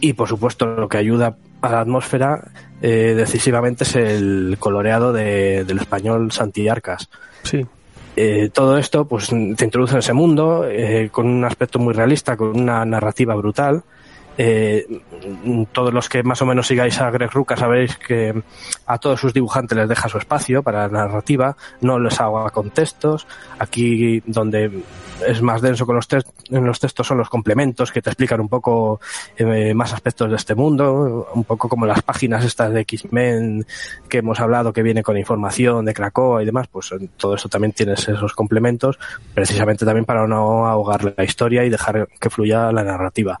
Y 0.00 0.12
por 0.12 0.28
supuesto 0.28 0.66
lo 0.66 0.88
que 0.88 0.98
ayuda 0.98 1.36
a 1.62 1.70
la 1.70 1.80
atmósfera 1.80 2.44
eh, 2.82 3.14
decisivamente 3.16 3.84
es 3.84 3.96
el 3.96 4.56
coloreado 4.58 5.12
de- 5.12 5.64
del 5.64 5.78
español 5.78 6.30
Santi 6.32 6.68
Arcas. 6.68 7.08
Sí. 7.42 7.64
Eh, 8.16 8.48
todo 8.52 8.78
esto 8.78 9.06
pues 9.06 9.28
te 9.28 9.64
introduce 9.64 9.92
en 9.94 9.98
ese 9.98 10.12
mundo 10.12 10.64
eh, 10.66 11.08
con 11.12 11.26
un 11.26 11.44
aspecto 11.44 11.78
muy 11.78 11.92
realista, 11.94 12.36
con 12.36 12.58
una 12.58 12.84
narrativa 12.84 13.34
brutal. 13.34 13.82
Eh, 14.38 14.86
todos 15.72 15.94
los 15.94 16.10
que 16.10 16.22
más 16.22 16.42
o 16.42 16.46
menos 16.46 16.66
sigáis 16.66 17.00
a 17.00 17.10
Greg 17.10 17.30
Rucka 17.30 17.56
sabéis 17.56 17.96
que 17.96 18.34
a 18.86 18.98
todos 18.98 19.18
sus 19.18 19.32
dibujantes 19.32 19.78
les 19.78 19.88
deja 19.88 20.10
su 20.10 20.18
espacio 20.18 20.62
para 20.62 20.88
la 20.88 21.04
narrativa, 21.04 21.56
no 21.80 21.98
les 21.98 22.20
haga 22.20 22.50
con 22.50 22.68
textos. 22.70 23.26
Aquí 23.58 24.22
donde 24.26 24.82
es 25.26 25.40
más 25.42 25.62
denso 25.62 25.86
con 25.86 25.96
los, 25.96 26.08
tex- 26.08 26.26
en 26.50 26.64
los 26.64 26.80
textos 26.80 27.06
son 27.06 27.18
los 27.18 27.28
complementos 27.28 27.92
que 27.92 28.02
te 28.02 28.10
explican 28.10 28.40
un 28.40 28.48
poco 28.48 29.00
eh, 29.36 29.74
más 29.74 29.92
aspectos 29.92 30.30
de 30.30 30.36
este 30.36 30.54
mundo, 30.54 31.28
un 31.34 31.44
poco 31.44 31.68
como 31.68 31.86
las 31.86 32.02
páginas 32.02 32.44
estas 32.44 32.72
de 32.72 32.80
X-Men 32.80 33.66
que 34.08 34.18
hemos 34.18 34.40
hablado 34.40 34.72
que 34.72 34.82
viene 34.82 35.02
con 35.02 35.16
información 35.16 35.84
de 35.84 35.94
Krakoa 35.94 36.42
y 36.42 36.46
demás, 36.46 36.68
pues 36.68 36.90
todo 37.16 37.34
eso 37.34 37.48
también 37.48 37.72
tienes 37.72 38.08
esos 38.08 38.32
complementos, 38.34 38.98
precisamente 39.34 39.84
también 39.84 40.04
para 40.04 40.26
no 40.26 40.66
ahogar 40.66 41.14
la 41.16 41.24
historia 41.24 41.64
y 41.64 41.70
dejar 41.70 42.08
que 42.20 42.30
fluya 42.30 42.72
la 42.72 42.84
narrativa. 42.84 43.40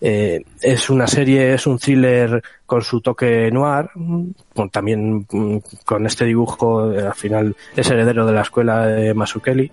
Eh, 0.00 0.42
es 0.62 0.90
una 0.90 1.06
serie, 1.06 1.54
es 1.54 1.66
un 1.66 1.78
thriller 1.78 2.42
con 2.66 2.82
su 2.82 3.00
toque 3.00 3.50
noir, 3.50 3.90
con 4.54 4.70
también 4.70 5.26
mm, 5.30 5.56
con 5.84 6.06
este 6.06 6.24
dibujo, 6.24 6.92
eh, 6.92 7.06
al 7.06 7.14
final 7.14 7.56
es 7.74 7.90
heredero 7.90 8.24
de 8.26 8.32
la 8.32 8.42
escuela 8.42 8.86
de 8.86 9.12
Masukeli. 9.14 9.72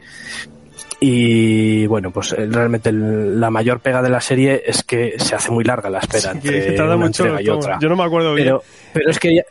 Y 0.99 1.85
bueno, 1.85 2.09
pues 2.11 2.33
eh, 2.33 2.47
realmente 2.49 2.89
el- 2.89 3.39
la 3.39 3.51
mayor 3.51 3.79
pega 3.79 4.01
de 4.01 4.09
la 4.09 4.19
serie 4.19 4.63
es 4.65 4.83
que 4.83 5.13
se 5.19 5.35
hace 5.35 5.51
muy 5.51 5.63
larga 5.63 5.89
la 5.89 5.99
espera 5.99 6.31
Que- 6.31 6.37
entre 6.49 6.65
que 6.65 6.71
tarda 6.71 6.95
una 6.95 7.05
mucho. 7.07 7.23
entrega 7.25 7.41
y 7.41 7.49
otra. 7.49 7.77
Yo 7.79 7.87
no 7.89 7.95
me 7.95 8.03
acuerdo 8.03 8.33
bien. 8.33 8.47
Pero, 8.47 8.63
pero 8.93 9.09
es 9.11 9.19
que 9.19 9.35
ya... 9.35 9.43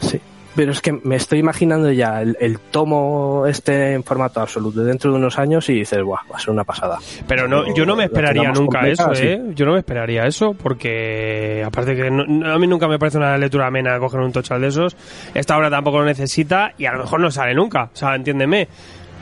Sí, 0.00 0.20
pero 0.54 0.72
es 0.72 0.80
que 0.82 0.92
me 0.92 1.16
estoy 1.16 1.38
imaginando 1.38 1.90
ya 1.90 2.20
el, 2.20 2.36
el 2.38 2.58
tomo 2.58 3.46
este 3.46 3.94
en 3.94 4.04
formato 4.04 4.40
absoluto 4.40 4.84
dentro 4.84 5.10
de 5.10 5.16
unos 5.16 5.38
años 5.38 5.66
y 5.70 5.74
dices, 5.74 6.02
guau, 6.02 6.20
va 6.30 6.36
a 6.36 6.40
ser 6.40 6.50
una 6.50 6.64
pasada. 6.64 6.98
Pero 7.26 7.48
no, 7.48 7.74
yo 7.74 7.86
no 7.86 7.96
me 7.96 8.04
esperaría 8.04 8.48
nunca 8.52 8.80
completa, 8.80 9.04
eso, 9.04 9.14
sí. 9.14 9.26
¿eh? 9.26 9.42
Yo 9.54 9.64
no 9.64 9.72
me 9.72 9.78
esperaría 9.78 10.26
eso, 10.26 10.52
porque 10.52 11.62
aparte 11.64 11.96
que 11.96 12.10
no- 12.10 12.52
a 12.52 12.58
mí 12.58 12.66
nunca 12.66 12.88
me 12.88 12.98
parece 12.98 13.16
una 13.16 13.38
lectura 13.38 13.68
amena 13.68 13.98
coger 13.98 14.20
un 14.20 14.32
tochal 14.32 14.60
de 14.60 14.66
esos. 14.68 14.94
Esta 15.32 15.56
obra 15.56 15.70
tampoco 15.70 16.00
lo 16.00 16.04
necesita 16.04 16.74
y 16.76 16.84
a 16.84 16.92
lo 16.92 16.98
mejor 17.04 17.20
no 17.20 17.30
sale 17.30 17.54
nunca, 17.54 17.84
o 17.84 17.96
sea, 17.96 18.14
entiéndeme. 18.16 18.68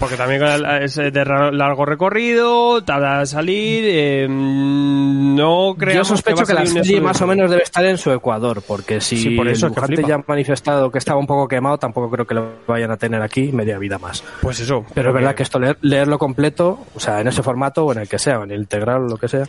Porque 0.01 0.17
también 0.17 0.43
es 0.83 0.95
de 0.97 1.25
largo 1.53 1.85
recorrido, 1.85 2.83
tarda 2.83 3.21
en 3.21 3.27
salir, 3.27 3.85
eh, 3.87 4.27
mm, 4.29 5.37
no 5.37 5.75
creo 5.79 5.95
Yo 5.97 6.05
sospecho 6.05 6.45
que, 6.45 6.55
la 6.55 6.65
serie 6.65 7.01
más 7.03 7.21
o 7.21 7.27
menos 7.27 7.51
debe 7.51 7.63
estar 7.63 7.85
en 7.85 7.99
su 7.99 8.11
Ecuador, 8.11 8.63
porque 8.67 9.01
si 9.03 9.19
Sí, 9.19 9.31
por 9.37 9.47
eso, 9.47 9.67
el 9.67 9.73
es 9.73 9.77
que 9.79 9.81
dibujante 9.89 10.09
ya 10.09 10.15
ha 10.17 10.25
manifestado 10.27 10.91
que 10.91 10.97
estaba 10.99 11.21
un 11.21 11.27
poco 11.27 11.47
quemado, 11.47 11.77
tampoco 11.77 12.11
creo 12.11 12.27
que 12.27 12.35
lo 12.35 12.49
vayan 12.67 12.91
a 12.91 12.97
tener 12.97 13.21
aquí 13.21 13.53
media 13.53 13.79
vida 13.79 13.99
más. 13.99 14.25
Pues 14.41 14.59
eso. 14.61 14.85
Pero 14.95 15.11
es 15.11 15.15
verdad 15.15 15.35
que 15.35 15.43
esto 15.43 15.59
leer- 15.59 15.77
leerlo 15.83 16.19
completo, 16.19 16.79
o 16.95 16.99
sea, 17.01 17.21
en 17.21 17.29
ese 17.29 17.43
formato 17.43 17.85
o 17.85 17.93
en 17.93 17.99
el 17.99 18.09
que 18.09 18.19
sea, 18.19 18.39
o 18.39 18.45
en 18.45 18.53
el 18.53 18.61
integral 18.61 19.03
o 19.05 19.09
lo 19.09 19.17
que 19.19 19.29
sea, 19.29 19.45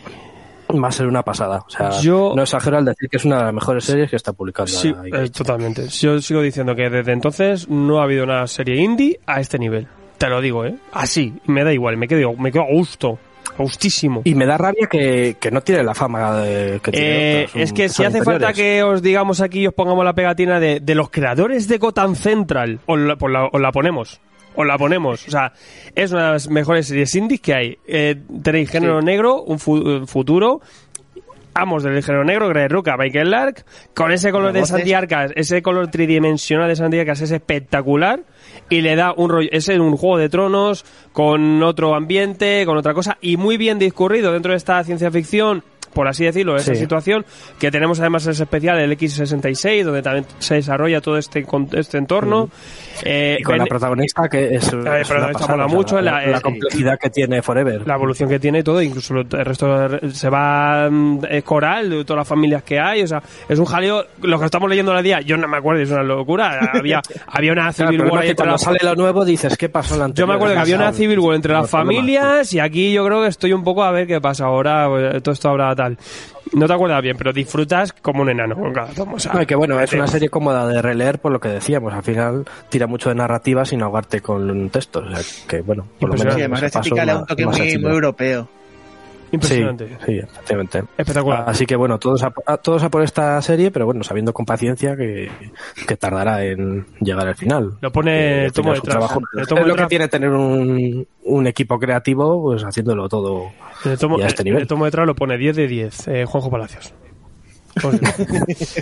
va 0.72 0.88
a 0.88 0.92
ser 0.92 1.06
una 1.06 1.22
pasada. 1.22 1.64
O 1.66 1.70
sea, 1.70 1.90
Yo- 2.00 2.34
no 2.36 2.42
exagero 2.42 2.76
al 2.76 2.84
decir 2.84 3.08
que 3.08 3.16
es 3.16 3.24
una 3.24 3.38
de 3.38 3.44
las 3.44 3.54
mejores 3.54 3.84
series 3.84 4.10
que 4.10 4.16
está 4.16 4.34
publicando. 4.34 4.70
Sí, 4.70 4.94
eh, 5.12 5.30
totalmente. 5.30 5.88
Yo 5.88 6.20
sigo 6.20 6.42
diciendo 6.42 6.74
que 6.74 6.90
desde 6.90 7.12
entonces 7.12 7.68
no 7.70 8.00
ha 8.00 8.04
habido 8.04 8.24
una 8.24 8.46
serie 8.46 8.76
indie 8.82 9.18
a 9.26 9.40
este 9.40 9.58
nivel. 9.58 9.88
Te 10.22 10.28
lo 10.28 10.40
digo, 10.40 10.64
¿eh? 10.64 10.76
Así, 10.92 11.32
me 11.46 11.64
da 11.64 11.72
igual, 11.72 11.96
me 11.96 12.06
quedo, 12.06 12.32
me 12.36 12.52
quedo 12.52 12.62
a 12.62 12.72
gusto, 12.72 13.18
a 13.58 13.62
gustísimo. 13.62 14.22
Y 14.22 14.36
me 14.36 14.46
da 14.46 14.56
rabia 14.56 14.86
que, 14.88 15.36
que 15.40 15.50
no 15.50 15.62
tiene 15.62 15.82
la 15.82 15.94
fama 15.96 16.36
de, 16.42 16.78
que 16.80 16.92
tiene 16.92 17.40
Eh, 17.40 17.44
otras, 17.48 17.62
es 17.64 17.72
que 17.72 17.88
si 17.88 18.04
hace 18.04 18.22
falta 18.22 18.52
que 18.52 18.84
os 18.84 19.02
digamos 19.02 19.40
aquí 19.40 19.62
y 19.62 19.66
os 19.66 19.74
pongamos 19.74 20.04
la 20.04 20.12
pegatina 20.12 20.60
de, 20.60 20.78
de 20.78 20.94
los 20.94 21.10
creadores 21.10 21.66
de 21.66 21.78
Gotham 21.78 22.14
Central, 22.14 22.78
os 22.86 23.00
la, 23.00 23.16
pues 23.16 23.32
la- 23.32 23.46
os 23.52 23.60
la 23.60 23.72
ponemos. 23.72 24.20
Os 24.54 24.64
la 24.66 24.78
ponemos. 24.78 25.26
O 25.26 25.30
sea, 25.32 25.52
es 25.94 26.12
una 26.12 26.26
de 26.26 26.32
las 26.34 26.48
mejores 26.48 26.86
series 26.86 27.12
indies 27.16 27.40
que 27.40 27.54
hay. 27.54 27.78
Eh, 27.86 28.14
tenéis 28.44 28.70
género 28.70 29.00
negro, 29.02 29.42
un 29.42 29.58
fu- 29.58 29.74
un 29.80 30.06
futuro. 30.06 30.60
Amos 31.54 31.82
del 31.82 32.02
género 32.02 32.24
negro, 32.24 32.48
Greg 32.48 32.70
Rucka, 32.70 32.96
Michael 32.96 33.30
Lark, 33.30 33.64
con 33.94 34.12
ese 34.12 34.30
color 34.30 34.52
de 34.52 34.60
Voces. 34.60 34.76
Santi 34.76 34.92
Arcas, 34.92 35.32
ese 35.36 35.62
color 35.62 35.88
tridimensional 35.88 36.68
de 36.68 36.76
Santi 36.76 36.98
Arcas 36.98 37.20
es 37.20 37.30
espectacular 37.30 38.20
y 38.70 38.80
le 38.80 38.96
da 38.96 39.12
un 39.16 39.30
rollo, 39.30 39.48
es 39.52 39.68
un 39.68 39.96
juego 39.96 40.18
de 40.18 40.28
tronos 40.28 40.84
con 41.12 41.62
otro 41.62 41.94
ambiente, 41.94 42.64
con 42.64 42.76
otra 42.76 42.94
cosa 42.94 43.18
y 43.20 43.36
muy 43.36 43.56
bien 43.56 43.78
discurrido 43.78 44.32
dentro 44.32 44.52
de 44.52 44.56
esta 44.56 44.82
ciencia 44.84 45.10
ficción, 45.10 45.62
por 45.94 46.08
así 46.08 46.24
decirlo, 46.24 46.56
esa 46.56 46.74
Sí. 46.74 46.80
situación 46.80 47.24
que 47.58 47.70
tenemos 47.70 48.00
además 48.00 48.26
ese 48.26 48.42
especial 48.42 48.78
el 48.80 48.96
X66 48.96 49.84
donde 49.84 50.02
también 50.02 50.26
se 50.38 50.54
desarrolla 50.54 51.00
todo 51.00 51.16
este 51.18 51.44
este 51.72 51.98
entorno. 51.98 52.48
Eh, 53.04 53.38
Y 53.40 53.42
con 53.42 53.56
la 53.58 53.64
ven- 53.64 53.68
protagonista 53.68 54.28
que 54.28 54.54
es, 54.56 54.66
es 54.68 54.72
una 54.72 54.90
protagonista 54.98 55.32
pasada, 55.32 55.56
mola 55.56 55.66
mucho, 55.68 56.00
la, 56.00 56.12
la- 56.20 56.26
la 56.26 56.38
eh, 56.38 56.40
complejidad 56.40 56.98
que 56.98 57.10
tiene 57.10 57.42
Forever. 57.42 57.86
la 57.86 57.94
evolución 57.94 58.28
que 58.28 58.38
tiene 58.38 58.60
y 58.60 58.62
todo, 58.62 58.80
incluso 58.82 59.14
el 59.16 59.28
resto 59.44 59.88
se 60.10 60.28
va 60.28 60.88
mm, 60.90 61.20
es 61.28 61.42
coral 61.44 61.90
de 61.90 62.04
todas 62.04 62.18
las 62.20 62.28
familias 62.28 62.62
que 62.62 62.78
hay, 62.78 63.02
o 63.02 63.06
sea, 63.06 63.22
es 63.48 63.58
un 63.58 63.64
jaleo, 63.64 64.04
lo 64.22 64.38
que 64.38 64.44
estamos 64.44 64.68
leyendo 64.68 64.92
la 64.94 65.02
día, 65.02 65.20
yo 65.20 65.36
no 65.36 65.48
me 65.48 65.56
acuerdo, 65.56 65.82
es 65.82 65.90
una 65.90 66.02
locura, 66.02 66.70
había 66.74 67.00
había 67.26 67.52
una 67.52 67.72
Claro, 67.72 67.90
civil 67.90 67.98
problema 67.98 68.14
war 68.14 68.24
es 68.24 68.30
que 68.30 68.36
cuando 68.36 68.58
sale 68.58 68.78
lo 68.82 68.94
nuevo 68.94 69.24
dices, 69.24 69.56
¿qué 69.56 69.68
pasó 69.68 69.94
en 69.94 70.00
la 70.00 70.04
yo 70.06 70.08
anterior? 70.10 70.28
me 70.28 70.34
acuerdo 70.34 70.54
que 70.54 70.60
había 70.60 70.76
una 70.76 70.92
civil 70.92 71.18
war 71.18 71.34
entre 71.36 71.52
las 71.52 71.68
familias 71.70 72.52
y 72.52 72.60
aquí 72.60 72.92
yo 72.92 73.04
creo 73.06 73.22
que 73.22 73.28
estoy 73.28 73.52
un 73.52 73.64
poco 73.64 73.82
a 73.82 73.90
ver 73.90 74.06
qué 74.06 74.20
pasa 74.20 74.44
ahora, 74.46 74.86
pues, 74.88 75.22
todo 75.22 75.32
esto 75.32 75.48
habrá 75.48 75.74
tal. 75.82 75.98
No 76.52 76.66
te 76.66 76.72
acuerdas 76.74 77.02
bien, 77.02 77.16
pero 77.16 77.32
disfrutas 77.32 77.92
como 77.92 78.22
un 78.22 78.28
enano 78.28 78.54
con 78.54 78.72
cada 78.72 78.88
tomo, 78.88 79.16
o 79.16 79.18
sea, 79.18 79.32
No, 79.32 79.46
que 79.46 79.54
bueno, 79.54 79.80
es 79.80 79.92
una 79.94 80.06
serie 80.06 80.28
cómoda 80.28 80.66
de 80.66 80.82
releer 80.82 81.18
por 81.18 81.32
lo 81.32 81.40
que 81.40 81.48
decíamos. 81.48 81.94
Al 81.94 82.02
final 82.02 82.44
tira 82.68 82.86
mucho 82.86 83.08
de 83.08 83.14
narrativa 83.14 83.64
sin 83.64 83.82
ahogarte 83.82 84.20
con 84.20 84.68
textos. 84.68 85.06
O 85.06 85.16
sea, 85.16 85.48
que 85.48 85.62
bueno, 85.62 85.86
por 85.98 86.10
lo 86.10 86.16
menos. 86.16 86.34
Sí, 86.34 86.40
además 86.40 86.62
estética 86.62 87.04
le 87.04 87.12
da 87.12 87.18
un 87.20 87.26
toque 87.26 87.46
muy, 87.46 87.78
muy 87.78 87.92
europeo. 87.92 88.48
Impresionante. 89.32 89.88
Sí, 89.88 89.94
sí, 90.06 90.18
efectivamente. 90.18 90.82
Espectacular. 90.96 91.44
Así 91.46 91.66
que 91.66 91.74
bueno, 91.76 91.98
todos 91.98 92.22
a, 92.22 92.32
a- 92.46 92.56
todos 92.58 92.82
a 92.82 92.90
por 92.90 93.02
esta 93.02 93.40
serie, 93.42 93.70
pero 93.70 93.86
bueno, 93.86 94.02
sabiendo 94.04 94.32
con 94.32 94.46
paciencia 94.46 94.96
que, 94.96 95.30
que 95.88 95.96
tardará 95.96 96.44
en 96.44 96.86
llegar 97.00 97.26
al 97.26 97.34
final. 97.34 97.72
Lo 97.80 97.90
pone 97.90 98.44
el 98.46 98.52
tomo 98.52 98.72
detrás. 98.72 98.92
trabajo. 98.96 99.20
Es 99.40 99.48
tomo 99.48 99.62
lo 99.66 99.74
que 99.74 99.86
tiene 99.86 100.08
tener 100.08 100.30
un, 100.30 101.06
un 101.24 101.46
equipo 101.46 101.78
creativo, 101.78 102.40
pues 102.42 102.62
haciéndolo 102.64 103.08
todo. 103.08 103.46
tomo, 103.98 104.18
a 104.18 104.26
este 104.26 104.42
el- 104.42 104.44
nivel. 104.44 104.62
el 104.62 104.68
tomo 104.68 104.84
detrás 104.84 105.06
lo 105.06 105.14
pone 105.14 105.36
10 105.36 105.56
de 105.56 105.66
10, 105.66 106.08
eh, 106.08 106.24
Juanjo 106.26 106.50
Palacios. 106.50 106.94
Pues, 107.80 107.98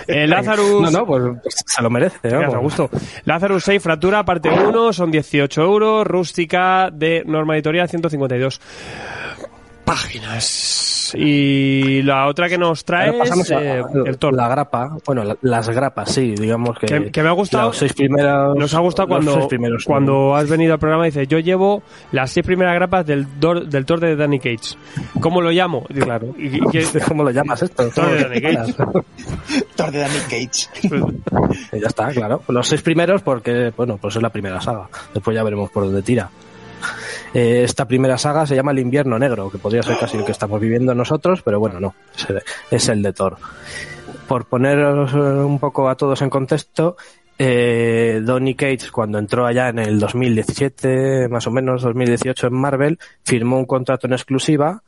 eh, 0.08 0.26
Lazarus. 0.26 0.82
No, 0.82 0.90
no, 0.90 1.06
pues, 1.06 1.22
pues 1.44 1.54
se 1.64 1.80
lo 1.80 1.90
merece. 1.90 2.34
A 2.34 2.48
gusto. 2.58 2.90
Lazarus 3.24 3.62
6, 3.62 3.80
fractura, 3.80 4.24
parte 4.24 4.50
1, 4.50 4.92
son 4.92 5.12
18 5.12 5.62
euros. 5.62 6.04
Rústica 6.04 6.90
de 6.92 7.22
norma 7.24 7.54
editorial, 7.54 7.88
152 7.88 8.60
páginas. 9.94 11.12
Y 11.16 12.02
la 12.02 12.28
otra 12.28 12.48
que 12.48 12.56
nos 12.56 12.84
trae 12.84 13.10
es 13.20 13.50
a- 13.50 13.60
eh, 13.62 13.82
el. 14.06 14.18
La 14.36 14.46
grapa, 14.48 14.96
bueno, 15.04 15.24
la- 15.24 15.36
las 15.42 15.68
grapas, 15.68 16.12
sí, 16.12 16.34
digamos 16.36 16.78
que. 16.78 16.86
Que- 16.86 17.10
que 17.10 17.22
me 17.22 17.28
ha 17.28 17.32
gustado- 17.32 17.66
Los 17.68 17.78
seis 17.78 17.92
primeros. 17.94 18.56
Nos 18.56 18.72
ha 18.74 18.78
gustado 18.78 19.08
cuando, 19.08 19.48
primeros, 19.48 19.84
cuando 19.84 20.36
has 20.36 20.48
venido 20.48 20.72
al 20.74 20.78
programa 20.78 21.06
y 21.06 21.10
dices, 21.10 21.26
yo 21.26 21.40
llevo 21.40 21.82
las 22.12 22.30
seis 22.30 22.46
primeras 22.46 22.74
grapas 22.76 23.04
del, 23.06 23.26
Dor- 23.40 23.66
del 23.66 23.84
Thor 23.84 23.98
de 23.98 24.14
Danny 24.14 24.38
Cage. 24.38 24.76
¿Cómo 25.20 25.40
lo 25.40 25.50
llamo? 25.50 25.84
Claro. 25.86 26.28
¿y- 26.38 26.58
y 26.58 26.60
qué- 26.72 26.86
¿Cómo 27.08 27.24
lo 27.24 27.30
llamas 27.30 27.62
esto? 27.62 27.88
Thor 27.90 28.10
de 28.10 28.22
Danny 28.24 28.40
Cage. 28.40 28.74
Thor 29.74 29.90
de 29.90 29.98
Danny 29.98 30.18
Cage. 30.28 30.68
Ya 31.72 31.86
está, 31.88 32.08
claro. 32.12 32.42
Los 32.48 32.68
seis 32.68 32.82
primeros 32.82 33.22
porque, 33.22 33.72
bueno, 33.76 33.96
pues 34.00 34.14
es 34.16 34.22
la 34.22 34.30
primera 34.30 34.60
saga. 34.60 34.88
Después 35.14 35.34
ya 35.34 35.42
veremos 35.42 35.70
por 35.70 35.84
dónde 35.84 36.02
tira. 36.02 36.28
Eh, 37.32 37.62
esta 37.64 37.86
primera 37.86 38.18
saga 38.18 38.46
se 38.46 38.56
llama 38.56 38.72
El 38.72 38.80
invierno 38.80 39.18
negro, 39.18 39.50
que 39.50 39.58
podría 39.58 39.82
ser 39.82 39.98
casi 39.98 40.16
el 40.16 40.24
que 40.24 40.32
estamos 40.32 40.60
viviendo 40.60 40.94
nosotros, 40.94 41.42
pero 41.42 41.60
bueno, 41.60 41.78
no, 41.78 41.94
es 42.70 42.88
el, 42.88 43.02
de 43.02 43.12
Thor. 43.12 43.36
Por 44.26 44.46
poneros 44.46 45.12
eh, 45.14 45.18
un 45.18 45.58
poco 45.58 45.88
a 45.88 45.96
todos 45.96 46.22
en 46.22 46.30
contexto, 46.30 46.96
eh, 47.38 48.20
Donny 48.22 48.54
Cates 48.54 48.90
cuando 48.90 49.18
entró 49.18 49.46
allá 49.46 49.68
en 49.68 49.78
el 49.78 49.98
2017, 49.98 51.28
más 51.28 51.46
o 51.46 51.50
menos 51.50 51.82
2018 51.82 52.48
en 52.48 52.54
Marvel, 52.54 52.98
firmó 53.24 53.58
un 53.58 53.66
contrato 53.66 54.06
en 54.06 54.12
exclusiva 54.12 54.82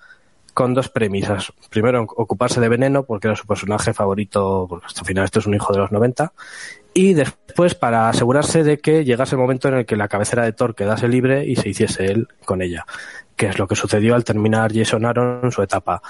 con 0.53 0.75
dos 0.75 0.89
premisas. 0.89 1.53
Primero, 1.71 2.03
ocuparse 2.03 2.61
de 2.61 2.69
Veneno, 2.69 3.05
porque 3.05 3.29
era 3.29 3.37
su 3.37 3.47
personaje 3.47 3.95
favorito, 3.95 4.67
porque 4.69 4.87
hasta 4.87 5.05
final 5.05 5.25
esto 5.25 5.39
es 5.39 5.47
un 5.47 5.55
hijo 5.55 5.73
de 5.73 5.79
los 5.79 5.93
90. 5.93 6.33
Y 6.95 7.15
después, 7.15 7.75
para 7.75 8.09
asegurarse 8.09 8.65
de 8.65 8.79
que 8.79 9.05
llegase 9.05 9.35
el 9.35 9.41
momento 9.41 9.69
en 9.69 9.75
el 9.75 9.87
que 9.87 9.97
la 9.97 10.09
cabecera 10.09 10.45
de 10.45 10.53
Thor 10.53 10.75
quedase 10.75 11.09
libre 11.09 11.45
y 11.47 11.57
se 11.57 11.71
hiciese 11.71 12.07
él 12.07 12.29
con 12.45 12.61
ella. 12.61 12.85
Que 13.37 13.47
es 13.47 13.59
lo 13.59 13.67
que 13.67 13.77
sucedió 13.77 14.15
al 14.15 14.25
terminar 14.25 14.73
Jason 14.75 15.07
Aaron 15.07 15.51
su 15.51 15.63
etapa. 15.63 16.03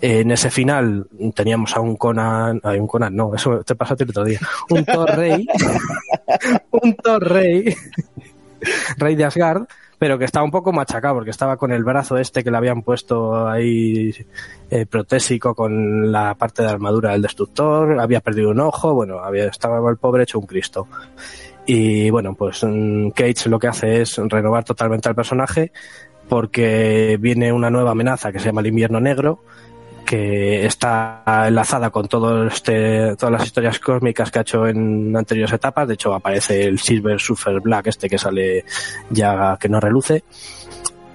En 0.00 0.30
ese 0.30 0.50
final 0.50 1.06
teníamos 1.34 1.76
a 1.76 1.80
un 1.80 1.96
Conan, 1.96 2.60
a 2.62 2.70
un 2.70 2.86
Conan, 2.86 3.14
no, 3.14 3.34
eso 3.34 3.62
te 3.62 3.74
pasó 3.74 3.94
a 3.94 3.96
ti 3.96 4.04
el 4.04 4.10
otro 4.10 4.24
día. 4.24 4.40
Un 4.70 4.84
Thor 4.84 5.10
rey, 5.10 5.46
un 6.70 6.94
Thor 6.96 7.28
rey, 7.28 7.74
rey 8.96 9.14
de 9.14 9.24
Asgard, 9.24 9.64
pero 10.02 10.18
que 10.18 10.24
estaba 10.24 10.44
un 10.44 10.50
poco 10.50 10.72
machacado 10.72 11.14
porque 11.14 11.30
estaba 11.30 11.56
con 11.56 11.70
el 11.70 11.84
brazo 11.84 12.18
este 12.18 12.42
que 12.42 12.50
le 12.50 12.56
habían 12.56 12.82
puesto 12.82 13.46
ahí 13.48 14.12
eh, 14.68 14.84
protésico 14.84 15.54
con 15.54 16.10
la 16.10 16.34
parte 16.34 16.64
de 16.64 16.70
armadura 16.70 17.12
del 17.12 17.22
destructor, 17.22 18.00
había 18.00 18.18
perdido 18.18 18.50
un 18.50 18.58
ojo, 18.58 18.94
bueno, 18.94 19.20
había, 19.20 19.46
estaba 19.46 19.88
el 19.88 19.98
pobre 19.98 20.24
hecho 20.24 20.40
un 20.40 20.46
Cristo. 20.46 20.88
Y 21.66 22.10
bueno, 22.10 22.34
pues 22.34 22.64
mm, 22.64 23.10
Cage 23.10 23.48
lo 23.48 23.60
que 23.60 23.68
hace 23.68 24.02
es 24.02 24.16
renovar 24.16 24.64
totalmente 24.64 25.08
al 25.08 25.14
personaje 25.14 25.70
porque 26.28 27.16
viene 27.20 27.52
una 27.52 27.70
nueva 27.70 27.92
amenaza 27.92 28.32
que 28.32 28.40
se 28.40 28.46
llama 28.46 28.62
el 28.62 28.66
invierno 28.66 28.98
negro 28.98 29.44
que 30.12 30.66
está 30.66 31.22
enlazada 31.48 31.88
con 31.88 32.06
todo 32.06 32.46
este, 32.46 33.16
todas 33.16 33.32
las 33.32 33.46
historias 33.46 33.78
cósmicas 33.78 34.30
que 34.30 34.40
ha 34.40 34.42
hecho 34.42 34.66
en 34.66 35.16
anteriores 35.16 35.54
etapas. 35.54 35.88
De 35.88 35.94
hecho, 35.94 36.12
aparece 36.12 36.66
el 36.66 36.78
Silver 36.78 37.18
Surfer 37.18 37.60
Black, 37.60 37.86
este 37.86 38.10
que 38.10 38.18
sale 38.18 38.66
ya 39.08 39.56
que 39.58 39.70
no 39.70 39.80
reluce. 39.80 40.22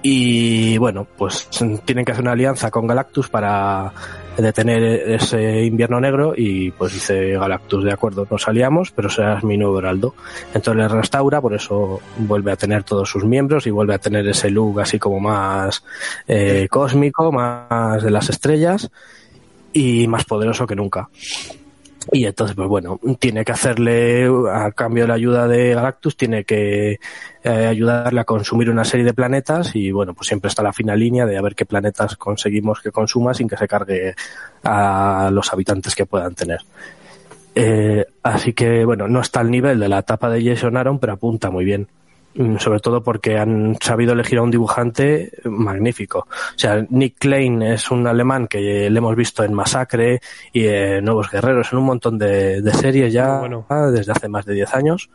Y 0.02 0.78
bueno, 0.78 1.06
pues 1.16 1.48
tienen 1.84 2.04
que 2.04 2.10
hacer 2.10 2.24
una 2.24 2.32
alianza 2.32 2.72
con 2.72 2.88
Galactus 2.88 3.28
para 3.28 3.92
detener 4.42 4.82
ese 4.84 5.64
invierno 5.64 6.00
negro 6.00 6.32
y 6.36 6.70
pues 6.70 6.94
dice 6.94 7.32
Galactus, 7.32 7.84
de 7.84 7.92
acuerdo, 7.92 8.26
nos 8.30 8.46
aliamos, 8.48 8.90
pero 8.92 9.10
serás 9.10 9.44
mi 9.44 9.56
nuevo 9.56 9.78
heraldo. 9.78 10.14
Entonces 10.54 10.76
le 10.76 10.88
restaura, 10.88 11.40
por 11.40 11.54
eso 11.54 12.00
vuelve 12.18 12.52
a 12.52 12.56
tener 12.56 12.84
todos 12.84 13.08
sus 13.10 13.24
miembros 13.24 13.66
y 13.66 13.70
vuelve 13.70 13.94
a 13.94 13.98
tener 13.98 14.26
ese 14.28 14.50
look 14.50 14.80
así 14.80 14.98
como 14.98 15.20
más 15.20 15.84
eh, 16.26 16.68
cósmico, 16.70 17.32
más 17.32 18.02
de 18.02 18.10
las 18.10 18.30
estrellas 18.30 18.90
y 19.72 20.06
más 20.06 20.24
poderoso 20.24 20.66
que 20.66 20.76
nunca. 20.76 21.08
Y 22.10 22.24
entonces, 22.24 22.56
pues 22.56 22.68
bueno, 22.68 22.98
tiene 23.18 23.44
que 23.44 23.52
hacerle, 23.52 24.28
a 24.50 24.72
cambio 24.72 25.04
de 25.04 25.08
la 25.08 25.14
ayuda 25.14 25.46
de 25.46 25.74
Galactus, 25.74 26.16
tiene 26.16 26.44
que 26.44 26.98
eh, 27.42 27.66
ayudarle 27.66 28.20
a 28.20 28.24
consumir 28.24 28.70
una 28.70 28.84
serie 28.84 29.04
de 29.04 29.12
planetas 29.12 29.76
y 29.76 29.90
bueno, 29.90 30.14
pues 30.14 30.28
siempre 30.28 30.48
está 30.48 30.62
la 30.62 30.72
fina 30.72 30.96
línea 30.96 31.26
de 31.26 31.36
a 31.36 31.42
ver 31.42 31.54
qué 31.54 31.66
planetas 31.66 32.16
conseguimos 32.16 32.80
que 32.80 32.90
consuma 32.90 33.34
sin 33.34 33.48
que 33.48 33.56
se 33.56 33.68
cargue 33.68 34.14
a 34.64 35.28
los 35.32 35.52
habitantes 35.52 35.94
que 35.94 36.06
puedan 36.06 36.34
tener. 36.34 36.60
Eh, 37.54 38.06
así 38.22 38.52
que 38.52 38.84
bueno, 38.84 39.08
no 39.08 39.20
está 39.20 39.40
al 39.40 39.50
nivel 39.50 39.80
de 39.80 39.88
la 39.88 39.98
etapa 39.98 40.30
de 40.30 40.44
Jason 40.44 40.76
Aaron, 40.76 40.98
pero 40.98 41.14
apunta 41.14 41.50
muy 41.50 41.64
bien. 41.64 41.88
Mm, 42.38 42.56
Sobre 42.58 42.78
todo 42.78 43.02
porque 43.02 43.36
han 43.36 43.76
sabido 43.80 44.12
elegir 44.12 44.38
a 44.38 44.42
un 44.42 44.50
dibujante 44.52 45.32
magnífico. 45.44 46.20
O 46.20 46.58
sea, 46.58 46.86
Nick 46.88 47.16
Klein 47.18 47.62
es 47.62 47.90
un 47.90 48.06
alemán 48.06 48.46
que 48.46 48.88
le 48.88 48.98
hemos 48.98 49.16
visto 49.16 49.42
en 49.42 49.52
Masacre 49.52 50.20
y 50.52 50.66
en 50.68 51.04
Nuevos 51.04 51.30
Guerreros, 51.32 51.72
en 51.72 51.80
un 51.80 51.84
montón 51.84 52.16
de, 52.16 52.62
de 52.62 52.72
series 52.72 53.12
ya 53.12 53.40
bueno. 53.40 53.66
desde 53.92 54.12
hace 54.12 54.28
más 54.28 54.46
de 54.46 54.54
10 54.54 54.74
años. 54.74 55.10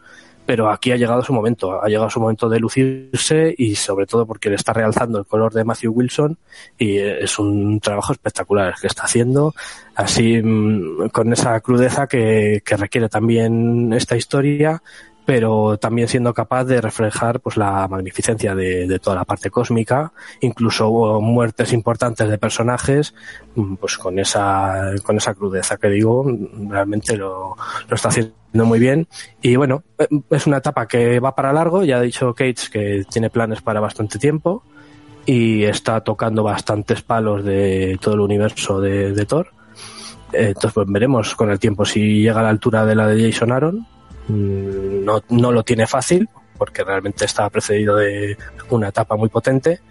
Pero 0.46 0.70
aquí 0.70 0.92
ha 0.92 0.98
llegado 0.98 1.24
su 1.24 1.32
momento, 1.32 1.82
ha 1.82 1.88
llegado 1.88 2.10
su 2.10 2.20
momento 2.20 2.50
de 2.50 2.60
lucirse 2.60 3.56
y 3.58 3.76
sobre 3.76 4.06
todo 4.06 4.26
porque 4.26 4.50
le 4.50 4.56
está 4.56 4.74
realzando 4.74 5.18
el 5.18 5.26
color 5.26 5.54
de 5.54 5.64
Matthew 5.64 5.94
Wilson 5.94 6.38
y 6.78 6.98
es 6.98 7.40
un 7.40 7.80
trabajo 7.80 8.12
espectacular 8.12 8.68
el 8.68 8.82
que 8.82 8.88
está 8.88 9.04
haciendo, 9.04 9.54
así 9.96 10.42
mm, 10.44 11.08
con 11.14 11.32
esa 11.32 11.58
crudeza 11.62 12.08
que, 12.08 12.62
que 12.66 12.76
requiere 12.76 13.08
también 13.08 13.94
esta 13.94 14.18
historia, 14.18 14.84
pero 15.26 15.78
también 15.78 16.08
siendo 16.08 16.34
capaz 16.34 16.66
de 16.66 16.82
reflejar 16.82 17.40
pues 17.40 17.58
la 17.58 17.88
magnificencia 17.88 18.56
de, 18.56 19.00
toda 19.00 19.16
la 19.16 19.26
parte 19.26 19.50
cósmica, 19.50 20.12
incluso 20.42 21.22
muertes 21.22 21.74
importantes 21.74 22.30
de 22.30 22.38
personajes, 22.38 23.14
mm, 23.56 23.76
pues 23.76 23.98
con 23.98 24.20
esa, 24.20 24.92
con 25.04 25.18
esa 25.18 25.34
crudeza 25.34 25.78
que 25.78 25.90
digo, 25.90 26.24
mm, 26.24 26.70
realmente 26.70 27.16
lo, 27.16 27.56
lo 27.88 27.96
está 27.96 28.10
haciendo 28.10 28.34
muy 28.54 28.80
bien. 28.80 29.08
Y 29.42 29.56
bueno, 29.56 29.84
eh, 29.98 30.08
es 30.30 30.48
una 30.48 30.58
etapa 30.58 30.88
que 30.88 31.20
va 31.20 31.36
para 31.36 31.54
largo, 31.54 31.84
ya 31.84 31.98
ha 31.98 32.02
dicho 32.02 32.34
Cage 32.34 32.70
que 32.72 33.06
tiene 33.10 33.30
planes 33.30 33.62
para 33.62 33.80
bastante 33.80 34.20
tiempo 34.20 34.64
y 35.26 35.64
está 35.64 36.02
tocando 36.02 36.44
bastantes 36.44 37.02
palos 37.02 37.44
de 37.46 37.98
todo 38.02 38.16
el 38.16 38.22
universo 38.22 38.82
de, 38.82 39.14
de 39.14 39.26
Thor. 39.26 39.52
Entonces, 40.34 40.74
pues 40.74 40.88
veremos 40.90 41.36
con 41.36 41.52
el 41.52 41.60
tiempo 41.60 41.86
si 41.86 42.22
llega 42.22 42.40
a 42.40 42.44
la 42.44 42.50
altura 42.50 42.86
de 42.86 42.96
la 42.96 43.08
de 43.08 43.32
Jason 43.32 43.52
Aaron. 43.52 43.88
No, 45.04 45.22
no 45.30 45.52
lo 45.52 45.64
tiene 45.64 45.88
fácil, 45.88 46.30
porque 46.58 46.84
realmente 46.84 47.26
está 47.26 47.50
precedido 47.50 47.98
de 47.98 48.38
una 48.70 48.90
etapa 48.90 49.16
muy 49.16 49.30
potente. 49.30 49.82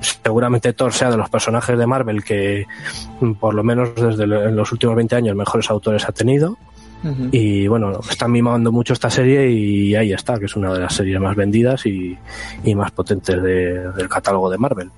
Seguramente 0.00 0.72
Thor 0.72 0.92
sea 0.92 1.10
de 1.10 1.16
los 1.16 1.28
personajes 1.28 1.76
de 1.76 1.86
Marvel 1.86 2.22
que, 2.22 2.66
mm, 3.20 3.32
por 3.32 3.54
lo 3.54 3.64
menos 3.64 3.94
desde 3.94 4.26
los 4.26 4.70
últimos 4.72 4.94
20 4.94 5.16
años, 5.16 5.34
mejores 5.34 5.70
autores 5.70 6.08
ha 6.08 6.12
tenido. 6.12 6.56
Y 7.30 7.68
bueno, 7.68 8.00
están 8.10 8.32
mimando 8.32 8.72
mucho 8.72 8.92
esta 8.92 9.08
serie 9.08 9.48
y 9.50 9.94
ahí 9.94 10.12
está, 10.12 10.38
que 10.38 10.46
es 10.46 10.56
una 10.56 10.72
de 10.72 10.80
las 10.80 10.94
series 10.94 11.20
más 11.20 11.36
vendidas 11.36 11.86
y, 11.86 12.16
y 12.64 12.74
más 12.74 12.90
potentes 12.90 13.40
de- 13.42 13.92
del 13.92 14.08
catálogo 14.08 14.50
de 14.50 14.58
Marvel. 14.58 14.90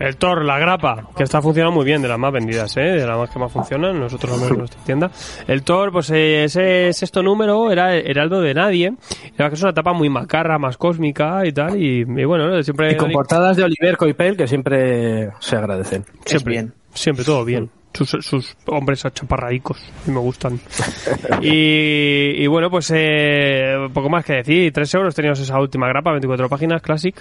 El 0.00 0.16
Thor, 0.16 0.44
la 0.44 0.58
grapa, 0.58 1.08
que 1.16 1.22
está 1.24 1.42
funcionando 1.42 1.74
muy 1.76 1.84
bien, 1.84 2.00
de 2.00 2.08
las 2.08 2.18
más 2.18 2.32
vendidas, 2.32 2.76
¿eh? 2.78 2.80
de 2.80 3.06
las 3.06 3.18
más 3.18 3.30
que 3.30 3.38
más 3.38 3.52
funcionan, 3.52 4.00
nosotros 4.00 4.32
menos 4.36 4.50
en 4.52 4.58
nuestra 4.58 4.80
tienda. 4.84 5.10
El 5.46 5.62
Thor, 5.62 5.92
pues 5.92 6.10
eh, 6.10 6.44
ese 6.44 6.92
sexto 6.92 7.22
número 7.22 7.70
era 7.70 7.94
Heraldo 7.96 8.40
de 8.40 8.54
Nadie, 8.54 8.94
era 9.36 9.48
que 9.48 9.54
es 9.54 9.62
una 9.62 9.70
etapa 9.72 9.92
muy 9.92 10.08
macarra, 10.08 10.58
más 10.58 10.76
cósmica 10.76 11.46
y 11.46 11.52
tal, 11.52 11.76
y, 11.80 12.00
y 12.00 12.24
bueno, 12.24 12.62
siempre... 12.62 12.92
Y 12.92 12.96
con 12.96 13.12
portadas 13.12 13.56
de 13.56 13.64
Oliver 13.64 13.96
Coipel 13.96 14.36
que 14.36 14.46
siempre 14.48 15.30
se 15.40 15.56
agradecen. 15.56 16.04
siempre, 16.24 16.52
bien. 16.52 16.72
siempre 16.94 17.24
todo 17.24 17.44
bien. 17.44 17.70
Sus, 17.94 18.10
sus 18.24 18.56
hombres 18.66 19.04
achaparraicos, 19.04 19.78
y 20.06 20.10
me 20.10 20.18
gustan. 20.20 20.58
y, 21.42 22.42
y 22.42 22.46
bueno, 22.46 22.70
pues 22.70 22.90
eh, 22.94 23.74
poco 23.92 24.08
más 24.08 24.24
que 24.24 24.34
decir. 24.34 24.72
3 24.72 24.94
euros 24.94 25.14
teníamos 25.14 25.40
esa 25.40 25.58
última 25.60 25.86
grapa, 25.88 26.10
24 26.12 26.48
páginas, 26.48 26.80
Classic, 26.82 27.14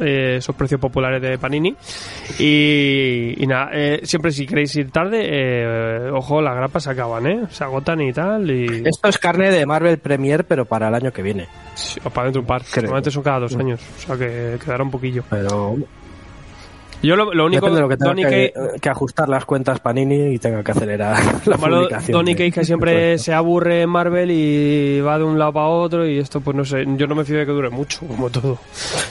eh, 0.00 0.36
esos 0.38 0.54
precios 0.56 0.80
populares 0.80 1.22
de 1.22 1.38
Panini. 1.38 1.74
Y, 2.38 3.34
y 3.42 3.46
nada, 3.46 3.70
eh, 3.72 4.00
siempre 4.02 4.32
si 4.32 4.46
queréis 4.46 4.74
ir 4.76 4.90
tarde, 4.90 5.20
eh, 5.24 6.10
ojo, 6.12 6.42
las 6.42 6.56
grapas 6.56 6.82
se 6.84 6.90
acaban, 6.90 7.26
¿eh? 7.26 7.42
Se 7.50 7.64
agotan 7.64 8.00
y 8.00 8.12
tal. 8.12 8.50
Y 8.50 8.82
Esto 8.84 9.08
es 9.08 9.18
carne 9.18 9.50
de 9.50 9.64
Marvel 9.64 9.98
Premier, 9.98 10.44
pero 10.44 10.64
para 10.64 10.88
el 10.88 10.94
año 10.94 11.12
que 11.12 11.22
viene. 11.22 11.46
sí, 11.74 12.00
o 12.04 12.10
para 12.10 12.24
dentro 12.24 12.40
un 12.42 12.46
par. 12.46 12.62
Normalmente 12.74 13.10
son 13.10 13.22
cada 13.22 13.40
dos 13.40 13.54
años, 13.56 13.80
o 13.98 14.00
sea 14.00 14.16
que 14.16 14.58
quedará 14.62 14.82
un 14.82 14.90
poquillo. 14.90 15.22
Pero 15.30 15.76
Yo 17.06 17.16
lo, 17.16 17.32
lo 17.32 17.46
único, 17.46 17.66
depende 17.66 17.76
de 17.76 17.82
lo 17.82 17.88
que 17.88 17.96
tenga 17.96 18.10
Donny 18.10 18.22
que, 18.80 18.88
ajustar 18.90 19.28
las 19.28 19.44
cuentas 19.44 19.80
Panini 19.80 20.34
y 20.34 20.38
tenga 20.38 20.62
que 20.62 20.72
acelerar 20.72 21.16
la 21.46 21.56
Lo 21.56 21.58
malo, 21.58 21.76
publicación. 21.76 22.12
Donny 22.18 22.34
Cates 22.34 22.54
que 22.54 22.64
siempre 22.64 23.18
se 23.18 23.32
aburre 23.32 23.82
en 23.82 23.90
Marvel 23.90 24.30
y 24.30 25.00
va 25.00 25.18
de 25.18 25.24
un 25.24 25.38
lado 25.38 25.52
para 25.52 25.66
otro 25.68 26.06
y 26.06 26.18
esto 26.18 26.40
pues 26.40 26.56
no 26.56 26.64
sé, 26.64 26.84
yo 26.96 27.06
no 27.06 27.14
me 27.14 27.24
fío 27.24 27.38
de 27.38 27.46
que 27.46 27.52
dure 27.52 27.70
mucho, 27.70 28.00
como 28.06 28.28
todo. 28.30 28.58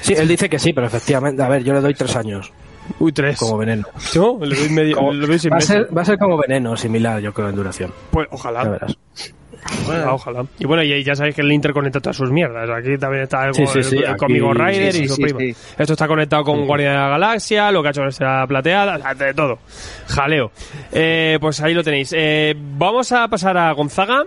Sí, 0.02 0.14
él 0.14 0.28
dice 0.28 0.50
que 0.50 0.60
sí, 0.60 0.74
pero 0.74 0.88
efectivamente, 0.88 1.42
a 1.42 1.48
ver, 1.50 1.64
yo 1.64 1.74
le 1.74 1.82
doy 1.82 1.94
tres 1.94 2.16
años. 2.16 2.52
Uy, 3.00 3.12
tres. 3.12 3.40
como 3.40 3.58
veneno. 3.58 3.88
¿No? 4.16 4.38
Medio, 4.70 4.96
Como- 4.96 5.10
veis 5.12 5.42
seis 5.42 5.52
va, 5.52 5.56
a 5.56 5.60
meses. 5.60 5.68
ser, 5.68 5.98
va 5.98 6.02
a 6.04 6.06
ser 6.06 6.18
como 6.20 6.38
veneno, 6.38 6.78
similar, 6.78 7.20
yo 7.20 7.34
creo, 7.34 7.50
en 7.50 7.56
duración. 7.56 7.92
Pues 8.12 8.28
Ya 8.30 8.36
ojalá. 8.36 8.64
verás. 8.70 8.96
Ojalá, 9.84 10.14
ojalá. 10.14 10.46
Y 10.60 10.66
bueno, 10.66 10.84
y 10.84 11.04
ya 11.04 11.16
sabéis 11.16 11.36
que 11.36 11.42
el 11.42 11.52
Inter 11.52 11.74
conecta 11.74 12.00
todas 12.00 12.16
sus 12.16 12.30
mierdas. 12.32 12.70
Aquí 12.70 12.98
también 12.98 13.24
está 13.24 13.46
el, 13.46 13.54
Sí, 13.56 13.66
sí, 13.84 13.98
el 13.98 14.16
cómico 14.18 14.54
Rider 14.54 14.94
sí, 14.94 15.04
y 15.04 15.08
su 15.08 15.16
sí, 15.16 15.22
prima. 15.24 15.40
sí. 15.40 15.56
Esto 15.78 15.94
está 15.94 16.08
conectado 16.08 16.44
con 16.44 16.66
Guardia 16.66 16.90
de 16.92 16.96
la 16.98 17.10
Galaxia, 17.10 17.72
lo 17.72 17.82
que 17.82 17.88
ha 17.90 17.92
hecho 17.92 18.04
la 18.20 18.46
plateada, 18.48 18.98
o 18.98 19.02
sea, 19.02 19.14
de 19.14 19.34
todo. 19.34 19.60
Jaleo. 20.08 20.52
Eh, 20.92 21.38
pues 21.42 21.62
ahí 21.62 21.74
lo 21.74 21.84
tenéis. 21.84 22.14
Eh, 22.16 22.54
vamos 22.58 23.12
a 23.12 23.28
pasar 23.28 23.58
a 23.58 23.72
Gonzaga. 23.72 24.24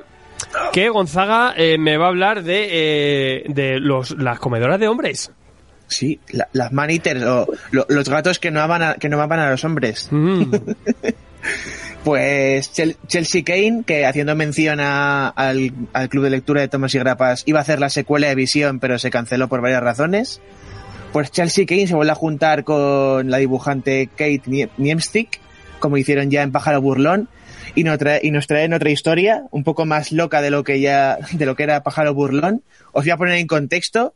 Que 0.73 0.89
Gonzaga 0.89 1.55
eh, 1.57 1.77
me 1.79 1.97
va 1.97 2.07
a 2.07 2.09
hablar 2.09 2.43
de, 2.43 2.69
eh, 2.71 3.45
de 3.49 3.81
los, 3.81 4.13
las 4.19 4.39
comedoras 4.39 4.79
de 4.81 4.89
hombres. 4.89 5.33
Sí, 5.89 6.21
la- 6.33 6.49
las 6.53 6.73
man-eaters 6.73 7.23
o 7.25 7.47
lo- 7.71 7.87
los 7.89 8.09
gatos 8.09 8.39
que 8.39 8.51
no 8.51 8.61
aman 8.61 8.83
a, 8.83 8.95
que 8.95 9.09
no 9.09 9.21
aman 9.21 9.41
a 9.41 9.51
los 9.51 9.65
hombres. 9.65 10.09
Mm. 10.11 10.43
Pues 12.05 12.73
Chel- 12.73 12.97
Chelsea 13.07 13.43
Kane, 13.45 13.83
que 13.87 14.07
haciendo 14.07 14.35
mención 14.35 14.81
a- 14.81 15.29
al, 15.29 15.73
al 15.93 16.09
club 16.09 16.25
de 16.25 16.31
lectura 16.31 16.61
de 16.61 16.69
Thomas 16.69 16.95
y 16.95 16.99
Grapas, 16.99 17.43
iba 17.47 17.59
a 17.59 17.63
hacer 17.63 17.81
la 17.81 17.91
secuela 17.91 18.29
de 18.29 18.35
Visión, 18.35 18.79
pero 18.81 18.99
se 18.99 19.11
canceló 19.11 19.49
por 19.49 19.61
varias 19.61 19.83
razones. 19.83 20.41
Pues 21.13 21.31
Chelsea 21.31 21.67
Kane 21.67 21.87
se 21.87 21.95
vuelve 21.95 22.13
a 22.13 22.17
juntar 22.17 22.65
con 22.65 23.31
la 23.31 23.39
dibujante 23.39 24.09
Kate 24.09 24.43
Nie- 24.47 24.71
Niemstick, 24.79 25.41
como 25.81 25.97
hicieron 25.97 26.31
ya 26.31 26.43
en 26.43 26.53
Pájaro 26.53 26.81
Burlón, 26.81 27.29
y 27.75 27.85
nos, 27.85 27.99
trae, 27.99 28.21
y 28.23 28.31
nos 28.31 28.47
traen 28.47 28.73
otra 28.75 28.91
historia, 28.91 29.43
un 29.51 29.63
poco 29.65 29.85
más 29.85 30.13
loca 30.13 30.41
de 30.41 30.51
lo 30.51 30.65
que 30.65 30.81
ya, 30.81 31.19
de 31.33 31.47
lo 31.47 31.57
que 31.57 31.65
era 31.65 31.83
Pájaro 31.83 32.15
Burlón. 32.15 32.63
Os 32.93 33.05
voy 33.05 33.11
a 33.11 33.17
poner 33.17 33.35
en 33.35 33.47
contexto. 33.47 34.15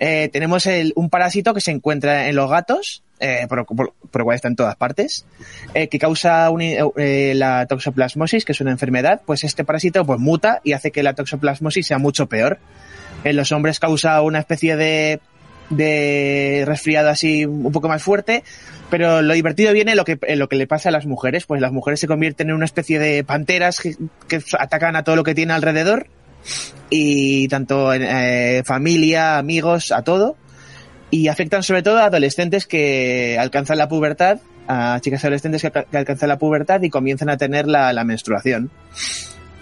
Eh, 0.00 0.28
tenemos 0.32 0.66
el- 0.66 0.92
un 0.96 1.08
parásito 1.08 1.54
que 1.54 1.60
se 1.60 1.70
encuentra 1.70 2.28
en 2.28 2.34
los 2.36 2.50
gatos, 2.50 3.02
eh, 3.20 3.46
por, 3.48 3.64
por, 3.64 3.94
por 4.10 4.20
lo 4.20 4.24
cual 4.24 4.34
está 4.34 4.48
en 4.48 4.56
todas 4.56 4.74
partes, 4.76 5.24
eh, 5.72 5.88
que 5.88 5.98
causa 5.98 6.50
un- 6.50 6.62
eh, 6.62 7.32
la 7.36 7.66
toxoplasmosis, 7.66 8.44
que 8.44 8.52
es 8.52 8.60
una 8.60 8.72
enfermedad, 8.72 9.22
pues 9.24 9.44
este 9.44 9.64
parásito 9.64 10.04
pues 10.04 10.18
muta 10.18 10.60
y 10.64 10.72
hace 10.72 10.90
que 10.90 11.02
la 11.02 11.14
toxoplasmosis 11.14 11.86
sea 11.86 11.98
mucho 11.98 12.26
peor. 12.28 12.58
En 13.22 13.36
los 13.36 13.52
hombres 13.52 13.78
causa 13.78 14.20
una 14.20 14.40
especie 14.40 14.76
de, 14.76 15.20
de 15.70 16.64
resfriado 16.66 17.08
así 17.08 17.44
un 17.46 17.72
poco 17.72 17.88
más 17.88 18.02
fuerte, 18.02 18.42
pero 18.90 19.22
lo 19.22 19.32
divertido 19.34 19.72
viene 19.72 19.92
en 19.92 19.96
lo 19.96 20.04
que, 20.04 20.18
lo 20.36 20.48
que 20.48 20.56
le 20.56 20.66
pasa 20.66 20.88
a 20.88 20.92
las 20.92 21.06
mujeres, 21.06 21.46
pues 21.46 21.60
las 21.60 21.72
mujeres 21.72 22.00
se 22.00 22.06
convierten 22.06 22.50
en 22.50 22.56
una 22.56 22.64
especie 22.66 22.98
de 22.98 23.24
panteras 23.24 23.80
que, 23.80 23.94
que 24.28 24.42
atacan 24.58 24.96
a 24.96 25.04
todo 25.04 25.16
lo 25.16 25.22
que 25.24 25.34
tiene 25.34 25.52
alrededor 25.52 26.06
y 26.90 27.48
tanto 27.48 27.92
en 27.92 28.02
eh, 28.02 28.62
familia, 28.64 29.38
amigos, 29.38 29.92
a 29.92 30.02
todo. 30.02 30.36
Y 31.10 31.28
afectan 31.28 31.62
sobre 31.62 31.82
todo 31.82 31.98
a 31.98 32.06
adolescentes 32.06 32.66
que 32.66 33.36
alcanzan 33.38 33.78
la 33.78 33.88
pubertad, 33.88 34.38
a 34.66 34.98
chicas 35.00 35.24
adolescentes 35.24 35.62
que, 35.62 35.70
que 35.70 35.96
alcanzan 35.96 36.28
la 36.28 36.38
pubertad 36.38 36.82
y 36.82 36.90
comienzan 36.90 37.28
a 37.28 37.36
tener 37.36 37.66
la, 37.66 37.92
la 37.92 38.04
menstruación. 38.04 38.70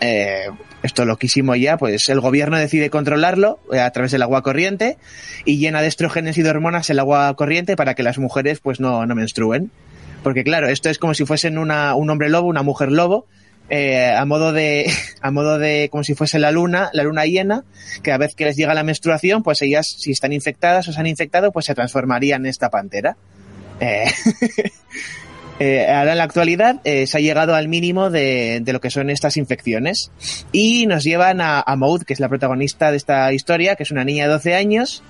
Eh, 0.05 0.49
esto 0.83 1.05
loquísimo 1.05 1.55
ya, 1.55 1.76
pues 1.76 2.09
el 2.09 2.20
gobierno 2.20 2.59
decide 2.59 2.91
controlarlo 2.91 3.61
eh, 3.72 3.78
a 3.78 3.91
través 3.93 4.11
del 4.11 4.22
agua 4.22 4.43
corriente 4.43 4.99
y 5.45 5.59
llena 5.59 5.80
de 5.80 5.87
estrógenos 5.87 6.37
y 6.37 6.43
de 6.43 6.51
hormonas 6.51 6.91
el 6.91 6.99
agua 6.99 7.33
corriente 7.37 7.76
para 7.76 7.95
que 7.95 8.03
las 8.03 8.18
mujeres 8.18 8.59
pues 8.59 8.80
no, 8.80 9.07
no 9.07 9.14
menstruen. 9.14 9.70
Porque 10.24 10.43
claro, 10.43 10.68
esto 10.68 10.91
es 10.91 10.99
como 10.99 11.14
si 11.14 11.24
fuesen 11.24 11.57
una, 11.57 11.95
un 11.95 12.11
hombre 12.11 12.30
lobo, 12.30 12.49
una 12.49 12.64
mujer 12.64 12.91
lobo, 12.91 13.26
eh, 13.68 14.12
a 14.14 14.24
modo 14.24 14.52
de, 14.52 14.90
a 15.20 15.30
modo 15.30 15.58
de, 15.58 15.88
como 15.90 16.04
si 16.04 16.14
fuese 16.14 16.38
la 16.38 16.50
luna, 16.50 16.90
la 16.92 17.02
luna 17.02 17.24
llena, 17.24 17.64
que 18.02 18.12
a 18.12 18.18
vez 18.18 18.34
que 18.34 18.44
les 18.44 18.56
llega 18.56 18.74
la 18.74 18.82
menstruación, 18.82 19.42
pues 19.42 19.62
ellas, 19.62 19.86
si 19.98 20.12
están 20.12 20.32
infectadas 20.32 20.88
o 20.88 20.92
se 20.92 21.00
han 21.00 21.06
infectado, 21.06 21.52
pues 21.52 21.66
se 21.66 21.74
transformarían 21.74 22.42
en 22.42 22.50
esta 22.50 22.70
pantera. 22.70 23.16
Eh, 23.80 24.04
eh, 25.58 25.86
ahora 25.88 26.12
en 26.12 26.18
la 26.18 26.24
actualidad 26.24 26.80
se 26.84 27.16
ha 27.16 27.20
llegado 27.20 27.54
al 27.54 27.68
mínimo 27.68 28.10
de, 28.10 28.60
de 28.62 28.72
lo 28.72 28.80
que 28.80 28.90
son 28.90 29.10
estas 29.10 29.36
infecciones 29.36 30.10
y 30.52 30.86
nos 30.86 31.04
llevan 31.04 31.40
a, 31.40 31.60
a 31.60 31.76
Maud, 31.76 32.02
que 32.02 32.12
es 32.12 32.20
la 32.20 32.28
protagonista 32.28 32.90
de 32.90 32.96
esta 32.96 33.32
historia, 33.32 33.76
que 33.76 33.82
es 33.82 33.90
una 33.90 34.04
niña 34.04 34.24
de 34.24 34.32
12 34.32 34.54
años 34.54 35.02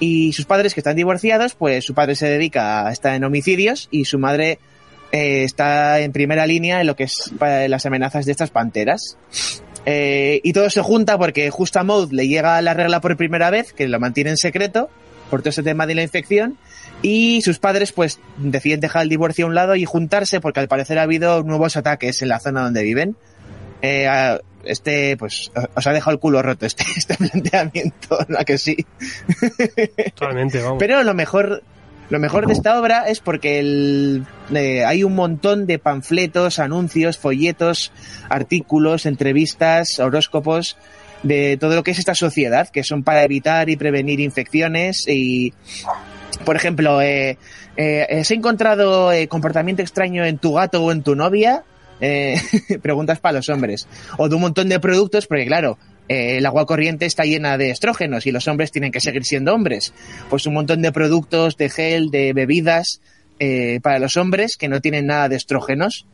y 0.00 0.32
sus 0.32 0.46
padres 0.46 0.74
que 0.74 0.80
están 0.80 0.96
divorciados, 0.96 1.54
pues 1.54 1.84
su 1.84 1.94
padre 1.94 2.16
se 2.16 2.26
dedica 2.26 2.88
a 2.88 2.92
estar 2.92 3.14
en 3.14 3.22
homicidios 3.22 3.88
y 3.90 4.06
su 4.06 4.18
madre 4.18 4.58
eh, 5.12 5.44
está 5.44 6.00
en 6.00 6.12
primera 6.12 6.46
línea 6.46 6.80
en 6.80 6.86
lo 6.86 6.96
que 6.96 7.04
es 7.04 7.32
para 7.38 7.66
las 7.68 7.86
amenazas 7.86 8.26
de 8.26 8.32
estas 8.32 8.50
panteras. 8.50 9.16
Eh, 9.86 10.40
y 10.44 10.52
todo 10.52 10.68
se 10.68 10.82
junta 10.82 11.16
porque 11.18 11.50
justo 11.50 11.80
a 11.80 11.84
Maud 11.84 12.12
le 12.12 12.28
llega 12.28 12.60
la 12.60 12.74
regla 12.74 13.00
por 13.00 13.16
primera 13.16 13.50
vez, 13.50 13.72
que 13.72 13.88
lo 13.88 13.98
mantiene 13.98 14.30
en 14.30 14.36
secreto 14.36 14.90
por 15.30 15.40
todo 15.40 15.50
ese 15.50 15.62
tema 15.62 15.86
de 15.86 15.94
la 15.94 16.02
infección, 16.02 16.58
y 17.02 17.40
sus 17.42 17.58
padres 17.60 17.92
pues 17.92 18.18
deciden 18.36 18.80
dejar 18.80 19.02
el 19.02 19.08
divorcio 19.08 19.46
a 19.46 19.48
un 19.48 19.54
lado 19.54 19.76
y 19.76 19.84
juntarse 19.84 20.40
porque 20.40 20.60
al 20.60 20.68
parecer 20.68 20.98
ha 20.98 21.02
habido 21.02 21.42
nuevos 21.44 21.76
ataques 21.76 22.20
en 22.22 22.28
la 22.28 22.40
zona 22.40 22.62
donde 22.62 22.82
viven. 22.82 23.16
Eh, 23.80 24.08
este, 24.64 25.16
pues, 25.16 25.50
os 25.74 25.86
ha 25.86 25.92
dejado 25.92 26.12
el 26.12 26.20
culo 26.20 26.42
roto 26.42 26.66
este, 26.66 26.84
este 26.96 27.16
planteamiento, 27.16 28.18
¿no? 28.28 28.38
que 28.44 28.58
sí? 28.58 28.76
Totalmente, 30.14 30.60
vamos. 30.60 30.78
Pero 30.78 31.02
lo 31.02 31.14
mejor, 31.14 31.62
lo 32.10 32.18
mejor 32.18 32.46
de 32.46 32.52
esta 32.52 32.78
obra 32.78 33.08
es 33.08 33.20
porque 33.20 33.58
el- 33.60 34.26
eh, 34.54 34.84
hay 34.84 35.04
un 35.04 35.14
montón 35.14 35.66
de 35.66 35.78
panfletos, 35.78 36.58
anuncios, 36.58 37.16
folletos, 37.18 37.92
artículos, 38.28 39.06
entrevistas, 39.06 39.98
horóscopos 39.98 40.76
de 41.22 41.56
todo 41.58 41.74
lo 41.74 41.82
que 41.82 41.90
es 41.92 41.98
esta 41.98 42.14
sociedad, 42.14 42.68
que 42.68 42.82
son 42.82 43.02
para 43.04 43.22
evitar 43.24 43.68
y 43.70 43.76
prevenir 43.76 44.20
infecciones 44.20 45.06
y, 45.06 45.52
por 46.44 46.56
ejemplo, 46.56 47.00
eh, 47.02 47.38
eh, 47.76 48.22
¿se 48.24 48.34
ha 48.34 48.36
encontrado 48.36 49.12
eh, 49.12 49.28
comportamiento 49.28 49.82
extraño 49.82 50.24
en 50.24 50.38
tu 50.38 50.54
gato 50.54 50.82
o 50.82 50.92
en 50.92 51.02
tu 51.02 51.14
novia? 51.14 51.62
Eh, 52.00 52.40
preguntas 52.82 53.20
para 53.20 53.34
los 53.38 53.48
hombres. 53.50 53.86
O 54.16 54.28
de 54.28 54.34
un 54.34 54.40
montón 54.40 54.68
de 54.70 54.80
productos, 54.80 55.26
porque 55.26 55.46
claro, 55.46 55.78
eh, 56.10 56.38
el 56.38 56.46
agua 56.46 56.66
corriente 56.66 57.06
está 57.06 57.22
llena 57.22 57.56
de 57.56 57.70
estrógenos 57.70 58.26
y 58.26 58.32
los 58.32 58.48
hombres 58.48 58.72
tienen 58.72 58.90
que 58.90 59.00
seguir 59.00 59.24
siendo 59.24 59.54
hombres. 59.54 59.94
Pues 60.28 60.44
un 60.44 60.54
montón 60.54 60.82
de 60.82 60.90
productos, 60.90 61.56
de 61.56 61.70
gel, 61.70 62.10
de 62.10 62.32
bebidas 62.32 63.00
eh, 63.38 63.78
para 63.80 64.00
los 64.00 64.16
hombres 64.16 64.56
que 64.56 64.66
no 64.68 64.80
tienen 64.80 65.06
nada 65.06 65.28
de 65.28 65.36
estrógenos. 65.36 66.06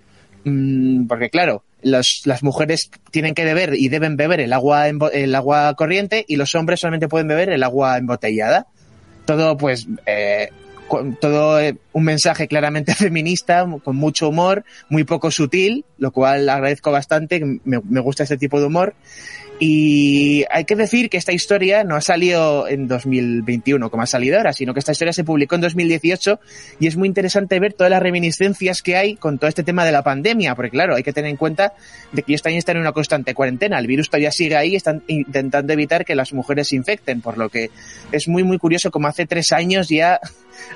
Mm, 0.45 1.07
porque 1.07 1.31
claro, 1.31 1.65
las 1.81 2.43
mujeres 2.43 2.91
tienen 3.11 3.35
que 3.35 3.47
beber 3.47 3.73
y 3.75 3.89
deben 3.89 4.19
beber 4.19 4.41
el 4.41 4.53
agua, 4.53 4.87
el 4.87 5.35
agua 5.35 5.73
corriente 5.77 6.27
y 6.29 6.37
los 6.37 6.55
hombres 6.55 6.81
solamente 6.81 7.09
pueden 7.09 7.29
beber 7.29 7.49
el 7.49 7.63
agua 7.63 7.97
embotellada. 7.97 8.67
Todo 9.25 9.57
pues... 9.57 9.89
eh, 10.05 10.51
todo 11.21 11.59
eh, 11.59 11.77
un 11.95 12.05
mensaje 12.05 12.47
claramente 12.47 12.95
feminista, 12.95 13.67
con 13.83 13.97
mucho 13.97 14.29
humor, 14.29 14.65
muy 14.89 15.03
poco 15.03 15.33
sutil, 15.33 15.85
lo 15.99 16.13
cual 16.13 16.49
agradezco 16.49 16.93
bastante, 16.93 17.41
me, 17.45 17.81
me 17.83 18.01
gusta 18.01 18.23
este 18.23 18.39
tipo 18.39 18.61
de 18.61 18.67
humor. 18.67 18.95
Y 19.59 20.45
hay 20.51 20.67
que 20.67 20.77
decir 20.77 21.09
que 21.09 21.17
esta 21.17 21.33
historia 21.33 21.83
no 21.83 21.97
ha 21.97 22.03
salido 22.03 22.69
en 22.69 22.89
2021 22.89 23.91
como 23.91 24.03
ha 24.03 24.07
salido 24.07 24.37
ahora, 24.37 24.53
sino 24.53 24.75
que 24.75 24.81
esta 24.81 24.93
historia 24.93 25.15
se 25.15 25.25
publicó 25.25 25.55
en 25.55 25.63
2018 25.63 26.41
y 26.79 26.87
es 26.87 26.97
muy 26.97 27.09
interesante 27.09 27.59
ver 27.59 27.73
todas 27.73 27.91
las 27.91 28.03
reminiscencias 28.03 28.83
que 28.83 28.97
hay 28.97 29.17
con 29.17 29.39
todo 29.39 29.49
este 29.49 29.63
tema 29.63 29.87
de 29.87 29.93
la 29.93 30.03
pandemia, 30.03 30.55
porque 30.55 30.71
claro, 30.71 30.95
hay 30.95 31.03
que 31.03 31.15
tener 31.15 31.31
en 31.31 31.39
cuenta 31.39 31.73
de 32.13 32.23
que 32.23 32.33
ellos 32.33 32.43
están 32.45 32.77
en 32.77 32.83
una 32.83 32.93
constante 32.93 33.33
cuarentena, 33.33 33.79
el 33.79 33.87
virus 33.87 34.11
todavía 34.11 34.31
sigue 34.31 34.57
ahí, 34.57 34.77
están 34.77 35.03
intentando 35.07 35.73
evitar 35.73 36.05
que 36.05 36.15
las 36.15 36.35
mujeres 36.35 36.69
se 36.69 36.77
infecten, 36.77 37.23
por 37.23 37.39
lo 37.39 37.49
que 37.49 37.71
es 38.13 38.29
muy 38.29 38.45
muy 38.45 38.59
curioso 38.59 38.91
como 38.91 39.09
hace 39.09 39.25
tres 39.25 39.53
años 39.53 39.89
ya 39.89 40.21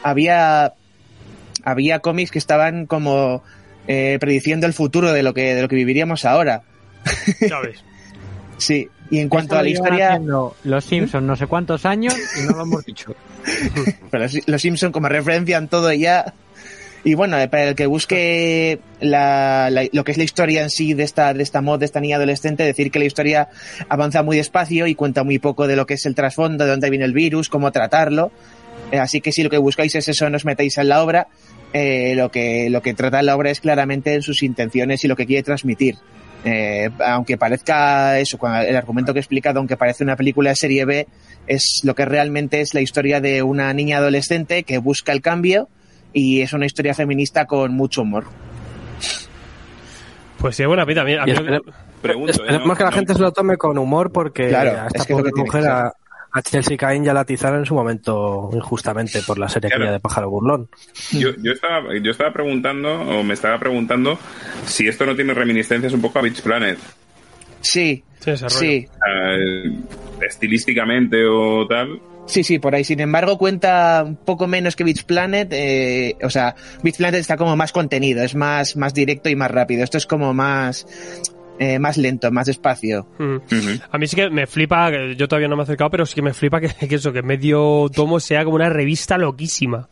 había 0.03 0.73
había 1.65 1.99
cómics 1.99 2.31
que 2.31 2.39
estaban 2.39 2.87
como 2.87 3.43
eh, 3.89 4.17
prediciendo 4.21 4.67
el 4.67 4.73
futuro 4.73 5.13
de 5.13 5.23
lo 5.23 5.35
que 5.35 5.55
de 5.55 5.61
lo 5.61 5.69
que 5.69 5.77
viviríamos 5.77 6.25
ahora. 6.25 6.63
Ya 7.47 7.61
ves. 7.61 7.85
Sí, 8.61 8.89
y 9.11 9.19
en 9.19 9.29
cuanto 9.29 9.57
a 9.57 9.63
la 9.63 9.69
historia, 9.71 10.11
Los 10.65 10.85
Simpsons 10.85 11.27
no 11.27 11.35
sé 11.35 11.47
cuántos 11.47 11.85
años 11.87 12.15
y 12.41 12.47
no 12.47 12.57
lo 12.57 12.63
hemos 12.63 12.85
dicho. 12.85 13.15
pero 14.11 14.25
los, 14.25 14.47
los 14.47 14.63
Simpson 14.63 14.93
como 14.93 15.09
referencian 15.09 15.67
todo 15.69 15.93
ya. 15.93 16.35
Y 17.03 17.15
bueno, 17.15 17.39
eh, 17.41 17.49
para 17.49 17.71
el 17.71 17.75
que 17.75 17.87
busque 17.87 18.79
la- 19.01 19.71
la- 19.71 19.89
lo 19.91 20.05
que 20.05 20.13
es 20.13 20.19
la 20.19 20.25
historia 20.25 20.63
en 20.63 20.69
sí 20.69 20.93
de 20.93 21.03
esta, 21.05 21.33
de 21.33 21.43
esta 21.43 21.63
mod, 21.63 21.79
de 21.79 21.87
esta 21.87 21.99
niña 22.01 22.17
adolescente, 22.17 22.63
decir 22.63 22.91
que 22.91 22.99
la 22.99 23.07
historia 23.07 23.49
avanza 23.89 24.23
muy 24.23 24.37
despacio 24.37 24.87
y 24.87 24.95
cuenta 24.95 25.25
muy 25.25 25.39
poco 25.39 25.67
de 25.67 25.77
lo 25.77 25.87
que 25.87 25.95
es 25.95 26.05
el 26.05 26.15
trasfondo, 26.15 26.65
de 26.65 26.71
dónde 26.71 26.91
viene 26.91 27.07
el 27.07 27.15
virus, 27.15 27.49
cómo 27.49 27.73
tratarlo. 27.73 28.31
Eh, 28.93 28.99
así 28.99 29.23
que 29.23 29.33
si 29.33 29.43
lo 29.43 29.49
que 29.49 29.57
buscáis 29.57 29.95
es 29.95 30.09
eso, 30.09 30.29
no 30.29 30.37
os 30.37 30.45
metáis 30.45 30.77
en 30.77 30.91
la 30.91 31.03
obra. 31.03 31.29
Eh, 31.73 32.15
lo, 32.17 32.31
que, 32.31 32.69
lo 32.69 32.83
que 32.83 32.93
trata 32.93 33.23
la 33.23 33.35
obra 33.37 33.51
es 33.51 33.61
claramente 33.61 34.13
en 34.13 34.21
sus 34.23 34.43
intenciones 34.43 35.03
y 35.05 35.09
lo 35.09 35.17
que 35.17 35.25
quiere 35.25 35.43
transmitir. 35.43 35.97
Eh, 36.45 36.89
aunque 37.05 37.37
parezca 37.37 38.19
eso, 38.19 38.39
el 38.67 38.77
argumento 38.77 39.13
que 39.13 39.19
he 39.19 39.21
explicado, 39.21 39.59
aunque 39.59 39.77
parece 39.77 40.05
una 40.05 40.17
película 40.17 40.51
de 40.51 40.57
serie 40.57 40.85
B, 40.87 41.07
es 41.47 41.81
lo 41.85 41.95
que 41.95 42.05
realmente 42.07 42.61
es 42.61 42.73
la 42.75 42.81
historia 42.81 43.21
de 43.21 43.43
una 43.43 43.73
niña 43.75 43.99
adolescente 43.99 44.63
que 44.63 44.79
busca 44.79 45.13
el 45.13 45.21
cambio 45.21 45.69
y 46.13 46.41
es 46.41 46.53
una 46.55 46.67
historia 46.67 46.95
feminista 46.95 47.45
con 47.47 47.73
mucho 47.75 48.03
humor. 48.03 48.25
Pues 50.39 50.57
sí, 50.57 50.65
buena 50.65 50.87
pinta. 50.87 51.03
A 51.03 51.05
mí- 51.05 51.13
a 51.15 51.23
Y 51.23 51.27
mí- 51.27 51.33
espere- 51.33 51.61
Pregunto, 52.01 52.33
¿eh? 52.33 52.37
Esperemos 52.47 52.67
No- 52.69 52.75
que 52.77 52.85
la 52.85 52.91
no- 52.91 52.97
gente 52.97 53.13
se 53.15 53.21
lo 53.21 53.31
tome 53.33 53.59
con 53.59 53.77
humor 53.77 54.11
porque 54.11 54.49
Claro, 54.49 54.71
a 54.71 54.87
esta 54.87 54.99
es 55.03 55.07
que 55.07 55.13
pobre 55.13 55.25
que 55.27 55.33
tiene 55.33 55.51
que 55.51 55.57
mujer 55.59 55.71
ha, 55.71 55.93
A 56.33 56.43
Chelsea 56.43 56.77
Cain 56.77 57.05
ya 57.05 57.13
la 57.13 57.21
atizaron 57.21 57.61
en 57.61 57.67
su 57.67 57.75
momento 57.75 58.51
injustamente 58.53 59.21
por 59.27 59.39
la 59.39 59.49
serie 59.49 59.71
Claro. 59.71 59.93
de 59.93 60.01
Pájaro 60.01 60.31
Burlón. 60.31 60.69
Yo, 61.13 61.31
yo, 61.43 61.53
estaba, 61.53 61.97
yo 62.01 62.11
estaba 62.11 62.33
preguntando, 62.33 62.93
o 63.01 63.23
me 63.25 63.35
estaba 63.35 63.59
preguntando, 63.59 64.19
si 64.65 64.87
esto 64.87 65.07
no 65.07 65.17
tiene 65.17 65.35
reminiscencias 65.35 65.93
un 65.93 66.01
poco 66.01 66.19
a 66.19 66.23
Beach 66.23 66.41
Planet. 66.43 66.79
Sí, 67.61 68.05
Sí, 68.49 68.87
estilísticamente 70.21 71.25
o 71.27 71.67
tal. 71.67 72.01
sí, 72.27 72.45
sí, 72.45 72.59
por 72.59 72.75
ahí. 72.75 72.85
Sin 72.85 73.01
embargo, 73.01 73.39
cuenta 73.39 74.03
un 74.07 74.17
poco 74.17 74.47
menos 74.47 74.77
que 74.77 74.85
Beach 74.85 75.05
Planet. 75.05 75.49
eh, 75.53 76.17
o 76.23 76.31
sea, 76.31 76.55
Beach 76.83 76.97
Planet 76.97 77.21
está 77.21 77.37
como 77.37 77.57
más 77.57 77.73
contenido, 77.73 78.23
es 78.23 78.35
más, 78.35 78.77
más 78.77 78.95
directo 78.95 79.29
y 79.31 79.37
más 79.37 79.51
rápido. 79.51 79.83
Esto 79.85 79.99
es 79.99 80.07
como 80.07 80.33
más, 80.35 80.87
eh, 81.63 81.79
más 81.79 81.99
lento, 81.99 82.31
más 82.33 82.47
despacio. 82.47 83.07
Mm. 83.19 83.37
A 83.93 83.99
mí 83.99 84.07
sí 84.07 84.17
que 84.17 84.31
me 84.31 84.47
flipa, 84.47 84.91
yo 85.15 85.29
todavía 85.29 85.47
no 85.47 85.57
me 85.57 85.63
he 85.63 85.65
acercado, 85.65 85.91
pero 85.91 86.07
sí 86.07 86.15
que 86.15 86.23
me 86.23 86.33
flipa 86.33 86.59
que, 86.61 86.69
que 86.89 86.95
eso, 86.95 87.13
que 87.13 87.23
medio 87.23 87.87
tomo 87.95 88.19
sea 88.19 88.43
como 88.45 88.57
una 88.57 88.71
revista 88.71 89.19
loquísima. 89.19 89.89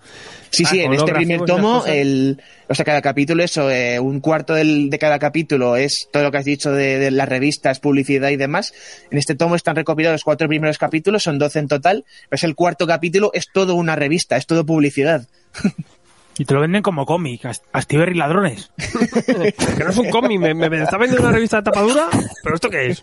Sí, 0.51 0.65
Ah, 0.67 0.71
sí, 0.71 0.81
en 0.81 0.87
con 0.87 0.95
este 0.97 1.13
primer 1.13 1.43
tomo, 1.43 1.85
el, 1.87 2.41
o 2.69 2.75
sea, 2.75 2.83
cada 2.87 3.03
capítulo, 3.03 3.45
eso, 3.45 3.71
eh, 3.71 4.01
un 4.01 4.21
cuarto 4.21 4.55
del- 4.55 4.89
de 4.89 4.99
cada 4.99 5.19
capítulo 5.19 5.77
es 5.77 6.09
todo 6.11 6.23
lo 6.23 6.31
que 6.33 6.39
has 6.39 6.47
dicho 6.47 6.73
de, 6.73 6.99
de 6.99 7.11
las 7.11 7.29
revistas, 7.29 7.81
publicidad 7.81 8.31
y 8.31 8.37
demás. 8.37 8.73
En 9.11 9.19
este 9.19 9.35
tomo 9.35 9.55
están 9.57 9.77
recopilados 9.77 10.15
los 10.15 10.25
cuatro 10.25 10.49
primeros 10.49 10.79
capítulos, 10.79 11.23
son 11.23 11.39
12 11.39 11.59
en 11.59 11.69
total. 11.69 12.07
Es 12.31 12.45
el 12.45 12.55
cuarto 12.55 12.87
capítulo, 12.87 13.31
es 13.35 13.49
todo 13.53 13.75
una 13.75 13.95
revista, 13.95 14.39
es 14.39 14.47
todo 14.47 14.65
publicidad. 14.65 15.29
Y 16.39 16.45
te 16.45 16.55
lo 16.55 16.61
venden 16.61 16.83
como 16.83 17.05
cómic, 17.05 17.45
Ast- 17.47 17.65
Astiberri 17.73 18.15
Ladrones. 18.15 18.71
Que 19.77 19.85
no 19.85 19.91
es 19.91 19.97
un 19.99 20.11
cómic, 20.11 20.39
me, 20.41 20.55
me 20.55 20.83
está 20.83 20.97
vendiendo 20.97 21.23
una 21.27 21.33
revista 21.35 21.59
de 21.59 21.63
tapadura, 21.65 22.09
pero 22.43 22.55
¿esto 22.55 22.71
qué 22.71 22.87
es? 22.89 23.03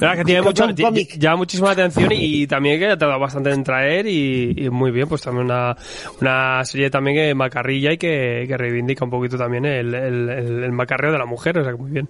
Verdad 0.00 0.16
que 0.16 0.24
tiene 0.24 0.42
mucho, 0.42 0.68
llama 1.18 1.36
muchísima 1.36 1.70
atención 1.70 2.10
y, 2.12 2.46
también 2.46 2.78
que 2.78 2.86
ha 2.88 2.96
tardado 2.98 3.20
bastante 3.20 3.50
en 3.50 3.62
traer 3.64 4.06
y, 4.06 4.54
y 4.56 4.70
muy 4.70 4.90
bien, 4.90 5.08
pues 5.08 5.22
también 5.22 5.46
una, 5.46 5.76
una 6.20 6.64
serie 6.64 6.90
también 6.90 7.16
que 7.16 7.34
macarrilla 7.34 7.92
y 7.92 7.98
que, 7.98 8.44
que 8.46 8.56
reivindica 8.56 9.04
un 9.04 9.10
poquito 9.10 9.36
también 9.38 9.64
el, 9.64 9.94
el, 9.94 10.28
el- 10.28 10.64
el 10.64 10.72
macarreo 10.72 11.12
de 11.12 11.18
la 11.18 11.26
mujer, 11.26 11.58
o 11.58 11.62
sea 11.62 11.72
que 11.72 11.78
muy 11.78 11.90
bien. 11.90 12.08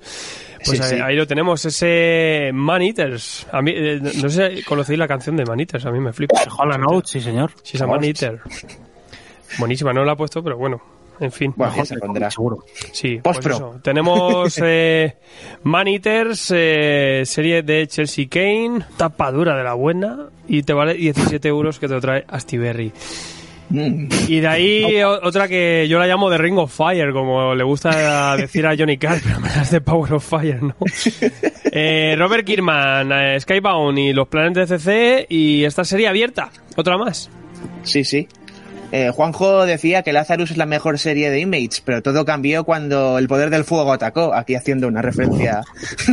Pues 0.65 0.79
Sí, 0.79 0.83
ahí, 0.83 0.91
sí. 0.91 0.97
ahí 1.03 1.17
lo 1.17 1.27
tenemos, 1.27 1.65
ese 1.65 2.51
Man 2.55 2.81
Eaters. 2.83 3.47
A 3.53 3.61
mí, 3.61 3.73
eh, 3.75 4.01
no 4.01 4.29
sé 4.31 4.57
si 4.57 4.63
conocéis 4.63 4.99
la 4.99 5.07
canción 5.09 5.37
de 5.37 5.45
Man 5.45 5.61
Eaters, 5.61 5.85
a 5.87 5.91
mí 5.91 6.01
me 6.01 6.13
flipa. 6.13 6.37
Hollow 6.59 6.79
Note, 6.79 7.07
sí 7.09 7.21
señor. 7.21 7.51
Sí, 7.63 7.77
esa 7.77 7.87
Man 7.87 8.03
Eater. 8.03 8.41
Buenísima, 9.59 9.93
no 9.93 10.05
la 10.05 10.13
he 10.13 10.17
puesto, 10.17 10.43
pero 10.43 10.57
bueno, 10.57 10.81
en 11.21 11.33
fin. 11.33 11.53
Bueno, 11.57 11.85
se 11.85 11.97
pondrá. 11.97 12.31
Seguro. 12.31 12.65
Sí, 12.93 13.21
pues 13.23 13.39
eso. 13.39 13.81
Tenemos 13.83 14.59
eh, 14.63 15.17
Man 15.63 15.89
Eaters, 15.89 16.53
eh, 16.55 17.23
serie 17.25 17.63
de 17.63 17.87
Chelsea 17.87 18.27
Kane, 18.29 18.81
tapadura 18.97 19.57
de 19.57 19.65
la 19.65 19.75
buena, 19.75 20.29
y 20.49 20.63
te 20.63 20.73
vale 20.73 20.95
17 20.95 21.47
euros 21.49 21.79
que 21.79 21.89
te 21.89 21.95
lo 21.95 22.01
trae 22.01 22.25
Astiberri. 22.29 22.93
Mm. 23.71 24.09
Y 24.29 24.41
de 24.41 24.47
ahí 24.47 25.03
otra 25.03 25.49
que 25.49 25.89
yo 25.89 25.99
la 25.99 26.07
llamo 26.07 26.29
de 26.29 26.39
Ring 26.39 26.59
of 26.59 26.75
Fire, 26.75 27.13
como 27.13 27.55
le 27.55 27.65
gusta 27.65 28.37
decir 28.37 28.67
a 28.67 28.77
Johnny 28.77 28.99
Cash, 28.99 29.23
pero 29.25 29.41
me 29.41 29.49
das 29.49 29.71
de 29.71 29.81
Power 29.81 30.15
of 30.15 30.29
Fire, 30.29 30.63
¿no? 30.63 30.75
Eh, 31.77 32.15
Robert 32.17 32.47
Kirkman, 32.47 33.11
eh, 33.11 33.41
Skybound 33.41 33.99
y 33.99 34.13
los 34.13 34.29
planes 34.29 34.55
de 34.55 34.79
CC, 34.79 35.27
y 35.29 35.65
esta 35.65 35.85
serie 35.85 36.07
abierta, 36.07 36.51
otra 36.77 36.97
más. 36.97 37.29
Sí, 37.83 38.05
sí. 38.05 38.29
Eh, 38.97 39.11
Juanjo 39.11 39.67
decía 39.67 40.03
que 40.05 40.13
Lazarus 40.13 40.53
es 40.53 40.57
la 40.57 40.67
mejor 40.67 41.01
serie 41.01 41.29
de 41.29 41.41
Image, 41.41 41.81
pero 41.85 42.01
todo 42.01 42.25
cambió 42.25 42.63
cuando 42.63 43.19
el 43.19 43.27
poder 43.27 43.51
del 43.51 43.65
fuego 43.65 43.93
atacó, 43.93 44.33
aquí 44.33 44.55
haciendo 44.55 44.87
una 44.87 45.03
referencia. 45.03 45.63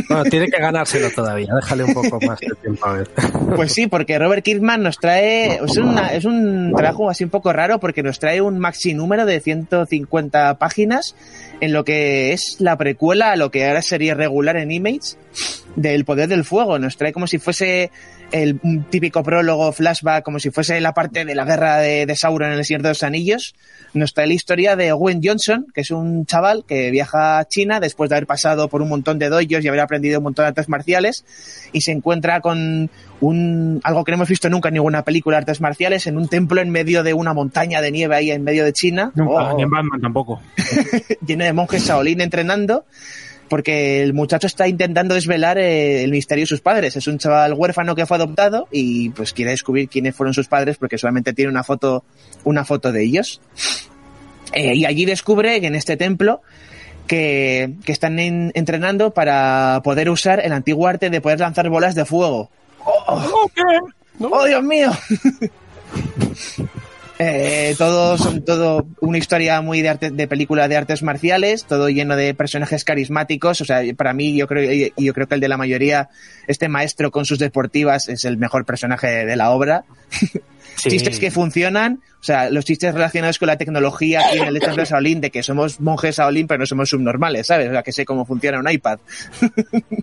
Bueno, 0.08 0.24
tiene 0.24 0.48
que 0.48 0.60
ganárselo 0.60 1.08
todavía, 1.14 1.46
déjale 1.54 1.84
un 1.84 1.94
poco 1.94 2.18
más 2.26 2.40
de 2.40 2.48
tiempo 2.60 2.84
a 2.86 2.92
ver. 2.94 3.08
Pues 3.54 3.72
sí, 3.72 3.86
porque 3.86 4.18
Robert 4.18 4.44
Kirkman 4.44 4.82
nos 4.82 4.96
trae, 4.98 5.60
es, 5.64 5.76
una- 5.76 6.12
es 6.12 6.24
un 6.24 6.72
trabajo 6.76 7.08
así 7.08 7.22
un 7.22 7.30
poco 7.30 7.52
raro 7.52 7.78
porque 7.78 8.02
nos 8.02 8.18
trae 8.18 8.40
un 8.40 8.58
maxi 8.58 8.94
número 8.94 9.26
de 9.26 9.38
150 9.38 10.58
páginas 10.58 11.14
en 11.62 11.72
lo 11.72 11.84
que 11.84 12.32
es 12.32 12.56
la 12.58 12.76
precuela 12.76 13.30
a 13.30 13.36
lo 13.36 13.52
que 13.52 13.68
ahora 13.68 13.82
sería 13.82 14.16
regular 14.16 14.56
en 14.56 14.72
Image 14.72 15.14
del 15.76 16.04
poder 16.04 16.28
del 16.28 16.42
fuego. 16.42 16.76
Nos 16.80 16.96
trae 16.96 17.12
como 17.12 17.28
si 17.28 17.38
fuese 17.38 17.92
el 18.32 18.58
típico 18.90 19.22
prólogo 19.22 19.70
flashback, 19.70 20.24
como 20.24 20.40
si 20.40 20.50
fuese 20.50 20.80
la 20.80 20.92
parte 20.92 21.24
de 21.24 21.36
la 21.36 21.44
guerra 21.44 21.78
de, 21.78 22.04
de 22.04 22.16
Sauron 22.16 22.50
en 22.50 22.58
el 22.58 22.64
Señor 22.64 22.82
de 22.82 22.88
los 22.88 23.04
Anillos. 23.04 23.54
Nos 23.94 24.12
trae 24.12 24.26
la 24.26 24.32
historia 24.34 24.74
de 24.74 24.90
Owen 24.90 25.20
Johnson, 25.22 25.68
que 25.72 25.82
es 25.82 25.92
un 25.92 26.26
chaval 26.26 26.64
que 26.66 26.90
viaja 26.90 27.38
a 27.38 27.44
China 27.46 27.78
después 27.78 28.10
de 28.10 28.16
haber 28.16 28.26
pasado 28.26 28.66
por 28.68 28.82
un 28.82 28.88
montón 28.88 29.20
de 29.20 29.28
doyos 29.28 29.64
y 29.64 29.68
haber 29.68 29.80
aprendido 29.80 30.18
un 30.18 30.24
montón 30.24 30.42
de 30.42 30.48
artes 30.48 30.68
marciales 30.68 31.24
y 31.72 31.82
se 31.82 31.92
encuentra 31.92 32.40
con 32.40 32.90
un 33.22 33.80
algo 33.84 34.04
que 34.04 34.12
no 34.12 34.16
hemos 34.16 34.28
visto 34.28 34.50
nunca 34.50 34.68
en 34.68 34.74
ninguna 34.74 35.02
película 35.04 35.36
de 35.36 35.38
artes 35.42 35.60
marciales 35.60 36.06
en 36.06 36.18
un 36.18 36.28
templo 36.28 36.60
en 36.60 36.70
medio 36.70 37.02
de 37.02 37.14
una 37.14 37.32
montaña 37.32 37.80
de 37.80 37.90
nieve 37.90 38.14
ahí 38.16 38.30
en 38.30 38.42
medio 38.44 38.64
de 38.64 38.72
China 38.72 39.12
Nunca, 39.14 39.52
Oh, 39.52 39.56
ni 39.56 39.62
en 39.62 39.70
Batman 39.70 40.00
tampoco. 40.00 40.40
lleno 41.26 41.44
de 41.44 41.52
monjes 41.52 41.86
Shaolin 41.86 42.20
entrenando 42.20 42.84
porque 43.48 44.02
el 44.02 44.14
muchacho 44.14 44.46
está 44.46 44.66
intentando 44.66 45.14
desvelar 45.14 45.58
eh, 45.58 46.02
el 46.04 46.10
misterio 46.10 46.42
de 46.42 46.46
sus 46.46 46.62
padres. 46.62 46.96
Es 46.96 47.06
un 47.06 47.18
chaval 47.18 47.52
huérfano 47.52 47.94
que 47.94 48.06
fue 48.06 48.16
adoptado 48.16 48.66
y 48.72 49.10
pues 49.10 49.32
quiere 49.34 49.50
descubrir 49.50 49.88
quiénes 49.90 50.16
fueron 50.16 50.32
sus 50.32 50.48
padres 50.48 50.78
porque 50.78 50.96
solamente 50.98 51.32
tiene 51.34 51.50
una 51.50 51.62
foto, 51.62 52.02
una 52.44 52.64
foto 52.64 52.92
de 52.92 53.02
ellos. 53.04 53.40
Eh, 54.54 54.74
y 54.74 54.84
allí 54.86 55.04
descubre 55.04 55.60
que 55.60 55.66
en 55.66 55.74
este 55.74 55.96
templo 55.96 56.40
que, 57.06 57.74
que 57.84 57.92
están 57.92 58.18
en- 58.18 58.52
entrenando 58.54 59.12
para 59.12 59.80
poder 59.84 60.08
usar 60.10 60.40
el 60.44 60.52
antiguo 60.52 60.88
arte 60.88 61.10
de 61.10 61.20
poder 61.20 61.40
lanzar 61.40 61.68
bolas 61.68 61.94
de 61.94 62.04
fuego. 62.04 62.50
¡Oh, 62.84 63.48
¡Oh, 64.20 64.44
Dios 64.46 64.62
mío! 64.62 64.90
Eh, 67.24 67.76
todo 67.78 68.18
son 68.18 68.44
todo 68.44 68.84
una 69.00 69.16
historia 69.16 69.60
muy 69.60 69.80
de 69.80 69.90
arte, 69.90 70.10
de 70.10 70.26
película 70.26 70.66
de 70.66 70.76
artes 70.76 71.04
marciales, 71.04 71.64
todo 71.66 71.88
lleno 71.88 72.16
de 72.16 72.34
personajes 72.34 72.84
carismáticos. 72.84 73.60
O 73.60 73.64
sea, 73.64 73.80
para 73.96 74.12
mí 74.12 74.36
yo 74.36 74.48
creo 74.48 74.90
y 74.96 75.04
yo 75.04 75.14
creo 75.14 75.28
que 75.28 75.36
el 75.36 75.40
de 75.40 75.46
la 75.46 75.56
mayoría, 75.56 76.08
este 76.48 76.68
maestro 76.68 77.12
con 77.12 77.24
sus 77.24 77.38
deportivas 77.38 78.08
es 78.08 78.24
el 78.24 78.38
mejor 78.38 78.64
personaje 78.64 79.24
de 79.24 79.36
la 79.36 79.50
obra. 79.50 79.84
Sí. 80.74 80.88
Chistes 80.88 81.20
que 81.20 81.30
funcionan, 81.30 82.00
o 82.18 82.24
sea, 82.24 82.48
los 82.48 82.64
chistes 82.64 82.94
relacionados 82.94 83.38
con 83.38 83.46
la 83.46 83.58
tecnología 83.58 84.26
aquí 84.26 84.38
en 84.38 84.44
el 84.44 84.54
Lector 84.54 84.74
de 84.74 84.86
Shaolin, 84.86 85.20
de 85.20 85.30
que 85.30 85.42
somos 85.42 85.80
monjes 85.80 86.16
Shaolin 86.16 86.46
pero 86.46 86.60
no 86.60 86.66
somos 86.66 86.88
subnormales, 86.88 87.46
¿sabes? 87.46 87.68
O 87.68 87.72
sea, 87.72 87.82
que 87.82 87.92
sé 87.92 88.06
cómo 88.06 88.24
funciona 88.24 88.58
un 88.58 88.68
iPad. 88.68 88.98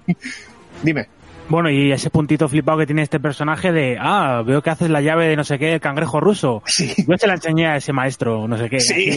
Dime. 0.84 1.10
Bueno, 1.50 1.72
y 1.72 1.92
ese 1.92 2.12
puntito 2.12 2.48
flipado 2.48 2.78
que 2.78 2.86
tiene 2.86 3.02
este 3.02 3.20
personaje 3.20 3.72
de, 3.72 3.98
ah, 4.00 4.44
veo 4.46 4.62
que 4.62 4.70
haces 4.70 4.90
la 4.92 5.02
llave 5.02 5.28
de 5.28 5.36
no 5.36 5.44
sé 5.44 5.58
qué, 5.58 5.74
el 5.74 5.82
cangrejo 5.82 6.20
ruso. 6.20 6.62
Sí. 6.66 6.94
Yo 7.08 7.18
se 7.18 7.26
la 7.26 7.34
enseñé 7.34 7.68
a 7.68 7.78
ese 7.78 7.92
maestro, 7.92 8.48
no 8.48 8.56
sé 8.58 8.70
qué. 8.70 8.80
Sí, 8.80 9.10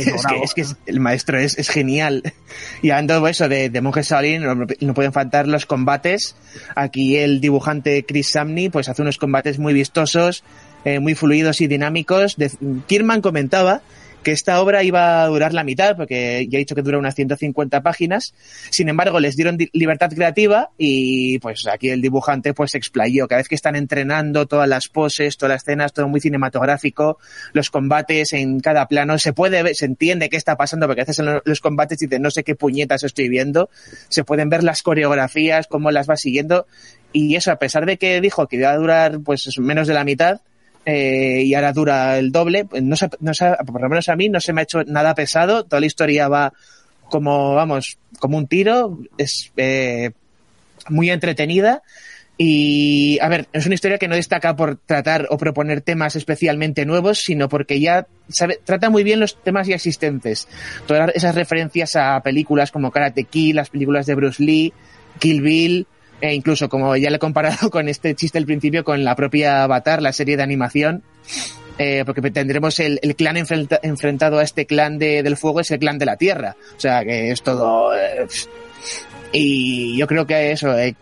es 0.43 0.55
que, 0.55 0.62
es 0.62 0.76
el 0.87 1.01
maestro 1.01 1.39
es, 1.39 1.59
es 1.59 1.68
genial. 1.68 2.22
Y 2.80 2.91
hablando 2.91 3.28
eso, 3.28 3.49
de, 3.49 3.68
de 3.68 3.80
Shaolin, 3.80 4.43
no, 4.43 4.55
no 4.55 4.95
pueden 4.95 5.12
faltar 5.12 5.47
los 5.47 5.66
combates. 5.66 6.35
Aquí 6.74 7.16
el 7.16 7.41
dibujante 7.41 8.05
Chris 8.05 8.30
Samney 8.30 8.70
pues 8.70 8.89
hace 8.89 9.03
unos 9.03 9.18
combates 9.18 9.59
muy 9.59 9.74
vistosos, 9.74 10.43
eh, 10.85 11.01
muy 11.01 11.14
fluidos 11.14 11.61
y 11.61 11.66
dinámicos. 11.66 12.37
De, 12.37 12.51
Kierman 12.87 13.20
comentaba 13.20 13.83
que 14.23 14.31
esta 14.33 14.61
obra 14.61 14.83
iba 14.85 15.23
a 15.23 15.27
durar 15.27 15.53
la 15.53 15.64
mitad, 15.64 15.97
porque 15.97 16.47
ya 16.49 16.57
he 16.57 16.61
dicho 16.61 16.75
que 16.75 16.83
dura 16.83 16.99
unas 16.99 17.14
150 17.14 17.83
páginas. 17.83 18.35
Sin 18.70 18.89
embargo, 18.89 19.18
les 19.20 19.35
dieron 19.37 19.57
di- 19.57 19.68
libertad 19.73 20.11
creativa 20.11 20.70
y 20.79 21.39
pues 21.41 21.66
aquí 21.66 21.91
el 21.91 22.01
dibujante 22.01 22.55
pues 22.55 22.75
explayó. 22.75 23.27
Cada 23.27 23.41
vez 23.41 23.49
que 23.49 23.55
están 23.57 23.75
entrenando, 23.77 24.47
todas 24.47 24.68
las 24.68 24.89
poses, 24.89 25.37
todas 25.37 25.55
las 25.55 25.62
escenas, 25.62 25.93
todo 25.93 26.07
muy 26.09 26.20
cinematográfico, 26.20 27.18
los 27.53 27.70
combates 27.70 28.33
en 28.33 28.61
cada 28.61 28.87
plano, 28.87 29.18
se 29.18 29.33
puede 29.33 29.62
ver, 29.62 29.75
se 29.75 29.87
entiende 29.87 30.29
qué 30.29 30.37
está 30.37 30.57
pasando, 30.57 30.87
porque 30.87 31.01
a 31.03 31.05
veces 31.05 31.18
en 31.18 31.27
lo- 31.27 31.43
los 31.45 31.61
combates 31.61 31.99
dices, 31.99 32.20
no 32.20 32.31
sé 32.31 32.45
qué 32.45 32.55
puñetas 32.55 33.03
estoy 33.03 33.29
viendo. 33.29 33.70
Se 34.09 34.23
pueden 34.25 34.49
ver 34.49 34.62
las 34.62 34.83
coreografías, 34.83 35.66
cómo 35.66 35.91
las 35.91 36.09
va 36.09 36.16
siguiendo. 36.16 36.66
Y 37.12 37.35
eso, 37.37 37.51
a 37.51 37.57
pesar 37.57 37.87
de 37.87 37.97
que 37.99 38.20
dijo 38.20 38.47
que 38.47 38.57
iba 38.57 38.70
a 38.70 38.77
durar 38.77 39.20
pues 39.20 39.49
menos 39.59 39.89
de 39.89 39.95
la 39.95 40.05
mitad, 40.05 40.41
eh, 40.85 41.43
y 41.45 41.55
ahora 41.55 41.72
dura 41.72 42.18
el 42.18 42.33
doble. 42.33 42.64
pues, 42.64 42.83
No 42.83 42.96
no 43.21 43.33
por 43.67 43.80
lo 43.80 43.88
menos 43.88 44.09
a 44.09 44.17
mí 44.17 44.29
no 44.29 44.41
se 44.41 44.53
me 44.53 44.63
ha 44.63 44.64
hecho 44.64 44.83
nada 44.84 45.14
pesado. 45.14 45.64
Toda 45.64 45.80
la 45.80 45.87
historia 45.87 46.29
va 46.29 46.53
como, 47.09 47.54
vamos, 47.54 47.99
como 48.18 48.38
un 48.38 48.46
tiro. 48.46 48.99
Es 49.18 49.53
eh, 49.57 50.11
muy 50.88 51.11
entretenida. 51.11 51.83
Y, 52.38 53.18
a 53.21 53.29
ver, 53.29 53.46
es 53.53 53.67
una 53.67 53.75
historia 53.75 53.99
que 53.99 54.09
no 54.09 54.17
destaca 54.17 54.57
por 54.57 54.76
tratar 54.76 55.29
o 55.30 55.38
proponer 55.38 55.80
temas 55.83 56.17
especialmente 56.17 56.84
nuevos, 56.87 57.18
sino 57.18 57.49
porque 57.49 57.79
ya 57.79 58.07
sabe, 58.29 58.59
trata 58.64 58.91
muy 58.91 59.04
bien 59.04 59.21
los 59.21 59.41
temas 59.42 59.68
ya 59.68 59.76
existentes. 59.76 60.49
Todas 60.87 61.14
esas 61.14 61.34
referencias 61.34 61.95
a 61.95 62.21
películas 62.21 62.72
como 62.72 62.91
Karate 62.91 63.25
Kid, 63.25 63.54
las 63.54 63.71
películas 63.71 64.07
de 64.07 64.14
Bruce 64.14 64.42
Lee, 64.42 64.72
Kill 65.21 65.42
Bill, 65.42 65.87
e 66.22 66.32
incluso 66.34 66.68
como 66.70 66.96
ya 66.96 67.11
le 67.11 67.16
he 67.16 67.18
comparado 67.18 67.68
con 67.70 67.88
este 67.90 68.14
chiste 68.14 68.38
al 68.38 68.46
principio 68.46 68.82
con 68.84 69.04
la 69.04 69.14
propia 69.14 69.64
Avatar, 69.64 70.00
la 70.00 70.12
serie 70.14 70.36
de 70.38 70.42
animación, 70.42 71.03
eh, 71.78 72.04
porque 72.07 72.22
tendremos 72.30 72.78
el, 72.80 72.99
clan 73.16 73.36
enfrenta- 73.36 73.80
enfrentado 73.82 74.38
a 74.38 74.42
este 74.44 74.64
clan 74.64 74.99
de- 74.99 75.22
del 75.22 75.36
fuego, 75.36 75.61
es 75.61 75.70
el 75.72 75.80
clan 75.80 75.99
de 75.99 76.07
la 76.07 76.16
tierra. 76.16 76.57
O 76.76 76.80
sea, 76.80 77.04
que 77.04 77.30
es 77.32 77.42
todo... 77.42 77.92
eh, 77.94 78.26
y 79.32 79.96
yo 79.96 80.07
creo 80.07 80.26
que 80.26 80.53
eso, 80.53 80.76
eh, 80.78 80.94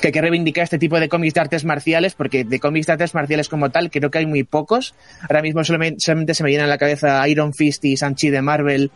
que 0.00 0.08
hay 0.08 0.12
que 0.12 0.20
reivindicar 0.20 0.64
este 0.64 0.78
tipo 0.78 0.98
de 0.98 1.08
cómics 1.08 1.34
de 1.34 1.40
artes 1.40 1.64
marciales, 1.64 2.14
porque 2.14 2.44
de 2.44 2.58
cómics 2.58 2.86
de 2.86 2.94
artes 2.94 3.14
marciales 3.14 3.48
como 3.48 3.70
tal 3.70 3.90
creo 3.90 4.10
que 4.10 4.18
hay 4.18 4.26
muy 4.26 4.42
pocos. 4.44 4.94
Ahora 5.22 5.42
mismo 5.42 5.62
solamente, 5.64 6.34
se 6.34 6.42
me 6.42 6.50
llena 6.50 6.64
en 6.64 6.70
la 6.70 6.78
cabeza 6.78 7.26
Iron 7.28 7.52
Fist 7.54 7.84
y 7.84 7.96
Sanchi 7.96 8.30
de 8.30 8.42
Marvel, 8.42 8.90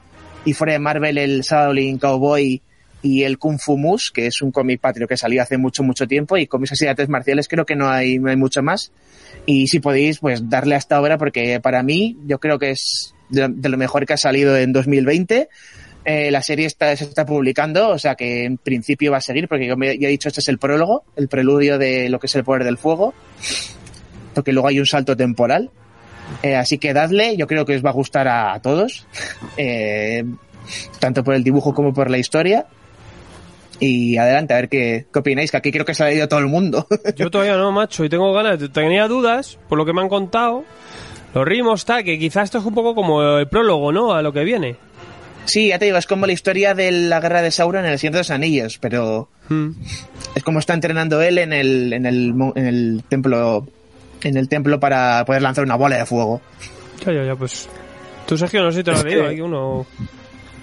y 0.45 0.55
fuera 0.55 0.73
de 0.73 0.79
Marvel 0.79 1.19
el 1.19 1.43
Shaolin 1.43 1.99
Cowboy 1.99 2.63
y 3.03 3.23
el 3.23 3.39
Kung 3.39 3.59
Fu 3.59 3.77
Moose, 3.77 4.11
que 4.13 4.27
es 4.27 4.43
un 4.43 4.51
cómic 4.51 4.81
patrio 4.81 5.07
que 5.07 5.17
salió 5.17 5.43
hace 5.43 5.59
mucho, 5.59 5.83
mucho 5.83 6.07
tiempo, 6.07 6.37
y 6.37 6.47
cómics 6.47 6.73
así 6.73 6.85
de 6.85 6.91
artes 6.91 7.09
marciales 7.09 7.49
creo 7.49 7.65
que 7.65 7.77
no 7.77 7.89
hay, 7.89 8.19
no 8.19 8.31
hay 8.31 8.37
mucho 8.37 8.63
más. 8.63 8.93
Y 9.45 9.69
si 9.69 9.81
podéis, 9.81 10.19
pues 10.19 10.49
darle 10.49 10.75
a 10.75 10.79
esta 10.79 11.01
obra, 11.01 11.19
porque 11.19 11.61
para 11.61 11.83
mí 11.83 12.17
yo 12.27 12.39
creo 12.39 12.59
que 12.59 12.71
es 12.71 13.15
de, 13.29 13.49
de 13.49 13.69
lo 13.69 13.77
mejor 13.77 14.07
que 14.07 14.15
ha 14.15 14.19
salido 14.19 14.57
en 14.57 14.73
2020. 14.73 15.49
Eh, 16.09 16.31
la 16.31 16.41
serie 16.41 16.67
está, 16.67 16.95
se 16.97 17.03
está 17.03 17.27
publicando, 17.27 17.89
o 17.89 17.99
sea 17.99 18.15
que 18.15 18.45
en 18.45 18.59
principio 18.59 19.11
va 19.11 19.19
a 19.19 19.21
seguir, 19.21 19.49
porque 19.49 19.69
como 19.69 19.85
ya 19.85 20.07
he 20.07 20.11
dicho, 20.11 20.29
este 20.29 20.41
es 20.41 20.49
el 20.49 20.59
prólogo, 20.59 21.05
el 21.17 21.27
preludio 21.27 21.79
de 21.79 22.09
lo 22.09 22.21
que 22.21 22.29
es 22.29 22.35
el 22.37 22.45
poder 22.45 22.63
del 22.63 22.79
fuego, 22.79 23.13
porque 24.33 24.53
luego 24.53 24.69
hay 24.69 24.79
un 24.79 24.87
salto 24.87 25.17
temporal. 25.17 25.71
Eh, 26.45 26.55
así 26.55 26.79
que 26.79 26.93
dadle, 26.93 27.37
yo 27.37 27.49
creo 27.49 27.65
que 27.65 27.75
os 27.75 27.85
va 27.85 27.91
a 27.91 27.93
gustar 27.93 28.29
a, 28.29 28.55
a 28.55 28.63
todos, 28.63 29.07
eh, 29.57 30.25
tanto 31.01 31.25
por 31.25 31.35
el 31.35 31.43
dibujo 31.43 31.75
como 31.75 31.93
por 31.93 32.09
la 32.09 32.19
historia. 32.19 32.67
Y 33.79 34.17
adelante, 34.17 34.55
a 34.55 34.57
ver 34.57 34.69
qué, 34.69 35.07
qué 35.13 35.19
opináis, 35.19 35.51
que 35.51 35.57
aquí 35.59 35.71
creo 35.71 35.85
que 35.85 35.95
se 35.95 36.03
ha 36.03 36.07
leído 36.09 36.29
todo 36.29 36.41
el 36.41 36.47
mundo. 36.47 36.87
Yo 37.17 37.31
todavía 37.31 37.57
no, 37.57 37.73
macho, 37.73 38.05
y 38.05 38.09
tengo 38.09 38.33
ganas, 38.33 38.59
tenía 38.73 39.07
dudas 39.09 39.59
por 39.69 39.77
lo 39.79 39.85
que 39.85 39.93
me 39.93 40.01
han 40.01 40.09
contado. 40.09 40.65
Los 41.35 41.45
ritmos, 41.47 41.85
tal, 41.85 42.03
que 42.03 42.19
quizás 42.19 42.45
esto 42.45 42.59
es 42.59 42.65
un 42.65 42.75
poco 42.75 42.95
como 42.95 43.37
el 43.39 43.49
prólogo, 43.49 43.93
¿no? 43.93 44.15
A 44.15 44.23
lo 44.23 44.33
que 44.33 44.45
viene. 44.45 44.77
sí, 45.45 45.69
ya 45.69 45.79
te 45.79 45.85
digo, 45.85 45.99
es 45.99 46.07
como 46.07 46.25
la 46.27 46.33
historia 46.33 46.73
de 46.75 46.91
la 46.91 47.21
guerra 47.21 47.43
de 47.43 47.51
Sauron 47.51 47.85
en 47.85 47.93
el 47.93 47.99
Señor 47.99 48.15
de 48.15 48.21
los 48.21 48.31
Anillos, 48.31 48.79
pero 48.79 49.29
Hmm. 49.49 49.73
es 50.35 50.43
como 50.43 50.59
está 50.59 50.75
entrenando 50.75 51.21
él 51.23 51.39
en 51.39 51.53
el, 51.53 51.93
en 51.93 52.05
el, 52.07 52.35
mo- 52.35 52.53
en 52.57 52.67
el 52.67 53.05
templo 53.09 53.65
en 54.25 54.37
el 54.37 54.49
templo 54.49 54.81
para 54.81 55.25
poder 55.25 55.43
lanzar 55.43 55.63
una 55.65 55.77
bola 55.77 55.99
de 55.99 56.07
fuego. 56.07 56.41
Ya, 57.05 57.13
ya, 57.13 57.25
ya, 57.25 57.37
pues. 57.37 57.69
Tú, 58.27 58.37
Sergio, 58.39 58.63
no 58.65 58.73
sé 58.73 58.79
si 58.79 58.85
te 58.85 58.91
lo 58.91 58.97
has 58.97 59.05
leído. 59.05 59.23
que- 59.25 59.29
Hay 59.29 59.41
uno. 59.41 59.87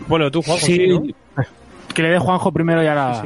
Bueno, 0.07 0.29
tú, 0.31 0.41
Juanjo, 0.41 0.65
sí, 0.65 0.87
¿no? 0.87 1.03
Que 1.93 2.01
le 2.01 2.09
dé 2.09 2.19
Juanjo 2.19 2.51
primero 2.51 2.83
y 2.83 2.87
ahora... 2.87 3.23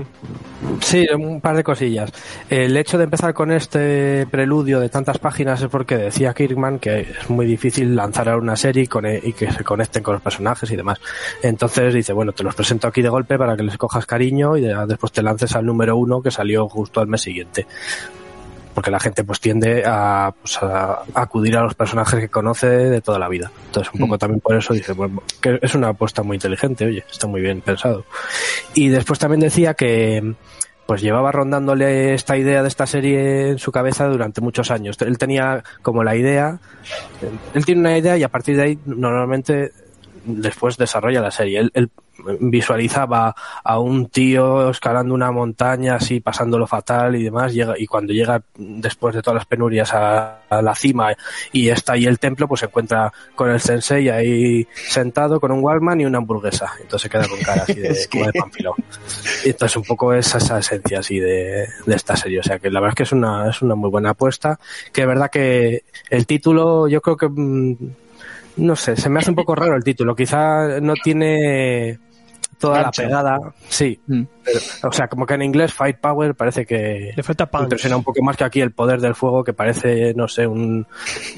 Sí, 0.82 1.06
un 1.16 1.40
par 1.40 1.56
de 1.56 1.64
cosillas. 1.64 2.12
El 2.50 2.76
hecho 2.76 2.98
de 2.98 3.06
empezar 3.06 3.34
con 3.34 3.52
este 3.52 4.26
preludio 4.30 4.80
de 4.80 4.90
tantas 4.90 5.20
páginas 5.20 5.62
es 5.62 5.70
porque 5.70 5.96
decía 5.98 6.34
Kirkman 6.34 6.80
que 6.80 7.02
es 7.02 7.30
muy 7.30 7.46
difícil 7.46 7.96
lanzar 7.96 8.36
una 8.38 8.56
serie 8.56 8.84
y, 8.84 8.88
cone- 8.88 9.22
y 9.24 9.34
que 9.34 9.52
se 9.52 9.64
conecten 9.64 10.04
con 10.04 10.16
los 10.16 10.22
personajes 10.22 10.70
y 10.72 10.76
demás. 10.76 11.00
Entonces 11.44 11.94
dice, 11.94 12.12
bueno, 12.12 12.34
te 12.34 12.44
los 12.44 12.56
presento 12.56 12.88
aquí 12.88 13.02
de 13.02 13.10
golpe 13.10 13.38
para 13.38 13.56
que 13.56 13.64
les 13.64 13.78
cojas 13.78 14.06
cariño 14.06 14.58
y 14.58 14.62
de- 14.62 14.76
después 14.88 15.12
te 15.12 15.22
lances 15.22 15.56
al 15.56 15.66
número 15.66 15.96
uno 15.96 16.22
que 16.22 16.32
salió 16.32 16.68
justo 16.68 17.00
al 17.00 17.08
mes 17.08 17.22
siguiente. 17.22 17.68
Porque 18.78 18.92
la 18.92 19.00
gente 19.00 19.24
pues 19.24 19.40
tiende 19.40 19.82
a, 19.88 20.32
pues, 20.40 20.62
a 20.62 21.02
acudir 21.16 21.58
a 21.58 21.64
los 21.64 21.74
personajes 21.74 22.20
que 22.20 22.30
conoce 22.30 22.68
de 22.68 23.02
toda 23.02 23.18
la 23.18 23.28
vida. 23.28 23.50
Entonces 23.66 23.92
un 23.92 24.02
poco 24.02 24.14
Mm. 24.14 24.20
también 24.20 24.40
por 24.40 24.56
eso 24.56 24.72
dice, 24.72 24.94
bueno, 24.94 25.24
que 25.42 25.58
es 25.60 25.74
una 25.74 25.88
apuesta 25.88 26.22
muy 26.22 26.36
inteligente, 26.36 26.86
oye, 26.86 27.04
está 27.10 27.26
muy 27.26 27.42
bien 27.42 27.62
pensado. 27.62 28.06
Y 28.76 28.90
después 28.90 29.18
también 29.18 29.40
decía 29.40 29.74
que 29.74 30.36
pues 30.86 31.02
llevaba 31.02 31.32
rondándole 31.32 32.14
esta 32.14 32.38
idea 32.38 32.62
de 32.62 32.68
esta 32.68 32.86
serie 32.86 33.50
en 33.50 33.58
su 33.58 33.72
cabeza 33.72 34.06
durante 34.06 34.42
muchos 34.42 34.70
años. 34.70 34.96
Él 35.02 35.18
tenía 35.18 35.64
como 35.82 36.04
la 36.04 36.16
idea, 36.16 36.60
él 37.56 37.66
tiene 37.66 37.82
una 37.82 37.98
idea 37.98 38.16
y 38.16 38.22
a 38.22 38.30
partir 38.30 38.58
de 38.58 38.62
ahí 38.62 38.80
normalmente 38.86 39.72
después 40.24 40.78
desarrolla 40.78 41.20
la 41.20 41.32
serie. 41.32 41.62
Él, 41.62 41.72
él 41.74 41.90
visualizaba 42.40 43.36
a 43.64 43.80
un 43.80 44.10
tío 44.10 44.70
escalando 44.70 45.14
una 45.14 45.32
montaña 45.32 45.96
así 45.96 46.20
pasándolo 46.20 46.68
fatal 46.68 47.16
y 47.16 47.24
demás 47.24 47.54
llega 47.54 47.76
y 47.78 47.86
cuando 47.86 48.14
llega 48.14 48.42
después 48.56 49.16
de 49.16 49.22
todas 49.22 49.36
las 49.36 49.46
penurias 49.46 49.94
a, 49.94 50.42
a 50.50 50.62
la 50.62 50.76
cima 50.76 51.14
y 51.52 51.70
está 51.70 51.94
ahí 51.94 52.06
el 52.06 52.20
templo 52.20 52.48
pues 52.48 52.60
se 52.60 52.66
encuentra 52.66 53.12
con 53.36 53.50
el 53.50 53.60
sensei 53.60 54.10
ahí 54.10 54.68
sentado 54.74 55.40
con 55.40 55.52
un 55.52 55.64
Walkman 55.64 56.02
y 56.02 56.06
una 56.06 56.18
hamburguesa. 56.18 56.72
Entonces 56.82 57.04
se 57.04 57.10
queda 57.10 57.28
con 57.28 57.40
cara 57.40 57.64
así 57.64 57.76
de, 57.76 57.88
Es 57.98 58.08
como 58.08 58.26
de 58.26 58.32
y 59.46 59.50
entonces 59.50 59.78
un 59.78 59.84
poco 59.84 60.14
es 60.14 60.34
esa 60.34 60.60
esencia 60.60 61.00
así 61.00 61.20
de, 61.20 61.68
de 61.86 61.96
esta 61.96 62.16
serie. 62.16 62.40
O 62.40 62.44
sea 62.44 62.60
que 62.60 62.70
la 62.70 62.80
verdad 62.80 62.94
es 62.94 62.96
que 62.96 63.04
es 63.04 63.12
una 63.12 63.50
es 63.50 63.62
una 63.62 63.76
muy 63.76 63.90
buena 63.90 64.12
apuesta 64.12 64.60
que 64.92 65.02
es 65.02 65.08
verdad 65.08 65.30
que 65.32 65.84
el 66.10 66.26
título 66.26 66.88
yo 66.88 67.02
creo 67.02 67.18
que 67.18 67.28
mm, 67.30 67.76
no 68.58 68.76
sé, 68.76 68.96
se 68.96 69.10
me 69.10 69.20
hace 69.20 69.30
un 69.30 69.36
poco 69.36 69.56
raro 69.56 69.76
el 69.76 69.84
título. 69.84 70.16
Quizá 70.16 70.80
no 70.82 70.96
tiene 70.96 72.00
toda 72.60 72.82
Gancho. 72.82 73.02
la 73.04 73.08
pegada. 73.08 73.40
Sí, 73.70 74.00
Mm. 74.08 74.24
pero, 74.44 74.60
o 74.90 74.92
sea, 74.92 75.08
como 75.08 75.26
que 75.26 75.34
en 75.36 75.42
inglés 75.44 75.74
Firepower 75.74 76.34
parece 76.36 76.66
que 76.66 77.12
Le 77.16 77.24
falta 77.24 77.48
impresiona 77.62 77.98
un 77.98 78.04
poco 78.04 78.24
más 78.24 78.36
que 78.38 78.44
aquí 78.44 78.62
el 78.62 78.72
poder 78.72 79.00
del 79.02 79.14
fuego, 79.16 79.44
que 79.44 79.54
parece, 79.54 80.14
no 80.16 80.28
sé, 80.28 80.48
un 80.48 80.88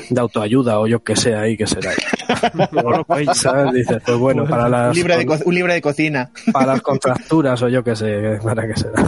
de 0.10 0.22
autoayuda 0.22 0.80
o 0.80 0.88
yo 0.88 1.04
que 1.04 1.16
sé 1.16 1.36
ahí, 1.36 1.58
que 1.58 1.68
será. 1.68 1.92
¿Sabes? 3.34 3.74
Dices, 3.74 4.02
pues 4.06 4.18
bueno, 4.18 4.46
para 4.46 4.70
las, 4.70 4.90
un, 4.90 4.96
libro 4.96 5.18
de 5.18 5.26
co- 5.26 5.38
un 5.46 5.56
libro 5.56 5.74
de 5.74 5.82
cocina. 5.82 6.30
para 6.52 6.68
las 6.68 6.82
contracturas 6.82 7.62
o 7.62 7.68
yo 7.70 7.84
que 7.84 7.96
sé, 7.96 8.40
para 8.44 8.68
qué 8.68 8.76
será. 8.80 9.04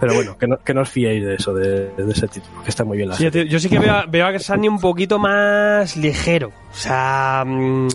Pero 0.00 0.14
bueno, 0.14 0.36
que 0.38 0.46
no, 0.46 0.56
que 0.58 0.74
no 0.74 0.80
os 0.82 0.88
fiéis 0.88 1.24
de 1.24 1.34
eso, 1.34 1.52
de, 1.54 1.90
de 1.90 2.12
ese 2.12 2.26
título, 2.28 2.62
que 2.62 2.70
está 2.70 2.84
muy 2.84 2.96
bien 2.96 3.08
la 3.10 3.16
Sí, 3.16 3.28
yo 3.48 3.58
sí 3.60 3.68
que 3.68 3.78
veo, 3.78 3.94
a- 3.94 4.06
veo 4.06 4.26
a 4.26 4.38
Sunny 4.38 4.68
un 4.68 4.78
poquito 4.80 5.18
más 5.18 5.96
ligero. 5.96 6.48
O 6.48 6.74
sea, 6.74 7.44
mm, 7.46 7.88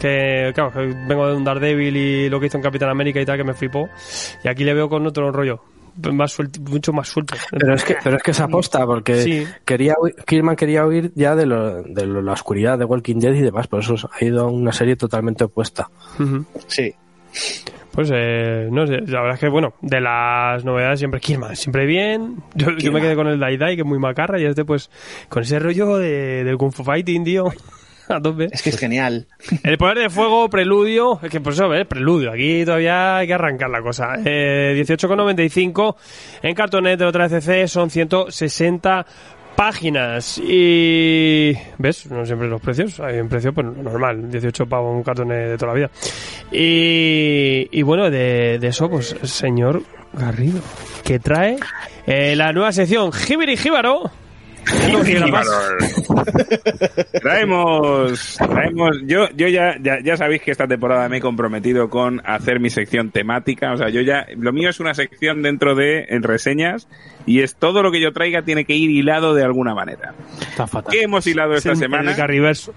que 0.00 0.50
claro, 0.54 0.72
que 0.72 0.80
vengo 1.06 1.28
de 1.28 1.34
un 1.36 1.44
Daredevil 1.44 1.96
y 1.96 2.28
lo 2.28 2.40
que 2.40 2.46
hizo 2.46 2.56
en 2.56 2.62
Capitán 2.62 2.88
América 2.88 3.20
y 3.20 3.24
tal, 3.26 3.36
que 3.36 3.44
me 3.44 3.54
flipó. 3.54 3.88
Y 4.42 4.48
aquí 4.48 4.64
le 4.64 4.74
veo 4.74 4.88
con 4.88 5.06
otro 5.06 5.30
rollo. 5.30 5.60
Más 6.12 6.32
suelto, 6.32 6.60
mucho 6.62 6.92
más 6.92 7.08
suelto. 7.08 7.34
Pero 7.50 7.74
es 7.74 7.84
que, 7.84 7.96
pero 8.02 8.16
es 8.16 8.22
que 8.22 8.32
se 8.32 8.42
aposta, 8.42 8.86
porque 8.86 9.16
Sí. 9.22 9.46
quería 9.64 9.94
oír- 9.94 10.14
Kirman 10.24 10.56
quería 10.56 10.86
oír 10.86 11.12
ya 11.14 11.34
de, 11.36 11.46
lo- 11.46 11.82
de 11.82 12.06
lo- 12.06 12.22
la 12.22 12.32
oscuridad 12.32 12.78
de 12.78 12.84
Walking 12.86 13.16
Dead 13.18 13.34
y 13.34 13.42
demás, 13.42 13.66
por 13.66 13.80
eso 13.80 13.94
ha 14.10 14.24
ido 14.24 14.44
a 14.44 14.50
una 14.50 14.72
serie 14.72 14.96
totalmente 14.96 15.44
opuesta. 15.44 15.90
Sí. 16.68 16.94
Pues 17.92 18.08
eh, 18.14 18.68
no 18.70 18.86
sé, 18.86 19.00
la 19.00 19.20
verdad 19.20 19.34
es 19.34 19.40
que 19.40 19.48
bueno, 19.48 19.74
de 19.82 20.00
las 20.00 20.64
novedades 20.64 21.00
siempre 21.00 21.20
Kirman, 21.20 21.56
siempre 21.56 21.86
bien. 21.86 22.36
Yo, 22.54 22.70
yo 22.78 22.92
me 22.92 23.00
quedé 23.00 23.16
con 23.16 23.26
el 23.26 23.38
Dai 23.40 23.56
Dai, 23.56 23.74
que 23.74 23.82
es 23.82 23.86
muy 23.88 23.98
macarra, 23.98 24.40
y 24.40 24.44
este 24.46 24.64
pues 24.64 24.90
con 25.28 25.42
ese 25.42 25.58
rollo 25.58 25.96
de, 25.96 26.44
del 26.44 26.56
Kung 26.56 26.72
Fu 26.72 26.84
Fighting, 26.84 27.24
tío. 27.24 27.44
A 28.14 28.20
tope. 28.20 28.48
Es 28.50 28.62
que 28.62 28.70
es 28.70 28.78
genial. 28.78 29.26
El 29.62 29.78
poder 29.78 29.98
de 29.98 30.10
fuego, 30.10 30.48
preludio, 30.50 31.20
es 31.22 31.30
que 31.30 31.40
por 31.40 31.52
eso, 31.52 31.68
¿ves? 31.68 31.86
Preludio, 31.86 32.32
aquí 32.32 32.64
todavía 32.64 33.18
hay 33.18 33.26
que 33.26 33.34
arrancar 33.34 33.70
la 33.70 33.80
cosa. 33.82 34.14
Eh, 34.24 34.74
18,95 34.84 35.96
en 36.42 36.54
cartonet 36.54 36.98
de 36.98 37.04
otra 37.04 37.26
ECC 37.26 37.68
son 37.68 37.90
160 37.90 39.06
páginas 39.56 40.38
y 40.38 41.52
ves 41.76 42.10
no 42.10 42.24
siempre 42.24 42.48
los 42.48 42.62
precios 42.62 42.98
hay 43.00 43.18
un 43.20 43.28
precio 43.28 43.52
pues 43.52 43.66
normal 43.66 44.30
18 44.30 44.64
pavos 44.66 44.96
un 44.96 45.02
cartonet 45.02 45.50
de 45.50 45.58
toda 45.58 45.72
la 45.72 45.76
vida 45.76 45.90
y, 46.50 47.68
y 47.70 47.82
bueno 47.82 48.10
de, 48.10 48.58
de 48.58 48.68
eso 48.68 48.88
pues 48.88 49.14
señor 49.24 49.82
Garrido 50.14 50.62
que 51.04 51.18
trae 51.18 51.58
eh, 52.06 52.36
la 52.36 52.54
nueva 52.54 52.72
sección 52.72 53.12
Jibiri 53.12 53.58
Jíbaro 53.58 54.10
traemos, 57.20 58.36
traemos, 58.38 58.96
yo, 59.06 59.28
yo 59.36 59.48
ya, 59.48 59.76
ya, 59.80 59.98
ya 60.02 60.16
sabéis 60.16 60.42
que 60.42 60.50
esta 60.50 60.66
temporada 60.66 61.08
me 61.08 61.18
he 61.18 61.20
comprometido 61.20 61.88
con 61.90 62.20
hacer 62.24 62.60
mi 62.60 62.70
sección 62.70 63.10
temática, 63.10 63.72
o 63.72 63.76
sea, 63.76 63.88
yo 63.88 64.00
ya, 64.00 64.26
lo 64.36 64.52
mío 64.52 64.70
es 64.70 64.80
una 64.80 64.94
sección 64.94 65.42
dentro 65.42 65.74
de 65.74 66.06
en 66.08 66.22
reseñas 66.22 66.88
y 67.26 67.42
es 67.42 67.54
todo 67.56 67.82
lo 67.82 67.90
que 67.90 68.00
yo 68.00 68.12
traiga 68.12 68.42
tiene 68.42 68.64
que 68.64 68.74
ir 68.74 68.90
hilado 68.90 69.34
de 69.34 69.44
alguna 69.44 69.74
manera. 69.74 70.14
Está 70.40 70.66
fatal. 70.66 70.92
¿Qué 70.92 71.02
hemos 71.02 71.26
hilado 71.26 71.54
esta 71.54 71.72
el 71.72 71.76
semana? 71.76 72.14
Garriverso 72.14 72.72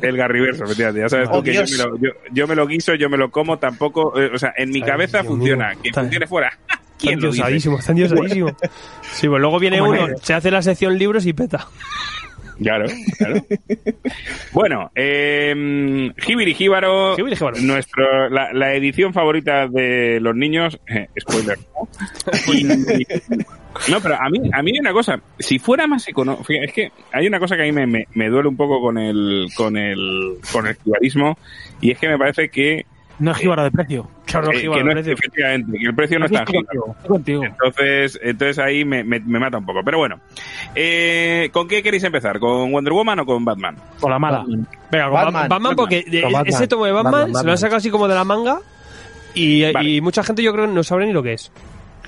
El 0.00 0.16
Garriverso, 0.16 0.64
efectivamente. 0.64 1.00
Ya 1.02 1.08
sabes 1.08 1.30
tú 1.30 1.36
Oh, 1.36 1.42
que 1.42 1.54
yo 1.54 1.62
me, 1.62 1.76
lo, 1.78 1.98
yo, 1.98 2.10
yo 2.32 2.46
me 2.46 2.54
lo 2.54 2.66
guiso, 2.66 2.94
yo 2.94 3.08
me 3.08 3.16
lo 3.16 3.30
como, 3.30 3.58
tampoco, 3.58 4.18
eh, 4.20 4.30
o 4.32 4.38
sea, 4.38 4.52
en 4.56 4.70
mi 4.70 4.82
Ay, 4.82 4.88
cabeza 4.88 5.22
Dios 5.22 5.32
funciona. 5.32 5.70
mío. 5.70 5.78
Que 5.82 5.92
funcione 5.92 6.26
fuera. 6.26 6.58
¿Quién 7.02 7.14
Están 7.18 7.20
lo 7.20 7.26
dice? 7.32 7.36
diosadísimo, 7.42 7.78
están 7.78 7.96
diosadísimo. 7.96 8.56
Sí, 9.12 9.28
pues 9.28 9.40
luego 9.40 9.58
viene 9.58 9.82
uno, 9.82 10.06
se 10.22 10.32
hace 10.32 10.50
la 10.50 10.62
sección 10.62 10.96
libros 10.96 11.26
y 11.26 11.32
peta. 11.34 11.66
Claro, 12.62 12.86
claro. 13.18 13.44
bueno, 14.52 14.90
eh, 14.94 16.12
Jibiri 16.18 16.54
Jíbaro, 16.54 17.16
Jibiri 17.16 17.34
Jíbaro. 17.36 17.56
nuestro, 17.60 18.28
la, 18.30 18.52
la 18.52 18.74
edición 18.74 19.12
favorita 19.12 19.66
de 19.68 20.18
los 20.20 20.34
niños, 20.36 20.78
eh, 20.86 21.08
spoiler, 21.20 21.58
¿no? 21.58 21.88
Y- 22.52 23.02
y- 23.02 23.06
no, 23.90 24.00
pero 24.00 24.14
a 24.16 24.28
mí, 24.30 24.38
a 24.52 24.62
mí 24.62 24.70
hay 24.72 24.78
una 24.80 24.92
cosa, 24.92 25.20
si 25.38 25.58
fuera 25.58 25.86
más 25.86 26.06
económico, 26.06 26.44
es 26.52 26.72
que 26.72 26.92
hay 27.12 27.26
una 27.26 27.38
cosa 27.40 27.56
que 27.56 27.62
a 27.62 27.64
mí 27.64 27.72
me, 27.72 27.86
me, 27.86 28.06
me 28.14 28.28
duele 28.28 28.48
un 28.48 28.56
poco 28.56 28.80
con 28.80 28.96
el, 28.98 29.48
con 29.56 29.76
el, 29.76 30.36
con 30.52 30.66
el 30.66 30.76
jibarismo, 30.76 31.36
y 31.80 31.90
es 31.90 31.98
que 31.98 32.08
me 32.08 32.18
parece 32.18 32.48
que, 32.50 32.84
No 33.18 33.32
es 33.32 33.38
jíbaro 33.38 33.64
de 33.64 33.70
precio. 33.72 34.08
Claro, 34.32 34.50
eh, 34.50 34.62
que 34.62 34.82
no 34.84 34.92
es, 34.98 35.06
efectivamente, 35.06 35.78
que 35.78 35.86
el 35.86 35.94
precio 35.94 36.18
no 36.18 36.24
es 36.26 36.32
tan 36.32 36.42
Estoy 36.42 36.60
jíbaro. 36.60 36.80
contigo, 36.80 36.96
estoy 36.96 37.08
contigo. 37.08 37.44
Entonces, 37.44 38.20
entonces 38.22 38.58
ahí 38.58 38.84
me, 38.84 39.04
me, 39.04 39.20
me 39.20 39.38
mata 39.38 39.58
un 39.58 39.66
poco. 39.66 39.80
Pero 39.84 39.98
bueno, 39.98 40.20
eh, 40.74 41.50
¿con 41.52 41.68
qué 41.68 41.82
queréis 41.82 42.02
empezar? 42.04 42.38
¿Con 42.40 42.72
Wonder 42.72 42.92
Woman 42.92 43.20
o 43.20 43.26
con 43.26 43.44
Batman? 43.44 43.76
Por 44.00 44.10
la 44.10 44.18
mala. 44.18 44.44
Venga, 44.46 44.64
con 44.64 44.90
Batman, 44.90 45.12
Batman, 45.14 45.48
Batman, 45.48 45.76
porque 45.76 46.02
Con 46.22 46.32
Batman. 46.32 46.46
ese 46.54 46.66
tomo 46.66 46.86
de 46.86 46.92
Batman, 46.92 47.12
Batman, 47.12 47.34
se 47.40 47.44
lo 47.46 47.50
han 47.52 47.58
sacado 47.58 47.76
así 47.76 47.90
como 47.90 48.08
de 48.08 48.14
la 48.14 48.24
manga 48.24 48.58
y, 49.34 49.70
Vale. 49.72 49.88
y 49.90 50.00
mucha 50.00 50.22
gente 50.22 50.42
yo 50.42 50.52
creo 50.52 50.66
no 50.66 50.82
sabe 50.82 51.06
ni 51.06 51.12
lo 51.12 51.22
que 51.22 51.34
es. 51.34 51.52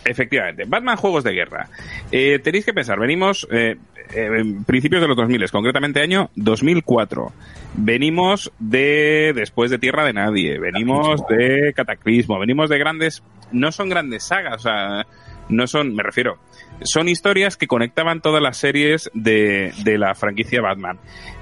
Efectivamente, 0.04 0.64
Batman 0.66 0.96
Juegos 0.96 1.24
de 1.24 1.32
Guerra. 1.32 1.68
Eh, 2.12 2.38
tenéis 2.42 2.64
que 2.66 2.74
pensar, 2.74 2.98
venimos 2.98 3.46
eh, 3.50 3.76
en 4.12 4.64
principios 4.64 5.02
de 5.02 5.08
los 5.08 5.16
2000, 5.16 5.50
concretamente 5.50 6.00
año 6.02 6.30
2004. 6.36 7.32
Venimos 7.74 8.52
de 8.58 9.32
después 9.34 9.70
de 9.70 9.78
Tierra 9.78 10.04
de 10.04 10.12
Nadie, 10.12 10.58
venimos 10.58 11.22
de 11.28 11.72
Cataclismo, 11.74 12.38
venimos 12.38 12.70
de 12.70 12.78
grandes, 12.78 13.22
no 13.52 13.72
son 13.72 13.88
grandes 13.88 14.24
sagas, 14.24 14.56
o 14.56 14.58
sea, 14.58 15.06
no 15.48 15.66
son, 15.66 15.94
me 15.94 16.02
refiero, 16.02 16.38
son 16.82 17.08
historias 17.08 17.56
que 17.56 17.66
conectaban 17.66 18.20
todas 18.20 18.42
las 18.42 18.56
series 18.56 19.10
de, 19.14 19.72
de 19.82 19.98
la 19.98 20.14
franquicia 20.14 20.60
Batman. 20.60 20.98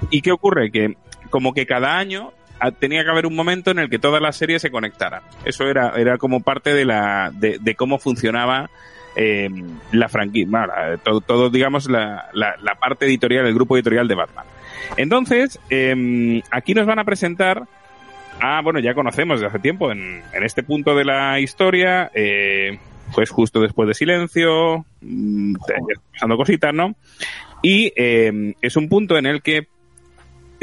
¿Y 0.09 0.21
qué 0.21 0.31
ocurre? 0.31 0.71
Que 0.71 0.95
como 1.29 1.53
que 1.53 1.65
cada 1.65 1.97
año 1.97 2.31
ah, 2.59 2.71
tenía 2.71 3.03
que 3.03 3.09
haber 3.09 3.25
un 3.25 3.35
momento 3.35 3.71
en 3.71 3.79
el 3.79 3.89
que 3.89 3.99
todas 3.99 4.21
las 4.21 4.35
series 4.35 4.61
se 4.61 4.71
conectaran. 4.71 5.23
Eso 5.45 5.65
era, 5.65 5.93
era 5.97 6.17
como 6.17 6.41
parte 6.41 6.73
de 6.73 6.85
la, 6.85 7.31
de, 7.33 7.57
de 7.59 7.75
cómo 7.75 7.99
funcionaba 7.99 8.69
eh, 9.15 9.49
la 9.91 10.09
franquicia, 10.09 10.49
bueno, 10.49 10.73
todo, 11.03 11.21
todo, 11.21 11.49
digamos, 11.49 11.89
la, 11.89 12.29
la, 12.33 12.55
la 12.61 12.75
parte 12.75 13.05
editorial, 13.05 13.45
el 13.45 13.53
grupo 13.53 13.75
editorial 13.75 14.07
de 14.07 14.15
Batman. 14.15 14.45
Entonces, 14.97 15.59
eh, 15.69 16.41
aquí 16.51 16.73
nos 16.73 16.85
van 16.85 16.99
a 16.99 17.03
presentar 17.03 17.63
a, 18.39 18.61
bueno, 18.61 18.79
ya 18.79 18.93
conocemos 18.93 19.39
desde 19.39 19.49
hace 19.49 19.59
tiempo, 19.59 19.91
en, 19.91 20.21
en 20.33 20.43
este 20.43 20.63
punto 20.63 20.95
de 20.95 21.05
la 21.05 21.39
historia, 21.39 22.11
eh, 22.13 22.79
pues 23.13 23.29
justo 23.29 23.61
después 23.61 23.87
de 23.87 23.93
Silencio, 23.93 24.85
mm, 25.01 25.55
pasando 26.13 26.37
cositas, 26.37 26.73
¿no? 26.73 26.95
Y 27.61 27.93
eh, 27.95 28.53
es 28.61 28.75
un 28.75 28.89
punto 28.89 29.17
en 29.17 29.25
el 29.25 29.41
que 29.41 29.67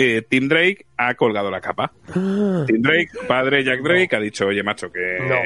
eh, 0.03 0.23
Tim 0.29 0.49
Drake 0.49 0.87
ha 0.97 1.15
colgado 1.15 1.51
la 1.51 1.61
capa. 1.61 1.93
Tim 2.13 2.81
Drake, 2.83 3.09
padre 3.29 3.63
Jack 3.65 3.83
Drake, 3.83 4.17
ha 4.17 4.21
dicho, 4.21 4.47
oye, 4.47 4.63
macho, 4.63 4.91
que 4.91 5.19
No. 5.21 5.37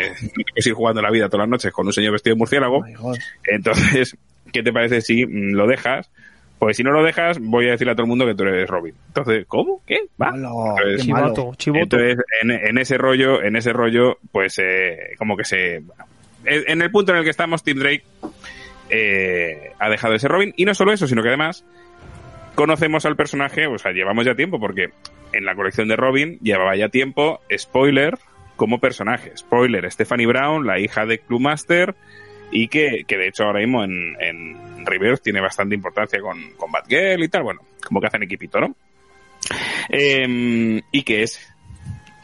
puedes 0.53 0.67
ir 0.67 0.73
jugando 0.75 1.03
la 1.03 1.11
vida 1.11 1.29
todas 1.29 1.45
las 1.47 1.51
noches 1.51 1.73
con 1.73 1.87
un 1.87 1.93
señor 1.93 2.13
vestido 2.13 2.35
de 2.35 2.39
murciélago. 2.39 2.85
Oh. 3.01 3.15
Entonces, 3.45 4.17
¿qué 4.53 4.63
te 4.63 4.73
parece 4.73 5.01
si 5.01 5.27
mm, 5.27 5.55
lo 5.55 5.67
dejas? 5.67 6.11
Pues 6.59 6.77
si 6.77 6.85
no 6.85 6.93
lo 6.93 7.03
dejas, 7.03 7.39
voy 7.41 7.67
a 7.67 7.73
decirle 7.73 7.93
a 7.93 7.95
todo 7.95 8.05
el 8.05 8.09
mundo 8.09 8.25
que 8.27 8.35
tú 8.35 8.45
eres 8.45 8.69
Robin. 8.71 8.95
Entonces, 9.09 9.45
¿cómo? 9.49 9.83
¿Qué? 9.87 9.99
¿Va? 10.23 10.31
Hola, 10.33 10.77
Entonces, 10.79 11.07
qué 11.07 11.13
malo. 11.13 11.27
Chivato, 11.35 11.55
chivoto. 11.57 11.83
entonces, 11.99 12.19
en, 12.43 12.51
en 12.53 12.79
ese 12.79 12.97
rollo, 12.97 13.43
en 13.43 13.57
ese 13.57 13.73
rollo, 13.73 14.19
pues 14.31 14.59
eh, 14.61 15.15
como 15.19 15.37
que 15.37 15.45
se. 15.45 15.81
bueno, 15.81 16.05
en 16.45 16.63
en 16.71 16.83
el 16.83 16.91
punto 16.91 17.13
en 17.13 17.19
el 17.19 17.25
que 17.25 17.31
estamos, 17.31 17.63
Tim 17.65 17.79
Drake 17.81 18.05
eh, 18.91 19.73
ha 19.79 19.89
dejado 19.91 20.13
de 20.13 20.19
ser 20.21 20.31
Robin. 20.31 20.53
Y 20.57 20.65
no 20.65 20.75
solo 20.75 20.93
eso, 20.93 21.07
sino 21.07 21.23
que 21.23 21.29
además 21.29 21.65
conocemos 22.55 23.05
al 23.07 23.17
personaje, 23.17 23.67
o 23.67 23.79
sea, 23.79 23.93
llevamos 23.93 24.25
ya 24.25 24.35
tiempo, 24.35 24.61
porque 24.61 24.91
en 25.33 25.45
la 25.45 25.55
colección 25.55 25.89
de 25.89 25.97
Robin 25.97 26.39
llevaba 26.41 26.77
ya 26.77 26.89
tiempo, 26.89 27.41
spoiler, 27.57 28.19
como 28.57 28.79
personaje. 28.79 29.37
Spoiler, 29.37 29.91
Stephanie 29.91 30.27
Brown, 30.27 30.67
la 30.67 30.79
hija 30.79 31.07
de 31.07 31.19
Clubmaster, 31.19 31.95
y 32.51 32.69
que, 32.69 33.05
que 33.07 33.19
de 33.19 33.29
hecho 33.29 33.45
ahora 33.45 33.61
mismo 33.61 33.83
en, 33.83 34.17
en 34.21 34.85
tiene 35.23 35.41
bastante 35.41 35.75
importancia 35.75 36.21
con, 36.21 36.53
con 36.57 36.71
Batgirl 36.71 37.25
y 37.25 37.29
tal, 37.29 37.43
bueno, 37.43 37.63
como 37.85 38.01
que 38.01 38.07
hacen 38.07 38.23
equipito, 38.23 38.61
¿no? 38.61 38.77
Em, 39.89 40.81
y 40.93 41.03
que 41.03 41.23
es 41.23 41.41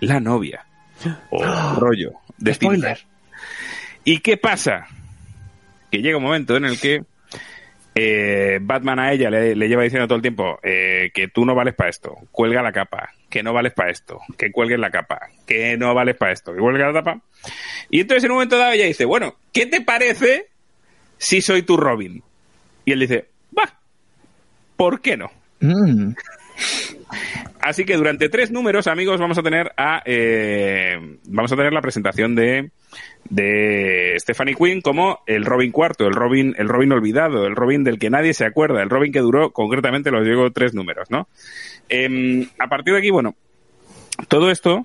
la 0.01 0.21
novia 0.21 0.65
o 1.31 1.45
rollo 1.79 2.13
de 2.39 2.55
Spoiler. 2.55 2.99
¿Y 4.05 4.19
qué 4.19 4.37
pasa? 4.37 4.87
Que 5.91 5.99
llega 5.99 6.19
un 6.19 6.23
momento 6.23 6.57
en 6.57 6.65
el 6.65 6.81
que 6.81 7.03
eh, 7.95 8.59
Batman 8.61 9.01
a 9.01 9.13
ella 9.13 9.31
le, 9.31 9.55
le 9.57 9.69
lleva 9.69 9.83
diciendo 9.83 10.07
todo 10.07 10.17
el 10.17 10.23
tiempo 10.23 10.59
eh, 10.63 11.11
que 11.13 11.29
tú 11.29 11.45
no 11.45 11.55
vales 11.55 11.75
para 11.75 11.91
esto, 11.91 12.17
cuelga 12.31 12.63
la 12.63 12.73
capa, 12.73 13.11
que 13.29 13.43
no 13.43 13.53
vales 13.53 13.73
para 13.73 13.91
esto, 13.91 14.21
que 14.39 14.53
cuelgues 14.53 14.79
la 14.79 14.91
capa, 14.91 15.29
que 15.47 15.77
no 15.77 15.95
vales 15.95 16.17
para 16.17 16.33
esto, 16.33 16.53
que 16.53 16.61
cuelgues 16.61 16.87
la 16.87 16.93
tapa. 16.93 17.21
Y 17.91 18.01
entonces 18.01 18.25
en 18.25 18.31
un 18.31 18.37
momento 18.37 18.59
dado 18.59 18.73
ella 18.73 18.87
dice, 18.87 19.05
bueno, 19.05 19.37
¿qué 19.53 19.67
te 19.67 19.81
parece 19.81 20.49
si 21.19 21.41
soy 21.41 21.63
tu 21.63 21.77
Robin? 21.77 22.23
Y 22.85 22.93
él 22.93 23.01
dice, 23.01 23.27
va, 23.57 23.79
¿por 24.77 25.01
qué 25.01 25.17
no? 25.17 25.31
Mm. 25.61 26.15
Así 27.61 27.85
que 27.85 27.97
durante 27.97 28.29
tres 28.29 28.51
números, 28.51 28.87
amigos, 28.87 29.21
vamos 29.21 29.39
a 29.39 29.43
tener 29.43 29.73
a 29.77 30.03
eh, 30.05 30.97
vamos 31.25 31.53
a 31.53 31.57
tener 31.57 31.73
la 31.73 31.83
presentación 31.83 32.35
de 32.35 32.71
de 33.31 34.17
Stephanie 34.19 34.57
Quinn 34.57 34.81
como 34.81 35.21
el 35.27 35.45
Robin 35.45 35.71
cuarto, 35.71 36.07
el 36.07 36.15
Robin 36.15 36.55
el 36.59 36.69
Robin 36.69 36.93
olvidado, 36.93 37.47
el 37.47 37.57
Robin 37.57 37.85
del 37.85 37.99
que 37.99 38.11
nadie 38.11 38.35
se 38.35 38.45
acuerda, 38.45 38.83
el 38.83 38.91
Robin 38.91 39.13
que 39.13 39.21
duró 39.21 39.53
concretamente 39.53 40.11
los 40.11 40.27
digo 40.27 40.51
tres 40.51 40.75
números, 40.75 41.11
¿no? 41.11 41.29
Em, 41.89 42.49
a 42.59 42.67
partir 42.67 42.93
de 42.93 42.99
aquí, 42.99 43.11
bueno, 43.11 43.37
todo 44.29 44.51
esto 44.51 44.85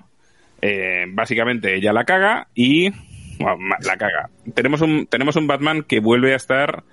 eh, 0.61 1.05
básicamente 1.09 1.75
ella 1.75 1.91
la 1.91 2.05
caga 2.05 2.47
y 2.53 2.91
bueno, 3.39 3.57
la 3.81 3.97
caga. 3.97 4.29
Tenemos 4.53 4.81
un 4.81 5.07
tenemos 5.07 5.35
un 5.35 5.47
Batman 5.47 5.83
que 5.83 5.99
vuelve 5.99 6.33
a 6.33 6.37
estar 6.37 6.83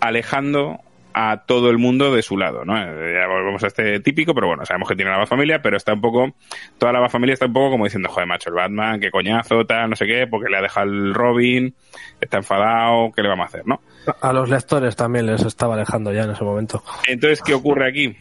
alejando 0.00 0.80
a 1.14 1.44
todo 1.46 1.70
el 1.70 1.78
mundo 1.78 2.12
de 2.12 2.22
su 2.22 2.36
lado, 2.36 2.64
¿no? 2.64 2.74
Ya 2.76 3.26
volvemos 3.28 3.62
a 3.62 3.68
este 3.68 4.00
típico, 4.00 4.34
pero 4.34 4.48
bueno, 4.48 4.66
sabemos 4.66 4.88
que 4.88 4.96
tiene 4.96 5.12
la 5.12 5.26
familia, 5.26 5.62
pero 5.62 5.76
está 5.76 5.94
un 5.94 6.00
poco, 6.00 6.34
toda 6.76 6.92
la 6.92 7.08
familia 7.08 7.34
está 7.34 7.46
un 7.46 7.52
poco 7.52 7.70
como 7.70 7.84
diciendo, 7.84 8.08
joder, 8.08 8.26
macho, 8.26 8.50
el 8.50 8.56
Batman, 8.56 8.98
qué 8.98 9.12
coñazo, 9.12 9.64
tal, 9.64 9.90
no 9.90 9.96
sé 9.96 10.06
qué, 10.06 10.26
porque 10.26 10.50
le 10.50 10.58
ha 10.58 10.62
dejado 10.62 10.90
el 10.90 11.14
Robin, 11.14 11.72
está 12.20 12.38
enfadado, 12.38 13.12
¿qué 13.14 13.22
le 13.22 13.28
vamos 13.28 13.44
a 13.44 13.46
hacer, 13.46 13.62
no? 13.64 13.80
A 14.20 14.32
los 14.32 14.50
lectores 14.50 14.96
también 14.96 15.26
les 15.26 15.42
estaba 15.42 15.74
alejando 15.74 16.12
ya 16.12 16.24
en 16.24 16.32
ese 16.32 16.42
momento. 16.42 16.82
Entonces, 17.06 17.40
¿qué 17.42 17.54
ocurre 17.54 17.88
aquí? 17.88 18.16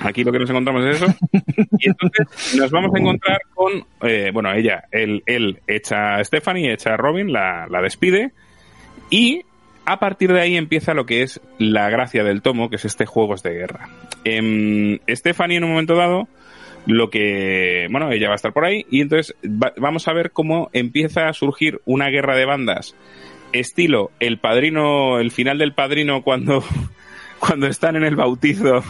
Aquí 0.00 0.22
lo 0.22 0.30
que 0.30 0.38
nos 0.38 0.50
encontramos 0.50 0.84
es 0.84 1.02
eso. 1.02 1.12
Y 1.80 1.88
entonces 1.88 2.56
nos 2.56 2.70
vamos 2.70 2.94
a 2.94 2.98
encontrar 2.98 3.40
con, 3.52 3.72
eh, 4.02 4.30
bueno, 4.32 4.52
ella, 4.52 4.84
él, 4.92 5.24
él 5.26 5.60
echa 5.66 6.14
a 6.14 6.24
Stephanie, 6.24 6.72
echa 6.72 6.94
a 6.94 6.96
Robin, 6.96 7.32
la, 7.32 7.66
la 7.68 7.82
despide. 7.82 8.30
Y 9.10 9.42
a 9.90 9.98
partir 10.00 10.32
de 10.32 10.40
ahí 10.40 10.56
empieza 10.56 10.94
lo 10.94 11.06
que 11.06 11.22
es 11.22 11.40
la 11.58 11.88
gracia 11.90 12.22
del 12.24 12.42
tomo, 12.42 12.68
que 12.70 12.76
es 12.76 12.84
este 12.84 13.06
Juegos 13.06 13.42
de 13.42 13.54
Guerra. 13.54 13.88
Em, 14.24 14.98
Stephanie 15.08 15.56
en 15.56 15.64
un 15.64 15.70
momento 15.70 15.94
dado, 15.96 16.28
lo 16.86 17.10
que, 17.10 17.86
bueno, 17.90 18.10
ella 18.12 18.28
va 18.28 18.34
a 18.34 18.36
estar 18.36 18.52
por 18.52 18.64
ahí 18.64 18.86
y 18.90 19.00
entonces 19.00 19.34
va- 19.44 19.72
vamos 19.76 20.06
a 20.08 20.12
ver 20.12 20.30
cómo 20.30 20.70
empieza 20.72 21.28
a 21.28 21.32
surgir 21.32 21.80
una 21.84 22.08
guerra 22.08 22.36
de 22.36 22.44
bandas 22.46 22.94
estilo 23.52 24.10
el 24.20 24.38
padrino, 24.38 25.18
el 25.20 25.30
final 25.30 25.58
del 25.58 25.72
padrino 25.72 26.22
cuando, 26.22 26.62
cuando 27.38 27.66
están 27.66 27.96
en 27.96 28.04
el 28.04 28.14
bautizo 28.16 28.82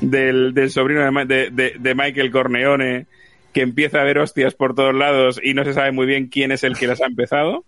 del, 0.00 0.52
sobrino 0.70 1.10
de, 1.24 1.50
de- 1.50 1.74
de- 1.78 1.94
Michael 1.94 2.30
Corleone 2.30 3.06
que 3.52 3.60
empieza 3.62 4.00
a 4.00 4.04
ver 4.04 4.18
hostias 4.18 4.54
por 4.54 4.74
todos 4.74 4.94
lados 4.94 5.40
y 5.42 5.54
no 5.54 5.64
se 5.64 5.74
sabe 5.74 5.92
muy 5.92 6.06
bien 6.06 6.28
quién 6.28 6.52
es 6.52 6.64
el 6.64 6.76
que 6.76 6.86
las 6.86 7.00
ha 7.02 7.06
empezado. 7.06 7.64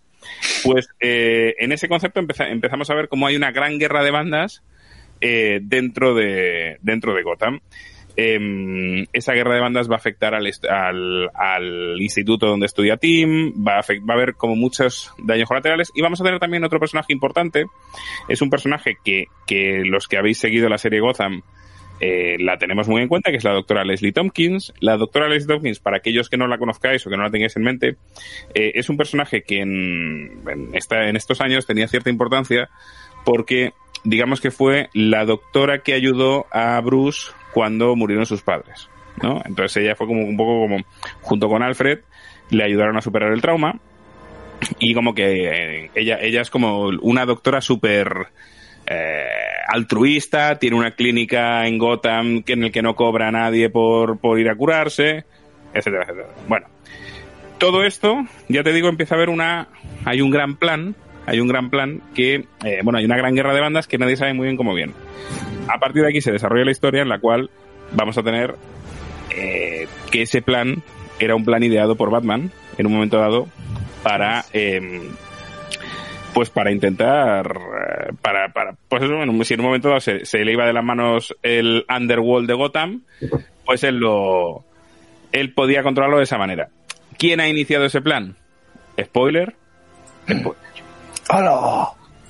Pues 0.64 0.88
eh, 1.00 1.54
en 1.58 1.72
ese 1.72 1.88
concepto 1.88 2.20
empeza- 2.20 2.48
empezamos 2.48 2.90
a 2.90 2.94
ver 2.94 3.08
cómo 3.08 3.26
hay 3.26 3.36
una 3.36 3.52
gran 3.52 3.78
guerra 3.78 4.02
de 4.02 4.10
bandas 4.10 4.62
eh, 5.20 5.60
dentro, 5.62 6.14
de, 6.14 6.78
dentro 6.82 7.14
de 7.14 7.22
Gotham. 7.22 7.60
Em, 8.16 9.06
esa 9.12 9.32
guerra 9.32 9.54
de 9.56 9.60
bandas 9.60 9.90
va 9.90 9.94
a 9.94 9.96
afectar 9.96 10.34
al, 10.36 10.48
al 11.34 12.00
instituto 12.00 12.46
donde 12.46 12.66
estudia 12.66 12.96
Tim, 12.96 13.52
va 13.66 13.78
a, 13.78 13.82
afect- 13.82 14.08
va 14.08 14.14
a 14.14 14.16
haber 14.16 14.34
como 14.34 14.54
muchos 14.54 15.12
daños 15.18 15.48
colaterales 15.48 15.90
y 15.96 16.00
vamos 16.02 16.20
a 16.20 16.24
tener 16.24 16.38
también 16.38 16.62
otro 16.62 16.78
personaje 16.78 17.12
importante. 17.12 17.64
Es 18.28 18.40
un 18.40 18.50
personaje 18.50 18.98
que, 19.04 19.24
que 19.48 19.82
los 19.84 20.06
que 20.06 20.16
habéis 20.16 20.38
seguido 20.38 20.68
la 20.68 20.78
serie 20.78 21.00
Gotham 21.00 21.42
eh, 22.00 22.36
la 22.40 22.58
tenemos 22.58 22.88
muy 22.88 23.02
en 23.02 23.08
cuenta, 23.08 23.30
que 23.30 23.36
es 23.36 23.44
la 23.44 23.52
doctora 23.52 23.84
Leslie 23.84 24.12
Tompkins. 24.12 24.72
La 24.80 24.96
doctora 24.96 25.28
Leslie 25.28 25.48
Tompkins, 25.48 25.78
para 25.78 25.98
aquellos 25.98 26.28
que 26.28 26.36
no 26.36 26.46
la 26.46 26.58
conozcáis 26.58 27.06
o 27.06 27.10
que 27.10 27.16
no 27.16 27.22
la 27.22 27.30
tengáis 27.30 27.56
en 27.56 27.62
mente, 27.62 27.96
eh, 28.54 28.72
es 28.74 28.88
un 28.88 28.96
personaje 28.96 29.42
que 29.42 29.60
en, 29.60 30.42
en, 30.48 30.74
esta, 30.74 31.08
en 31.08 31.16
estos 31.16 31.40
años 31.40 31.66
tenía 31.66 31.88
cierta 31.88 32.10
importancia 32.10 32.68
porque 33.24 33.72
digamos 34.04 34.40
que 34.40 34.50
fue 34.50 34.88
la 34.92 35.24
doctora 35.24 35.78
que 35.78 35.94
ayudó 35.94 36.46
a 36.50 36.80
Bruce 36.80 37.30
cuando 37.52 37.96
murieron 37.96 38.26
sus 38.26 38.42
padres. 38.42 38.88
¿no? 39.22 39.40
Entonces 39.44 39.82
ella 39.82 39.94
fue 39.94 40.06
como 40.06 40.24
un 40.24 40.36
poco 40.36 40.60
como, 40.60 40.84
junto 41.22 41.48
con 41.48 41.62
Alfred, 41.62 42.00
le 42.50 42.64
ayudaron 42.64 42.96
a 42.96 43.02
superar 43.02 43.32
el 43.32 43.40
trauma 43.40 43.80
y 44.78 44.94
como 44.94 45.14
que 45.14 45.48
eh, 45.84 45.90
ella, 45.94 46.18
ella 46.20 46.42
es 46.42 46.50
como 46.50 46.88
una 46.88 47.24
doctora 47.24 47.60
súper 47.60 48.28
eh, 48.86 49.26
altruista, 49.68 50.58
tiene 50.58 50.76
una 50.76 50.92
clínica 50.92 51.66
en 51.66 51.78
Gotham 51.78 52.42
que 52.42 52.52
en 52.52 52.64
el 52.64 52.72
que 52.72 52.82
no 52.82 52.94
cobra 52.94 53.28
a 53.28 53.32
nadie 53.32 53.70
por, 53.70 54.18
por 54.18 54.38
ir 54.38 54.48
a 54.48 54.56
curarse, 54.56 55.24
etcétera, 55.72 56.04
etcétera. 56.04 56.28
Bueno, 56.48 56.66
todo 57.58 57.84
esto, 57.84 58.24
ya 58.48 58.62
te 58.62 58.72
digo, 58.72 58.88
empieza 58.88 59.14
a 59.14 59.18
haber 59.18 59.30
una, 59.30 59.68
hay 60.04 60.20
un 60.20 60.30
gran 60.30 60.56
plan, 60.56 60.94
hay 61.26 61.40
un 61.40 61.48
gran 61.48 61.70
plan 61.70 62.02
que, 62.14 62.44
eh, 62.64 62.80
bueno, 62.82 62.98
hay 62.98 63.04
una 63.04 63.16
gran 63.16 63.34
guerra 63.34 63.54
de 63.54 63.60
bandas 63.60 63.86
que 63.86 63.98
nadie 63.98 64.16
sabe 64.16 64.34
muy 64.34 64.46
bien 64.46 64.56
cómo 64.56 64.74
viene. 64.74 64.92
A 65.68 65.78
partir 65.78 66.02
de 66.02 66.08
aquí 66.08 66.20
se 66.20 66.32
desarrolla 66.32 66.64
la 66.64 66.70
historia 66.70 67.02
en 67.02 67.08
la 67.08 67.18
cual 67.18 67.50
vamos 67.92 68.18
a 68.18 68.22
tener 68.22 68.54
eh, 69.30 69.88
que 70.10 70.22
ese 70.22 70.42
plan 70.42 70.82
era 71.18 71.34
un 71.34 71.44
plan 71.44 71.62
ideado 71.62 71.96
por 71.96 72.10
Batman 72.10 72.50
en 72.76 72.86
un 72.86 72.92
momento 72.92 73.18
dado 73.18 73.48
para 74.02 74.44
eh, 74.52 75.00
pues 76.34 76.50
para 76.50 76.70
intentar 76.72 77.46
eh, 77.46 78.12
para, 78.20 78.52
para 78.52 78.74
pues 78.88 79.02
eso, 79.02 79.16
bueno, 79.16 79.44
si 79.44 79.54
en 79.54 79.60
un 79.60 79.66
momento 79.66 79.88
dado 79.88 80.00
se, 80.00 80.24
se 80.26 80.44
le 80.44 80.52
iba 80.52 80.66
de 80.66 80.72
las 80.72 80.84
manos 80.84 81.34
el 81.42 81.86
underworld 81.88 82.48
de 82.48 82.54
Gotham 82.54 83.02
pues 83.64 83.82
él 83.84 83.96
lo 83.98 84.64
él 85.32 85.54
podía 85.54 85.82
controlarlo 85.82 86.18
de 86.18 86.24
esa 86.24 86.36
manera 86.38 86.68
¿quién 87.18 87.40
ha 87.40 87.48
iniciado 87.48 87.84
ese 87.84 88.00
plan? 88.02 88.36
spoiler 89.00 89.54
spoiler 90.28 90.58
¡Hala! 91.28 91.88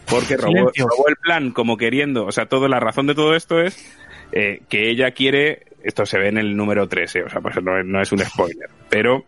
Porque 0.08 0.36
robó, 0.36 0.70
robó 0.76 1.08
el 1.08 1.16
plan 1.16 1.50
como 1.50 1.76
queriendo, 1.78 2.26
o 2.26 2.32
sea, 2.32 2.46
todo, 2.46 2.68
la 2.68 2.78
razón 2.78 3.06
de 3.06 3.14
todo 3.14 3.34
esto 3.34 3.60
es 3.60 3.76
eh, 4.32 4.60
que 4.68 4.90
ella 4.90 5.12
quiere, 5.12 5.62
esto 5.82 6.04
se 6.04 6.18
ve 6.18 6.28
en 6.28 6.36
el 6.38 6.56
número 6.56 6.86
13, 6.88 7.22
o 7.24 7.28
sea, 7.30 7.40
pues 7.40 7.56
no, 7.62 7.78
es- 7.78 7.86
no 7.86 8.02
es 8.02 8.12
un 8.12 8.18
spoiler, 8.18 8.68
pero 8.90 9.24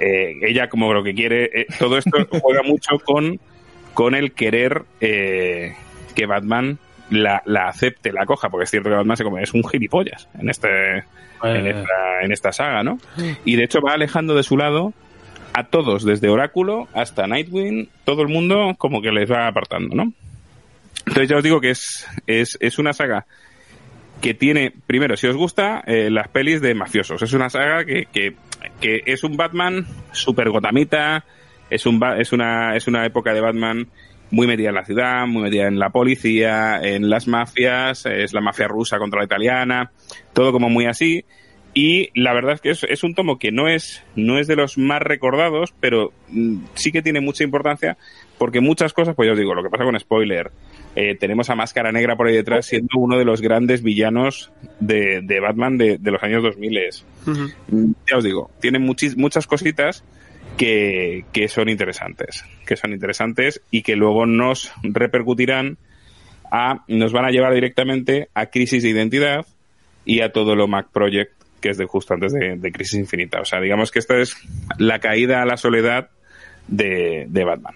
eh, 0.00 0.32
ella 0.42 0.68
como 0.68 0.92
lo 0.94 1.04
que 1.04 1.14
quiere, 1.14 1.44
eh, 1.52 1.66
todo 1.78 1.98
esto 1.98 2.10
juega 2.40 2.62
mucho 2.62 2.98
con, 3.04 3.38
con 3.94 4.14
el 4.14 4.32
querer 4.32 4.82
eh, 5.00 5.74
que 6.14 6.26
Batman 6.26 6.78
la, 7.10 7.42
la 7.46 7.68
acepte, 7.68 8.12
la 8.12 8.26
coja, 8.26 8.50
porque 8.50 8.64
es 8.64 8.70
cierto 8.70 8.90
que 8.90 8.96
Batman 8.96 9.16
se 9.16 9.24
come, 9.24 9.42
es 9.42 9.54
un 9.54 9.66
gilipollas 9.66 10.28
en 10.38 10.50
este 10.50 11.04
en 11.42 11.66
Eh, 11.66 11.70
esta, 11.70 12.22
en 12.22 12.32
esta 12.32 12.52
saga, 12.52 12.82
¿no? 12.82 12.98
Y 13.44 13.56
de 13.56 13.64
hecho 13.64 13.80
va 13.80 13.92
alejando 13.92 14.34
de 14.34 14.42
su 14.42 14.56
lado 14.56 14.92
a 15.52 15.64
todos, 15.64 16.04
desde 16.04 16.28
Oráculo 16.28 16.88
hasta 16.94 17.26
Nightwing, 17.26 17.88
todo 18.04 18.22
el 18.22 18.28
mundo 18.28 18.74
como 18.78 19.02
que 19.02 19.12
les 19.12 19.30
va 19.30 19.46
apartando, 19.46 19.94
¿no? 19.94 20.12
Entonces 21.06 21.28
ya 21.28 21.36
os 21.36 21.42
digo 21.44 21.60
que 21.60 21.70
es, 21.70 22.06
es, 22.26 22.56
es 22.60 22.78
una 22.78 22.92
saga 22.94 23.26
que 24.22 24.32
tiene, 24.32 24.72
primero, 24.86 25.16
si 25.18 25.26
os 25.26 25.36
gusta, 25.36 25.82
eh, 25.86 26.08
las 26.10 26.28
pelis 26.28 26.62
de 26.62 26.74
mafiosos. 26.74 27.20
Es 27.20 27.34
una 27.34 27.50
saga 27.50 27.84
que, 27.84 28.06
que, 28.10 28.34
que 28.80 29.02
es 29.04 29.22
un 29.22 29.36
Batman 29.36 29.86
super 30.12 30.48
gotamita, 30.48 31.24
es, 31.74 31.86
un, 31.86 32.00
es, 32.18 32.32
una, 32.32 32.76
es 32.76 32.86
una 32.86 33.04
época 33.06 33.32
de 33.34 33.40
Batman 33.40 33.88
muy 34.30 34.46
metida 34.46 34.70
en 34.70 34.74
la 34.74 34.84
ciudad, 34.84 35.26
muy 35.26 35.42
metida 35.44 35.68
en 35.68 35.78
la 35.78 35.90
policía, 35.90 36.80
en 36.82 37.08
las 37.10 37.28
mafias, 37.28 38.06
es 38.06 38.32
la 38.32 38.40
mafia 38.40 38.66
rusa 38.68 38.98
contra 38.98 39.20
la 39.20 39.26
italiana, 39.26 39.92
todo 40.32 40.50
como 40.52 40.68
muy 40.68 40.86
así. 40.86 41.24
Y 41.76 42.10
la 42.18 42.32
verdad 42.32 42.54
es 42.54 42.60
que 42.60 42.70
es, 42.70 42.84
es 42.84 43.02
un 43.02 43.14
tomo 43.16 43.38
que 43.38 43.50
no 43.50 43.66
es, 43.68 44.04
no 44.14 44.38
es 44.38 44.46
de 44.46 44.54
los 44.54 44.78
más 44.78 45.02
recordados, 45.02 45.74
pero 45.80 46.12
mm, 46.28 46.58
sí 46.74 46.92
que 46.92 47.02
tiene 47.02 47.20
mucha 47.20 47.42
importancia 47.42 47.96
porque 48.38 48.60
muchas 48.60 48.92
cosas, 48.92 49.14
pues 49.16 49.26
ya 49.26 49.32
os 49.32 49.38
digo, 49.38 49.54
lo 49.54 49.62
que 49.62 49.70
pasa 49.70 49.82
con 49.84 49.98
spoiler, 49.98 50.52
eh, 50.94 51.16
tenemos 51.18 51.50
a 51.50 51.56
Máscara 51.56 51.90
Negra 51.90 52.14
por 52.16 52.28
ahí 52.28 52.34
detrás 52.34 52.66
siendo 52.66 52.96
uno 52.98 53.18
de 53.18 53.24
los 53.24 53.40
grandes 53.40 53.82
villanos 53.82 54.52
de, 54.78 55.20
de 55.22 55.40
Batman 55.40 55.76
de, 55.76 55.98
de 55.98 56.10
los 56.12 56.22
años 56.22 56.42
2000. 56.44 56.78
Ujú. 57.26 57.48
Mm, 57.68 57.92
Ya 58.10 58.18
os 58.18 58.24
digo, 58.24 58.50
tiene 58.60 58.78
muchis- 58.78 59.16
muchas 59.16 59.46
cositas 59.48 60.04
que, 60.56 61.24
que 61.32 61.48
son 61.48 61.68
interesantes, 61.68 62.44
que 62.66 62.76
son 62.76 62.92
interesantes 62.92 63.60
y 63.70 63.82
que 63.82 63.96
luego 63.96 64.26
nos 64.26 64.72
repercutirán 64.82 65.78
a, 66.50 66.84
nos 66.88 67.12
van 67.12 67.24
a 67.24 67.30
llevar 67.30 67.54
directamente 67.54 68.28
a 68.34 68.46
Crisis 68.46 68.82
de 68.82 68.90
Identidad 68.90 69.46
y 70.04 70.20
a 70.20 70.32
todo 70.32 70.54
lo 70.54 70.68
Mac 70.68 70.88
Project, 70.92 71.32
que 71.60 71.70
es 71.70 71.78
de 71.78 71.86
justo 71.86 72.14
antes 72.14 72.32
de, 72.32 72.56
de 72.56 72.72
Crisis 72.72 73.00
Infinita. 73.00 73.40
O 73.40 73.44
sea, 73.44 73.60
digamos 73.60 73.90
que 73.90 73.98
esta 73.98 74.18
es 74.18 74.36
la 74.78 74.98
caída 74.98 75.42
a 75.42 75.46
la 75.46 75.56
soledad 75.56 76.10
de, 76.68 77.26
de 77.28 77.44
Batman. 77.44 77.74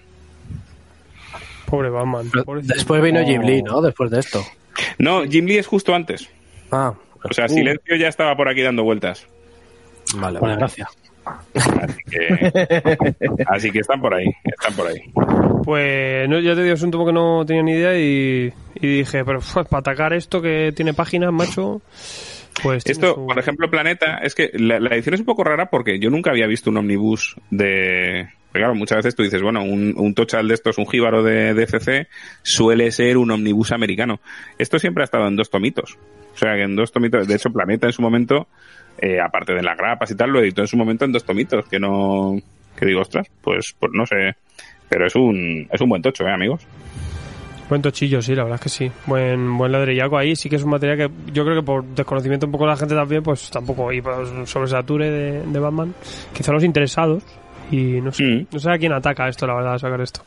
Pobre 1.67 1.91
Batman. 1.91 2.31
Pobrecito. 2.45 2.75
Después 2.75 3.03
vino 3.03 3.25
Jim 3.25 3.43
Lee, 3.43 3.63
¿no? 3.63 3.83
Después 3.83 4.11
de 4.11 4.21
esto. 4.21 4.45
No, 4.99 5.25
Jim 5.25 5.47
Lee 5.47 5.59
es 5.59 5.67
justo 5.67 5.95
antes. 5.95 6.29
Ah, 6.71 6.95
O 7.23 7.33
sea, 7.33 7.47
uh, 7.47 7.49
Silencio 7.49 7.97
ya 7.97 8.09
estaba 8.09 8.37
por 8.37 8.49
aquí 8.49 8.63
dando 8.63 8.85
vueltas. 8.85 9.27
Vale, 10.17 10.39
vale. 10.41 10.57
gracia. 10.57 10.89
Así 11.55 12.03
que, 12.11 13.45
así 13.49 13.71
que 13.71 13.79
están 13.81 14.01
por 14.01 14.15
ahí, 14.15 14.27
están 14.45 14.75
por 14.75 14.87
ahí. 14.87 14.99
Pues 15.65 16.29
no, 16.29 16.39
ya 16.41 16.55
te 16.55 16.63
digo, 16.63 16.75
es 16.75 16.83
un 16.83 16.91
tomo 16.91 17.07
que 17.07 17.13
no 17.13 17.45
tenía 17.47 17.63
ni 17.63 17.73
idea 17.73 17.99
y, 17.99 18.53
y 18.77 18.87
dije, 18.99 19.25
pero 19.25 19.41
para 19.71 19.79
atacar 19.81 20.13
esto 20.13 20.41
que 20.41 20.73
tiene 20.75 20.95
páginas, 20.95 21.33
macho, 21.33 21.83
pues... 22.63 22.85
tiene 22.85 22.93
Esto, 23.01 23.15
su- 23.15 23.27
por 23.27 23.39
ejemplo, 23.39 23.71
Planeta, 23.71 24.19
es 24.23 24.35
que 24.35 24.51
la, 24.55 24.79
la 24.81 24.95
edición 24.95 25.15
es 25.15 25.21
un 25.21 25.27
poco 25.27 25.45
rara 25.45 25.67
porque 25.67 25.99
yo 25.99 26.11
nunca 26.11 26.31
había 26.31 26.47
visto 26.47 26.71
un 26.71 26.79
omnibus 26.79 27.37
de... 27.51 28.29
porque 28.47 28.61
Claro, 28.61 28.75
muchas 28.75 28.97
veces 28.99 29.15
tú 29.15 29.23
dices, 29.23 29.43
bueno, 29.43 29.63
un, 29.63 29.95
un 29.97 30.15
tochal 30.15 30.49
de 30.49 30.55
estos, 30.55 30.79
un 30.79 30.87
jíbaro 30.87 31.23
de, 31.23 31.53
de 31.55 31.63
FC, 31.65 32.09
suele 32.43 32.91
ser 32.91 33.19
un 33.19 33.31
omnibus 33.31 33.73
americano. 33.73 34.21
Esto 34.59 34.79
siempre 34.79 35.03
ha 35.03 35.05
estado 35.05 35.27
en 35.29 35.37
dos 35.37 35.51
tomitos. 35.51 35.99
O 36.35 36.39
sea, 36.39 36.55
que 36.55 36.63
en 36.63 36.77
dos 36.77 36.93
tomitos, 36.93 37.27
de 37.29 37.35
hecho, 37.35 37.51
Planeta 37.51 37.87
en 37.87 37.93
su 37.93 38.01
momento, 38.01 38.47
eh, 38.99 39.21
aparte 39.21 39.55
de 39.55 39.63
las 39.63 39.77
grapas 39.77 40.11
y 40.11 40.17
tal, 40.17 40.31
lo 40.31 40.41
editó 40.41 40.61
en 40.63 40.69
su 40.69 40.77
momento 40.77 41.05
en 41.05 41.13
dos 41.13 41.25
tomitos, 41.25 41.67
que 41.69 41.79
no... 41.79 42.37
que 42.79 42.87
digo, 42.87 43.01
ostras, 43.01 43.27
pues, 43.43 43.75
pues 43.79 43.93
no 43.95 44.07
sé... 44.07 44.35
Pero 44.89 45.07
es 45.07 45.15
un, 45.17 45.69
es 45.71 45.81
un 45.83 45.89
buen 45.91 46.01
tocho, 46.01 46.25
¿eh, 46.25 46.33
amigos? 46.33 46.67
Buen 47.69 47.83
tochillo, 47.83 48.23
sí, 48.23 48.35
la 48.35 48.45
verdad 48.45 48.55
es 48.55 48.63
que 48.63 48.69
sí. 48.71 48.91
Buen, 49.05 49.59
buen 49.59 49.71
ladrillaco 49.71 50.17
ahí, 50.17 50.35
sí 50.35 50.49
que 50.49 50.57
es 50.57 50.63
un 50.63 50.71
material 50.71 50.97
que 50.97 51.33
yo 51.33 51.45
creo 51.45 51.57
que 51.57 51.63
por 51.63 51.85
desconocimiento 51.85 52.47
un 52.47 52.53
poco 52.53 52.65
de 52.65 52.71
la 52.71 52.77
gente 52.79 52.95
también, 52.95 53.23
pues 53.23 53.51
tampoco, 53.51 53.93
y 53.93 54.01
pues, 54.01 54.31
sobresature 54.49 55.11
de, 55.11 55.43
de 55.47 55.59
Batman, 55.61 55.95
quizá 56.33 56.53
los 56.53 56.65
interesados, 56.65 57.23
y 57.71 58.01
no 58.01 58.11
sé, 58.13 58.25
Mm. 58.25 58.47
no 58.51 58.59
sé 58.59 58.71
a 58.71 58.79
quién 58.79 58.93
ataca 58.95 59.29
esto, 59.29 59.47
la 59.47 59.57
verdad, 59.57 59.77
sacar 59.77 60.01
esto. 60.01 60.23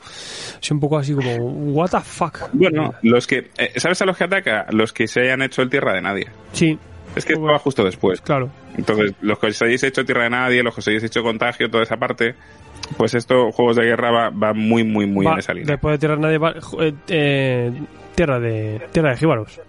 Es 0.61 0.69
un 0.69 0.79
poco 0.79 0.99
así 0.99 1.15
como, 1.15 1.35
what 1.73 1.89
the 1.89 1.99
fuck. 2.01 2.41
Bueno, 2.53 2.93
los 3.01 3.25
que... 3.25 3.49
eh, 3.57 3.71
¿Sabes 3.77 3.99
a 4.03 4.05
los 4.05 4.15
que 4.15 4.25
ataca? 4.25 4.67
Los 4.69 4.93
que 4.93 5.07
se 5.07 5.21
hayan 5.21 5.41
hecho 5.41 5.63
el 5.63 5.71
Tierra 5.71 5.93
de 5.95 6.01
Nadie. 6.03 6.27
Sí, 6.51 6.77
Es 7.15 7.25
que 7.25 7.33
esto 7.33 7.43
va 7.45 7.59
justo 7.59 7.83
después. 7.83 8.21
claro. 8.21 8.49
Entonces, 8.77 9.13
los 9.21 9.37
que 9.39 9.47
os 9.47 9.61
hayáis 9.61 9.83
hecho 9.83 10.05
Tierra 10.05 10.23
de 10.23 10.29
Nadie, 10.29 10.63
los 10.63 10.73
que 10.73 10.79
os 10.79 10.87
hayáis 10.87 11.03
hecho 11.03 11.21
Contagio, 11.23 11.69
toda 11.69 11.83
esa 11.83 11.97
parte, 11.97 12.35
pues 12.97 13.13
esto, 13.15 13.51
Juegos 13.51 13.75
de 13.75 13.83
Guerra, 13.83 14.11
va, 14.11 14.29
va 14.29 14.53
muy, 14.53 14.83
muy, 14.83 15.05
muy 15.07 15.25
Va, 15.25 15.33
en 15.33 15.39
esa 15.39 15.53
línea. 15.53 15.71
Después 15.73 15.93
de 15.93 15.97
Tierra 15.99 16.15
de 16.15 16.21
Nadie, 16.21 16.37
va- 16.37 16.53
eh, 16.79 16.93
eh, 17.09 17.71
Tierra 18.15 18.39
de 18.39 18.81
Tierra 18.91 19.09
de 19.11 19.17
Jíbaros. 19.17 19.59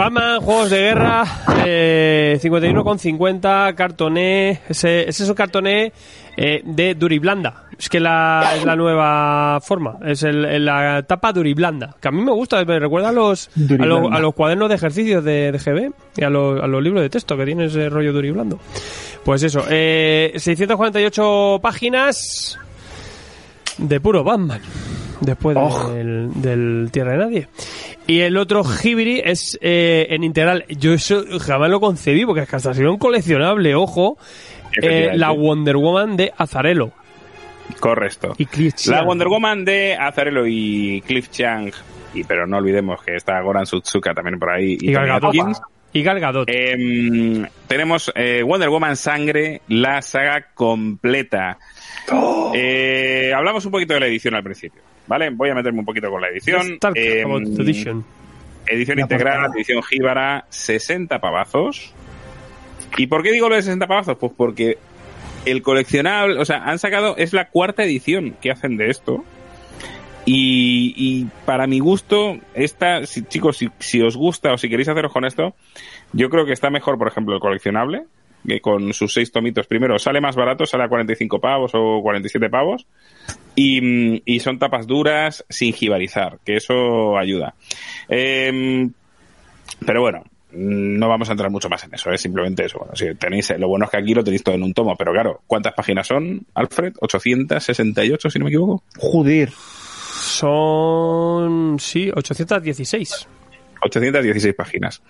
Batman, 0.00 0.40
Juegos 0.40 0.70
de 0.70 0.78
Guerra, 0.80 1.24
eh, 1.66 2.38
51,50, 2.42 3.74
cartoné. 3.74 4.60
Ese, 4.66 5.06
ese 5.06 5.24
es 5.24 5.28
un 5.28 5.34
cartoné 5.34 5.92
eh, 6.38 6.62
de 6.64 6.94
Duriblanda. 6.94 7.64
Es 7.78 7.90
que 7.90 8.00
la, 8.00 8.52
es 8.56 8.64
la 8.64 8.76
nueva 8.76 9.60
forma. 9.60 9.98
Es 10.06 10.22
el, 10.22 10.46
el- 10.46 10.64
la 10.64 11.02
tapa 11.02 11.34
Duriblanda. 11.34 11.94
Que 12.00 12.08
a 12.08 12.10
mí 12.12 12.22
me 12.22 12.32
gusta, 12.32 12.64
me 12.64 12.78
recuerda 12.78 13.10
a 13.10 13.12
los, 13.12 13.50
a, 13.78 13.82
a 14.16 14.20
los 14.20 14.34
cuadernos 14.34 14.70
de 14.70 14.74
ejercicios 14.76 15.22
de, 15.22 15.52
de 15.52 15.58
GB 15.58 15.92
y 16.16 16.24
a 16.24 16.30
los, 16.30 16.62
a 16.62 16.66
los 16.66 16.82
libros 16.82 17.02
de 17.02 17.10
texto 17.10 17.36
que 17.36 17.44
tiene 17.44 17.66
ese 17.66 17.90
rollo 17.90 18.14
Duriblando. 18.14 18.58
Pues 19.22 19.42
eso, 19.42 19.64
eh, 19.68 20.32
648 20.36 21.58
páginas 21.60 22.58
de 23.76 24.00
puro 24.00 24.24
Batman. 24.24 24.62
Después 25.20 25.56
Oh. 25.60 25.90
del, 25.92 26.30
del 26.40 26.88
Tierra 26.90 27.12
de 27.12 27.18
Nadie. 27.18 27.48
Y 28.06 28.20
el 28.20 28.36
otro 28.36 28.62
Hibiri 28.64 29.20
es 29.24 29.58
eh, 29.60 30.06
en 30.10 30.24
integral. 30.24 30.64
Yo 30.68 30.94
eso 30.94 31.22
jamás 31.40 31.70
lo 31.70 31.78
concebí 31.80 32.24
porque 32.24 32.42
es 32.42 32.48
que 32.48 32.56
hasta 32.56 32.70
ha 32.70 32.74
sido 32.74 32.90
un 32.90 32.98
coleccionable, 32.98 33.74
ojo. 33.74 34.16
eh, 34.82 35.10
la 35.14 35.30
Wonder 35.32 35.76
Woman 35.76 36.16
de 36.16 36.32
Azarelo. 36.36 36.92
Correcto. 37.78 38.34
Y 38.38 38.46
Cliff 38.46 38.74
La. 38.86 39.02
Wonder 39.02 39.28
Woman 39.28 39.64
de 39.64 39.94
Azarelo 39.94 40.46
y 40.46 41.02
Cliff 41.06 41.28
Chang. 41.30 41.70
Y, 42.14 42.24
pero 42.24 42.46
no 42.46 42.56
olvidemos 42.56 43.02
que 43.02 43.14
está 43.14 43.40
Goran 43.40 43.66
Sutsuka 43.66 44.12
también 44.14 44.38
por 44.38 44.50
ahí. 44.50 44.76
Y. 44.80 44.90
Y 45.92 46.02
Gal 46.04 46.20
Gadot. 46.20 46.48
Em, 46.48 47.46
tenemos 47.66 48.12
eh, 48.14 48.42
Wonder 48.44 48.68
Woman 48.68 48.96
Sangre, 48.96 49.60
la 49.68 50.02
saga 50.02 50.46
completa. 50.54 51.58
Eh, 52.54 53.32
hablamos 53.34 53.64
un 53.64 53.72
poquito 53.72 53.94
de 53.94 54.00
la 54.00 54.06
edición 54.06 54.34
al 54.34 54.42
principio, 54.42 54.82
¿vale? 55.06 55.30
Voy 55.30 55.50
a 55.50 55.54
meterme 55.54 55.80
un 55.80 55.84
poquito 55.84 56.10
con 56.10 56.20
la 56.20 56.28
edición. 56.28 56.78
Em, 56.94 57.30
edition. 57.60 58.04
Edición 58.66 58.96
La 58.98 59.02
integral, 59.02 59.34
portada. 59.38 59.54
edición 59.56 59.82
jíbara, 59.82 60.44
60 60.50 61.18
pavazos. 61.20 61.92
¿Y 62.96 63.06
por 63.06 63.22
qué 63.22 63.32
digo 63.32 63.48
lo 63.48 63.56
de 63.56 63.62
60 63.62 63.86
pavazos? 63.86 64.16
Pues 64.18 64.32
porque 64.36 64.78
el 65.46 65.62
coleccionable, 65.62 66.38
o 66.38 66.44
sea, 66.44 66.64
han 66.64 66.78
sacado, 66.78 67.16
es 67.16 67.32
la 67.32 67.48
cuarta 67.48 67.84
edición 67.84 68.36
que 68.40 68.50
hacen 68.50 68.76
de 68.76 68.90
esto. 68.90 69.24
Y, 70.26 70.92
y 70.96 71.28
para 71.46 71.66
mi 71.66 71.78
gusto, 71.78 72.38
esta, 72.54 73.06
si, 73.06 73.22
chicos, 73.22 73.56
si, 73.56 73.70
si 73.78 74.02
os 74.02 74.16
gusta 74.16 74.52
o 74.52 74.58
si 74.58 74.68
queréis 74.68 74.88
haceros 74.88 75.12
con 75.12 75.24
esto, 75.24 75.54
yo 76.12 76.28
creo 76.28 76.44
que 76.44 76.52
está 76.52 76.70
mejor, 76.70 76.98
por 76.98 77.08
ejemplo, 77.08 77.34
el 77.34 77.40
coleccionable, 77.40 78.04
que 78.46 78.60
con 78.60 78.92
sus 78.92 79.12
seis 79.12 79.30
tomitos. 79.30 79.66
Primero, 79.66 79.98
sale 79.98 80.20
más 80.20 80.36
barato, 80.36 80.66
sale 80.66 80.84
a 80.84 80.88
45 80.88 81.40
pavos 81.40 81.72
o 81.74 82.00
47 82.02 82.48
pavos. 82.48 82.86
Y, 83.54 84.22
y 84.24 84.40
son 84.40 84.58
tapas 84.58 84.86
duras 84.86 85.44
sin 85.48 85.72
jibarizar, 85.72 86.38
que 86.44 86.56
eso 86.56 87.18
ayuda. 87.18 87.54
Em, 88.08 88.92
pero 89.84 90.00
bueno, 90.00 90.24
no 90.52 91.08
vamos 91.08 91.28
a 91.28 91.32
entrar 91.32 91.50
mucho 91.50 91.68
más 91.68 91.84
en 91.84 91.94
eso, 91.94 92.10
es 92.10 92.20
simplemente 92.20 92.64
eso. 92.64 92.78
Bueno, 92.78 92.96
si 92.96 93.14
tenéis, 93.14 93.52
lo 93.58 93.68
bueno 93.68 93.84
es 93.84 93.90
que 93.90 93.98
aquí 93.98 94.14
lo 94.14 94.24
tenéis 94.24 94.42
todo 94.42 94.54
en 94.54 94.62
un 94.62 94.74
tomo, 94.74 94.96
pero 94.96 95.12
claro, 95.12 95.42
¿cuántas 95.46 95.74
páginas 95.74 96.06
son, 96.06 96.46
Alfred? 96.54 96.94
868, 97.00 98.30
si 98.30 98.38
no 98.38 98.44
me 98.44 98.50
equivoco. 98.50 98.82
Joder. 98.98 99.50
Son, 99.50 101.78
sí, 101.78 102.10
816. 102.14 103.28
816 103.82 104.54
páginas. 104.54 105.02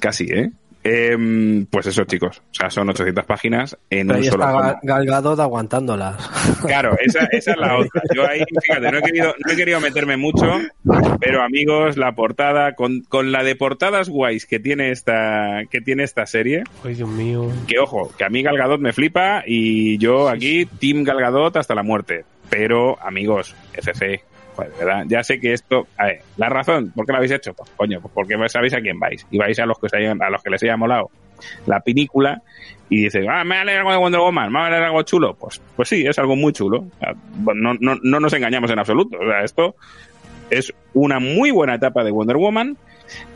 Casi, 0.00 0.24
¿eh? 0.24 0.50
Em, 0.82 1.66
pues 1.66 1.86
eso, 1.86 2.04
chicos. 2.04 2.38
O 2.50 2.54
sea, 2.54 2.70
son 2.70 2.88
800 2.88 3.24
páginas 3.26 3.76
en 3.90 4.06
Pero 4.08 4.18
un 4.20 4.24
solo 4.24 4.44
está 4.44 4.52
tomo. 4.52 4.62
Gal- 4.64 4.78
Gal 4.82 5.06
Gadot 5.06 5.40
aguantándolas. 5.40 6.30
Claro, 6.66 6.96
esa, 7.00 7.24
esa 7.32 7.52
es 7.52 7.56
la 7.56 7.76
otra. 7.78 8.02
Yo 8.14 8.26
ahí, 8.28 8.42
fíjate, 8.62 8.90
no 8.92 8.98
he 8.98 9.02
querido, 9.02 9.34
no 9.46 9.52
he 9.52 9.56
querido 9.56 9.80
meterme 9.80 10.16
mucho, 10.18 10.58
pero 11.18 11.42
amigos, 11.42 11.96
la 11.96 12.12
portada, 12.14 12.74
con, 12.74 13.00
con 13.02 13.32
la 13.32 13.42
de 13.42 13.56
portadas 13.56 14.08
guays 14.10 14.44
que 14.46 14.60
tiene 14.60 14.90
esta, 14.90 15.62
que 15.70 15.80
tiene 15.80 16.02
esta 16.04 16.26
serie, 16.26 16.64
Ay, 16.84 16.94
Dios 16.94 17.08
mío. 17.08 17.50
que 17.66 17.78
ojo, 17.78 18.12
que 18.16 18.24
a 18.24 18.28
mí 18.28 18.42
Galgadot 18.42 18.78
me 18.80 18.92
flipa 18.92 19.42
y 19.46 19.96
yo 19.98 20.28
aquí, 20.28 20.66
Team 20.66 21.02
Galgadot 21.04 21.56
hasta 21.56 21.74
la 21.74 21.82
muerte. 21.82 22.24
Pero, 22.50 23.00
amigos, 23.02 23.54
FC, 23.72 24.22
Ya 25.08 25.22
sé 25.24 25.40
que 25.40 25.52
esto, 25.52 25.86
a 25.96 26.06
ver, 26.06 26.20
la 26.36 26.48
razón, 26.48 26.92
¿por 26.94 27.06
qué 27.06 27.12
lo 27.12 27.18
habéis 27.18 27.32
hecho? 27.32 27.54
Pues 27.54 27.70
coño, 27.76 28.00
pues 28.00 28.12
porque 28.14 28.36
sabéis 28.48 28.74
a 28.74 28.80
quién 28.80 28.98
vais. 28.98 29.26
Y 29.30 29.38
vais 29.38 29.58
a 29.58 29.66
los 29.66 29.78
que 29.78 29.86
os 29.86 29.94
hayan- 29.94 30.22
a 30.22 30.30
los 30.30 30.42
que 30.42 30.50
les 30.50 30.62
haya 30.62 30.76
molado 30.76 31.10
la 31.66 31.80
película 31.80 32.42
y 32.90 33.04
dices, 33.04 33.24
ah, 33.30 33.44
me 33.44 33.56
vale 33.56 33.76
algo 33.78 33.90
de 33.92 33.96
Wonder 33.96 34.20
Woman, 34.20 34.52
me 34.52 34.58
vale 34.60 34.76
algo 34.76 35.02
chulo. 35.02 35.34
Pues, 35.34 35.60
pues 35.76 35.88
sí, 35.88 36.04
es 36.06 36.18
algo 36.18 36.36
muy 36.36 36.52
chulo. 36.52 36.84
Sea, 36.98 37.14
no, 37.54 37.74
no, 37.80 37.96
no 38.02 38.20
nos 38.20 38.32
engañamos 38.32 38.70
en 38.70 38.78
absoluto. 38.78 39.16
O 39.18 39.24
sea, 39.26 39.42
esto 39.42 39.74
es 40.50 40.72
una 40.92 41.18
muy 41.18 41.50
buena 41.50 41.74
etapa 41.76 42.04
de 42.04 42.10
Wonder 42.10 42.36
Woman. 42.36 42.76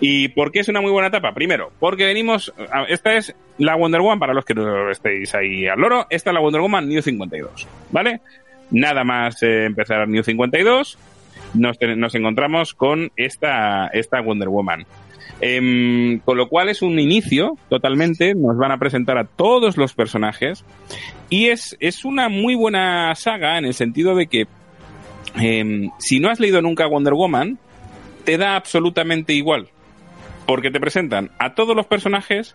¿Y 0.01 0.29
por 0.29 0.53
qué 0.53 0.61
es 0.61 0.69
una 0.69 0.81
muy 0.81 0.93
buena 0.93 1.09
etapa? 1.09 1.33
Primero, 1.35 1.73
porque 1.81 2.05
venimos. 2.05 2.53
Esta 2.89 3.15
es 3.15 3.35
la 3.59 3.75
Wonder 3.75 4.03
Woman, 4.03 4.19
para 4.21 4.33
los 4.35 4.45
que 4.45 4.55
no 4.55 4.91
estéis 4.91 5.35
ahí 5.35 5.67
al 5.67 5.81
loro. 5.81 6.07
Esta 6.11 6.31
es 6.31 6.35
la 6.35 6.41
Wonder 6.41 6.61
Woman 6.61 6.89
New 6.89 7.03
52. 7.03 7.67
¿Vale? 7.91 8.21
Nada 8.71 9.03
más 9.05 9.43
eh, 9.43 9.65
empezar 9.65 10.07
New 10.09 10.23
52. 10.23 10.97
Nos, 11.55 12.15
encontramos 12.15 12.75
con 12.75 13.13
esta, 13.17 13.89
esta 13.89 14.21
Wonder 14.21 14.49
Woman. 14.49 14.87
Em, 15.41 16.21
con 16.21 16.37
lo 16.37 16.49
cual 16.49 16.69
es 16.69 16.83
un 16.83 16.99
inicio 16.99 17.57
totalmente. 17.69 18.35
Nos 18.35 18.57
van 18.57 18.73
a 18.73 18.79
presentar 18.79 19.19
a 19.19 19.25
todos 19.25 19.77
los 19.77 19.95
personajes. 19.95 20.65
Y 21.31 21.47
es, 21.47 21.77
es 21.81 22.05
una 22.05 22.29
muy 22.29 22.55
buena 22.55 23.15
saga 23.15 23.59
en 23.59 23.65
el 23.65 23.75
sentido 23.75 24.15
de 24.15 24.27
que 24.27 24.47
em, 25.37 25.91
si 25.99 26.21
no 26.21 26.31
has 26.31 26.41
leído 26.41 26.61
nunca 26.63 26.87
Wonder 26.87 27.15
Woman, 27.15 27.59
te 28.25 28.37
da 28.37 28.57
absolutamente 28.57 29.33
igual. 29.33 29.69
Porque 30.47 30.71
te 30.71 30.81
presentan 30.81 31.31
a 31.39 31.55
todos 31.55 31.75
los 31.75 31.87
personajes, 31.87 32.55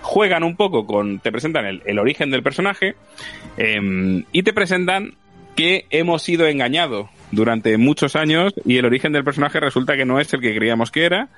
juegan 0.00 0.44
un 0.44 0.56
poco 0.56 0.86
con. 0.86 1.18
te 1.18 1.30
presentan 1.30 1.66
el, 1.66 1.82
el 1.84 1.98
origen 1.98 2.30
del 2.30 2.42
personaje 2.42 2.94
em, 3.56 4.24
y 4.32 4.42
te 4.42 4.52
presentan 4.52 5.14
que 5.54 5.86
hemos 5.90 6.22
sido 6.22 6.46
engañados 6.46 7.10
durante 7.30 7.76
muchos 7.76 8.16
años 8.16 8.54
y 8.64 8.78
el 8.78 8.86
origen 8.86 9.12
del 9.12 9.24
personaje 9.24 9.60
resulta 9.60 9.96
que 9.96 10.04
no 10.04 10.20
es 10.20 10.32
el 10.32 10.40
que 10.40 10.54
creíamos 10.54 10.90
que 10.90 11.04
era, 11.04 11.28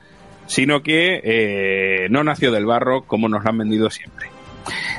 sino 0.46 0.82
que 0.82 1.20
eh, 1.22 2.08
no 2.10 2.24
nació 2.24 2.50
del 2.52 2.66
barro 2.66 3.02
como 3.02 3.28
nos 3.28 3.44
lo 3.44 3.50
han 3.50 3.58
vendido 3.58 3.90
siempre. 3.90 4.28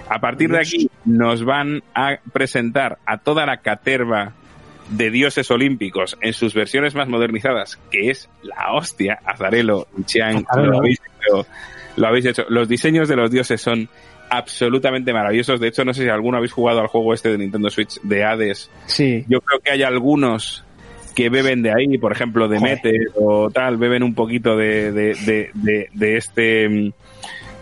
A 0.09 0.19
partir 0.19 0.49
de 0.49 0.59
aquí 0.59 0.89
nos 1.05 1.43
van 1.45 1.84
a 1.93 2.19
presentar 2.34 2.97
a 3.05 3.18
toda 3.18 3.45
la 3.45 3.57
caterva 3.57 4.34
de 4.89 5.09
dioses 5.09 5.49
olímpicos 5.51 6.18
en 6.22 6.34
sus 6.34 6.53
versiones 6.53 6.95
más 6.95 7.07
modernizadas, 7.07 7.80
que 7.89 8.09
es 8.09 8.30
la 8.43 8.73
hostia, 8.73 9.19
Azarelo 9.26 9.88
y 9.97 10.03
Chiang, 10.03 10.43
lo 10.55 10.77
habéis, 10.80 10.99
hecho, 10.99 11.47
lo 11.95 12.07
habéis 12.07 12.26
hecho. 12.26 12.45
Los 12.49 12.68
diseños 12.68 13.07
de 13.07 13.15
los 13.15 13.31
dioses 13.31 13.61
son 13.61 13.89
absolutamente 14.30 15.13
maravillosos. 15.13 15.59
De 15.59 15.68
hecho, 15.68 15.85
no 15.85 15.93
sé 15.93 16.03
si 16.03 16.09
alguno 16.09 16.38
habéis 16.38 16.53
jugado 16.53 16.80
al 16.80 16.88
juego 16.88 17.13
este 17.13 17.30
de 17.30 17.38
Nintendo 17.38 17.69
Switch 17.69 18.01
de 18.01 18.23
Hades. 18.23 18.69
Sí. 18.85 19.26
Yo 19.27 19.41
creo 19.41 19.59
que 19.59 19.72
hay 19.72 19.84
algunos 19.84 20.65
que 21.16 21.30
beben 21.30 21.62
de 21.62 21.72
ahí, 21.72 21.98
por 21.98 22.12
ejemplo, 22.12 22.48
de 22.48 22.60
Joder. 22.60 22.80
Mete 22.84 22.98
o 23.16 23.50
tal, 23.52 23.78
beben 23.78 24.04
un 24.04 24.16
poquito 24.16 24.56
de, 24.58 24.92
de, 24.92 25.14
de, 25.26 25.50
de, 25.54 25.90
de 25.94 26.18
este... 26.18 26.92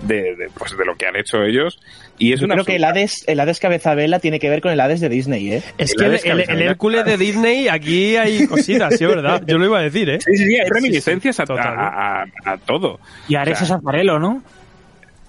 De, 0.02 0.16
de, 0.36 0.48
pues 0.58 0.78
de 0.78 0.86
lo 0.86 0.96
que 0.96 1.08
han 1.08 1.18
hecho 1.18 1.44
ellos 1.44 1.78
y 2.18 2.32
es 2.32 2.40
Yo 2.40 2.46
una 2.46 2.56
creo 2.56 2.64
que 2.66 2.78
el 2.78 2.86
Hades, 2.86 3.26
el 3.28 3.38
Hades 3.38 3.60
Cabezabela 3.60 4.20
tiene 4.20 4.40
que 4.40 4.50
ver 4.50 4.62
con 4.62 4.72
el 4.72 4.80
Hades 4.80 5.02
de 5.02 5.10
Disney, 5.10 5.52
¿eh? 5.52 5.64
Es 5.78 5.92
El 5.94 6.22
que 6.22 6.30
el. 6.30 6.62
Hércules 6.62 7.04
de 7.04 7.18
Disney, 7.18 7.68
aquí 7.68 8.16
hay 8.16 8.48
cositas, 8.48 8.98
sí, 8.98 9.06
¿verdad? 9.06 9.44
Yo 9.46 9.58
lo 9.58 9.66
iba 9.66 9.80
a 9.80 9.82
decir, 9.82 10.10
¿eh? 10.10 10.20
Sí, 10.22 10.38
sí, 10.38 10.46
sí, 10.46 10.56
hay 10.58 10.70
reminiscencias 10.70 11.38
a, 11.42 11.46
total. 11.46 11.78
a, 11.78 12.22
a- 12.22 12.26
a 12.54 12.58
todo. 12.60 13.02
Y 13.28 13.36
Ares 13.36 13.62
O 13.62 13.66
sea, 13.66 13.76
es 13.76 13.82
Azarelo, 13.82 14.20
¿no? 14.20 14.42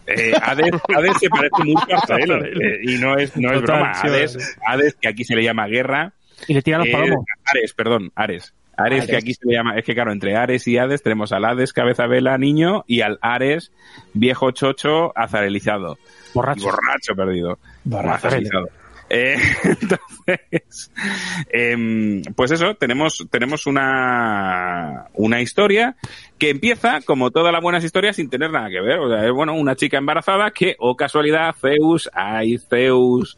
Eh, 0.07 0.33
Hades, 0.41 0.71
Hades 0.97 1.13
se 1.19 1.29
parece 1.31 1.65
mucho 1.65 1.87
a 1.93 1.97
Azrael. 2.03 2.61
eh, 2.63 2.79
y 2.85 2.99
no 2.99 3.17
es, 3.19 3.37
no 3.37 3.53
es 3.53 3.61
Total, 3.61 3.77
broma. 3.79 3.93
Hades. 3.93 4.57
Hades, 4.65 4.95
que 5.01 5.09
aquí 5.09 5.25
se 5.25 5.35
le 5.35 5.43
llama 5.43 5.67
guerra. 5.67 6.13
Y 6.47 6.55
le 6.55 6.63
tira 6.63 6.79
los 6.79 6.89
eh, 6.89 6.93
palomos. 6.93 7.25
Ares, 7.45 7.73
perdón, 7.75 8.13
Ares. 8.15 8.55
Ares, 8.77 9.07
que 9.07 9.17
aquí 9.17 9.35
se 9.35 9.47
le 9.47 9.55
llama, 9.55 9.77
es 9.77 9.85
que 9.85 9.95
claro, 9.95 10.11
entre 10.11 10.37
Ares 10.37 10.67
y 10.67 10.79
Hades 10.79 11.03
tenemos 11.03 11.33
al 11.33 11.45
Hades 11.45 11.73
cabeza 11.73 12.07
vela 12.07 12.39
niño 12.39 12.85
y 12.87 13.03
al 13.03 13.19
Ares 13.21 13.73
viejo 14.15 14.53
chocho 14.53 15.13
azarelizado. 15.17 15.99
Borracho. 16.33 16.65
borracho 16.65 17.15
perdido. 17.15 17.59
Borracho. 17.85 18.29
Azarelizado. 18.29 18.69
Eh, 19.13 19.37
entonces, 19.65 20.93
em, 21.51 22.23
pues 22.37 22.53
eso, 22.53 22.77
tenemos, 22.77 23.27
tenemos 23.29 23.67
una, 23.67 25.07
una 25.15 25.41
historia 25.43 25.97
que 26.39 26.51
empieza, 26.51 27.01
como 27.01 27.33
todas 27.33 27.53
las 27.53 27.61
buenas 27.61 27.85
historias, 27.85 28.17
sin 28.17 28.31
tener 28.31 28.53
nada 28.53 28.71
que 28.71 28.81
ver. 28.81 29.01
O 29.01 29.11
sea, 29.11 29.27
es 29.27 29.33
bueno, 29.33 29.55
una 29.55 29.75
chica 29.75 29.99
embarazada 29.99 30.53
que, 30.53 30.77
o 30.79 30.97
casualidad, 30.97 31.55
Zeus, 31.61 32.09
ay, 32.15 32.57
Zeus, 32.59 33.37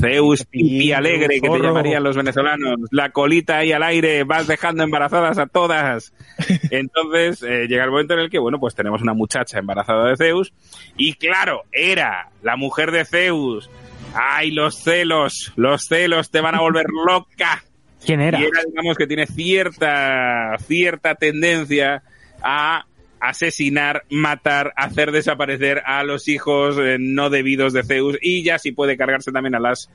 Zeus, 0.00 0.44
pipi 0.44 0.92
alegre, 0.92 1.40
que 1.40 1.48
te 1.48 1.58
llamarían 1.58 2.02
los 2.02 2.16
venezolanos, 2.16 2.78
la 2.90 3.10
colita 3.10 3.58
ahí 3.58 3.72
al 3.72 3.82
aire, 3.82 4.24
vas 4.24 4.46
dejando 4.46 4.82
embarazadas 4.82 5.38
a 5.38 5.46
todas. 5.46 6.12
Entonces, 6.70 7.42
eh, 7.42 7.66
llega 7.68 7.84
el 7.84 7.90
momento 7.90 8.14
en 8.14 8.20
el 8.20 8.30
que, 8.30 8.38
bueno, 8.38 8.58
pues 8.58 8.74
tenemos 8.74 9.02
una 9.02 9.14
muchacha 9.14 9.58
embarazada 9.58 10.08
de 10.08 10.16
Zeus, 10.16 10.52
y 10.96 11.14
claro, 11.14 11.62
era 11.72 12.30
la 12.42 12.56
mujer 12.56 12.90
de 12.90 13.04
Zeus. 13.04 13.70
Ay, 14.14 14.50
los 14.50 14.76
celos, 14.76 15.52
los 15.56 15.84
celos 15.84 16.30
te 16.30 16.40
van 16.40 16.54
a 16.54 16.60
volver 16.60 16.86
loca. 17.06 17.64
¿Quién 18.04 18.20
era? 18.20 18.40
Y 18.40 18.44
era, 18.44 18.60
digamos, 18.66 18.96
que 18.96 19.06
tiene 19.06 19.26
cierta, 19.26 20.56
cierta 20.66 21.14
tendencia 21.14 22.02
a 22.42 22.84
asesinar, 23.22 24.02
matar, 24.10 24.72
hacer 24.76 25.12
desaparecer 25.12 25.82
a 25.86 26.02
los 26.04 26.28
hijos 26.28 26.76
eh, 26.78 26.96
no 26.98 27.30
debidos 27.30 27.72
de 27.72 27.82
Zeus 27.84 28.18
y 28.20 28.42
ya 28.42 28.58
si 28.58 28.72
puede 28.72 28.96
cargarse 28.96 29.32
también 29.32 29.54
a 29.54 29.60
las, 29.60 29.90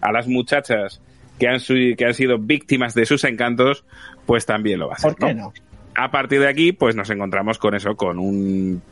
a 0.00 0.12
las 0.12 0.28
muchachas 0.28 1.00
que 1.38 1.48
han, 1.48 1.60
su- 1.60 1.94
que 1.96 2.04
han 2.04 2.14
sido 2.14 2.38
víctimas 2.38 2.94
de 2.94 3.06
sus 3.06 3.24
encantos, 3.24 3.84
pues 4.26 4.46
también 4.46 4.78
lo 4.78 4.88
va 4.88 4.92
a 4.92 4.96
hacer. 4.96 5.14
¿Por 5.16 5.26
qué 5.28 5.34
¿no? 5.34 5.42
no? 5.46 5.52
a 5.94 6.10
partir 6.10 6.40
de 6.40 6.48
aquí, 6.48 6.72
pues 6.72 6.94
nos 6.94 7.08
encontramos 7.10 7.58
con 7.58 7.74
eso, 7.74 7.96
con 7.96 8.18
un 8.18 8.82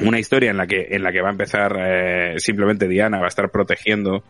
una 0.00 0.18
historia 0.18 0.50
en 0.50 0.56
la 0.56 0.66
que 0.66 0.88
en 0.90 1.04
la 1.04 1.12
que 1.12 1.20
va 1.20 1.28
a 1.28 1.32
empezar 1.32 1.76
eh, 1.78 2.34
simplemente 2.38 2.88
Diana 2.88 3.18
va 3.20 3.26
a 3.26 3.28
estar 3.28 3.48
protegiendo 3.50 4.24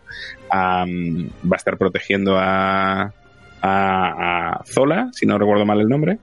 a 0.50 0.84
mm, 0.84 1.28
va 1.50 1.52
a 1.52 1.56
estar 1.56 1.78
protegiendo 1.78 2.36
a 2.38 3.14
a, 3.66 4.58
a 4.58 4.64
Zola, 4.66 5.08
si 5.12 5.24
no 5.24 5.38
recuerdo 5.38 5.64
mal 5.64 5.80
el 5.80 5.88
nombre, 5.88 6.18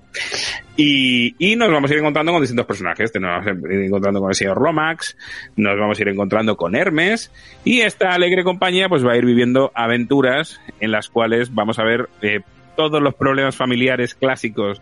y, 0.77 1.35
y 1.39 1.55
nos 1.55 1.71
vamos 1.71 1.89
a 1.89 1.93
ir 1.95 1.99
encontrando 1.99 2.31
con 2.31 2.41
distintos 2.41 2.67
personajes. 2.67 3.11
Nos 3.15 3.29
vamos 3.31 3.47
a 3.47 3.73
ir 3.73 3.81
encontrando 3.81 4.19
con 4.19 4.29
el 4.29 4.35
señor 4.35 4.61
Lomax, 4.61 5.17
nos 5.55 5.77
vamos 5.77 5.97
a 5.97 6.01
ir 6.03 6.09
encontrando 6.09 6.55
con 6.55 6.75
Hermes, 6.75 7.31
y 7.63 7.81
esta 7.81 8.13
alegre 8.13 8.43
compañía 8.43 8.89
pues 8.89 9.05
va 9.05 9.13
a 9.13 9.17
ir 9.17 9.25
viviendo 9.25 9.71
aventuras 9.73 10.61
en 10.79 10.91
las 10.91 11.09
cuales 11.09 11.53
vamos 11.53 11.79
a 11.79 11.83
ver 11.83 12.09
eh, 12.21 12.41
todos 12.75 13.01
los 13.01 13.15
problemas 13.15 13.55
familiares 13.55 14.13
clásicos 14.13 14.81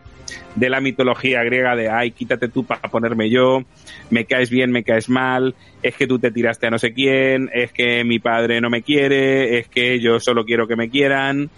de 0.55 0.69
la 0.69 0.81
mitología 0.81 1.43
griega 1.43 1.75
de 1.75 1.89
ay, 1.89 2.11
quítate 2.11 2.49
tú 2.49 2.65
para 2.65 2.89
ponerme 2.89 3.29
yo, 3.29 3.63
me 4.09 4.25
caes 4.25 4.49
bien, 4.49 4.71
me 4.71 4.83
caes 4.83 5.07
mal, 5.07 5.55
es 5.81 5.95
que 5.95 6.07
tú 6.07 6.19
te 6.19 6.31
tiraste 6.31 6.67
a 6.67 6.71
no 6.71 6.77
sé 6.77 6.93
quién, 6.93 7.49
es 7.53 7.71
que 7.71 8.03
mi 8.03 8.19
padre 8.19 8.59
no 8.59 8.69
me 8.69 8.81
quiere, 8.81 9.59
es 9.59 9.69
que 9.69 9.99
yo 9.99 10.19
solo 10.19 10.43
quiero 10.43 10.67
que 10.67 10.75
me 10.75 10.89
quieran. 10.89 11.49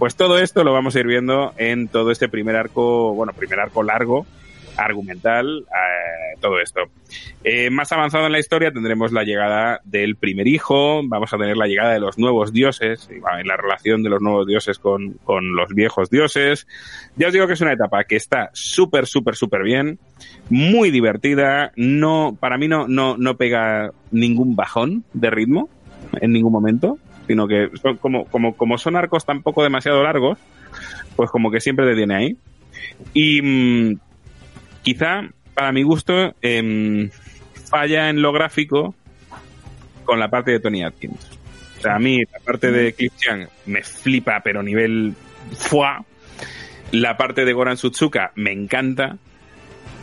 Pues 0.00 0.16
todo 0.16 0.38
esto 0.38 0.64
lo 0.64 0.72
vamos 0.72 0.96
a 0.96 1.00
ir 1.00 1.06
viendo 1.06 1.52
en 1.58 1.86
todo 1.86 2.10
este 2.10 2.30
primer 2.30 2.56
arco, 2.56 3.12
bueno, 3.12 3.34
primer 3.34 3.60
arco 3.60 3.82
largo, 3.82 4.24
argumental, 4.78 5.66
eh, 5.68 6.38
todo 6.40 6.58
esto. 6.58 6.80
Eh, 7.44 7.68
más 7.68 7.92
avanzado 7.92 8.24
en 8.24 8.32
la 8.32 8.38
historia 8.38 8.72
tendremos 8.72 9.12
la 9.12 9.24
llegada 9.24 9.82
del 9.84 10.16
primer 10.16 10.48
hijo, 10.48 11.02
vamos 11.04 11.34
a 11.34 11.36
tener 11.36 11.58
la 11.58 11.66
llegada 11.66 11.92
de 11.92 12.00
los 12.00 12.16
nuevos 12.16 12.50
dioses, 12.50 13.10
y 13.10 13.16
en 13.16 13.46
la 13.46 13.58
relación 13.58 14.02
de 14.02 14.08
los 14.08 14.22
nuevos 14.22 14.46
dioses 14.46 14.78
con, 14.78 15.18
con 15.22 15.54
los 15.54 15.74
viejos 15.74 16.08
dioses. 16.08 16.66
Ya 17.16 17.26
os 17.26 17.34
digo 17.34 17.46
que 17.46 17.52
es 17.52 17.60
una 17.60 17.74
etapa 17.74 18.04
que 18.04 18.16
está 18.16 18.48
súper, 18.54 19.04
súper, 19.04 19.36
súper 19.36 19.64
bien, 19.64 19.98
muy 20.48 20.90
divertida, 20.90 21.72
no, 21.76 22.38
para 22.40 22.56
mí 22.56 22.68
no, 22.68 22.88
no, 22.88 23.18
no 23.18 23.36
pega 23.36 23.90
ningún 24.12 24.56
bajón 24.56 25.04
de 25.12 25.28
ritmo 25.28 25.68
en 26.22 26.32
ningún 26.32 26.52
momento, 26.52 26.96
sino 27.30 27.46
que 27.46 27.70
son 27.80 27.96
como, 27.98 28.24
como, 28.24 28.56
como 28.56 28.76
son 28.76 28.96
arcos 28.96 29.24
tampoco 29.24 29.62
demasiado 29.62 30.02
largos, 30.02 30.36
pues 31.14 31.30
como 31.30 31.52
que 31.52 31.60
siempre 31.60 31.86
te 31.86 31.94
tiene 31.94 32.16
ahí. 32.16 32.36
Y 33.14 33.40
mm, 33.40 34.00
quizá, 34.82 35.30
para 35.54 35.70
mi 35.70 35.84
gusto, 35.84 36.34
em, 36.42 37.08
falla 37.70 38.10
en 38.10 38.20
lo 38.20 38.32
gráfico 38.32 38.96
con 40.02 40.18
la 40.18 40.28
parte 40.28 40.50
de 40.50 40.58
Tony 40.58 40.82
Atkins. 40.82 41.38
O 41.78 41.82
sea, 41.82 41.94
a 41.94 41.98
mí 42.00 42.18
la 42.18 42.40
parte 42.44 42.72
de 42.72 42.94
Cliff 42.94 43.12
Chang 43.16 43.46
me 43.66 43.84
flipa, 43.84 44.40
pero 44.42 44.60
nivel 44.64 45.14
fuá. 45.56 46.04
La 46.90 47.16
parte 47.16 47.44
de 47.44 47.52
Goran 47.52 47.76
Sutsuka 47.76 48.32
me 48.34 48.50
encanta. 48.50 49.18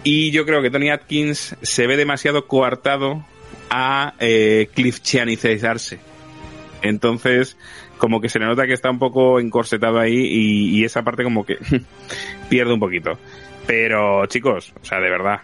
Y 0.06 0.32
yo 0.32 0.46
creo 0.46 0.62
que 0.62 0.72
Tony 0.72 0.92
Atkins 0.92 1.58
se 1.62 1.88
ve 1.88 1.98
demasiado 1.98 2.48
coartado 2.48 3.26
a 3.70 4.14
eh, 4.22 4.70
Cliff. 4.74 5.02
Entonces, 6.88 7.58
como 7.98 8.20
que 8.22 8.30
se 8.30 8.40
le 8.40 8.46
nota 8.46 8.66
que 8.66 8.74
está 8.74 8.90
un 8.90 9.00
poco 9.00 9.40
encorsetado 9.40 10.00
ahí 10.00 10.16
y, 10.16 10.80
y 10.80 10.84
esa 10.86 11.04
parte 11.04 11.24
como 11.24 11.46
que 11.46 11.58
pierde 12.50 12.74
un 12.74 12.80
poquito. 12.80 13.18
Pero 13.66 14.26
chicos, 14.28 14.74
o 14.82 14.86
sea, 14.86 15.00
de 15.00 15.10
verdad, 15.10 15.42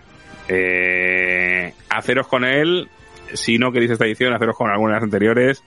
eh, 0.48 1.74
haceros 1.90 2.28
con 2.28 2.46
él, 2.46 2.88
si 3.34 3.58
no 3.58 3.72
queréis 3.72 3.92
esta 3.92 4.06
edición, 4.06 4.34
haceros 4.34 4.56
con 4.56 4.70
algunas 4.70 5.04
anteriores, 5.04 5.64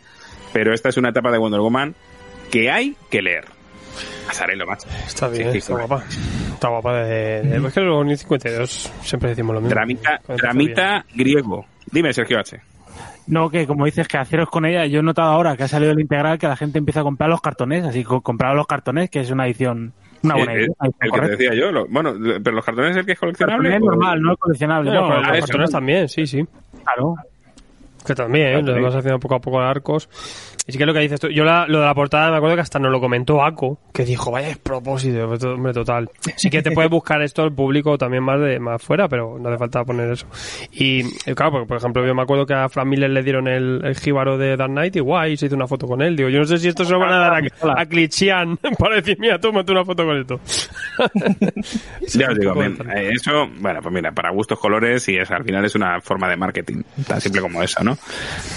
pero 0.53 0.73
esta 0.73 0.89
es 0.89 0.97
una 0.97 1.11
etapa 1.11 1.31
de 1.31 1.39
Wonder 1.39 1.61
Woman 1.61 1.95
que 2.51 2.71
hay 2.71 2.97
que 3.11 3.21
leer. 3.23 3.45
Azarelo, 4.29 4.67
macho. 4.67 4.89
Está 5.07 5.29
bien, 5.29 5.53
Sí, 5.53 5.59
está 5.59 5.75
sí. 5.75 5.79
guapa. 5.87 6.05
Está 6.55 6.69
guapa 6.69 6.95
de... 7.03 7.43
de- 7.43 7.67
es 7.69 7.73
que 7.75 7.81
los 7.81 8.05
New 8.07 8.17
52 8.17 8.93
siempre 9.03 9.31
decimos 9.31 9.55
lo 9.55 9.61
mismo. 9.61 9.75
Tramita, 9.75 10.21
tramita 10.37 11.05
griego. 11.15 11.67
Dime, 11.91 12.13
Sergio 12.13 12.39
H. 12.41 12.61
No, 13.29 13.51
que 13.51 13.67
como 13.67 13.85
dices 13.87 14.07
que 14.09 14.19
haceros 14.19 14.49
con 14.51 14.65
ella, 14.67 14.87
yo 14.87 15.01
he 15.01 15.03
notado 15.03 15.31
ahora 15.33 15.57
que 15.57 15.65
ha 15.65 15.69
salido 15.69 15.93
el 15.93 16.01
integral 16.01 16.39
que 16.39 16.47
la 16.47 16.57
gente 16.57 16.79
empieza 16.79 17.01
a 17.01 17.03
comprar 17.03 17.29
los 17.29 17.41
cartones, 17.41 17.85
así 17.85 18.05
que 18.05 18.21
comprar 18.23 18.55
los 18.55 18.67
cartones, 18.67 19.11
que 19.11 19.21
es 19.21 19.31
una 19.31 19.47
edición, 19.47 19.93
una 20.23 20.35
buena 20.37 20.53
edición. 20.55 20.77
una 20.79 20.89
edición 20.89 21.01
el 21.01 21.11
que 21.13 21.21
te 21.21 21.29
decía 21.45 21.55
yo. 21.61 21.73
lo- 21.73 21.87
bueno, 21.89 22.15
pero 22.43 22.55
los 22.57 22.65
cartones 22.65 22.93
es 22.93 22.97
el 22.99 23.07
que 23.07 23.13
es 23.13 23.19
coleccionable. 23.19 23.79
Normal, 23.81 24.23
no 24.23 24.33
es 24.33 24.39
coleccionable. 24.39 24.91
No, 24.93 25.01
no, 25.03 25.09
pero 25.09 25.19
ah, 25.21 25.29
los 25.29 25.39
eso, 25.39 25.47
cartones 25.49 25.71
¿no? 25.71 25.77
también, 25.79 26.09
sí, 26.09 26.27
sí. 26.27 26.45
claro. 26.85 27.17
Que 28.07 28.15
también, 28.15 28.47
¿eh? 28.59 28.63
Lo 28.63 28.75
sí. 28.75 28.81
vas 28.81 28.95
haciendo 28.95 29.19
poco 29.19 29.35
a 29.35 29.41
poco 29.41 29.61
arcos. 29.61 30.09
Y 30.69 30.73
sí 30.73 30.79
que 30.79 30.87
lo 30.87 30.93
que 30.95 30.99
dices 31.01 31.21
tú, 31.21 31.29
yo 31.29 31.45
la- 31.45 31.67
lo 31.69 31.79
de 31.81 31.87
la 31.87 31.95
portada 31.95 32.31
me 32.31 32.37
acuerdo 32.39 32.57
que 32.57 32.63
hasta 32.63 32.79
nos 32.81 32.91
lo 32.91 33.01
comentó 33.01 33.43
Ako, 33.45 33.79
que 33.93 34.05
dijo, 34.05 34.33
vaya 34.33 34.49
despropósito, 34.49 35.29
pues, 35.29 35.45
hombre, 35.45 35.73
total. 35.73 36.11
Sí 36.37 36.51
que 36.51 36.61
te 36.63 36.73
puedes 36.73 36.91
buscar 36.91 37.23
esto 37.23 37.45
el 37.45 37.53
público 37.53 37.97
también 37.99 38.25
más 38.25 38.41
de 38.41 38.59
más 38.59 38.83
fuera, 38.83 39.09
pero 39.09 39.39
no 39.39 39.49
hace 39.49 39.59
falta 39.59 39.85
poner 39.85 40.11
eso. 40.11 40.27
Y 40.73 41.03
eh, 41.29 41.35
claro, 41.37 41.53
porque 41.53 41.67
por 41.69 41.77
ejemplo 41.77 42.05
yo 42.05 42.15
me 42.17 42.23
acuerdo 42.23 42.47
que 42.47 42.55
a 42.55 42.69
Frank 42.69 42.87
Miller 42.89 43.11
le 43.11 43.23
dieron 43.23 43.47
el, 43.47 43.81
el 43.85 43.97
jíbaro 43.97 44.39
de 44.39 44.57
Dark 44.57 44.71
Knight 44.73 44.97
y 44.97 45.01
guay, 45.01 45.37
se 45.37 45.47
hizo 45.47 45.55
una 45.55 45.69
foto 45.69 45.87
con 45.87 46.03
él. 46.03 46.17
Digo, 46.17 46.29
yo 46.31 46.41
no 46.41 46.45
sé 46.47 46.59
si 46.59 46.67
esto 46.69 46.85
se 46.85 46.93
lo 46.93 46.99
van 46.99 47.13
a 47.13 47.19
dar 47.19 47.35
a, 47.35 47.81
a 47.81 47.87
Clichian 47.87 48.57
para 48.79 48.97
decir, 48.97 49.17
mira, 49.21 49.39
tómate 49.39 49.71
una 49.71 49.85
foto 49.85 50.05
con 50.05 50.17
esto. 50.19 50.41
Ya 52.15 52.29
os 52.31 52.39
digo, 52.39 52.55
de- 52.55 52.67
eh, 52.95 53.11
eso, 53.13 53.47
bueno, 53.61 53.81
pues 53.83 53.95
mira, 53.95 54.13
para 54.13 54.31
gustos 54.31 54.59
colores 54.59 55.09
y 55.09 55.17
es, 55.17 55.31
al 55.31 55.45
final 55.45 55.65
es 55.65 55.75
una 55.75 56.01
forma 56.01 56.29
de 56.29 56.37
marketing, 56.37 56.83
tan 57.07 57.21
simple 57.21 57.41
como 57.41 57.63
eso, 57.63 57.83
¿no? 57.85 57.96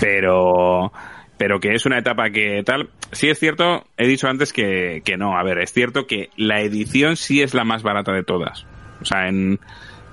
Pero, 0.01 0.91
pero 1.37 1.59
que 1.59 1.73
es 1.73 1.85
una 1.85 1.99
etapa 1.99 2.29
que 2.29 2.61
tal, 2.63 2.89
sí 3.11 3.29
es 3.29 3.39
cierto, 3.39 3.85
he 3.97 4.07
dicho 4.07 4.27
antes 4.27 4.53
que, 4.53 5.01
que 5.05 5.17
no, 5.17 5.37
a 5.37 5.43
ver, 5.43 5.59
es 5.59 5.71
cierto 5.71 6.07
que 6.07 6.29
la 6.37 6.61
edición 6.61 7.15
sí 7.15 7.41
es 7.41 7.53
la 7.53 7.63
más 7.63 7.83
barata 7.83 8.11
de 8.11 8.23
todas. 8.23 8.65
O 9.01 9.05
sea, 9.05 9.27
en, 9.27 9.59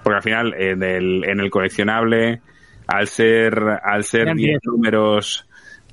porque 0.02 0.16
al 0.16 0.22
final 0.22 0.54
en 0.54 0.82
el, 0.82 1.24
en 1.24 1.40
el 1.40 1.50
coleccionable, 1.50 2.40
al 2.86 3.08
ser, 3.08 3.58
al 3.82 4.04
ser 4.04 4.22
Eran 4.22 4.36
10 4.36 4.46
diez. 4.46 4.60
números, 4.64 5.46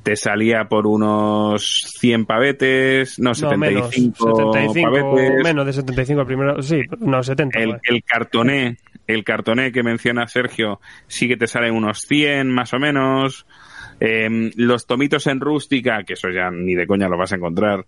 te 0.03 0.15
salía 0.15 0.65
por 0.65 0.85
unos 0.85 1.65
100 1.99 2.26
pavetes, 2.26 3.19
no, 3.19 3.31
No, 3.41 3.57
menos, 3.57 3.89
75, 3.89 4.35
75, 4.35 4.91
pavetes 4.91 5.43
menos 5.43 5.65
de 5.65 5.73
75 5.73 6.22
el 6.22 6.27
primero, 6.27 6.61
sí, 6.61 6.81
no, 6.99 7.23
70. 7.23 7.60
el, 7.60 7.69
vale. 7.69 7.81
el 7.85 8.03
cartoné, 8.03 8.77
el 9.08 9.24
cartoné 9.24 9.72
que 9.72 9.84
menciona 9.84 10.28
Sergio, 10.28 10.80
sí 11.08 11.28
que 11.28 11.38
te 11.38 11.48
salen 11.48 11.74
unos 11.76 12.02
100 12.08 12.50
más 12.50 12.74
o 12.74 12.80
menos. 12.80 13.46
Eh, 14.00 14.52
los 14.56 14.86
tomitos 14.88 15.28
en 15.28 15.40
rústica, 15.40 16.04
que 16.04 16.14
eso 16.14 16.30
ya 16.30 16.50
ni 16.52 16.74
de 16.76 16.88
coña 16.88 17.08
lo 17.08 17.18
vas 17.18 17.32
a 17.32 17.36
encontrar, 17.36 17.86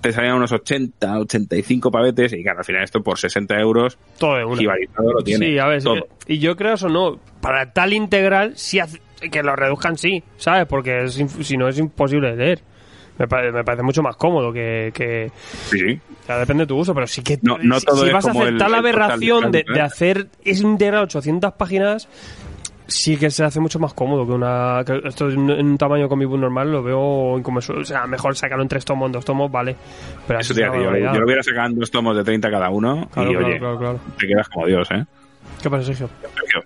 te 0.00 0.12
salían 0.12 0.36
unos 0.36 0.52
80, 0.52 1.18
85 1.18 1.90
pavetes 1.90 2.32
y 2.32 2.42
claro, 2.42 2.60
al 2.60 2.64
final 2.64 2.84
esto 2.84 3.02
por 3.02 3.18
60 3.18 3.58
euros, 3.58 3.98
Todo 4.18 4.36
de 4.36 4.44
una. 4.44 4.74
Lo 4.98 5.22
tiene. 5.24 5.46
Sí, 5.46 5.58
a 5.58 5.66
ver, 5.66 5.82
todo. 5.82 6.06
y 6.28 6.38
yo 6.38 6.56
creo 6.56 6.74
eso 6.74 6.88
no, 6.88 7.18
para 7.40 7.72
tal 7.72 7.92
integral, 7.92 8.52
sí 8.56 8.78
hace- 8.78 9.00
que 9.30 9.42
lo 9.42 9.54
reduzcan 9.56 9.98
sí, 9.98 10.22
¿sabes? 10.36 10.66
Porque 10.66 11.04
es 11.04 11.14
si 11.42 11.56
no 11.56 11.68
es 11.68 11.78
imposible 11.78 12.30
de 12.30 12.36
leer. 12.36 12.60
Me, 13.18 13.28
pare- 13.28 13.52
me 13.52 13.62
parece 13.62 13.82
mucho 13.82 14.02
más 14.02 14.16
cómodo 14.16 14.52
que, 14.52 14.90
que 14.94 15.30
Sí, 15.70 16.00
depende 16.26 16.62
de 16.64 16.66
tu 16.66 16.78
uso, 16.78 16.94
pero 16.94 17.06
sí 17.06 17.22
que 17.22 17.38
No- 17.42 17.58
no 17.58 17.80
todo 17.80 18.02
si 18.02 18.06
es 18.06 18.12
vas 18.12 18.26
a 18.26 18.30
aceptar 18.30 18.66
el- 18.66 18.72
la 18.72 18.78
aberración 18.78 19.52
de, 19.52 19.64
de 19.70 19.78
¿eh? 19.78 19.82
hacer 19.82 20.28
ese 20.44 20.62
integral 20.62 21.04
800 21.04 21.52
páginas, 21.52 22.08
sí 22.86 23.16
que 23.16 23.30
se 23.30 23.44
hace 23.44 23.60
mucho 23.60 23.78
más 23.78 23.92
cómodo 23.94 24.26
que 24.26 24.32
una 24.32 24.82
que 24.86 25.00
esto 25.06 25.28
en 25.30 25.38
un, 25.50 25.78
tamaño 25.78 26.08
comic 26.08 26.28
book 26.28 26.38
normal 26.40 26.72
lo 26.72 26.82
veo 26.82 26.98
o 27.00 27.84
sea, 27.84 28.06
mejor 28.06 28.34
sacarlo 28.36 28.62
en 28.62 28.68
tres 28.68 28.84
tomos, 28.84 29.06
en 29.06 29.12
dos 29.12 29.24
tomos, 29.24 29.50
vale. 29.50 29.76
Pero 30.26 30.40
Eso 30.40 30.54
te 30.54 30.62
es 30.64 30.66
decir, 30.72 30.84
yo, 30.84 30.90
lo 31.18 31.24
hubiera 31.26 31.42
sacado 31.42 31.66
en 31.68 31.78
dos 31.78 31.90
tomos 31.90 32.16
de 32.16 32.24
30 32.24 32.50
cada 32.50 32.70
uno 32.70 33.08
Claro, 33.12 33.30
y 33.30 33.34
claro, 33.34 33.46
oye, 33.46 33.58
claro. 33.78 34.00
te 34.18 34.26
quedas 34.26 34.48
como 34.48 34.66
Dios, 34.66 34.88
¿eh? 34.90 35.04
¿Qué 35.62 35.70
pasa, 35.70 35.84
Sergio? 35.84 36.08
Sergio. 36.34 36.62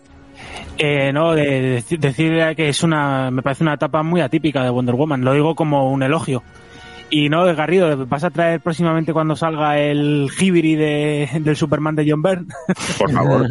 Eh, 0.78 1.12
no, 1.12 1.35
de, 1.35 1.45
de 1.45 1.78
deci- 1.78 1.99
decir 1.99 2.55
que 2.57 2.69
es 2.69 2.83
una, 2.83 3.31
me 3.31 3.43
parece 3.43 3.65
una 3.65 3.74
etapa 3.74 4.03
muy 4.03 4.20
atípica 4.20 4.62
de 4.62 4.70
Wonder 4.70 4.95
Woman. 4.95 5.24
Lo 5.24 5.33
digo 5.33 5.55
como 5.55 5.91
un 5.91 6.03
elogio. 6.03 6.43
Y 7.09 7.28
no, 7.28 7.45
Garrido, 7.55 8.07
¿vas 8.07 8.24
a 8.24 8.31
traer 8.31 8.61
próximamente 8.61 9.12
cuando 9.12 9.37
salga 9.37 9.78
el 9.78 10.28
Hibiri 10.39 10.74
de, 10.74 11.28
del 11.41 11.57
Superman 11.57 11.95
de 11.95 12.05
John 12.11 12.20
Byrne? 12.23 12.47
Por 12.99 13.11
favor, 13.12 13.47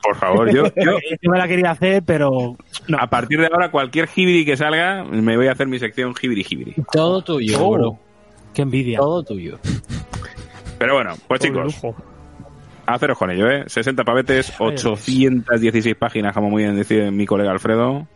por 0.00 0.16
favor, 0.16 0.54
yo, 0.54 0.64
yo 0.76 0.92
Yo 1.22 1.30
me 1.30 1.38
la 1.38 1.48
quería 1.48 1.70
hacer, 1.72 2.02
pero 2.04 2.56
no. 2.86 2.98
a 2.98 3.06
partir 3.08 3.40
de 3.40 3.46
ahora 3.46 3.70
cualquier 3.70 4.08
hibiri 4.14 4.44
que 4.44 4.56
salga 4.56 5.02
me 5.04 5.36
voy 5.36 5.48
a 5.48 5.52
hacer 5.52 5.66
mi 5.66 5.78
sección 5.80 6.14
hibiri 6.22 6.46
hibiri. 6.48 6.74
Todo 6.92 7.20
tuyo, 7.22 7.58
Oh, 7.60 7.72
bro. 7.72 7.98
Qué 8.54 8.62
envidia. 8.62 8.98
Todo 8.98 9.22
tuyo. 9.24 9.58
Pero 10.78 10.94
bueno, 10.94 11.14
pues 11.26 11.40
Todo 11.40 11.48
chicos, 11.48 11.64
lujo. 11.82 11.96
Haceros 12.94 13.18
con 13.18 13.30
ello, 13.30 13.48
¿eh? 13.50 13.64
60 13.66 14.04
pavetes, 14.04 14.52
816 14.58 15.94
páginas, 15.96 16.32
como 16.34 16.50
muy 16.50 16.62
bien 16.64 16.76
decía 16.76 17.10
mi 17.10 17.26
colega 17.26 17.50
Alfredo. 17.52 18.06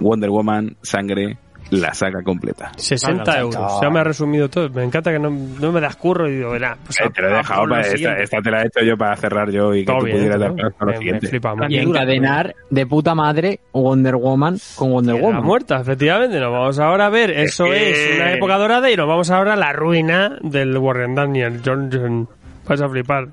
Wonder 0.00 0.30
Woman, 0.30 0.76
sangre, 0.82 1.36
la 1.70 1.92
saga 1.92 2.22
completa. 2.22 2.72
60 2.76 3.24
Salga, 3.24 3.40
euros. 3.40 3.78
Ya 3.82 3.90
me 3.90 4.00
ha 4.00 4.04
resumido 4.04 4.48
todo. 4.48 4.70
Me 4.70 4.82
encanta 4.82 5.12
que 5.12 5.18
no, 5.18 5.28
no 5.30 5.72
me 5.72 5.80
das 5.80 5.94
curro 5.96 6.26
y 6.28 6.36
digo, 6.36 6.50
verá, 6.52 6.76
pues 6.84 6.98
Eh, 7.00 7.10
te 7.14 7.20
lo 7.20 7.28
he 7.28 7.32
a- 7.32 7.34
a 7.34 7.38
dejado, 7.38 7.68
para, 7.68 7.80
esta, 7.82 8.40
te 8.42 8.50
la 8.50 8.62
he 8.62 8.66
hecho 8.66 8.80
yo 8.84 8.96
para 8.96 9.14
cerrar 9.16 9.50
yo 9.50 9.74
y 9.74 9.80
que 9.80 9.86
Todo 9.86 9.98
tú 9.98 10.04
bien, 10.06 10.16
pudieras 10.16 10.38
¿no? 10.38 10.44
dar 10.46 10.56
paso 10.56 10.74
a 10.78 10.84
lo 10.86 10.96
siguiente. 10.98 11.26
flipa. 11.28 11.54
Y 11.68 11.76
encadenar 11.78 12.54
de 12.70 12.86
puta 12.86 13.14
madre 13.14 13.60
Wonder 13.72 14.16
Woman 14.16 14.56
con 14.74 14.90
Wonder 14.90 15.16
Era 15.16 15.24
Woman. 15.26 15.44
muerta, 15.44 15.80
efectivamente. 15.80 16.40
Nos 16.40 16.50
vamos 16.52 16.78
ahora 16.78 17.06
a 17.06 17.10
ver. 17.10 17.30
Eso 17.30 17.64
que- 17.66 17.90
es 17.90 18.16
una 18.16 18.32
época 18.32 18.56
dorada 18.56 18.90
y 18.90 18.96
nos 18.96 19.06
vamos 19.06 19.30
ahora 19.30 19.52
a 19.52 19.56
la 19.56 19.72
ruina 19.74 20.38
del 20.42 20.76
Warren 20.78 21.14
Daniel 21.14 21.60
Johnson. 21.64 22.26
Vas 22.66 22.80
a 22.80 22.88
flipar. 22.88 23.28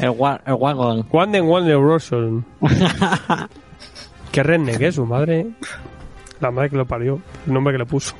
El, 0.00 0.10
wa- 0.10 0.40
el 0.46 0.54
Wagon. 0.54 1.06
Wonder 1.10 1.42
Wonder 1.42 1.76
Wilson. 1.78 2.44
Qué 4.32 4.42
redneck 4.42 4.80
es 4.80 4.94
su 4.96 5.06
madre. 5.06 5.46
La 6.40 6.50
madre 6.50 6.70
que 6.70 6.76
lo 6.76 6.86
parió. 6.86 7.20
El 7.46 7.52
nombre 7.54 7.72
que 7.74 7.78
le 7.78 7.86
puso. 7.86 8.14